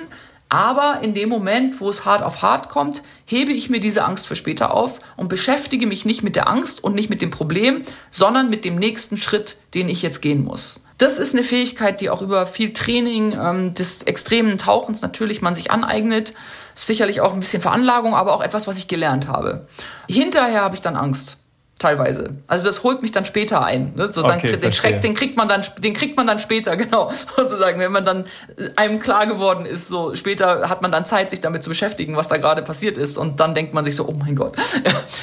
Aber 0.49 0.99
in 1.01 1.13
dem 1.13 1.29
Moment, 1.29 1.81
wo 1.81 1.89
es 1.89 2.05
hart 2.05 2.23
auf 2.23 2.41
hart 2.41 2.69
kommt, 2.69 3.01
hebe 3.25 3.51
ich 3.51 3.69
mir 3.69 3.79
diese 3.79 4.05
Angst 4.05 4.27
für 4.27 4.35
später 4.35 4.73
auf 4.73 4.99
und 5.17 5.27
beschäftige 5.27 5.87
mich 5.87 6.05
nicht 6.05 6.23
mit 6.23 6.35
der 6.35 6.49
Angst 6.49 6.83
und 6.83 6.95
nicht 6.95 7.09
mit 7.09 7.21
dem 7.21 7.31
Problem, 7.31 7.83
sondern 8.11 8.49
mit 8.49 8.63
dem 8.63 8.75
nächsten 8.75 9.17
Schritt, 9.17 9.57
den 9.73 9.89
ich 9.89 10.01
jetzt 10.01 10.21
gehen 10.21 10.43
muss. 10.43 10.81
Das 10.97 11.19
ist 11.19 11.35
eine 11.35 11.43
Fähigkeit, 11.43 12.01
die 12.01 12.09
auch 12.09 12.21
über 12.21 12.47
viel 12.47 12.73
Training 12.73 13.33
ähm, 13.33 13.73
des 13.73 14.03
extremen 14.03 14.57
Tauchens 14.57 15.01
natürlich 15.01 15.41
man 15.41 15.53
sich 15.53 15.69
aneignet. 15.69 16.33
Sicherlich 16.73 17.21
auch 17.21 17.33
ein 17.33 17.39
bisschen 17.39 17.61
Veranlagung, 17.61 18.15
aber 18.15 18.33
auch 18.33 18.41
etwas, 18.41 18.67
was 18.67 18.77
ich 18.77 18.87
gelernt 18.87 19.27
habe. 19.27 19.67
Hinterher 20.09 20.61
habe 20.61 20.75
ich 20.75 20.81
dann 20.81 20.95
Angst 20.95 21.37
teilweise. 21.79 22.31
Also 22.47 22.65
das 22.65 22.83
holt 22.83 23.01
mich 23.01 23.11
dann 23.11 23.25
später 23.25 23.63
ein. 23.63 23.93
Ne? 23.95 24.11
So 24.11 24.21
dann 24.21 24.39
okay, 24.39 24.57
den 24.57 24.73
Schreck, 24.73 25.01
den 25.01 25.13
kriegt 25.13 25.37
man 25.37 25.47
dann, 25.47 25.61
den 25.77 25.93
kriegt 25.93 26.17
man 26.17 26.25
dann 26.25 26.39
später, 26.39 26.75
genau, 26.77 27.11
sozusagen, 27.35 27.79
wenn 27.79 27.91
man 27.91 28.05
dann 28.05 28.25
äh, 28.57 28.69
einem 28.75 28.99
klar 28.99 29.27
geworden 29.27 29.65
ist. 29.65 29.87
So 29.87 30.15
später 30.15 30.69
hat 30.69 30.81
man 30.81 30.91
dann 30.91 31.05
Zeit, 31.05 31.29
sich 31.29 31.41
damit 31.41 31.63
zu 31.63 31.69
beschäftigen, 31.69 32.15
was 32.15 32.27
da 32.27 32.37
gerade 32.37 32.61
passiert 32.61 32.97
ist, 32.97 33.17
und 33.17 33.39
dann 33.39 33.53
denkt 33.53 33.73
man 33.73 33.85
sich 33.85 33.95
so, 33.95 34.07
oh 34.07 34.13
mein 34.13 34.35
Gott. 34.35 34.55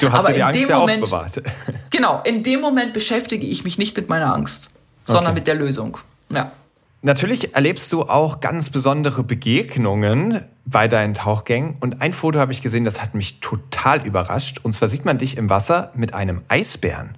Du 0.01 0.11
hast 0.11 0.21
Aber 0.21 0.31
ja 0.31 0.51
die 0.51 0.59
Angst 0.59 0.71
ja 0.71 0.79
Moment, 0.79 1.03
aufbewahrt. 1.03 1.43
Genau, 1.91 2.21
in 2.25 2.43
dem 2.43 2.61
Moment 2.61 2.93
beschäftige 2.93 3.47
ich 3.47 3.65
mich 3.65 3.79
nicht 3.79 3.97
mit 3.97 4.09
meiner 4.09 4.35
Angst, 4.35 4.71
sondern 5.05 5.27
okay. 5.27 5.35
mit 5.35 5.47
der 5.47 5.55
Lösung. 5.55 5.99
Ja. 6.31 6.51
Natürlich 7.03 7.55
erlebst 7.55 7.93
du 7.93 8.03
auch 8.03 8.41
ganz 8.41 8.71
besondere 8.71 9.23
Begegnungen 9.23 10.41
bei 10.67 10.89
deinen 10.89 11.15
Tauchgängen. 11.15 11.77
Und 11.81 12.01
ein 12.01 12.13
Foto 12.13 12.39
habe 12.39 12.53
ich 12.53 12.63
gesehen, 12.63 12.85
das 12.85 13.03
hat 13.03 13.15
mich 13.15 13.41
total 13.41 14.07
überrascht. 14.07 14.61
Und 14.63 14.73
zwar 14.73 14.89
sieht 14.89 15.05
man 15.05 15.19
dich 15.19 15.37
im 15.37 15.51
Wasser 15.51 15.91
mit 15.95 16.15
einem 16.15 16.43
Eisbären. 16.49 17.17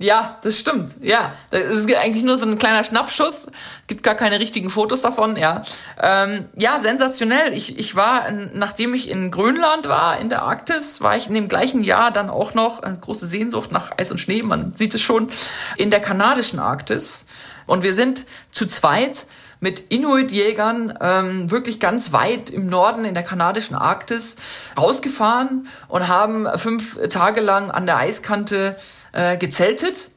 Ja, 0.00 0.38
das 0.42 0.58
stimmt. 0.58 0.96
Ja, 1.02 1.34
das 1.50 1.60
ist 1.60 1.94
eigentlich 1.94 2.24
nur 2.24 2.34
so 2.38 2.48
ein 2.48 2.56
kleiner 2.56 2.84
Schnappschuss. 2.84 3.48
Gibt 3.86 4.02
gar 4.02 4.14
keine 4.14 4.40
richtigen 4.40 4.70
Fotos 4.70 5.02
davon. 5.02 5.36
Ja, 5.36 5.62
ähm, 6.00 6.48
ja, 6.56 6.78
sensationell. 6.78 7.52
Ich, 7.52 7.78
ich 7.78 7.96
war, 7.96 8.30
nachdem 8.30 8.94
ich 8.94 9.10
in 9.10 9.30
Grönland 9.30 9.86
war, 9.88 10.18
in 10.18 10.30
der 10.30 10.42
Arktis, 10.42 11.02
war 11.02 11.18
ich 11.18 11.28
in 11.28 11.34
dem 11.34 11.48
gleichen 11.48 11.84
Jahr 11.84 12.10
dann 12.10 12.30
auch 12.30 12.54
noch 12.54 12.80
eine 12.80 12.98
große 12.98 13.26
Sehnsucht 13.26 13.72
nach 13.72 13.90
Eis 13.98 14.10
und 14.10 14.16
Schnee. 14.16 14.40
Man 14.40 14.74
sieht 14.74 14.94
es 14.94 15.02
schon 15.02 15.28
in 15.76 15.90
der 15.90 16.00
kanadischen 16.00 16.60
Arktis. 16.60 17.26
Und 17.66 17.82
wir 17.82 17.92
sind 17.92 18.24
zu 18.50 18.66
zweit 18.66 19.26
mit 19.60 19.90
Inuit-Jägern 19.90 20.98
ähm, 21.00 21.50
wirklich 21.50 21.80
ganz 21.80 22.12
weit 22.12 22.50
im 22.50 22.66
Norden 22.66 23.04
in 23.04 23.14
der 23.14 23.22
kanadischen 23.22 23.76
Arktis 23.76 24.36
rausgefahren 24.76 25.68
und 25.88 26.08
haben 26.08 26.46
fünf 26.56 26.98
Tage 27.08 27.40
lang 27.40 27.70
an 27.70 27.86
der 27.86 27.98
Eiskante 27.98 28.76
äh, 29.12 29.36
gezeltet 29.36 30.10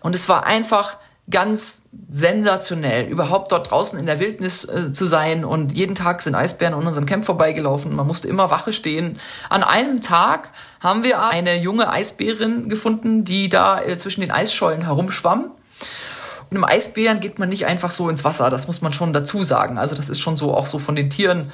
und 0.00 0.14
es 0.14 0.28
war 0.28 0.46
einfach 0.46 0.96
ganz 1.28 1.82
sensationell, 2.08 3.08
überhaupt 3.08 3.50
dort 3.50 3.70
draußen 3.70 3.98
in 3.98 4.06
der 4.06 4.20
Wildnis 4.20 4.64
äh, 4.64 4.92
zu 4.92 5.06
sein 5.06 5.44
und 5.44 5.72
jeden 5.72 5.96
Tag 5.96 6.22
sind 6.22 6.36
Eisbären 6.36 6.74
an 6.74 6.86
unserem 6.86 7.06
Camp 7.06 7.24
vorbeigelaufen. 7.24 7.94
Man 7.96 8.06
musste 8.06 8.28
immer 8.28 8.50
Wache 8.50 8.72
stehen. 8.72 9.18
An 9.50 9.64
einem 9.64 10.00
Tag 10.00 10.50
haben 10.78 11.02
wir 11.02 11.22
eine 11.22 11.56
junge 11.58 11.90
Eisbärin 11.90 12.68
gefunden, 12.68 13.24
die 13.24 13.48
da 13.48 13.80
äh, 13.82 13.98
zwischen 13.98 14.20
den 14.20 14.30
Eisschollen 14.30 14.82
herumschwamm 14.82 15.50
einem 16.50 16.64
Eisbären 16.64 17.20
geht 17.20 17.38
man 17.38 17.48
nicht 17.48 17.66
einfach 17.66 17.90
so 17.90 18.08
ins 18.08 18.24
Wasser, 18.24 18.50
das 18.50 18.66
muss 18.66 18.80
man 18.82 18.92
schon 18.92 19.12
dazu 19.12 19.42
sagen. 19.42 19.78
Also 19.78 19.94
das 19.94 20.08
ist 20.08 20.20
schon 20.20 20.36
so 20.36 20.54
auch 20.54 20.66
so 20.66 20.78
von 20.78 20.94
den 20.94 21.10
Tieren, 21.10 21.50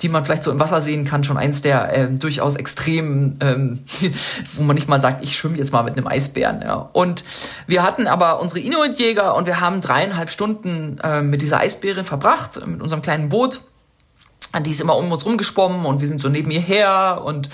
die 0.00 0.08
man 0.08 0.24
vielleicht 0.24 0.42
so 0.42 0.50
im 0.50 0.58
Wasser 0.58 0.80
sehen 0.80 1.04
kann, 1.04 1.24
schon 1.24 1.36
eins 1.36 1.62
der 1.62 1.92
ähm, 1.92 2.18
durchaus 2.18 2.56
extremen, 2.56 3.38
ähm, 3.40 3.82
wo 4.54 4.62
man 4.62 4.74
nicht 4.74 4.88
mal 4.88 5.00
sagt, 5.00 5.22
ich 5.22 5.36
schwimme 5.36 5.58
jetzt 5.58 5.72
mal 5.72 5.82
mit 5.82 5.96
einem 5.96 6.06
Eisbären. 6.06 6.62
Ja. 6.62 6.88
Und 6.92 7.24
wir 7.66 7.82
hatten 7.82 8.06
aber 8.06 8.40
unsere 8.40 8.60
Inuit-Jäger 8.60 9.34
und 9.34 9.46
wir 9.46 9.60
haben 9.60 9.80
dreieinhalb 9.80 10.30
Stunden 10.30 10.98
äh, 11.02 11.22
mit 11.22 11.42
dieser 11.42 11.60
Eisbärin 11.60 12.04
verbracht, 12.04 12.64
mit 12.66 12.80
unserem 12.80 13.02
kleinen 13.02 13.28
Boot. 13.28 13.60
Die 14.64 14.70
ist 14.70 14.80
immer 14.80 14.96
um 14.96 15.12
uns 15.12 15.24
rumgeschwommen 15.24 15.86
und 15.86 16.00
wir 16.00 16.08
sind 16.08 16.20
so 16.20 16.28
neben 16.28 16.50
ihr 16.50 16.60
her 16.60 17.22
und 17.24 17.48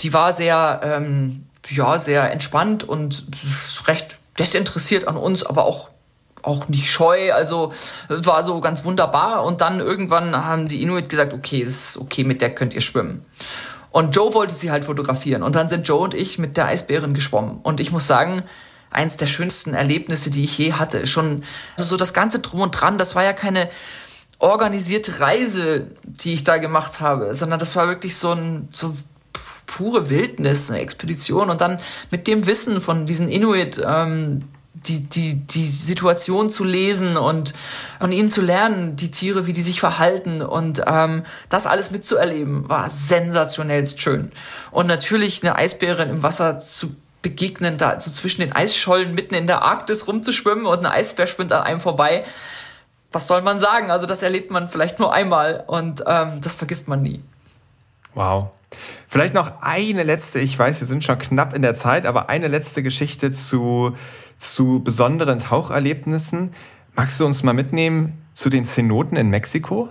die 0.00 0.12
war 0.12 0.32
sehr, 0.32 0.80
ähm, 0.82 1.46
ja, 1.68 1.98
sehr 1.98 2.32
entspannt 2.32 2.82
und 2.82 3.24
recht 3.86 4.18
desinteressiert 4.38 5.06
an 5.06 5.16
uns, 5.16 5.44
aber 5.44 5.64
auch 5.64 5.91
auch 6.42 6.68
nicht 6.68 6.90
scheu, 6.90 7.32
also 7.32 7.70
war 8.08 8.42
so 8.42 8.60
ganz 8.60 8.84
wunderbar. 8.84 9.44
Und 9.44 9.60
dann 9.60 9.80
irgendwann 9.80 10.36
haben 10.36 10.68
die 10.68 10.82
Inuit 10.82 11.08
gesagt, 11.08 11.32
okay, 11.32 11.62
es 11.62 11.90
ist 11.90 11.96
okay, 11.98 12.24
mit 12.24 12.40
der 12.40 12.54
könnt 12.54 12.74
ihr 12.74 12.80
schwimmen. 12.80 13.24
Und 13.90 14.16
Joe 14.16 14.34
wollte 14.34 14.54
sie 14.54 14.70
halt 14.70 14.84
fotografieren. 14.84 15.42
Und 15.42 15.54
dann 15.54 15.68
sind 15.68 15.86
Joe 15.86 16.00
und 16.00 16.14
ich 16.14 16.38
mit 16.38 16.56
der 16.56 16.66
Eisbärin 16.66 17.14
geschwommen. 17.14 17.60
Und 17.62 17.78
ich 17.78 17.92
muss 17.92 18.06
sagen, 18.06 18.42
eins 18.90 19.16
der 19.16 19.26
schönsten 19.26 19.74
Erlebnisse, 19.74 20.30
die 20.30 20.44
ich 20.44 20.56
je 20.56 20.72
hatte. 20.72 21.06
Schon 21.06 21.44
also 21.76 21.90
so 21.90 21.96
das 21.96 22.12
ganze 22.12 22.40
Drum 22.40 22.60
und 22.60 22.70
Dran, 22.72 22.98
das 22.98 23.14
war 23.14 23.24
ja 23.24 23.32
keine 23.32 23.68
organisierte 24.38 25.20
Reise, 25.20 25.90
die 26.02 26.32
ich 26.32 26.42
da 26.42 26.58
gemacht 26.58 27.00
habe, 27.00 27.34
sondern 27.34 27.58
das 27.58 27.76
war 27.76 27.86
wirklich 27.86 28.16
so 28.16 28.32
ein, 28.32 28.68
so 28.72 28.94
pure 29.66 30.10
Wildnis, 30.10 30.70
eine 30.70 30.80
Expedition. 30.80 31.50
Und 31.50 31.60
dann 31.60 31.78
mit 32.10 32.26
dem 32.26 32.46
Wissen 32.46 32.80
von 32.80 33.06
diesen 33.06 33.28
Inuit, 33.28 33.80
ähm, 33.86 34.44
die, 34.86 35.08
die, 35.08 35.34
die 35.34 35.64
Situation 35.64 36.50
zu 36.50 36.64
lesen 36.64 37.16
und 37.16 37.54
von 38.00 38.12
ihnen 38.12 38.28
zu 38.28 38.40
lernen, 38.40 38.96
die 38.96 39.10
Tiere, 39.10 39.46
wie 39.46 39.52
die 39.52 39.62
sich 39.62 39.80
verhalten 39.80 40.42
und 40.42 40.82
ähm, 40.86 41.24
das 41.48 41.66
alles 41.66 41.90
mitzuerleben, 41.90 42.68
war 42.68 42.90
sensationellst 42.90 44.00
schön. 44.02 44.32
Und 44.70 44.86
natürlich 44.86 45.42
eine 45.42 45.56
Eisbärin 45.56 46.08
im 46.08 46.22
Wasser 46.22 46.58
zu 46.58 46.94
begegnen, 47.22 47.78
da 47.78 48.00
so 48.00 48.10
zwischen 48.10 48.40
den 48.40 48.52
Eisschollen 48.52 49.14
mitten 49.14 49.34
in 49.34 49.46
der 49.46 49.62
Arktis 49.62 50.08
rumzuschwimmen 50.08 50.66
und 50.66 50.80
ein 50.80 50.86
Eisbär 50.86 51.26
schwimmt 51.26 51.52
an 51.52 51.62
einem 51.62 51.80
vorbei. 51.80 52.24
Was 53.12 53.28
soll 53.28 53.42
man 53.42 53.58
sagen? 53.58 53.90
Also 53.90 54.06
das 54.06 54.22
erlebt 54.22 54.50
man 54.50 54.68
vielleicht 54.68 54.98
nur 54.98 55.12
einmal 55.12 55.64
und 55.66 56.02
ähm, 56.06 56.40
das 56.40 56.54
vergisst 56.56 56.88
man 56.88 57.02
nie. 57.02 57.22
Wow. 58.14 58.50
Vielleicht 59.06 59.34
noch 59.34 59.60
eine 59.60 60.02
letzte, 60.02 60.40
ich 60.40 60.58
weiß, 60.58 60.80
wir 60.80 60.86
sind 60.86 61.04
schon 61.04 61.18
knapp 61.18 61.54
in 61.54 61.62
der 61.62 61.74
Zeit, 61.74 62.06
aber 62.06 62.28
eine 62.28 62.48
letzte 62.48 62.82
Geschichte 62.82 63.30
zu 63.30 63.94
zu 64.42 64.80
besonderen 64.82 65.38
Taucherlebnissen. 65.38 66.52
Magst 66.94 67.20
du 67.20 67.26
uns 67.26 67.42
mal 67.42 67.54
mitnehmen 67.54 68.18
zu 68.34 68.50
den 68.50 68.64
Zenoten 68.64 69.16
in 69.16 69.28
Mexiko? 69.30 69.88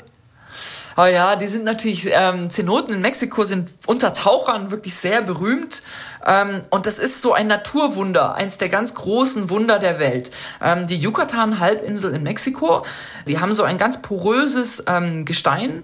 Oh 0.97 1.05
ja, 1.05 1.37
die 1.37 1.47
sind 1.47 1.63
natürlich, 1.63 2.09
ähm, 2.11 2.49
Zenoten 2.49 2.93
in 2.93 3.01
Mexiko 3.01 3.45
sind 3.45 3.71
unter 3.87 4.11
Tauchern 4.11 4.71
wirklich 4.71 4.93
sehr 4.95 5.21
berühmt. 5.21 5.83
Ähm, 6.25 6.61
und 6.69 6.85
das 6.85 6.99
ist 6.99 7.21
so 7.21 7.33
ein 7.33 7.47
Naturwunder, 7.47 8.35
eins 8.35 8.57
der 8.57 8.67
ganz 8.67 8.93
großen 8.93 9.49
Wunder 9.49 9.79
der 9.79 9.99
Welt. 9.99 10.31
Ähm, 10.61 10.87
die 10.87 10.97
Yucatan-Halbinsel 10.97 12.13
in 12.13 12.23
Mexiko, 12.23 12.85
die 13.25 13.39
haben 13.39 13.53
so 13.53 13.63
ein 13.63 13.77
ganz 13.77 14.01
poröses 14.01 14.83
ähm, 14.87 15.23
Gestein, 15.23 15.83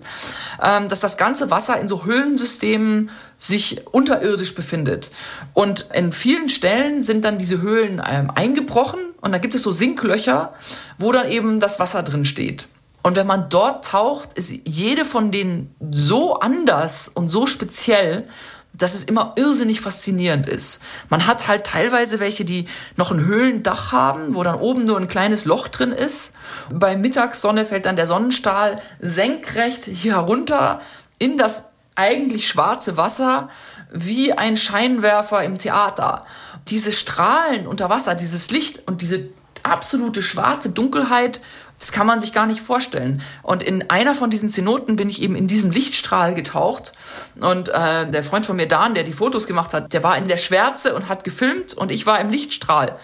ähm, 0.62 0.90
dass 0.90 1.00
das 1.00 1.18
ganze 1.18 1.50
Wasser 1.50 1.80
in 1.80 1.88
so 1.88 2.04
Höhlensystemen 2.04 3.10
sich 3.38 3.86
unterirdisch 3.92 4.56
befindet. 4.56 5.12
Und 5.54 5.88
in 5.94 6.12
vielen 6.12 6.50
Stellen 6.50 7.04
sind 7.04 7.24
dann 7.26 7.38
diese 7.38 7.62
Höhlen 7.62 8.02
ähm, 8.06 8.32
eingebrochen 8.34 9.00
und 9.22 9.32
da 9.32 9.38
gibt 9.38 9.56
es 9.56 9.64
so 9.64 9.72
Sinklöcher, 9.72 10.50
wo 10.98 11.12
dann 11.12 11.28
eben 11.30 11.60
das 11.60 11.80
Wasser 11.80 12.04
drin 12.04 12.26
steht. 12.26 12.68
Und 13.04 13.16
wenn 13.16 13.28
man 13.28 13.50
dort 13.50 13.86
taucht, 13.86 14.34
ist 14.34 14.54
jede 14.66 15.06
von 15.06 15.32
denen 15.32 15.74
so 15.92 16.36
anders 16.36 17.10
und 17.10 17.30
so 17.30 17.48
speziell, 17.48 18.26
dass 18.74 18.94
es 18.94 19.04
immer 19.04 19.34
irrsinnig 19.38 19.82
faszinierend 19.82 20.48
ist. 20.48 20.82
Man 21.10 21.26
hat 21.26 21.48
halt 21.48 21.66
teilweise 21.66 22.20
welche, 22.20 22.46
die 22.46 22.68
noch 22.96 23.12
ein 23.12 23.24
Höhlendach 23.24 23.92
haben, 23.92 24.36
wo 24.36 24.44
dann 24.44 24.56
oben 24.56 24.86
nur 24.86 24.98
ein 24.98 25.08
kleines 25.08 25.46
Loch 25.46 25.68
drin 25.68 25.92
ist. 25.92 26.34
Bei 26.72 26.96
Mittagssonne 26.96 27.66
fällt 27.66 27.86
dann 27.86 27.96
der 27.96 28.08
Sonnenstrahl 28.08 28.80
senkrecht 29.00 29.86
hier 29.86 30.16
herunter 30.16 30.80
in 31.18 31.38
das 31.38 31.70
eigentlich 31.98 32.48
schwarze 32.48 32.96
Wasser 32.96 33.50
wie 33.92 34.34
ein 34.34 34.56
Scheinwerfer 34.56 35.44
im 35.44 35.58
Theater. 35.58 36.26
Diese 36.68 36.92
Strahlen 36.92 37.68
unter 37.68 37.90
Wasser, 37.90 38.16
dieses 38.16 38.52
Licht 38.52 38.88
und 38.88 39.02
diese 39.02 39.28
absolute 39.64 40.22
schwarze 40.22 40.70
Dunkelheit 40.70 41.42
das 41.80 41.92
kann 41.92 42.08
man 42.08 42.20
sich 42.20 42.34
gar 42.34 42.48
nicht 42.48 42.62
vorstellen. 42.62 43.22
Und 43.44 43.62
in 43.62 43.90
einer 43.90 44.16
von 44.16 44.30
diesen 44.30 44.50
Zenoten 44.50 44.96
bin 44.96 45.10
ich 45.10 45.22
eben 45.22 45.36
in 45.36 45.46
diesem 45.48 45.70
Lichtstrahl 45.70 46.34
getaucht. 46.34 46.94
Und 47.40 47.70
äh, 47.70 48.10
der 48.10 48.24
Freund 48.24 48.46
von 48.46 48.56
mir, 48.56 48.68
Dan, 48.68 48.96
der 48.96 49.04
die 49.04 49.14
Fotos 49.14 49.46
gemacht 49.46 49.74
hat, 49.74 49.94
der 49.94 50.04
war 50.04 50.18
in 50.18 50.28
der 50.28 50.38
Schwärze 50.38 50.96
und 50.96 51.08
hat 51.08 51.24
gefilmt 51.24 51.76
und 51.76 51.92
ich 51.92 52.06
war 52.06 52.20
im 52.20 52.30
Lichtstrahl. 52.30 52.98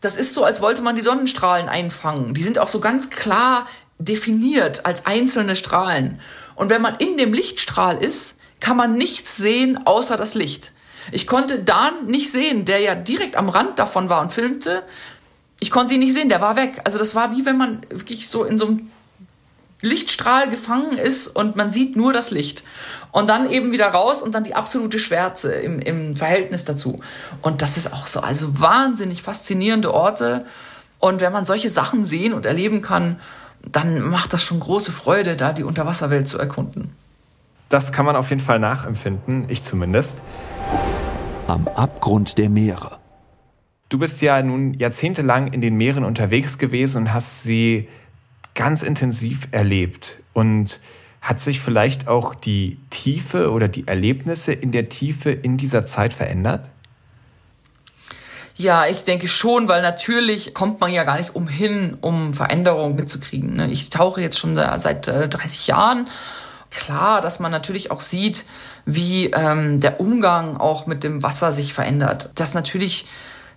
Das 0.00 0.16
ist 0.16 0.34
so, 0.34 0.44
als 0.44 0.60
wollte 0.60 0.82
man 0.82 0.96
die 0.96 1.02
Sonnenstrahlen 1.02 1.68
einfangen. 1.68 2.34
Die 2.34 2.42
sind 2.42 2.58
auch 2.58 2.68
so 2.68 2.80
ganz 2.80 3.10
klar 3.10 3.66
definiert 3.98 4.84
als 4.84 5.06
einzelne 5.06 5.54
Strahlen. 5.54 6.20
Und 6.56 6.68
wenn 6.68 6.82
man 6.82 6.96
in 6.96 7.16
dem 7.16 7.32
Lichtstrahl 7.32 7.96
ist, 7.96 8.35
kann 8.60 8.76
man 8.76 8.94
nichts 8.94 9.36
sehen 9.36 9.86
außer 9.86 10.16
das 10.16 10.34
Licht. 10.34 10.72
Ich 11.12 11.26
konnte 11.26 11.62
Dan 11.62 12.06
nicht 12.06 12.32
sehen, 12.32 12.64
der 12.64 12.80
ja 12.80 12.94
direkt 12.94 13.36
am 13.36 13.48
Rand 13.48 13.78
davon 13.78 14.08
war 14.08 14.20
und 14.20 14.32
filmte 14.32 14.82
ich 15.60 15.70
konnte 15.70 15.94
ihn 15.94 16.00
nicht 16.00 16.14
sehen, 16.14 16.28
der 16.28 16.40
war 16.40 16.56
weg. 16.56 16.80
Also 16.84 16.98
das 16.98 17.14
war 17.14 17.32
wie 17.32 17.46
wenn 17.46 17.56
man 17.56 17.80
wirklich 17.88 18.28
so 18.28 18.44
in 18.44 18.58
so 18.58 18.66
einem 18.66 18.90
Lichtstrahl 19.82 20.48
gefangen 20.48 20.96
ist 20.96 21.28
und 21.28 21.56
man 21.56 21.70
sieht 21.70 21.96
nur 21.96 22.12
das 22.12 22.30
Licht. 22.30 22.62
Und 23.12 23.28
dann 23.28 23.50
eben 23.50 23.72
wieder 23.72 23.88
raus 23.88 24.22
und 24.22 24.34
dann 24.34 24.44
die 24.44 24.54
absolute 24.54 24.98
Schwärze 24.98 25.54
im, 25.54 25.80
im 25.80 26.16
Verhältnis 26.16 26.64
dazu. 26.64 27.00
Und 27.42 27.62
das 27.62 27.76
ist 27.76 27.92
auch 27.92 28.06
so, 28.06 28.20
also 28.20 28.60
wahnsinnig 28.60 29.22
faszinierende 29.22 29.92
Orte. 29.92 30.46
Und 30.98 31.20
wenn 31.20 31.32
man 31.32 31.44
solche 31.44 31.70
Sachen 31.70 32.04
sehen 32.04 32.34
und 32.34 32.46
erleben 32.46 32.82
kann, 32.82 33.20
dann 33.62 34.00
macht 34.00 34.32
das 34.32 34.42
schon 34.42 34.60
große 34.60 34.92
Freude, 34.92 35.36
da 35.36 35.52
die 35.52 35.64
Unterwasserwelt 35.64 36.28
zu 36.28 36.38
erkunden. 36.38 36.92
Das 37.68 37.92
kann 37.92 38.06
man 38.06 38.16
auf 38.16 38.30
jeden 38.30 38.42
Fall 38.42 38.58
nachempfinden, 38.58 39.46
ich 39.48 39.62
zumindest. 39.62 40.22
Am 41.48 41.66
Abgrund 41.68 42.38
der 42.38 42.48
Meere. 42.48 42.98
Du 43.88 43.98
bist 43.98 44.20
ja 44.20 44.42
nun 44.42 44.74
jahrzehntelang 44.74 45.48
in 45.48 45.60
den 45.60 45.76
Meeren 45.76 46.04
unterwegs 46.04 46.58
gewesen 46.58 47.02
und 47.02 47.14
hast 47.14 47.42
sie 47.42 47.88
ganz 48.54 48.82
intensiv 48.82 49.48
erlebt. 49.52 50.22
Und 50.32 50.80
hat 51.20 51.40
sich 51.40 51.60
vielleicht 51.60 52.06
auch 52.06 52.36
die 52.36 52.78
Tiefe 52.90 53.50
oder 53.50 53.66
die 53.66 53.88
Erlebnisse 53.88 54.52
in 54.52 54.70
der 54.70 54.88
Tiefe 54.88 55.32
in 55.32 55.56
dieser 55.56 55.84
Zeit 55.84 56.12
verändert? 56.12 56.70
Ja, 58.54 58.86
ich 58.86 59.02
denke 59.02 59.26
schon, 59.28 59.68
weil 59.68 59.82
natürlich 59.82 60.54
kommt 60.54 60.80
man 60.80 60.92
ja 60.92 61.04
gar 61.04 61.18
nicht 61.18 61.34
umhin, 61.34 61.98
um 62.00 62.32
Veränderungen 62.32 62.94
mitzukriegen. 62.94 63.54
Ne? 63.54 63.70
Ich 63.70 63.90
tauche 63.90 64.20
jetzt 64.20 64.38
schon 64.38 64.54
seit 64.54 65.08
30 65.08 65.68
äh, 65.68 65.72
Jahren. 65.72 66.08
Klar, 66.70 67.20
dass 67.20 67.40
man 67.40 67.50
natürlich 67.50 67.90
auch 67.90 68.00
sieht, 68.00 68.44
wie 68.84 69.26
ähm, 69.26 69.80
der 69.80 70.00
Umgang 70.00 70.56
auch 70.56 70.86
mit 70.86 71.04
dem 71.04 71.22
Wasser 71.22 71.52
sich 71.52 71.72
verändert. 71.72 72.30
Dass 72.34 72.54
natürlich 72.54 73.06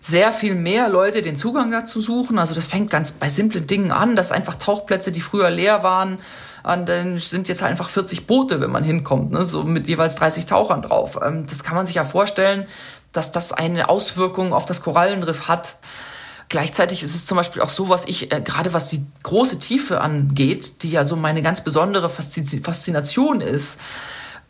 sehr 0.01 0.31
viel 0.31 0.55
mehr 0.55 0.87
Leute 0.87 1.21
den 1.21 1.35
Zugang 1.35 1.71
dazu 1.71 1.99
suchen. 1.99 2.39
Also 2.39 2.55
das 2.55 2.67
fängt 2.67 2.89
ganz 2.89 3.11
bei 3.11 3.27
simplen 3.27 3.67
Dingen 3.67 3.91
an, 3.91 4.15
dass 4.15 4.31
einfach 4.31 4.55
Tauchplätze, 4.55 5.11
die 5.11 5.21
früher 5.21 5.49
leer 5.49 5.83
waren, 5.83 6.19
und 6.63 6.89
dann 6.89 7.17
sind 7.17 7.47
jetzt 7.47 7.61
halt 7.61 7.71
einfach 7.71 7.89
40 7.89 8.27
Boote, 8.27 8.59
wenn 8.61 8.71
man 8.71 8.83
hinkommt, 8.83 9.31
ne? 9.31 9.43
so 9.43 9.63
mit 9.63 9.87
jeweils 9.87 10.15
30 10.15 10.45
Tauchern 10.45 10.81
drauf. 10.81 11.17
Ähm, 11.21 11.45
das 11.47 11.63
kann 11.63 11.75
man 11.75 11.85
sich 11.85 11.95
ja 11.95 12.03
vorstellen, 12.03 12.65
dass 13.13 13.31
das 13.31 13.53
eine 13.53 13.89
Auswirkung 13.89 14.53
auf 14.53 14.65
das 14.65 14.81
Korallenriff 14.81 15.47
hat. 15.47 15.77
Gleichzeitig 16.49 17.03
ist 17.03 17.13
es 17.13 17.25
zum 17.25 17.37
Beispiel 17.37 17.61
auch 17.61 17.69
so, 17.69 17.89
was 17.89 18.05
ich, 18.05 18.31
äh, 18.31 18.41
gerade 18.41 18.73
was 18.73 18.89
die 18.89 19.05
große 19.21 19.59
Tiefe 19.59 20.01
angeht, 20.01 20.81
die 20.81 20.89
ja 20.89 21.05
so 21.05 21.15
meine 21.15 21.43
ganz 21.43 21.63
besondere 21.63 22.09
Faszination 22.09 23.39
ist, 23.39 23.79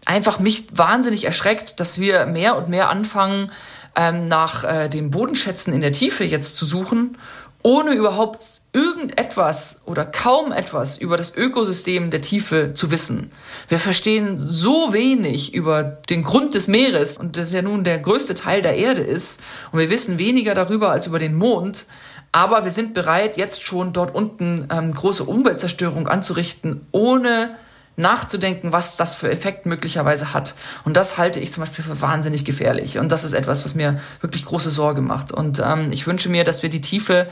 einfach 0.06 0.40
mich 0.40 0.68
wahnsinnig 0.72 1.26
erschreckt, 1.26 1.80
dass 1.82 2.00
wir 2.00 2.26
mehr 2.26 2.56
und 2.56 2.70
mehr 2.70 2.90
anfangen, 2.90 3.52
ähm, 3.96 4.30
nach 4.30 4.64
äh, 4.64 4.88
den 4.88 5.12
Bodenschätzen 5.12 5.74
in 5.74 5.82
der 5.82 5.92
Tiefe 5.92 6.24
jetzt 6.24 6.56
zu 6.56 6.66
suchen, 6.66 7.18
ohne 7.62 7.94
überhaupt 7.94 8.62
irgendetwas 8.72 9.82
oder 9.86 10.06
kaum 10.06 10.52
etwas 10.52 10.98
über 10.98 11.18
das 11.18 11.36
Ökosystem 11.36 12.12
der 12.12 12.22
Tiefe 12.22 12.74
zu 12.74 12.92
wissen. 12.92 13.32
Wir 13.68 13.80
verstehen 13.80 14.46
so 14.48 14.94
wenig 14.94 15.54
über 15.54 15.84
den 15.84 16.24
Grund 16.24 16.56
des 16.56 16.68
Meeres 16.68 17.18
und 17.18 17.36
das 17.36 17.52
ja 17.52 17.62
nun 17.62 17.84
der 17.84 18.00
größte 18.00 18.36
Teil 18.36 18.62
der 18.62 18.78
Erde 18.78 19.02
ist 19.02 19.42
und 19.72 19.80
wir 19.80 19.90
wissen 19.90 20.20
weniger 20.20 20.54
darüber 20.54 20.92
als 20.92 21.08
über 21.08 21.20
den 21.20 21.36
Mond. 21.36 21.88
Aber 22.32 22.64
wir 22.64 22.72
sind 22.72 22.94
bereit, 22.94 23.38
jetzt 23.38 23.64
schon 23.64 23.92
dort 23.92 24.14
unten 24.14 24.68
ähm, 24.72 24.94
große 24.94 25.24
Umweltzerstörung 25.24 26.08
anzurichten, 26.08 26.86
ohne 26.92 27.56
nachzudenken, 28.00 28.72
was 28.72 28.98
das 28.98 29.14
für 29.14 29.30
Effekt 29.30 29.66
möglicherweise 29.66 30.34
hat. 30.34 30.56
Und 30.86 30.98
das 30.98 31.18
halte 31.18 31.40
ich 31.40 31.52
zum 31.52 31.62
Beispiel 31.62 31.84
für 31.84 32.02
wahnsinnig 32.02 32.46
gefährlich. 32.46 32.98
Und 32.98 33.12
das 33.12 33.24
ist 33.24 33.34
etwas, 33.34 33.66
was 33.66 33.76
mir 33.76 34.00
wirklich 34.22 34.46
große 34.46 34.72
Sorge 34.72 35.02
macht. 35.02 35.32
Und 35.32 35.60
ähm, 35.60 35.92
ich 35.92 36.08
wünsche 36.08 36.30
mir, 36.30 36.44
dass 36.44 36.64
wir 36.64 36.70
die 36.70 36.82
Tiefe 36.82 37.28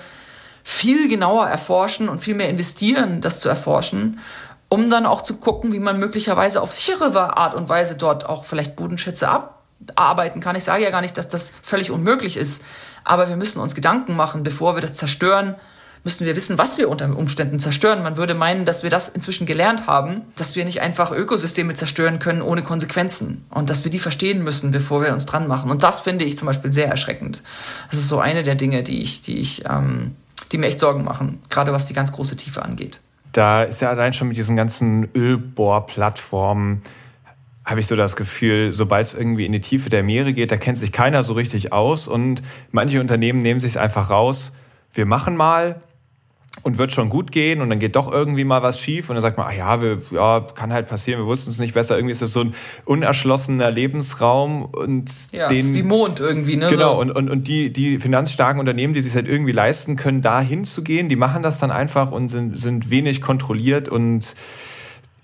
viel 0.63 1.07
genauer 1.07 1.47
erforschen 1.47 2.09
und 2.09 2.20
viel 2.20 2.36
mehr 2.36 2.49
investieren, 2.49 3.22
das 3.22 3.39
zu 3.39 3.47
erforschen, 3.47 4.20
um 4.70 4.89
dann 4.89 5.05
auch 5.05 5.22
zu 5.22 5.38
gucken, 5.38 5.72
wie 5.72 5.80
man 5.80 5.97
möglicherweise 5.97 6.61
auf 6.61 6.74
sichere 6.74 7.38
Art 7.38 7.55
und 7.55 7.70
Weise 7.70 7.95
dort 7.95 8.28
auch 8.28 8.43
vielleicht 8.43 8.76
Bodenschätze 8.76 9.30
abarbeiten 9.95 10.41
kann. 10.41 10.57
Ich 10.57 10.65
sage 10.65 10.84
ja 10.84 10.89
gar 10.89 11.01
nicht, 11.01 11.18
dass 11.18 11.30
das 11.30 11.53
völlig 11.61 11.89
unmöglich 11.89 12.36
ist, 12.36 12.63
aber 13.05 13.30
wir 13.30 13.38
müssen 13.38 13.61
uns 13.61 13.76
Gedanken 13.76 14.18
machen, 14.18 14.43
bevor 14.43 14.76
wir 14.76 14.82
das 14.82 14.95
zerstören, 14.95 15.55
müssen 16.04 16.26
wir 16.26 16.36
wissen, 16.36 16.58
was 16.58 16.78
wir 16.78 16.89
unter 16.89 17.16
Umständen 17.16 17.60
zerstören. 17.60 18.04
Man 18.04 18.18
würde 18.18 18.34
meinen, 18.34 18.66
dass 18.66 18.84
wir 18.84 18.89
das 18.89 19.10
inzwischen 19.10 19.45
gelernt 19.45 19.88
haben, 19.88 20.22
dass 20.36 20.56
wir 20.56 20.66
nicht 20.66 20.82
einfach 20.82 21.12
Ökosysteme 21.12 21.74
zerstören 21.74 22.20
können 22.20 22.41
ohne 22.41 22.64
Konsequenzen 22.64 23.45
und 23.50 23.70
dass 23.70 23.84
wir 23.84 23.91
die 23.91 24.00
verstehen 24.00 24.43
müssen, 24.43 24.72
bevor 24.72 25.02
wir 25.02 25.14
uns 25.14 25.26
dran 25.26 25.48
machen. 25.48 25.72
Und 25.72 25.84
das 25.84 26.02
finde 26.02 26.26
ich 26.26 26.38
zum 26.38 26.45
Beispiel 26.45 26.72
sehr 26.72 26.88
erschreckend. 26.88 27.41
Das 27.89 28.00
ist 28.00 28.10
so 28.10 28.20
eine 28.20 28.43
der 28.43 28.56
Dinge, 28.56 28.84
die 28.84 29.02
ich, 29.02 29.22
die 29.22 29.38
ich, 29.39 29.64
ähm, 29.70 30.16
die 30.52 30.58
mir 30.58 30.68
echt 30.68 30.80
Sorgen 30.80 31.04
machen, 31.04 31.39
gerade 31.50 31.74
was 31.74 31.86
die 31.86 31.93
ganz 31.93 32.12
große 32.12 32.38
Tiefe 32.38 32.64
angeht. 32.64 33.00
Da 33.34 33.64
ist 33.64 33.82
ja 33.82 33.89
allein 33.89 34.14
schon 34.14 34.30
mit 34.30 34.38
diesen 34.38 34.56
ganzen 34.56 35.10
Ölbohrplattformen 35.14 36.82
habe 37.68 37.82
ich 37.82 37.88
so 37.88 37.98
das 37.98 38.16
Gefühl, 38.16 38.72
sobald 38.72 39.08
es 39.08 39.14
irgendwie 39.14 39.45
in 39.45 39.52
die 39.52 39.60
Tiefe 39.60 39.89
der 39.89 40.02
Meere 40.02 40.32
geht, 40.32 40.52
da 40.52 40.58
kennt 40.58 40.78
sich 40.78 40.93
keiner 40.93 41.24
so 41.24 41.34
richtig 41.34 41.74
aus 41.74 42.08
und 42.08 42.41
manche 42.72 43.02
Unternehmen 43.02 43.41
nehmen 43.41 43.60
sich 43.60 43.78
einfach 43.78 44.10
raus. 44.10 44.54
Wir 44.93 45.06
machen 45.06 45.36
mal, 45.36 45.82
und 46.64 46.78
wird 46.78 46.91
schon 46.91 47.10
gut 47.10 47.32
gehen 47.32 47.62
und 47.62 47.70
dann 47.70 47.80
geht 47.80 47.95
doch 47.95 48.12
irgendwie 48.12 48.43
mal 48.43 48.62
was 48.62 48.80
schief 48.80 49.10
und 49.10 49.16
dann 49.16 49.22
sagt 49.22 49.38
man, 49.38 49.47
ach 49.49 49.53
ja, 49.55 49.82
wir, 49.82 50.01
ja 50.12 50.45
kann 50.55 50.74
halt 50.74 50.88
passieren, 50.88 51.22
wir 51.22 51.28
wussten 51.28 51.51
es 51.51 51.60
nicht 51.60 51.74
besser. 51.74 51.97
Irgendwie 51.97 52.12
ist 52.12 52.22
das 52.22 52.34
so 52.34 52.41
ein 52.41 52.53
unerschlossener 52.86 53.72
Lebensraum 53.72 54.66
und 54.66 55.12
ja, 55.32 55.47
den, 55.47 55.74
wie 55.74 55.84
Mond 55.84 56.20
irgendwie, 56.20 56.58
ne? 56.58 56.68
Genau, 56.68 56.95
so. 56.95 57.01
und, 57.01 57.12
und, 57.12 57.30
und 57.30 57.47
die, 57.47 57.72
die 57.72 57.99
finanzstarken 57.99 58.60
Unternehmen, 58.60 58.93
die 58.93 59.01
sich 59.01 59.16
halt 59.16 59.28
irgendwie 59.28 59.51
leisten 59.51 59.95
können, 59.95 60.22
da 60.22 60.41
hinzugehen, 60.41 61.10
die 61.10 61.16
machen 61.16 61.43
das 61.43 61.60
dann 61.60 61.72
einfach 61.72 62.12
und 62.12 62.30
sind, 62.30 62.60
sind 62.60 62.89
wenig 62.89 63.22
kontrolliert 63.22 63.88
und 63.88 64.36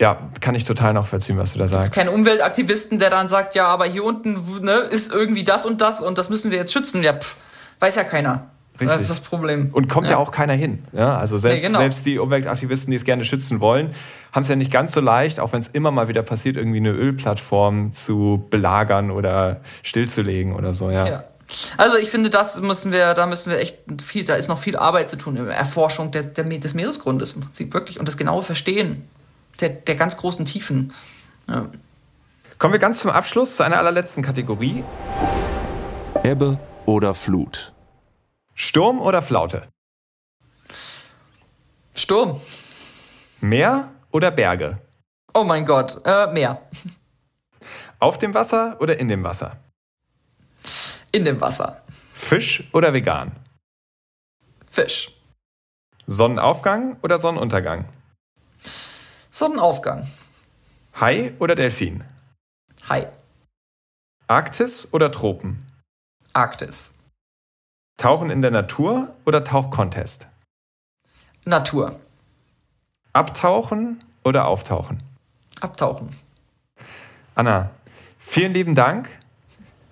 ja, 0.02 0.18
kann 0.42 0.56
ich 0.56 0.64
total 0.64 0.94
nachvollziehen, 0.94 1.38
was 1.38 1.54
du 1.54 1.60
da 1.60 1.68
sagst. 1.68 1.94
Kein 1.94 2.10
Umweltaktivisten, 2.10 3.00
der 3.00 3.10
dann 3.10 3.28
sagt, 3.28 3.56
ja, 3.56 3.68
aber 3.68 3.86
hier 3.86 4.04
unten 4.04 4.38
ne, 4.62 4.74
ist 4.74 5.12
irgendwie 5.12 5.44
das 5.44 5.66
und 5.66 5.82
das 5.82 6.02
und 6.02 6.18
das 6.18 6.30
müssen 6.30 6.52
wir 6.52 6.58
jetzt 6.58 6.74
schützen. 6.74 7.04
Ja, 7.04 7.14
pff, 7.14 7.38
weiß 7.80 7.96
ja 7.96 8.04
keiner. 8.04 8.50
Richtig. 8.74 8.88
Das 8.88 9.02
ist 9.02 9.10
das 9.12 9.20
Problem. 9.20 9.70
Und 9.72 9.88
kommt 9.88 10.08
ja, 10.08 10.14
ja 10.14 10.18
auch 10.18 10.32
keiner 10.32 10.54
hin. 10.54 10.82
Ja, 10.94 11.18
also 11.18 11.38
selbst, 11.38 11.62
nee, 11.62 11.68
genau. 11.68 11.80
selbst 11.80 12.06
die 12.08 12.18
Umweltaktivisten, 12.18 12.90
die 12.90 12.98
es 12.98 13.04
gerne 13.04 13.24
schützen 13.24 13.60
wollen, 13.60 13.92
haben 14.32 14.44
es 14.44 14.50
ja 14.50 14.56
nicht 14.56 14.72
ganz 14.72 14.94
so 14.94 15.00
leicht, 15.00 15.40
auch 15.40 15.54
wenn 15.54 15.60
es 15.60 15.68
immer 15.68 15.92
mal 15.92 16.08
wieder 16.08 16.24
passiert, 16.24 16.58
irgendwie 16.58 16.78
eine 16.78 16.92
Ölplattform 16.92 17.92
zu 17.92 18.48
belagern 18.50 19.12
oder 19.12 19.62
stillzulegen 19.84 20.54
oder 20.54 20.74
so. 20.74 20.90
Ja. 20.90 21.08
ja. 21.08 21.24
Also 21.78 21.98
ich 21.98 22.10
finde, 22.10 22.32
das 22.32 22.60
müssen 22.62 22.92
wir, 22.92 23.14
da 23.14 23.28
müssen 23.28 23.52
wir 23.52 23.60
echt 23.60 23.78
viel, 24.02 24.24
da 24.24 24.36
ist 24.36 24.48
noch 24.48 24.58
viel 24.58 24.76
Arbeit 24.76 25.10
zu 25.10 25.18
tun 25.18 25.38
in 25.38 25.46
der 25.46 25.56
Erforschung 25.56 26.10
der, 26.10 26.24
der, 26.24 26.46
des 26.46 26.74
Meeresgrundes 26.74 27.34
im 27.34 27.42
Prinzip 27.42 27.76
wirklich 27.76 28.00
und 28.00 28.08
das 28.08 28.18
genaue 28.18 28.42
Verstehen 28.42 29.08
der, 29.62 29.70
der 29.70 29.96
ganz 29.96 30.18
großen 30.18 30.46
Tiefen. 30.46 30.94
Ja. 31.48 31.68
Kommen 32.58 32.74
wir 32.74 32.80
ganz 32.80 33.02
zum 33.02 33.12
Abschluss 33.12 33.58
zu 33.58 33.64
einer 33.64 33.78
allerletzten 33.78 34.24
Kategorie. 34.24 34.84
Ebbe 36.24 36.58
oder 36.86 37.14
Flut. 37.14 37.74
Sturm 38.56 39.02
oder 39.02 39.22
Flaute? 39.22 39.68
Sturm. 41.96 42.40
Meer 43.42 43.92
oder 44.12 44.32
Berge? 44.32 44.80
Oh 45.34 45.44
mein 45.44 45.66
Gott, 45.66 46.02
äh, 46.06 46.28
Meer. 46.28 46.62
Auf 48.00 48.18
dem 48.18 48.34
Wasser 48.34 48.78
oder 48.80 49.00
in 49.00 49.08
dem 49.08 49.24
Wasser? 49.24 49.58
In 51.12 51.26
dem 51.26 51.40
Wasser. 51.42 51.82
Fisch 51.90 52.70
oder 52.74 52.94
vegan? 52.94 53.32
Fisch. 54.68 55.12
Sonnenaufgang 56.08 56.98
oder 57.02 57.18
Sonnenuntergang? 57.18 57.88
Sonnenaufgang. 59.30 60.06
Hai 61.00 61.34
oder 61.40 61.56
Delfin? 61.56 62.04
Hai. 62.90 63.10
Arktis 64.28 64.94
oder 64.94 65.12
Tropen? 65.12 65.66
Arktis. 66.34 66.94
Tauchen 67.98 68.30
in 68.30 68.42
der 68.42 68.52
Natur 68.52 69.14
oder 69.26 69.44
Tauchcontest? 69.44 70.28
Natur. 71.46 72.00
Abtauchen 73.14 74.04
oder 74.24 74.48
auftauchen? 74.48 75.04
Abtauchen. 75.62 76.10
Anna, 77.36 77.70
vielen 78.18 78.54
lieben 78.54 78.76
Dank. 78.76 79.10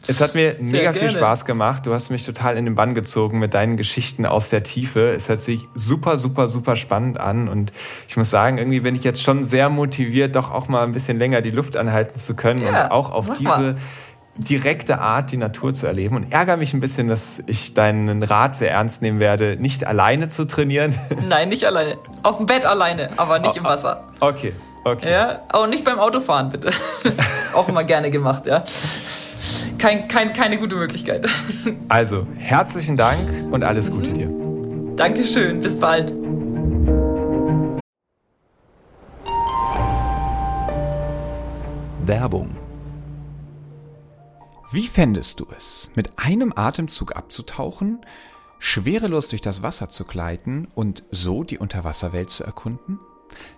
Es 0.07 0.19
hat 0.19 0.33
mir 0.33 0.53
Sehr 0.53 0.63
mega 0.63 0.91
gerne. 0.91 0.97
viel 0.97 1.09
Spaß 1.11 1.45
gemacht. 1.45 1.85
Du 1.85 1.93
hast 1.93 2.09
mich 2.09 2.25
total 2.25 2.57
in 2.57 2.65
den 2.65 2.73
Bann 2.73 2.95
gezogen 2.95 3.37
mit 3.37 3.53
deinen 3.53 3.77
Geschichten 3.77 4.25
aus 4.25 4.49
der 4.49 4.63
Tiefe. 4.63 5.13
Es 5.13 5.29
hört 5.29 5.41
sich 5.41 5.67
super, 5.75 6.17
super, 6.17 6.47
super 6.47 6.75
spannend 6.75 7.19
an. 7.19 7.47
Und 7.47 7.71
ich 8.07 8.17
muss 8.17 8.31
sagen, 8.31 8.57
irgendwie 8.57 8.79
bin 8.79 8.95
ich 8.95 9.03
jetzt 9.03 9.21
schon 9.21 9.43
sehr 9.43 9.69
motiviert, 9.69 10.35
doch 10.35 10.51
auch 10.51 10.67
mal 10.67 10.83
ein 10.83 10.91
bisschen 10.91 11.19
länger 11.19 11.41
die 11.41 11.51
Luft 11.51 11.77
anhalten 11.77 12.17
zu 12.19 12.35
können 12.35 12.61
ja, 12.61 12.85
und 12.85 12.91
auch 12.91 13.11
auf 13.11 13.29
diese 13.37 13.49
mal 13.49 13.75
direkte 14.38 14.99
Art, 14.99 15.32
die 15.32 15.38
Natur 15.38 15.73
zu 15.73 15.88
erleben 15.88 16.15
und 16.15 16.32
ärgere 16.32 16.57
mich 16.57 16.73
ein 16.73 16.79
bisschen, 16.79 17.07
dass 17.07 17.43
ich 17.47 17.73
deinen 17.73 18.23
Rat 18.23 18.55
sehr 18.55 18.71
ernst 18.71 19.01
nehmen 19.01 19.19
werde, 19.19 19.57
nicht 19.59 19.86
alleine 19.86 20.29
zu 20.29 20.45
trainieren. 20.45 20.95
Nein, 21.29 21.49
nicht 21.49 21.65
alleine. 21.65 21.97
Auf 22.23 22.38
dem 22.38 22.45
Bett 22.45 22.65
alleine, 22.65 23.09
aber 23.17 23.39
nicht 23.39 23.55
oh, 23.55 23.59
im 23.59 23.63
Wasser. 23.65 24.01
Okay, 24.19 24.53
okay. 24.86 25.11
Ja, 25.11 25.41
aber 25.49 25.67
nicht 25.67 25.84
beim 25.84 25.99
Autofahren, 25.99 26.49
bitte. 26.49 26.71
Auch 27.53 27.67
immer 27.67 27.84
gerne 27.84 28.09
gemacht, 28.09 28.45
ja. 28.45 28.63
Kein, 29.77 30.07
kein, 30.07 30.34
keine 30.34 30.57
gute 30.57 30.75
Möglichkeit. 30.75 31.25
Also, 31.89 32.25
herzlichen 32.38 32.95
Dank 32.95 33.19
und 33.51 33.63
alles 33.63 33.91
Gute 33.91 34.13
dir. 34.13 34.29
Dankeschön, 34.95 35.59
bis 35.59 35.77
bald. 35.77 36.13
Werbung 42.05 42.61
wie 44.74 44.88
fändest 44.88 45.41
du 45.41 45.47
es, 45.55 45.91
mit 45.95 46.17
einem 46.17 46.53
Atemzug 46.55 47.15
abzutauchen, 47.15 48.05
schwerelos 48.57 49.28
durch 49.28 49.41
das 49.41 49.61
Wasser 49.61 49.89
zu 49.89 50.05
gleiten 50.05 50.67
und 50.74 51.04
so 51.12 51.43
die 51.43 51.58
Unterwasserwelt 51.58 52.29
zu 52.29 52.45
erkunden? 52.45 52.97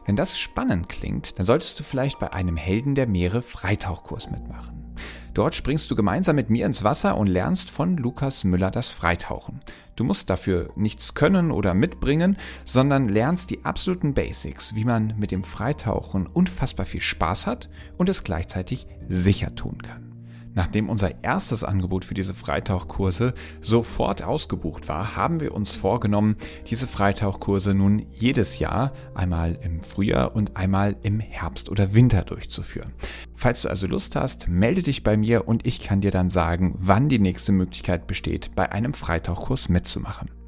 Wenn 0.05 0.15
das 0.15 0.39
spannend 0.39 0.89
klingt, 0.89 1.37
dann 1.37 1.45
solltest 1.45 1.79
du 1.79 1.83
vielleicht 1.83 2.17
bei 2.17 2.33
einem 2.33 2.57
Helden 2.57 2.95
der 2.95 3.05
Meere 3.05 3.43
Freitauchkurs 3.43 4.31
mitmachen. 4.31 4.95
Dort 5.35 5.53
springst 5.53 5.89
du 5.91 5.95
gemeinsam 5.95 6.35
mit 6.35 6.49
mir 6.49 6.65
ins 6.65 6.83
Wasser 6.83 7.15
und 7.17 7.27
lernst 7.27 7.69
von 7.69 7.97
Lukas 7.97 8.43
Müller 8.43 8.71
das 8.71 8.89
Freitauchen. 8.89 9.61
Du 9.95 10.03
musst 10.03 10.31
dafür 10.31 10.71
nichts 10.75 11.13
können 11.13 11.51
oder 11.51 11.75
mitbringen, 11.75 12.37
sondern 12.65 13.07
lernst 13.07 13.51
die 13.51 13.65
absoluten 13.65 14.13
Basics, 14.15 14.73
wie 14.73 14.85
man 14.85 15.13
mit 15.17 15.29
dem 15.29 15.43
Freitauchen 15.43 16.25
unfassbar 16.25 16.85
viel 16.87 17.01
Spaß 17.01 17.45
hat 17.45 17.69
und 17.97 18.09
es 18.09 18.23
gleichzeitig 18.23 18.87
sicher 19.09 19.53
tun 19.55 19.79
kann. 19.81 20.12
Nachdem 20.55 20.89
unser 20.89 21.23
erstes 21.23 21.63
Angebot 21.63 22.05
für 22.05 22.13
diese 22.13 22.33
Freitauchkurse 22.33 23.33
sofort 23.61 24.21
ausgebucht 24.21 24.87
war, 24.87 25.15
haben 25.15 25.39
wir 25.39 25.53
uns 25.53 25.73
vorgenommen, 25.73 26.35
diese 26.67 26.87
Freitauchkurse 26.87 27.73
nun 27.73 28.05
jedes 28.13 28.59
Jahr, 28.59 28.93
einmal 29.15 29.57
im 29.61 29.81
Frühjahr 29.81 30.35
und 30.35 30.55
einmal 30.55 30.95
im 31.01 31.19
Herbst 31.19 31.69
oder 31.69 31.93
Winter 31.93 32.21
durchzuführen. 32.21 32.93
Falls 33.33 33.63
du 33.63 33.69
also 33.69 33.87
Lust 33.87 34.15
hast, 34.15 34.47
melde 34.47 34.83
dich 34.83 35.03
bei 35.03 35.17
mir 35.17 35.47
und 35.47 35.65
ich 35.65 35.81
kann 35.81 36.01
dir 36.01 36.11
dann 36.11 36.29
sagen, 36.29 36.75
wann 36.77 37.09
die 37.09 37.19
nächste 37.19 37.51
Möglichkeit 37.51 38.05
besteht, 38.05 38.51
bei 38.55 38.71
einem 38.71 38.93
Freitauchkurs 38.93 39.69
mitzumachen. 39.69 40.42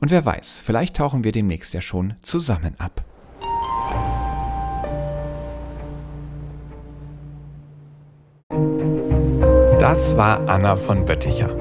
Und 0.00 0.10
wer 0.10 0.24
weiß, 0.24 0.62
vielleicht 0.64 0.96
tauchen 0.96 1.24
wir 1.24 1.32
demnächst 1.32 1.74
ja 1.74 1.80
schon 1.80 2.14
zusammen 2.22 2.76
ab. 2.78 3.04
Das 9.80 10.16
war 10.16 10.48
Anna 10.48 10.76
von 10.76 11.06
Bötticher. 11.06 11.56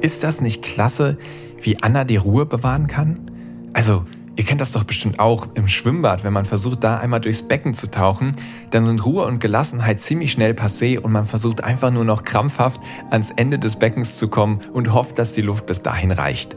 Ist 0.00 0.24
das 0.24 0.40
nicht 0.40 0.62
klasse, 0.62 1.16
wie 1.60 1.80
Anna 1.80 2.04
die 2.04 2.16
Ruhe 2.16 2.44
bewahren 2.44 2.88
kann? 2.88 3.30
Also, 3.72 4.04
Ihr 4.34 4.44
kennt 4.44 4.62
das 4.62 4.72
doch 4.72 4.84
bestimmt 4.84 5.20
auch 5.20 5.46
im 5.54 5.68
Schwimmbad, 5.68 6.24
wenn 6.24 6.32
man 6.32 6.46
versucht, 6.46 6.82
da 6.82 6.96
einmal 6.96 7.20
durchs 7.20 7.42
Becken 7.42 7.74
zu 7.74 7.90
tauchen, 7.90 8.32
dann 8.70 8.86
sind 8.86 9.04
Ruhe 9.04 9.26
und 9.26 9.40
Gelassenheit 9.40 10.00
ziemlich 10.00 10.32
schnell 10.32 10.52
passé 10.52 10.98
und 10.98 11.12
man 11.12 11.26
versucht 11.26 11.62
einfach 11.62 11.90
nur 11.90 12.04
noch 12.04 12.24
krampfhaft 12.24 12.80
ans 13.10 13.30
Ende 13.30 13.58
des 13.58 13.76
Beckens 13.76 14.16
zu 14.16 14.28
kommen 14.28 14.60
und 14.72 14.94
hofft, 14.94 15.18
dass 15.18 15.34
die 15.34 15.42
Luft 15.42 15.66
bis 15.66 15.82
dahin 15.82 16.10
reicht. 16.10 16.56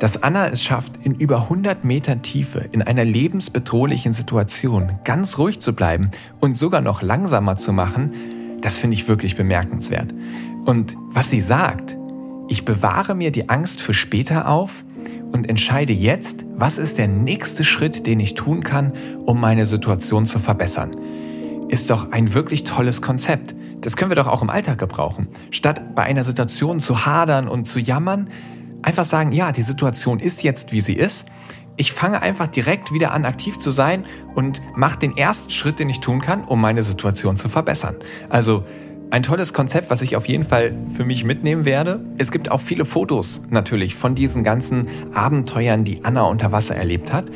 Dass 0.00 0.22
Anna 0.22 0.48
es 0.48 0.62
schafft, 0.62 1.04
in 1.04 1.14
über 1.14 1.42
100 1.42 1.84
Metern 1.84 2.22
Tiefe 2.22 2.64
in 2.72 2.82
einer 2.82 3.04
lebensbedrohlichen 3.04 4.12
Situation 4.12 4.92
ganz 5.04 5.38
ruhig 5.38 5.60
zu 5.60 5.74
bleiben 5.74 6.10
und 6.40 6.56
sogar 6.56 6.80
noch 6.80 7.02
langsamer 7.02 7.56
zu 7.56 7.72
machen, 7.72 8.12
das 8.60 8.76
finde 8.76 8.94
ich 8.94 9.06
wirklich 9.06 9.36
bemerkenswert. 9.36 10.14
Und 10.66 10.96
was 11.10 11.30
sie 11.30 11.40
sagt, 11.40 11.96
ich 12.48 12.64
bewahre 12.64 13.14
mir 13.14 13.30
die 13.30 13.48
Angst 13.48 13.80
für 13.80 13.94
später 13.94 14.48
auf, 14.48 14.84
und 15.32 15.48
entscheide 15.48 15.92
jetzt, 15.92 16.46
was 16.54 16.78
ist 16.78 16.98
der 16.98 17.08
nächste 17.08 17.64
Schritt, 17.64 18.06
den 18.06 18.20
ich 18.20 18.34
tun 18.34 18.62
kann, 18.62 18.92
um 19.24 19.40
meine 19.40 19.66
Situation 19.66 20.26
zu 20.26 20.38
verbessern. 20.38 20.92
Ist 21.68 21.90
doch 21.90 22.12
ein 22.12 22.34
wirklich 22.34 22.64
tolles 22.64 23.02
Konzept. 23.02 23.54
Das 23.80 23.96
können 23.96 24.10
wir 24.10 24.16
doch 24.16 24.26
auch 24.26 24.42
im 24.42 24.50
Alltag 24.50 24.78
gebrauchen. 24.78 25.28
Statt 25.50 25.94
bei 25.94 26.02
einer 26.02 26.24
Situation 26.24 26.80
zu 26.80 27.06
hadern 27.06 27.48
und 27.48 27.66
zu 27.66 27.78
jammern, 27.78 28.30
einfach 28.82 29.04
sagen, 29.04 29.32
ja, 29.32 29.52
die 29.52 29.62
Situation 29.62 30.18
ist 30.18 30.42
jetzt, 30.42 30.72
wie 30.72 30.80
sie 30.80 30.94
ist. 30.94 31.26
Ich 31.76 31.92
fange 31.92 32.22
einfach 32.22 32.48
direkt 32.48 32.92
wieder 32.92 33.12
an, 33.12 33.24
aktiv 33.24 33.58
zu 33.58 33.70
sein 33.70 34.04
und 34.34 34.60
mache 34.74 34.98
den 34.98 35.16
ersten 35.16 35.50
Schritt, 35.50 35.78
den 35.78 35.88
ich 35.88 36.00
tun 36.00 36.20
kann, 36.20 36.42
um 36.42 36.60
meine 36.60 36.82
Situation 36.82 37.36
zu 37.36 37.48
verbessern. 37.48 37.96
Also 38.28 38.64
ein 39.10 39.22
tolles 39.22 39.52
Konzept, 39.52 39.90
was 39.90 40.02
ich 40.02 40.16
auf 40.16 40.28
jeden 40.28 40.44
Fall 40.44 40.74
für 40.94 41.04
mich 41.04 41.24
mitnehmen 41.24 41.64
werde. 41.64 42.00
Es 42.18 42.30
gibt 42.30 42.50
auch 42.50 42.60
viele 42.60 42.84
Fotos 42.84 43.44
natürlich 43.50 43.94
von 43.94 44.14
diesen 44.14 44.44
ganzen 44.44 44.86
Abenteuern, 45.14 45.84
die 45.84 46.04
Anna 46.04 46.22
unter 46.22 46.52
Wasser 46.52 46.76
erlebt 46.76 47.12
hat. 47.12 47.30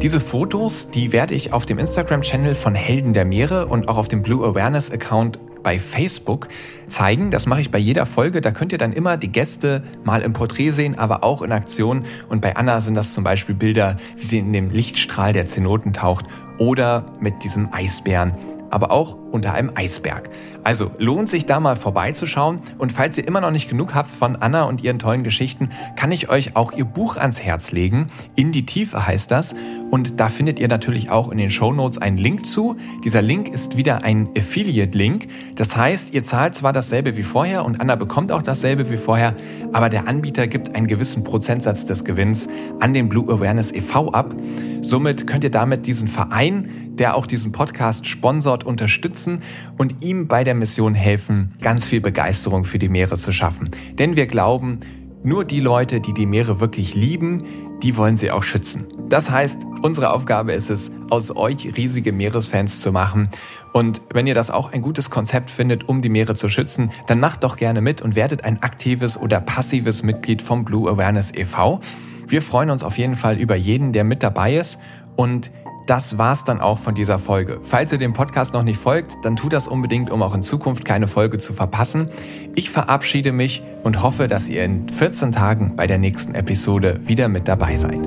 Diese 0.00 0.20
Fotos, 0.20 0.90
die 0.90 1.12
werde 1.12 1.34
ich 1.34 1.52
auf 1.52 1.66
dem 1.66 1.78
Instagram-Channel 1.78 2.54
von 2.54 2.74
Helden 2.74 3.12
der 3.12 3.24
Meere 3.24 3.66
und 3.66 3.88
auch 3.88 3.98
auf 3.98 4.08
dem 4.08 4.22
Blue 4.22 4.44
Awareness 4.44 4.90
Account 4.90 5.38
bei 5.62 5.78
Facebook 5.78 6.48
zeigen. 6.86 7.30
Das 7.30 7.46
mache 7.46 7.60
ich 7.60 7.70
bei 7.70 7.78
jeder 7.78 8.06
Folge. 8.06 8.40
Da 8.40 8.50
könnt 8.50 8.72
ihr 8.72 8.78
dann 8.78 8.92
immer 8.92 9.16
die 9.16 9.30
Gäste 9.30 9.84
mal 10.02 10.22
im 10.22 10.32
Porträt 10.32 10.70
sehen, 10.70 10.98
aber 10.98 11.22
auch 11.22 11.42
in 11.42 11.52
Aktion. 11.52 12.04
Und 12.28 12.40
bei 12.40 12.56
Anna 12.56 12.80
sind 12.80 12.94
das 12.96 13.14
zum 13.14 13.22
Beispiel 13.22 13.54
Bilder, 13.54 13.96
wie 14.16 14.24
sie 14.24 14.38
in 14.38 14.52
dem 14.52 14.70
Lichtstrahl 14.70 15.32
der 15.32 15.46
Zenoten 15.46 15.92
taucht 15.92 16.26
oder 16.58 17.06
mit 17.20 17.44
diesem 17.44 17.72
Eisbären 17.72 18.32
aber 18.72 18.90
auch 18.90 19.16
unter 19.30 19.52
einem 19.52 19.70
Eisberg. 19.74 20.30
Also 20.64 20.90
lohnt 20.98 21.28
sich 21.28 21.46
da 21.46 21.60
mal 21.60 21.76
vorbeizuschauen 21.76 22.60
und 22.78 22.92
falls 22.92 23.18
ihr 23.18 23.26
immer 23.26 23.40
noch 23.40 23.50
nicht 23.50 23.68
genug 23.68 23.94
habt 23.94 24.10
von 24.10 24.36
Anna 24.36 24.62
und 24.64 24.82
ihren 24.82 24.98
tollen 24.98 25.24
Geschichten, 25.24 25.68
kann 25.94 26.10
ich 26.10 26.30
euch 26.30 26.56
auch 26.56 26.72
ihr 26.72 26.84
Buch 26.84 27.16
ans 27.16 27.40
Herz 27.40 27.72
legen. 27.72 28.06
In 28.34 28.50
die 28.50 28.64
Tiefe 28.64 29.06
heißt 29.06 29.30
das 29.30 29.54
und 29.90 30.20
da 30.20 30.28
findet 30.28 30.58
ihr 30.58 30.68
natürlich 30.68 31.10
auch 31.10 31.30
in 31.30 31.38
den 31.38 31.50
Show 31.50 31.72
Notes 31.72 31.98
einen 31.98 32.16
Link 32.16 32.46
zu. 32.46 32.76
Dieser 33.04 33.20
Link 33.20 33.48
ist 33.48 33.76
wieder 33.76 34.04
ein 34.04 34.30
Affiliate-Link. 34.36 35.28
Das 35.56 35.76
heißt, 35.76 36.14
ihr 36.14 36.22
zahlt 36.22 36.54
zwar 36.54 36.72
dasselbe 36.72 37.16
wie 37.16 37.22
vorher 37.22 37.64
und 37.64 37.80
Anna 37.80 37.96
bekommt 37.96 38.32
auch 38.32 38.42
dasselbe 38.42 38.88
wie 38.90 38.96
vorher, 38.96 39.34
aber 39.72 39.90
der 39.90 40.08
Anbieter 40.08 40.46
gibt 40.46 40.74
einen 40.74 40.86
gewissen 40.86 41.24
Prozentsatz 41.24 41.84
des 41.84 42.04
Gewinns 42.04 42.48
an 42.80 42.94
den 42.94 43.10
Blue 43.10 43.30
Awareness 43.30 43.70
e.V. 43.70 44.12
ab. 44.12 44.34
Somit 44.80 45.26
könnt 45.26 45.44
ihr 45.44 45.50
damit 45.50 45.86
diesen 45.86 46.08
Verein, 46.08 46.91
der 46.98 47.14
auch 47.14 47.26
diesen 47.26 47.52
Podcast 47.52 48.06
sponsort, 48.06 48.64
unterstützen 48.64 49.42
und 49.78 50.02
ihm 50.02 50.28
bei 50.28 50.44
der 50.44 50.54
Mission 50.54 50.94
helfen, 50.94 51.54
ganz 51.60 51.84
viel 51.84 52.00
Begeisterung 52.00 52.64
für 52.64 52.78
die 52.78 52.88
Meere 52.88 53.16
zu 53.16 53.32
schaffen. 53.32 53.70
Denn 53.98 54.16
wir 54.16 54.26
glauben, 54.26 54.80
nur 55.24 55.44
die 55.44 55.60
Leute, 55.60 56.00
die 56.00 56.14
die 56.14 56.26
Meere 56.26 56.58
wirklich 56.58 56.94
lieben, 56.94 57.42
die 57.82 57.96
wollen 57.96 58.16
sie 58.16 58.30
auch 58.30 58.42
schützen. 58.42 58.86
Das 59.08 59.30
heißt, 59.30 59.66
unsere 59.82 60.10
Aufgabe 60.10 60.52
ist 60.52 60.70
es, 60.70 60.92
aus 61.10 61.34
euch 61.36 61.76
riesige 61.76 62.12
Meeresfans 62.12 62.80
zu 62.80 62.92
machen. 62.92 63.28
Und 63.72 64.02
wenn 64.12 64.26
ihr 64.26 64.34
das 64.34 64.50
auch 64.50 64.72
ein 64.72 64.82
gutes 64.82 65.10
Konzept 65.10 65.50
findet, 65.50 65.88
um 65.88 66.00
die 66.00 66.08
Meere 66.08 66.34
zu 66.34 66.48
schützen, 66.48 66.90
dann 67.06 67.20
macht 67.20 67.44
doch 67.44 67.56
gerne 67.56 67.80
mit 67.80 68.02
und 68.02 68.14
werdet 68.14 68.44
ein 68.44 68.62
aktives 68.62 69.16
oder 69.16 69.40
passives 69.40 70.02
Mitglied 70.02 70.42
vom 70.42 70.64
Blue 70.64 70.90
Awareness 70.90 71.32
e.V. 71.34 71.80
Wir 72.26 72.42
freuen 72.42 72.70
uns 72.70 72.82
auf 72.82 72.98
jeden 72.98 73.16
Fall 73.16 73.36
über 73.38 73.56
jeden, 73.56 73.92
der 73.92 74.04
mit 74.04 74.22
dabei 74.22 74.56
ist 74.56 74.78
und 75.16 75.50
das 75.86 76.18
war's 76.18 76.44
dann 76.44 76.60
auch 76.60 76.78
von 76.78 76.94
dieser 76.94 77.18
Folge. 77.18 77.58
Falls 77.62 77.92
ihr 77.92 77.98
dem 77.98 78.12
Podcast 78.12 78.54
noch 78.54 78.62
nicht 78.62 78.78
folgt, 78.78 79.24
dann 79.24 79.36
tut 79.36 79.52
das 79.52 79.68
unbedingt, 79.68 80.10
um 80.10 80.22
auch 80.22 80.34
in 80.34 80.42
Zukunft 80.42 80.84
keine 80.84 81.08
Folge 81.08 81.38
zu 81.38 81.52
verpassen. 81.52 82.06
Ich 82.54 82.70
verabschiede 82.70 83.32
mich 83.32 83.62
und 83.82 84.02
hoffe, 84.02 84.28
dass 84.28 84.48
ihr 84.48 84.64
in 84.64 84.88
14 84.88 85.32
Tagen 85.32 85.74
bei 85.76 85.86
der 85.86 85.98
nächsten 85.98 86.34
Episode 86.34 87.00
wieder 87.02 87.28
mit 87.28 87.48
dabei 87.48 87.76
seid. 87.76 88.00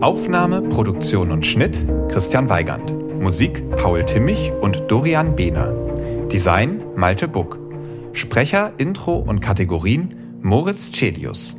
Aufnahme, 0.00 0.62
Produktion 0.62 1.30
und 1.30 1.46
Schnitt 1.46 1.86
Christian 2.08 2.48
Weigand. 2.48 2.94
Musik 3.20 3.64
Paul 3.76 4.04
Timmich 4.04 4.50
und 4.60 4.90
Dorian 4.90 5.36
Behner. 5.36 5.72
Design 6.32 6.82
Malte 6.96 7.28
Buck. 7.28 7.58
Sprecher, 8.12 8.72
Intro 8.78 9.18
und 9.18 9.40
Kategorien 9.40 10.38
Moritz 10.40 10.90
Celius. 10.90 11.56